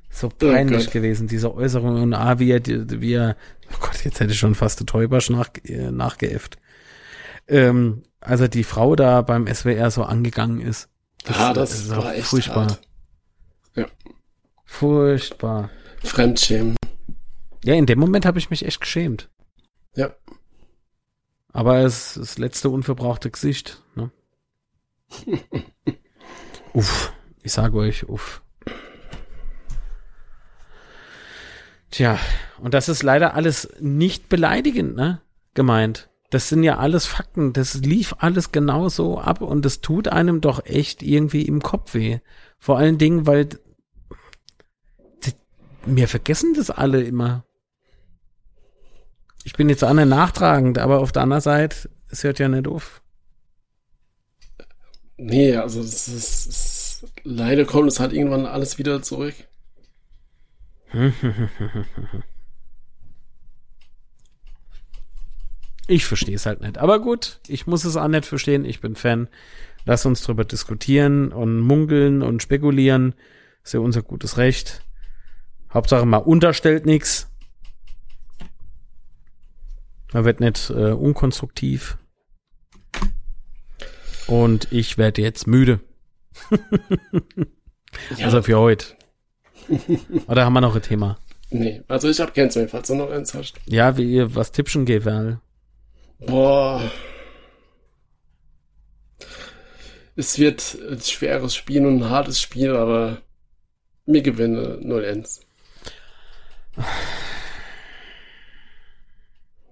so 0.09 0.29
peinlich 0.29 0.85
Gott. 0.85 0.93
gewesen, 0.93 1.27
diese 1.27 1.53
Äußerung. 1.53 2.01
Und 2.01 2.13
ah, 2.13 2.39
wie 2.39 2.51
er, 2.51 2.61
wie 2.65 3.13
er, 3.13 3.35
oh 3.71 3.77
Gott, 3.79 4.03
jetzt 4.03 4.19
hätte 4.19 4.33
ich 4.33 4.39
schon 4.39 4.55
fast 4.55 4.85
Täubersch 4.85 5.29
nach, 5.29 5.49
äh, 5.63 5.91
nachgeäfft. 5.91 6.57
Ähm, 7.47 8.03
also 8.19 8.47
die 8.47 8.63
Frau 8.63 8.95
da 8.95 9.21
beim 9.21 9.47
SWR 9.47 9.91
so 9.91 10.03
angegangen 10.03 10.61
ist. 10.61 10.89
ah, 11.27 11.53
das, 11.53 11.73
ist 11.73 11.91
auch 11.91 12.05
war 12.05 12.15
echt 12.15 12.27
furchtbar. 12.27 12.67
hart. 12.67 12.81
Furchtbar. 14.65 15.69
Fremdschämen. 16.03 16.75
Ja, 17.63 17.73
in 17.75 17.85
dem 17.85 17.99
Moment 17.99 18.25
habe 18.25 18.37
ich 18.39 18.49
mich 18.49 18.65
echt 18.65 18.81
geschämt. 18.81 19.29
Ja. 19.95 20.13
Aber 21.53 21.79
es 21.79 22.09
ist 22.09 22.17
das 22.17 22.37
letzte 22.37 22.69
unverbrauchte 22.69 23.31
Gesicht. 23.31 23.81
Ne? 23.95 24.11
uff, 26.77 27.11
ich 27.41 27.51
sage 27.51 27.75
euch, 27.77 28.07
uff. 28.07 28.43
Tja, 31.89 32.19
und 32.59 32.75
das 32.75 32.87
ist 32.87 33.01
leider 33.01 33.33
alles 33.33 33.69
nicht 33.79 34.29
beleidigend, 34.29 34.95
ne? 34.95 35.21
Gemeint. 35.55 36.09
Das 36.29 36.49
sind 36.49 36.61
ja 36.61 36.77
alles 36.77 37.07
Fakten. 37.07 37.53
Das 37.53 37.73
lief 37.75 38.13
alles 38.19 38.51
genau 38.51 38.89
so 38.89 39.19
ab 39.19 39.41
und 39.41 39.65
das 39.65 39.81
tut 39.81 40.07
einem 40.07 40.39
doch 40.39 40.65
echt 40.65 41.01
irgendwie 41.01 41.43
im 41.43 41.63
Kopf 41.63 41.95
weh. 41.95 42.19
Vor 42.59 42.77
allen 42.77 42.99
Dingen, 42.99 43.25
weil 43.25 43.49
wir 45.85 46.07
vergessen 46.07 46.53
das 46.53 46.69
alle 46.69 47.01
immer. 47.01 47.43
Ich 49.45 49.53
bin 49.53 49.69
jetzt 49.69 49.81
nicht 49.81 50.05
nachtragend, 50.05 50.77
aber 50.77 50.99
auf 50.99 51.11
der 51.11 51.23
anderen 51.23 51.41
Seite, 51.41 51.89
es 52.09 52.23
hört 52.23 52.37
ja 52.37 52.49
nicht 52.49 52.67
auf. 52.67 53.01
Nee, 55.17 55.55
also 55.55 55.81
es 55.81 56.07
ist, 56.07 56.47
es, 56.47 57.05
leider 57.23 57.65
kommt 57.65 57.87
es 57.87 57.99
halt 57.99 58.13
irgendwann 58.13 58.45
alles 58.45 58.77
wieder 58.77 59.01
zurück. 59.01 59.35
Ich 65.87 66.05
verstehe 66.05 66.35
es 66.35 66.45
halt 66.45 66.59
nicht. 66.61 66.77
Aber 66.77 66.99
gut, 66.99 67.39
ich 67.47 67.65
muss 67.65 67.85
es 67.85 67.95
auch 67.95 68.09
nicht 68.09 68.25
verstehen. 68.25 68.65
Ich 68.65 68.81
bin 68.81 68.95
Fan. 68.95 69.29
Lass 69.85 70.05
uns 70.05 70.21
drüber 70.21 70.43
diskutieren 70.43 71.31
und 71.31 71.61
munkeln 71.61 72.21
und 72.21 72.43
spekulieren. 72.43 73.15
Ist 73.63 73.73
ja 73.73 73.79
unser 73.79 74.01
gutes 74.01 74.37
Recht. 74.37 74.83
Hauptsache 75.73 76.05
mal 76.05 76.17
unterstellt 76.17 76.85
nichts. 76.85 77.29
Man 80.11 80.25
wird 80.25 80.41
nicht 80.41 80.69
äh, 80.69 80.91
unkonstruktiv. 80.91 81.97
Und 84.27 84.71
ich 84.71 84.97
werde 84.97 85.21
jetzt 85.21 85.47
müde. 85.47 85.79
ja. 86.51 86.57
Also 88.25 88.43
für 88.43 88.59
heute. 88.59 88.85
Oder 90.27 90.45
haben 90.45 90.53
wir 90.53 90.61
noch 90.61 90.75
ein 90.75 90.81
Thema? 90.81 91.17
Nee, 91.49 91.81
also 91.87 92.09
ich 92.09 92.19
hab 92.19 92.33
keins 92.33 92.55
mehr, 92.55 92.67
falls 92.67 92.87
du 92.87 92.95
noch 92.95 93.09
eins 93.09 93.33
hast. 93.33 93.55
Ja, 93.65 93.97
wie 93.97 94.13
ihr 94.13 94.35
was 94.35 94.51
tippschen 94.51 94.85
geht, 94.85 95.05
weil. 95.05 95.39
Boah. 96.19 96.91
Es 100.15 100.37
wird 100.37 100.77
ein 100.89 101.01
schweres 101.01 101.55
Spiel 101.55 101.85
und 101.85 101.99
ein 101.99 102.09
hartes 102.09 102.41
Spiel, 102.41 102.75
aber 102.75 103.21
mir 104.05 104.21
gewinne 104.21 104.79
0-1. 104.81 105.41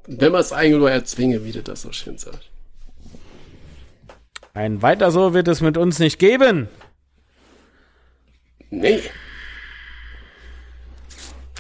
Wenn 0.07 0.32
man 0.32 0.41
es 0.41 0.53
eigentlich 0.53 0.80
nur 0.80 0.91
erzwinge, 0.91 1.44
wie 1.44 1.52
du 1.52 1.64
das 1.64 1.82
so 1.82 1.91
schön 1.91 2.18
sagst. 2.18 2.49
Ein 4.56 4.82
weiter 4.82 5.11
so 5.11 5.34
wird 5.34 5.49
es 5.49 5.60
mit 5.60 5.77
uns 5.77 5.99
nicht 5.99 6.18
geben. 6.18 6.69
Nee. 8.69 9.02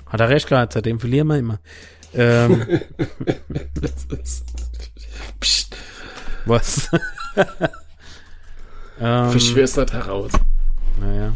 Hat 0.05 0.21
er 0.21 0.29
recht 0.29 0.47
gehabt, 0.47 0.71
seitdem 0.71 1.01
verlieren 1.01 1.27
wir 1.27 1.37
immer. 1.37 1.59
Ähm, 2.13 2.65
Psst. 5.41 5.75
Was? 6.45 6.89
ähm, 9.01 9.29
Verschwör's 9.29 9.75
nicht 9.75 9.91
heraus. 9.91 10.31
Naja. 10.97 11.33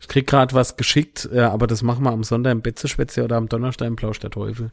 Ich 0.00 0.08
krieg 0.08 0.26
gerade 0.26 0.52
was 0.52 0.76
geschickt, 0.76 1.28
ja, 1.32 1.52
aber 1.52 1.68
das 1.68 1.82
machen 1.82 2.02
wir 2.02 2.10
am 2.10 2.24
Sonntag 2.24 2.50
im 2.50 2.62
Betzespätzle 2.62 3.22
oder 3.22 3.36
am 3.36 3.48
Donnerstag 3.48 3.86
im 3.86 3.94
Plausch 3.94 4.18
der 4.18 4.30
Teufel. 4.30 4.72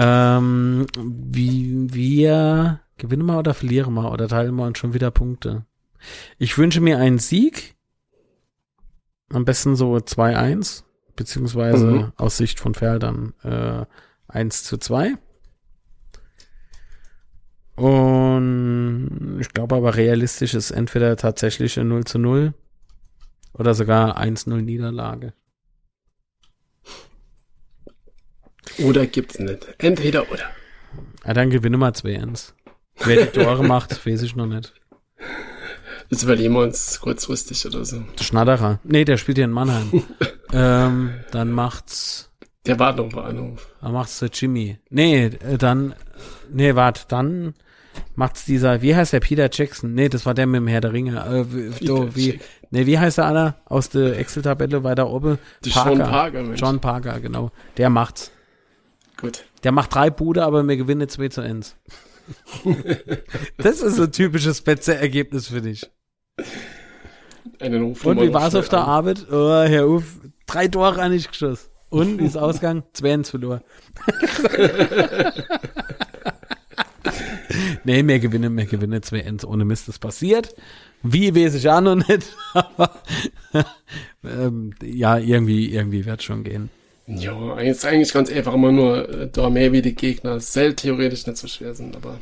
Ähm, 0.00 0.86
wie 0.96 1.92
wir 1.92 2.80
gewinnen 2.98 3.26
wir 3.26 3.38
oder 3.38 3.52
verlieren 3.52 3.94
wir 3.94 4.12
oder 4.12 4.28
teilen 4.28 4.54
wir 4.54 4.64
uns 4.64 4.78
schon 4.78 4.94
wieder 4.94 5.10
Punkte? 5.10 5.66
Ich 6.38 6.56
wünsche 6.56 6.80
mir 6.80 6.98
einen 6.98 7.18
Sieg. 7.18 7.74
Am 9.30 9.44
besten 9.44 9.74
so 9.74 9.96
2-1, 9.96 10.84
beziehungsweise 11.16 11.86
mhm. 11.86 12.12
aus 12.16 12.36
Sicht 12.36 12.60
von 12.60 12.74
Ferl 12.74 13.00
dann 13.00 13.34
äh, 13.42 13.84
1 14.28 14.62
zu 14.64 14.78
2. 14.78 15.14
Und 17.74 19.38
ich 19.40 19.48
glaube 19.50 19.74
aber 19.74 19.96
realistisch 19.96 20.54
ist 20.54 20.70
entweder 20.70 21.16
tatsächlich 21.16 21.78
ein 21.78 21.88
0 21.88 22.04
zu 22.04 22.18
0 22.20 22.54
oder 23.52 23.74
sogar 23.74 24.20
1-0 24.20 24.62
Niederlage. 24.62 25.32
Oder 28.78 29.06
gibt's 29.06 29.38
nicht. 29.38 29.66
Entweder 29.78 30.30
oder. 30.30 30.44
Ja, 31.24 31.34
dann 31.34 31.50
gewinne 31.50 31.76
mal 31.76 31.92
2-1. 31.92 32.52
Wer 33.04 33.26
die 33.26 33.38
Tore 33.38 33.64
macht, 33.64 34.06
weiß 34.06 34.22
ich 34.22 34.36
noch 34.36 34.46
nicht. 34.46 34.72
Das 36.10 36.22
überlegen 36.22 36.54
wir 36.54 36.62
uns 36.62 37.00
kurzfristig 37.00 37.66
oder 37.66 37.84
so. 37.84 38.02
Der 38.18 38.24
Schnatterer. 38.24 38.80
Nee, 38.82 39.04
der 39.04 39.18
spielt 39.18 39.36
hier 39.36 39.44
in 39.44 39.50
Mannheim. 39.50 40.04
ähm, 40.52 41.10
dann 41.30 41.52
macht's. 41.52 42.30
Der 42.66 42.78
war 42.78 42.94
noch 42.94 43.10
Bahnhof. 43.10 43.68
Dann 43.80 43.92
macht's 43.92 44.18
der 44.18 44.30
Jimmy. 44.32 44.78
Nee, 44.90 45.26
äh, 45.26 45.58
dann. 45.58 45.94
Nee, 46.50 46.74
warte, 46.74 47.02
dann 47.08 47.54
macht's 48.14 48.44
dieser, 48.44 48.80
wie 48.80 48.96
heißt 48.96 49.12
der 49.12 49.20
Peter 49.20 49.48
Jackson? 49.52 49.94
Nee, 49.94 50.08
das 50.08 50.24
war 50.24 50.34
der 50.34 50.46
mit 50.46 50.60
dem 50.60 50.66
Herr 50.66 50.80
der 50.80 50.92
Ringe. 50.92 51.18
Äh, 51.18 51.44
wie, 51.52 51.84
do, 51.84 52.14
wie, 52.14 52.40
nee, 52.70 52.86
wie 52.86 52.98
heißt 52.98 53.18
der 53.18 53.26
Anna 53.26 53.56
aus 53.66 53.90
der 53.90 54.18
Excel-Tabelle 54.18 54.84
weiter 54.84 55.10
oben? 55.10 55.38
Parker. 55.70 55.90
John 55.90 55.98
Parker, 55.98 56.42
Mensch. 56.42 56.60
John 56.60 56.80
Parker, 56.80 57.20
genau. 57.20 57.50
Der 57.76 57.90
macht's. 57.90 58.32
Gut. 59.20 59.44
Der 59.64 59.72
macht 59.72 59.94
drei 59.94 60.10
Bude, 60.10 60.44
aber 60.44 60.66
wir 60.66 60.76
gewinnen 60.76 61.08
2 61.08 61.28
zu 61.28 61.40
1. 61.40 61.76
das 63.56 63.80
ist 63.82 63.96
so 63.96 64.04
ein 64.04 64.12
typisches 64.12 64.62
Betze-Ergebnis 64.62 65.48
für 65.48 65.60
dich. 65.60 65.90
Und 67.60 68.20
wie 68.20 68.32
war 68.32 68.46
es 68.48 68.54
auf 68.54 68.68
der 68.68 68.80
Arbeit? 68.80 69.26
Oh, 69.30 69.62
Herr 69.62 69.88
Uff, 69.88 70.20
drei 70.46 70.68
Tore 70.68 71.02
an 71.02 71.12
nicht 71.12 71.30
geschossen. 71.30 71.68
Und 71.90 72.20
wie 72.20 72.26
ist 72.26 72.36
Ausgang? 72.36 72.84
2-1 72.94 73.30
verloren. 73.30 73.62
nee, 77.84 78.02
mehr 78.02 78.20
gewinnen, 78.20 78.54
mehr 78.54 78.66
gewinnen, 78.66 79.00
2-1 79.00 79.46
ohne 79.46 79.64
Mist, 79.64 79.88
das 79.88 79.98
passiert. 79.98 80.54
Wie 81.02 81.34
weiß 81.34 81.54
ich 81.54 81.68
auch 81.68 81.80
noch 81.80 81.96
nicht, 81.96 82.36
aber 82.52 83.02
ähm, 84.24 84.74
ja, 84.82 85.16
irgendwie, 85.16 85.72
irgendwie 85.72 86.04
wird 86.04 86.22
schon 86.22 86.44
gehen. 86.44 86.70
Ja, 87.08 87.58
ist 87.58 87.86
eigentlich 87.86 88.12
ganz 88.12 88.30
einfach 88.30 88.52
immer 88.52 88.70
nur 88.70 89.08
äh, 89.08 89.28
da 89.32 89.48
mehr 89.48 89.72
wie 89.72 89.80
die 89.80 89.94
Gegner. 89.94 90.40
Soll 90.40 90.74
theoretisch 90.74 91.26
nicht 91.26 91.38
so 91.38 91.48
schwer 91.48 91.74
sind, 91.74 91.96
aber. 91.96 92.20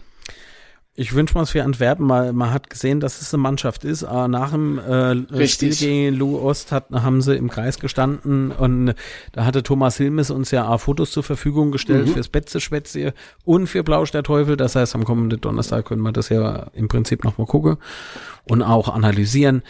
Ich 0.98 1.14
wünsche 1.14 1.34
mal 1.34 1.44
für 1.44 1.62
Antwerpen, 1.62 2.06
mal, 2.06 2.32
man 2.32 2.52
hat 2.52 2.70
gesehen, 2.70 3.00
dass 3.00 3.20
es 3.20 3.32
eine 3.34 3.42
Mannschaft 3.42 3.84
ist. 3.84 4.02
Aber 4.02 4.28
nach 4.28 4.52
dem 4.52 4.78
äh, 4.78 5.46
Spiel 5.46 5.74
gegen 5.74 6.16
Lou 6.16 6.38
Ost 6.38 6.72
hat, 6.72 6.90
haben 6.90 7.20
sie 7.20 7.36
im 7.36 7.50
Kreis 7.50 7.78
gestanden 7.78 8.50
und 8.50 8.94
da 9.32 9.44
hatte 9.44 9.62
Thomas 9.62 9.98
Hilmes 9.98 10.30
uns 10.30 10.50
ja 10.50 10.68
auch 10.68 10.80
Fotos 10.80 11.10
zur 11.10 11.22
Verfügung 11.22 11.70
gestellt 11.70 12.06
mhm. 12.06 12.12
fürs 12.12 12.28
Betze-Schwätze 12.28 13.12
und 13.44 13.66
für 13.66 13.84
Blausch 13.84 14.10
der 14.10 14.22
Teufel. 14.22 14.56
Das 14.56 14.74
heißt, 14.74 14.94
am 14.94 15.04
kommenden 15.04 15.40
Donnerstag 15.40 15.84
können 15.84 16.02
wir 16.02 16.12
das 16.12 16.30
ja 16.30 16.68
im 16.72 16.88
Prinzip 16.88 17.24
nochmal 17.24 17.46
gucken 17.46 17.76
und 18.48 18.62
auch 18.62 18.88
analysieren. 18.88 19.62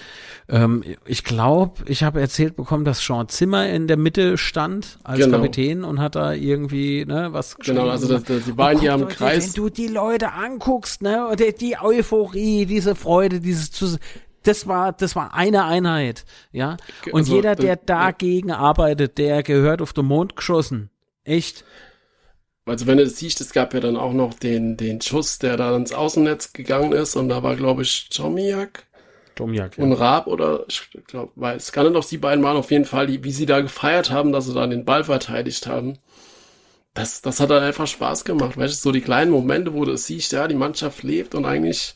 Ähm, 0.49 0.85
ich 1.07 1.25
glaube, 1.25 1.83
ich 1.87 2.03
habe 2.05 2.21
erzählt 2.21 2.57
bekommen, 2.57 2.85
dass 2.85 3.01
Sean 3.01 3.29
Zimmer 3.29 3.69
in 3.69 3.89
der 3.89 3.97
Mitte 3.97 4.39
stand 4.39 4.99
als 5.03 5.19
genau. 5.19 5.39
Kapitän 5.39 5.83
und 5.83 6.01
hat 6.01 6.15
da 6.15 6.33
irgendwie 6.33 7.05
ne, 7.05 7.29
was 7.33 7.57
Genau, 7.57 7.89
also 7.89 8.07
das, 8.07 8.23
das, 8.25 8.45
die 8.45 8.53
beiden, 8.53 8.81
die 8.81 8.91
am 8.91 9.09
Kreis. 9.09 9.57
Wenn 9.57 9.65
du 9.65 9.71
die 9.71 9.89
Leute 9.89 10.33
anguckst, 10.33 11.03
ne, 11.03 11.16
die, 11.35 11.55
die 11.55 11.79
Euphorie, 11.79 12.67
diese 12.67 12.95
Freude, 12.95 13.41
dieses 13.41 13.71
zu 13.71 13.97
das 14.43 14.69
war, 14.69 14.93
das 14.93 15.17
war 15.17 15.35
eine 15.35 15.65
Einheit, 15.65 16.25
ja. 16.53 16.77
Und 17.11 17.23
also, 17.23 17.35
jeder, 17.35 17.57
der 17.57 17.75
dagegen 17.75 18.51
ja. 18.51 18.59
arbeitet, 18.59 19.19
der 19.19 19.43
gehört 19.43 19.83
auf 19.83 19.93
den 19.93 20.05
Mond 20.07 20.37
geschossen. 20.37 20.91
Echt. 21.25 21.65
Also 22.65 22.87
wenn 22.87 22.99
du 22.99 23.05
das 23.05 23.17
siehst, 23.17 23.41
es 23.41 23.53
gab 23.53 23.75
ja 23.75 23.81
dann 23.81 23.97
auch 23.97 24.13
noch 24.13 24.35
den, 24.35 24.77
den 24.77 25.01
Schuss, 25.01 25.39
der 25.39 25.57
da 25.57 25.75
ins 25.77 25.93
Außennetz 25.93 26.53
gegangen 26.53 26.93
ist 26.93 27.17
und 27.17 27.29
da 27.29 27.43
war, 27.43 27.57
glaube 27.57 27.83
ich, 27.83 28.09
Tomiak 28.09 28.87
Domiak, 29.37 29.77
ja. 29.77 29.85
und 29.85 29.93
Raab 29.93 30.27
oder 30.27 30.65
ich 30.67 30.89
glaube, 31.07 31.31
weiß, 31.37 31.71
kann 31.71 31.93
doch 31.93 32.05
die 32.05 32.19
beiden 32.19 32.43
waren 32.43 32.57
auf 32.57 32.71
jeden 32.71 32.87
Fall, 32.87 33.07
die, 33.07 33.23
wie 33.23 33.33
sie 33.33 33.47
da 33.47 33.61
gefeiert 33.61 34.11
haben, 34.11 34.33
dass 34.33 34.47
sie 34.47 34.55
dann 34.55 34.71
den 34.71 34.85
Ball 34.85 35.05
verteidigt 35.05 35.67
haben. 35.67 35.99
Das, 36.97 37.21
das 37.21 37.41
hat 37.41 37.51
dann 37.51 37.63
einfach 37.63 37.87
Spaß 37.87 38.25
gemacht, 38.25 38.57
weißt 38.57 38.73
du, 38.73 38.79
so 38.89 38.91
die 38.91 39.03
kleinen 39.03 39.31
Momente, 39.31 39.75
wo 39.75 39.85
du 39.85 39.95
siehst, 39.99 40.33
ja, 40.33 40.49
die 40.49 40.55
Mannschaft 40.55 41.03
lebt 41.03 41.35
und 41.35 41.45
eigentlich, 41.45 41.95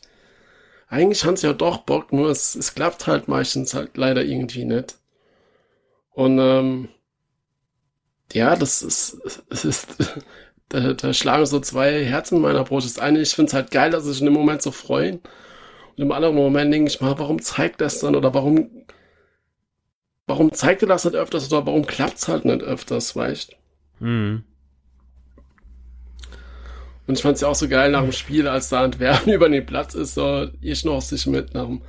eigentlich 0.89 1.25
haben 1.25 1.39
sie 1.39 1.47
ja 1.47 1.55
doch 1.55 1.79
Bock, 1.79 2.13
nur 2.13 2.29
es, 2.29 2.55
es 2.55 2.75
klappt 2.75 3.07
halt 3.07 3.27
meistens 3.27 3.73
halt 3.73 3.97
leider 3.97 4.23
irgendwie 4.23 4.67
nicht. 4.67 4.99
Und 6.11 6.39
ähm, 6.39 6.89
ja, 8.35 8.57
das 8.57 8.83
ist, 8.83 9.17
es 9.49 9.65
ist, 9.65 9.87
da, 10.69 10.93
da 10.93 11.15
schlagen 11.15 11.47
so 11.47 11.61
zwei 11.61 12.05
Herzen 12.05 12.37
in 12.37 12.43
meiner 12.43 12.65
Brust. 12.65 12.87
Das 12.87 13.03
eine, 13.03 13.21
ich 13.21 13.35
finde 13.35 13.49
es 13.49 13.55
halt 13.55 13.71
geil, 13.71 13.91
dass 13.91 14.05
sich 14.05 14.21
in 14.21 14.27
dem 14.27 14.35
Moment 14.35 14.61
so 14.61 14.71
freuen. 14.71 15.21
Und 15.97 16.05
im 16.05 16.13
anderen 16.13 16.35
Moment 16.35 16.75
denke 16.75 16.91
ich 16.91 17.01
mal, 17.01 17.19
warum 17.19 17.41
zeigt 17.41 17.81
das 17.81 18.01
dann 18.01 18.15
oder 18.15 18.35
warum, 18.35 18.85
warum 20.27 20.53
zeigt 20.53 20.83
er 20.83 20.89
das 20.89 21.07
nicht 21.07 21.17
öfters 21.17 21.51
oder 21.51 21.65
warum 21.65 21.87
klappt 21.87 22.19
es 22.19 22.29
halt 22.29 22.45
nicht 22.45 22.63
öfters, 22.63 23.17
weißt 23.17 23.57
mhm. 24.01 24.45
Und 27.11 27.17
ich 27.17 27.23
fand 27.23 27.35
es 27.35 27.41
ja 27.41 27.49
auch 27.49 27.57
so 27.57 27.67
geil 27.67 27.91
nach 27.91 28.03
dem 28.03 28.13
Spiel, 28.13 28.47
als 28.47 28.69
da 28.69 28.85
Antwerpen 28.85 29.33
über 29.33 29.49
den 29.49 29.67
Platz 29.67 29.95
ist, 29.95 30.15
so 30.15 30.47
ich 30.61 30.85
noch 30.85 31.03
sich 31.03 31.27
mit 31.27 31.55
nach 31.55 31.67
dem 31.67 31.83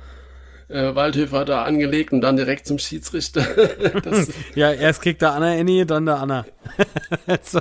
äh, 0.66 0.96
Waldhöfer 0.96 1.44
da 1.44 1.62
angelegt 1.62 2.12
und 2.12 2.22
dann 2.22 2.36
direkt 2.36 2.66
zum 2.66 2.80
Schiedsrichter. 2.80 3.46
ja, 4.56 4.72
erst 4.72 5.00
kriegt 5.00 5.22
der 5.22 5.34
Anna 5.34 5.52
Annie, 5.52 5.86
dann 5.86 6.06
der 6.06 6.16
Anna. 6.16 6.44
so. 7.40 7.60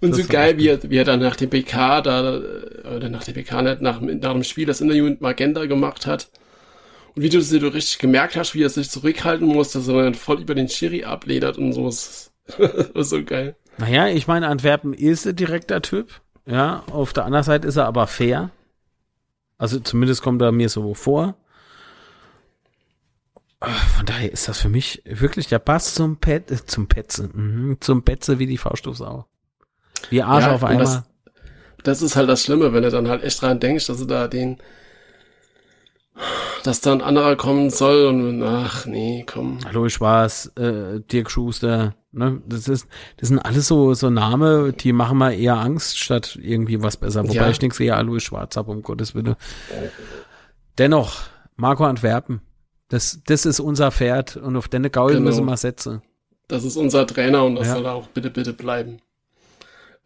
Und 0.00 0.10
das 0.10 0.18
so 0.18 0.26
geil, 0.26 0.58
wie 0.58 0.66
er, 0.66 0.82
wie 0.82 0.96
er 0.96 1.04
dann 1.04 1.20
nach 1.20 1.36
dem 1.36 1.48
PK 1.48 2.00
da, 2.00 2.40
oder 2.96 3.08
nach 3.08 3.22
dem 3.22 3.34
PK 3.34 3.62
nicht, 3.62 3.80
nach, 3.80 4.00
nach 4.00 4.32
dem 4.32 4.42
Spiel 4.42 4.66
das 4.66 4.80
Interview 4.80 5.04
mit 5.04 5.20
Magenta 5.20 5.66
gemacht 5.66 6.06
hat. 6.06 6.28
Und 7.14 7.22
wie 7.22 7.28
du 7.28 7.38
es 7.38 7.50
dir 7.50 7.62
richtig 7.72 7.98
gemerkt 7.98 8.34
hast, 8.34 8.56
wie 8.56 8.64
er 8.64 8.68
sich 8.68 8.90
zurückhalten 8.90 9.46
muss, 9.46 9.70
dass 9.70 9.86
er 9.86 10.02
dann 10.02 10.14
voll 10.14 10.40
über 10.40 10.56
den 10.56 10.68
Schiri 10.68 11.04
abledert 11.04 11.56
und 11.56 11.72
so. 11.72 11.84
Das 11.84 12.32
ist 12.94 13.10
so 13.10 13.22
geil. 13.22 13.54
Naja, 13.78 14.08
ich 14.08 14.26
meine, 14.26 14.48
Antwerpen 14.48 14.92
ist 14.94 15.26
ein 15.26 15.36
direkter 15.36 15.82
Typ. 15.82 16.20
Ja, 16.46 16.84
auf 16.90 17.12
der 17.12 17.24
anderen 17.24 17.44
Seite 17.44 17.66
ist 17.66 17.76
er 17.76 17.86
aber 17.86 18.06
fair. 18.06 18.50
Also 19.58 19.80
zumindest 19.80 20.22
kommt 20.22 20.42
er 20.42 20.52
mir 20.52 20.68
so 20.68 20.94
vor. 20.94 21.34
Von 23.60 24.06
daher 24.06 24.30
ist 24.30 24.48
das 24.48 24.60
für 24.60 24.68
mich 24.68 25.02
wirklich 25.04 25.48
der 25.48 25.58
Pass 25.58 25.94
zum 25.94 26.18
Pet, 26.18 26.50
äh, 26.50 26.64
zum 26.66 26.88
Petze, 26.88 27.30
mhm, 27.32 27.78
zum 27.80 28.02
Petze 28.04 28.38
wie 28.38 28.46
die 28.46 28.58
Fauststoffsau. 28.58 29.26
Wie 30.10 30.22
Arsch 30.22 30.44
ja, 30.44 30.52
auf 30.52 30.62
einmal. 30.62 30.84
Das, 30.84 31.02
das, 31.82 32.02
ist 32.02 32.16
halt 32.16 32.28
das 32.28 32.42
Schlimme, 32.42 32.72
wenn 32.72 32.82
du 32.82 32.90
dann 32.90 33.08
halt 33.08 33.24
echt 33.24 33.40
dran 33.40 33.58
denkst, 33.58 33.86
dass 33.86 33.98
du 33.98 34.04
da 34.04 34.28
den, 34.28 34.58
dass 36.64 36.80
da 36.80 36.92
ein 36.92 37.02
anderer 37.02 37.36
kommen 37.36 37.70
soll 37.70 38.06
und 38.06 38.42
ach 38.42 38.86
nee, 38.86 39.24
komm. 39.26 39.58
Hallo 39.64 39.88
Spaß, 39.88 40.52
äh, 40.58 41.00
Dirk 41.00 41.30
Schuster, 41.30 41.94
ne? 42.12 42.42
Das 42.48 42.68
ist, 42.68 42.88
das 43.18 43.28
sind 43.28 43.38
alles 43.38 43.68
so, 43.68 43.94
so 43.94 44.10
Name, 44.10 44.72
die 44.72 44.92
machen 44.92 45.18
mal 45.18 45.32
eher 45.32 45.56
Angst, 45.58 45.98
statt 45.98 46.38
irgendwie 46.40 46.82
was 46.82 46.96
besser. 46.96 47.24
Wobei 47.24 47.34
Ja. 47.34 47.50
ich 47.50 47.60
nichts 47.60 47.78
eher 47.80 47.96
Alois 47.96 48.20
Schwarz 48.20 48.56
hab, 48.56 48.68
um 48.68 48.82
Gottes 48.82 49.14
Willen. 49.14 49.36
Dennoch, 50.78 51.22
Marco 51.56 51.84
Antwerpen. 51.84 52.40
Das, 52.88 53.20
das 53.26 53.46
ist 53.46 53.58
unser 53.60 53.90
Pferd 53.90 54.36
und 54.36 54.56
auf 54.56 54.68
deine 54.68 54.90
Gaul 54.90 55.12
Genau. 55.14 55.24
müssen 55.24 55.44
wir 55.44 55.56
setzen. 55.56 56.02
Das 56.48 56.62
ist 56.64 56.76
unser 56.76 57.06
Trainer 57.06 57.44
und 57.44 57.56
das 57.56 57.66
Ja. 57.68 57.74
soll 57.74 57.84
er 57.86 57.94
auch 57.94 58.06
bitte, 58.08 58.30
bitte 58.30 58.52
bleiben. 58.52 58.98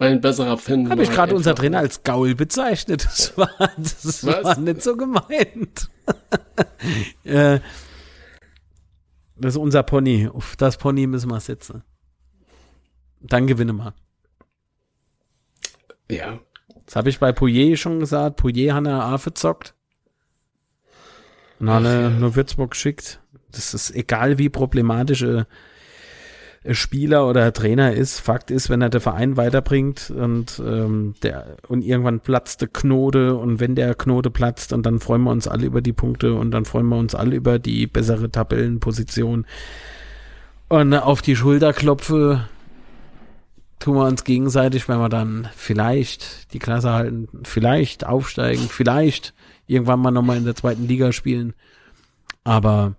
Weil 0.01 0.13
ein 0.13 0.23
besserer 0.23 0.57
finden. 0.57 0.91
Habe 0.91 1.03
ich 1.03 1.11
gerade 1.11 1.35
unser 1.35 1.55
Trainer 1.55 1.81
als 1.81 2.03
Gaul 2.03 2.35
bezeichnet. 2.35 3.05
Das 3.05 3.37
war, 3.37 3.51
das 3.77 4.25
Was? 4.25 4.45
war 4.45 4.59
nicht 4.59 4.81
so 4.81 4.97
gemeint. 4.97 5.91
äh, 7.25 7.61
das 9.37 9.55
ist 9.55 9.57
unser 9.59 9.83
Pony. 9.83 10.27
Auf 10.33 10.57
das 10.57 10.79
Pony 10.79 11.07
müssen 11.07 11.31
wir 11.31 11.39
setzen. 11.41 11.83
Dann 13.21 13.47
gewinnen 13.47 13.77
wir. 13.77 13.95
Ja, 16.11 16.41
Das 16.87 16.97
habe 16.97 17.11
ich 17.11 17.19
bei 17.19 17.33
Pouillet 17.33 17.77
schon 17.77 18.01
gesagt. 18.01 18.39
Pouillet 18.39 18.73
hat 18.73 18.79
eine 18.79 19.05
Affe 19.05 19.35
zockt. 19.35 19.75
Und 21.59 21.69
hat 21.69 21.85
eine 21.85 22.03
ja. 22.05 22.09
nur 22.09 22.37
Würzburg 22.37 22.71
geschickt. 22.71 23.21
Das 23.53 23.75
ist 23.75 23.91
egal, 23.95 24.39
wie 24.39 24.49
problematisch 24.49 25.21
äh, 25.21 25.45
Spieler 26.73 27.27
oder 27.27 27.53
Trainer 27.53 27.93
ist. 27.93 28.21
Fakt 28.21 28.51
ist, 28.51 28.69
wenn 28.69 28.83
er 28.83 28.91
den 28.91 29.01
Verein 29.01 29.37
weiterbringt 29.37 30.11
und 30.11 30.61
ähm, 30.65 31.15
der 31.23 31.57
und 31.69 31.83
irgendwann 31.83 32.21
platzt 32.21 32.61
der 32.61 32.69
Knote 32.69 33.35
und 33.37 33.61
wenn 33.61 33.75
der 33.75 33.95
Knote 33.95 34.31
platzt 34.31 34.73
und 34.73 34.85
dann 34.85 35.01
freuen 35.01 35.23
wir 35.23 35.31
uns 35.31 35.49
alle 35.49 35.67
über 35.67 35.81
die 35.81 35.95
Punkte 35.95 36.35
und 36.35 36.51
dann 36.51 36.67
freuen 36.67 36.87
wir 36.89 36.99
uns 36.99 37.15
alle 37.15 37.35
über 37.35 37.59
die 37.59 37.87
bessere 37.87 38.31
Tabellenposition 38.31 39.47
und 40.69 40.95
auf 40.95 41.23
die 41.23 41.35
Schulter 41.35 41.73
klopfe 41.73 42.47
tun 43.81 43.97
wir 43.97 44.07
uns 44.07 44.25
gegenseitig, 44.25 44.89
wenn 44.89 44.99
wir 44.99 45.09
dann 45.09 45.49
vielleicht 45.57 46.53
die 46.53 46.59
Klasse 46.59 46.93
halten, 46.93 47.29
vielleicht 47.43 48.07
aufsteigen, 48.07 48.69
vielleicht 48.69 49.35
irgendwann 49.67 50.01
mal 50.01 50.11
nochmal 50.11 50.37
in 50.37 50.45
der 50.45 50.55
zweiten 50.55 50.87
Liga 50.87 51.13
spielen. 51.13 51.55
Aber 52.45 52.95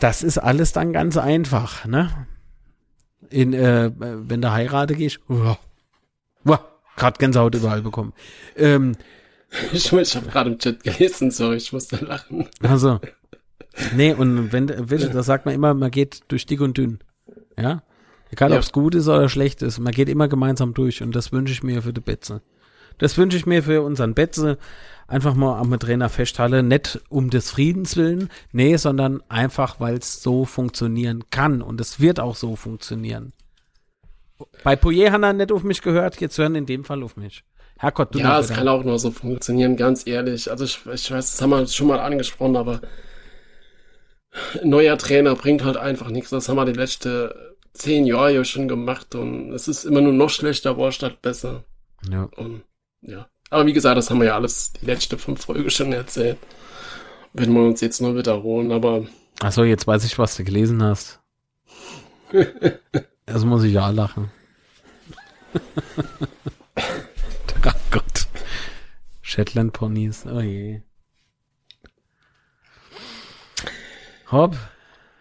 das 0.00 0.22
ist 0.22 0.38
alles 0.38 0.72
dann 0.72 0.92
ganz 0.92 1.16
einfach, 1.16 1.84
ne? 1.84 2.26
In, 3.30 3.52
äh, 3.52 3.90
wenn 3.98 4.40
du 4.40 4.50
heirate 4.52 4.94
gehst, 4.94 5.20
uah, 5.28 5.58
uah, 6.46 6.60
grad 6.96 7.18
Gänsehaut 7.18 7.54
überall 7.54 7.82
bekommen. 7.82 8.12
Ähm, 8.56 8.96
ich, 9.72 9.92
ich 9.92 10.16
habe 10.16 10.26
gerade 10.28 10.50
im 10.50 10.58
Chat 10.58 10.82
gelesen, 10.82 11.30
sorry, 11.30 11.56
ich 11.56 11.72
musste 11.72 11.96
lachen. 12.04 12.48
Also, 12.62 13.00
nee, 13.94 14.12
und 14.12 14.52
wenn, 14.52 14.66
du, 14.68 14.74
das 14.84 15.26
sagt 15.26 15.46
man 15.46 15.54
immer, 15.54 15.74
man 15.74 15.90
geht 15.90 16.22
durch 16.28 16.46
dick 16.46 16.60
und 16.60 16.76
dünn. 16.78 17.00
Ja? 17.56 17.82
Egal, 18.30 18.50
Ja. 18.50 18.56
ob 18.56 18.62
es 18.62 18.72
gut 18.72 18.94
ist 18.94 19.08
oder 19.08 19.28
schlecht 19.28 19.62
ist, 19.62 19.78
man 19.78 19.92
geht 19.92 20.08
immer 20.08 20.28
gemeinsam 20.28 20.74
durch 20.74 21.02
und 21.02 21.14
das 21.14 21.32
wünsche 21.32 21.52
ich 21.52 21.62
mir 21.62 21.82
für 21.82 21.92
die 21.92 22.00
Betze. 22.00 22.42
Das 22.98 23.16
wünsche 23.16 23.36
ich 23.36 23.46
mir 23.46 23.62
für 23.62 23.82
unseren 23.82 24.14
Betze. 24.14 24.58
Einfach 25.08 25.34
mal 25.34 25.58
am 25.58 25.78
Trainer 25.80 26.10
festhalten, 26.10 26.68
nicht 26.68 27.00
um 27.08 27.30
des 27.30 27.50
Friedens 27.50 27.96
willen, 27.96 28.28
nee, 28.52 28.76
sondern 28.76 29.22
einfach, 29.30 29.80
weil 29.80 29.96
es 29.96 30.22
so 30.22 30.44
funktionieren 30.44 31.24
kann 31.30 31.62
und 31.62 31.80
es 31.80 31.98
wird 31.98 32.20
auch 32.20 32.36
so 32.36 32.56
funktionieren. 32.56 33.32
Bei 34.62 34.76
Pouillet 34.76 35.10
hat 35.10 35.22
er 35.22 35.32
nicht 35.32 35.50
auf 35.50 35.62
mich 35.62 35.80
gehört, 35.80 36.20
jetzt 36.20 36.36
hören 36.36 36.54
in 36.54 36.66
dem 36.66 36.84
Fall 36.84 37.02
auf 37.02 37.16
mich. 37.16 37.42
Herrgott, 37.78 38.14
du 38.14 38.18
Ja, 38.18 38.38
es 38.38 38.50
kann 38.50 38.68
auch 38.68 38.84
nur 38.84 38.98
so 38.98 39.10
funktionieren, 39.10 39.76
ganz 39.76 40.06
ehrlich. 40.06 40.50
Also 40.50 40.64
ich, 40.64 40.80
ich 40.92 41.10
weiß, 41.10 41.30
das 41.30 41.40
haben 41.40 41.50
wir 41.50 41.66
schon 41.68 41.86
mal 41.86 42.00
angesprochen, 42.00 42.56
aber 42.56 42.80
neuer 44.62 44.98
Trainer 44.98 45.34
bringt 45.36 45.64
halt 45.64 45.78
einfach 45.78 46.10
nichts. 46.10 46.30
Das 46.30 46.48
haben 46.48 46.56
wir 46.56 46.66
die 46.66 46.72
letzten 46.72 47.30
zehn 47.72 48.04
Jahre 48.04 48.34
ja 48.34 48.44
schon 48.44 48.68
gemacht 48.68 49.14
und 49.14 49.52
es 49.52 49.68
ist 49.68 49.84
immer 49.84 50.00
nur 50.00 50.12
noch 50.12 50.30
schlechter, 50.30 50.76
war 50.76 50.92
statt 50.92 51.22
besser. 51.22 51.64
ja. 52.10 52.28
Und 52.36 52.62
ja. 53.00 53.28
Aber 53.50 53.66
wie 53.66 53.72
gesagt, 53.72 53.96
das 53.96 54.10
haben 54.10 54.20
wir 54.20 54.26
ja 54.28 54.34
alles 54.34 54.72
die 54.72 54.86
letzten 54.86 55.18
fünf 55.18 55.44
Folgen 55.44 55.70
schon 55.70 55.92
erzählt. 55.92 56.38
Werden 57.32 57.54
wir 57.54 57.62
uns 57.62 57.80
jetzt 57.80 58.00
nur 58.00 58.16
wiederholen, 58.16 58.72
aber 58.72 59.06
Achso, 59.40 59.62
jetzt 59.64 59.86
weiß 59.86 60.04
ich, 60.04 60.18
was 60.18 60.36
du 60.36 60.44
gelesen 60.44 60.82
hast. 60.82 61.20
Das 63.26 63.44
muss 63.44 63.62
ich 63.62 63.74
ja 63.74 63.90
lachen. 63.90 64.30
Ach 66.76 67.74
Gott. 67.90 68.26
Shetland 69.20 69.74
Ponys, 69.74 70.24
oh 70.24 70.40
je. 70.40 70.80
Hopp, 74.32 74.56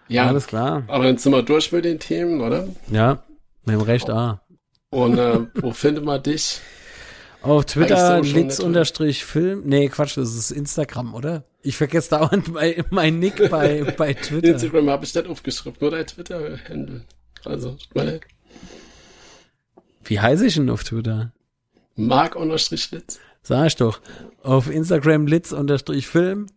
ja, 0.08 0.28
alles 0.28 0.48
klar. 0.48 0.84
aber 0.88 1.04
dann 1.04 1.18
sind 1.18 1.34
wir 1.34 1.44
durch 1.44 1.72
mit 1.72 1.84
den 1.86 2.00
Themen, 2.00 2.42
oder? 2.42 2.68
Ja, 2.90 3.24
mit 3.66 3.76
dem 3.76 3.82
Recht 3.82 4.10
A. 4.10 4.42
Und 4.90 5.18
äh, 5.18 5.40
wo 5.56 5.72
findet 5.72 6.06
man 6.06 6.24
dich? 6.24 6.62
Auf 7.42 7.66
Twitter 7.66 7.96
Bei 7.96 8.24
Social 8.24 8.42
Litz 8.42 8.60
unterstrich 8.60 9.24
Film. 9.24 9.64
Nee, 9.66 9.90
Quatsch, 9.90 10.18
das 10.18 10.34
ist 10.36 10.52
Instagram, 10.52 11.14
oder? 11.14 11.46
Ich 11.62 11.78
vergesse 11.78 12.10
dauernd 12.12 12.48
mein, 12.54 12.84
mein 12.90 13.20
Nick 13.20 13.50
bei, 13.50 13.84
bei 13.98 14.14
Twitter. 14.16 14.50
Instagram 14.54 14.90
habe 14.90 15.06
ich 15.06 15.14
nicht 15.14 15.28
aufgeschrieben, 15.28 15.78
nur 15.80 15.92
dein 15.92 16.08
Twitter-Handle. 16.08 17.06
Also, 17.46 17.78
leid. 17.94 18.22
Wie 20.04 20.20
heiße 20.20 20.46
ich 20.48 20.56
denn 20.56 20.70
auf 20.70 20.84
Twitter? 20.84 21.32
Mark 21.96 22.36
unterstrich 22.36 22.92
Litz. 22.92 23.20
Sag 23.44 23.68
ich 23.68 23.76
doch. 23.76 24.02
Auf 24.44 24.70
Instagram 24.70 25.28
litz 25.28 25.52
unterstrich 25.52 26.08
Film. 26.08 26.48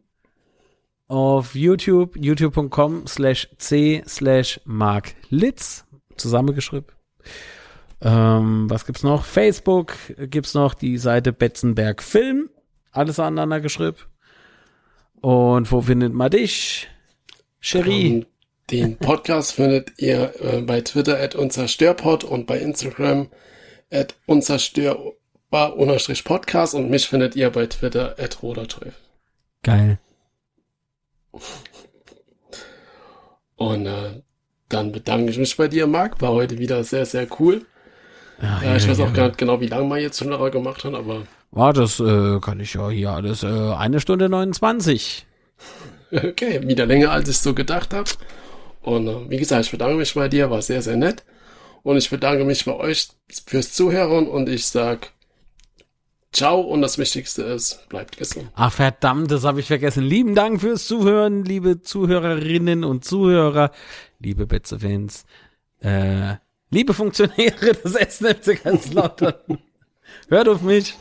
Auf 1.08 1.54
YouTube, 1.54 2.16
youtube.com 2.16 3.06
slash 3.06 3.48
c 3.58 4.02
slash 4.06 4.60
Mark 4.64 5.14
Litz. 5.28 5.84
Zusammengeschrieben. 6.16 6.88
Ähm, 8.02 8.70
was 8.70 8.86
gibt's 8.86 9.02
noch? 9.02 9.24
Facebook 9.24 9.94
gibt's 10.16 10.54
noch 10.54 10.74
die 10.74 10.98
Seite 10.98 11.32
Betzenberg 11.32 12.00
Film. 12.02 12.50
Alles 12.92 13.18
aneinander 13.18 13.60
geschrieben. 13.60 13.96
Und 15.20 15.70
wo 15.70 15.82
findet 15.82 16.14
man 16.14 16.30
dich? 16.30 16.88
Cherie. 17.60 18.14
Und 18.14 18.26
den 18.70 18.96
Podcast 18.96 19.52
findet 19.52 19.98
ihr 19.98 20.32
äh, 20.40 20.62
bei 20.62 20.80
Twitter 20.80 21.20
at 21.20 21.34
unzerstörpod 21.34 22.24
und 22.24 22.46
bei 22.46 22.58
Instagram 22.58 23.28
at 23.90 24.14
unzerstörbar-podcast 24.26 26.74
und 26.74 26.88
mich 26.88 27.06
findet 27.08 27.36
ihr 27.36 27.50
bei 27.50 27.66
Twitter 27.66 28.14
at 28.18 28.42
roderteufel. 28.42 28.94
Geil. 29.62 29.98
Und 33.56 33.84
äh, 33.86 34.22
dann 34.68 34.92
bedanke 34.92 35.30
ich 35.30 35.38
mich 35.38 35.56
bei 35.56 35.68
dir, 35.68 35.86
Marc. 35.86 36.20
War 36.22 36.30
heute 36.30 36.58
wieder 36.58 36.82
sehr, 36.84 37.04
sehr 37.04 37.26
cool. 37.38 37.66
Ja, 38.42 38.62
Ja, 38.62 38.76
ich 38.76 38.88
weiß 38.88 39.00
auch 39.00 39.12
gar 39.12 39.26
nicht 39.26 39.38
genau, 39.38 39.60
wie 39.60 39.66
lange 39.66 39.88
wir 39.88 39.98
jetzt 39.98 40.18
schon 40.18 40.30
darüber 40.30 40.50
gemacht 40.50 40.84
haben, 40.84 40.94
aber 40.94 41.22
War 41.50 41.72
das, 41.72 42.00
äh, 42.00 42.38
kann 42.40 42.60
ich 42.60 42.74
ja 42.74 42.88
hier 42.90 43.10
alles, 43.10 43.42
äh, 43.42 43.46
eine 43.46 44.00
Stunde 44.00 44.28
29. 44.28 45.26
okay, 46.12 46.66
wieder 46.66 46.86
länger, 46.86 47.10
als 47.10 47.28
ich 47.28 47.38
so 47.38 47.54
gedacht 47.54 47.92
habe. 47.92 48.10
Und 48.82 49.08
äh, 49.08 49.30
wie 49.30 49.36
gesagt, 49.36 49.66
ich 49.66 49.70
bedanke 49.70 49.96
mich 49.96 50.14
bei 50.14 50.28
dir, 50.28 50.50
war 50.50 50.62
sehr, 50.62 50.82
sehr 50.82 50.96
nett. 50.96 51.24
Und 51.82 51.96
ich 51.96 52.10
bedanke 52.10 52.44
mich 52.44 52.64
bei 52.64 52.74
euch 52.74 53.08
fürs 53.46 53.72
Zuhören 53.72 54.26
und 54.28 54.48
ich 54.48 54.66
sag 54.66 55.12
ciao 56.32 56.60
und 56.60 56.82
das 56.82 56.98
Wichtigste 56.98 57.42
ist, 57.42 57.88
bleibt 57.88 58.16
gesund. 58.16 58.50
Ach 58.54 58.72
verdammt, 58.72 59.30
das 59.30 59.44
habe 59.44 59.60
ich 59.60 59.66
vergessen. 59.66 60.04
Lieben 60.04 60.34
Dank 60.34 60.60
fürs 60.60 60.86
Zuhören, 60.86 61.44
liebe 61.44 61.80
Zuhörerinnen 61.80 62.84
und 62.84 63.04
Zuhörer, 63.04 63.70
liebe 64.18 64.46
Betze-Fans, 64.46 65.24
äh, 65.80 66.34
liebe 66.70 66.94
Funktionäre 66.94 67.74
des 67.74 67.94
SNFC 67.94 68.62
Kaiserslautern. 68.62 69.34
Hört 70.28 70.48
auf 70.48 70.62
mich. 70.62 70.96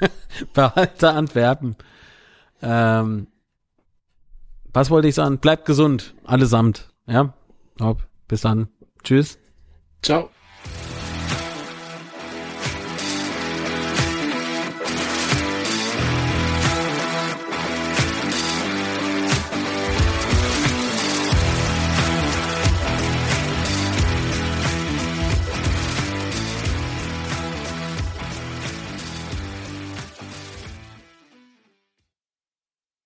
Behalte 0.54 1.10
Antwerpen. 1.10 1.76
Ähm, 2.62 3.26
was 4.72 4.90
wollte 4.90 5.08
ich 5.08 5.14
sagen? 5.14 5.38
Bleibt 5.38 5.66
gesund, 5.66 6.14
allesamt. 6.24 6.90
Ja, 7.06 7.34
Hopp. 7.80 8.06
bis 8.28 8.42
dann. 8.42 8.68
Tschüss. 9.02 9.38
Ciao. 10.02 10.30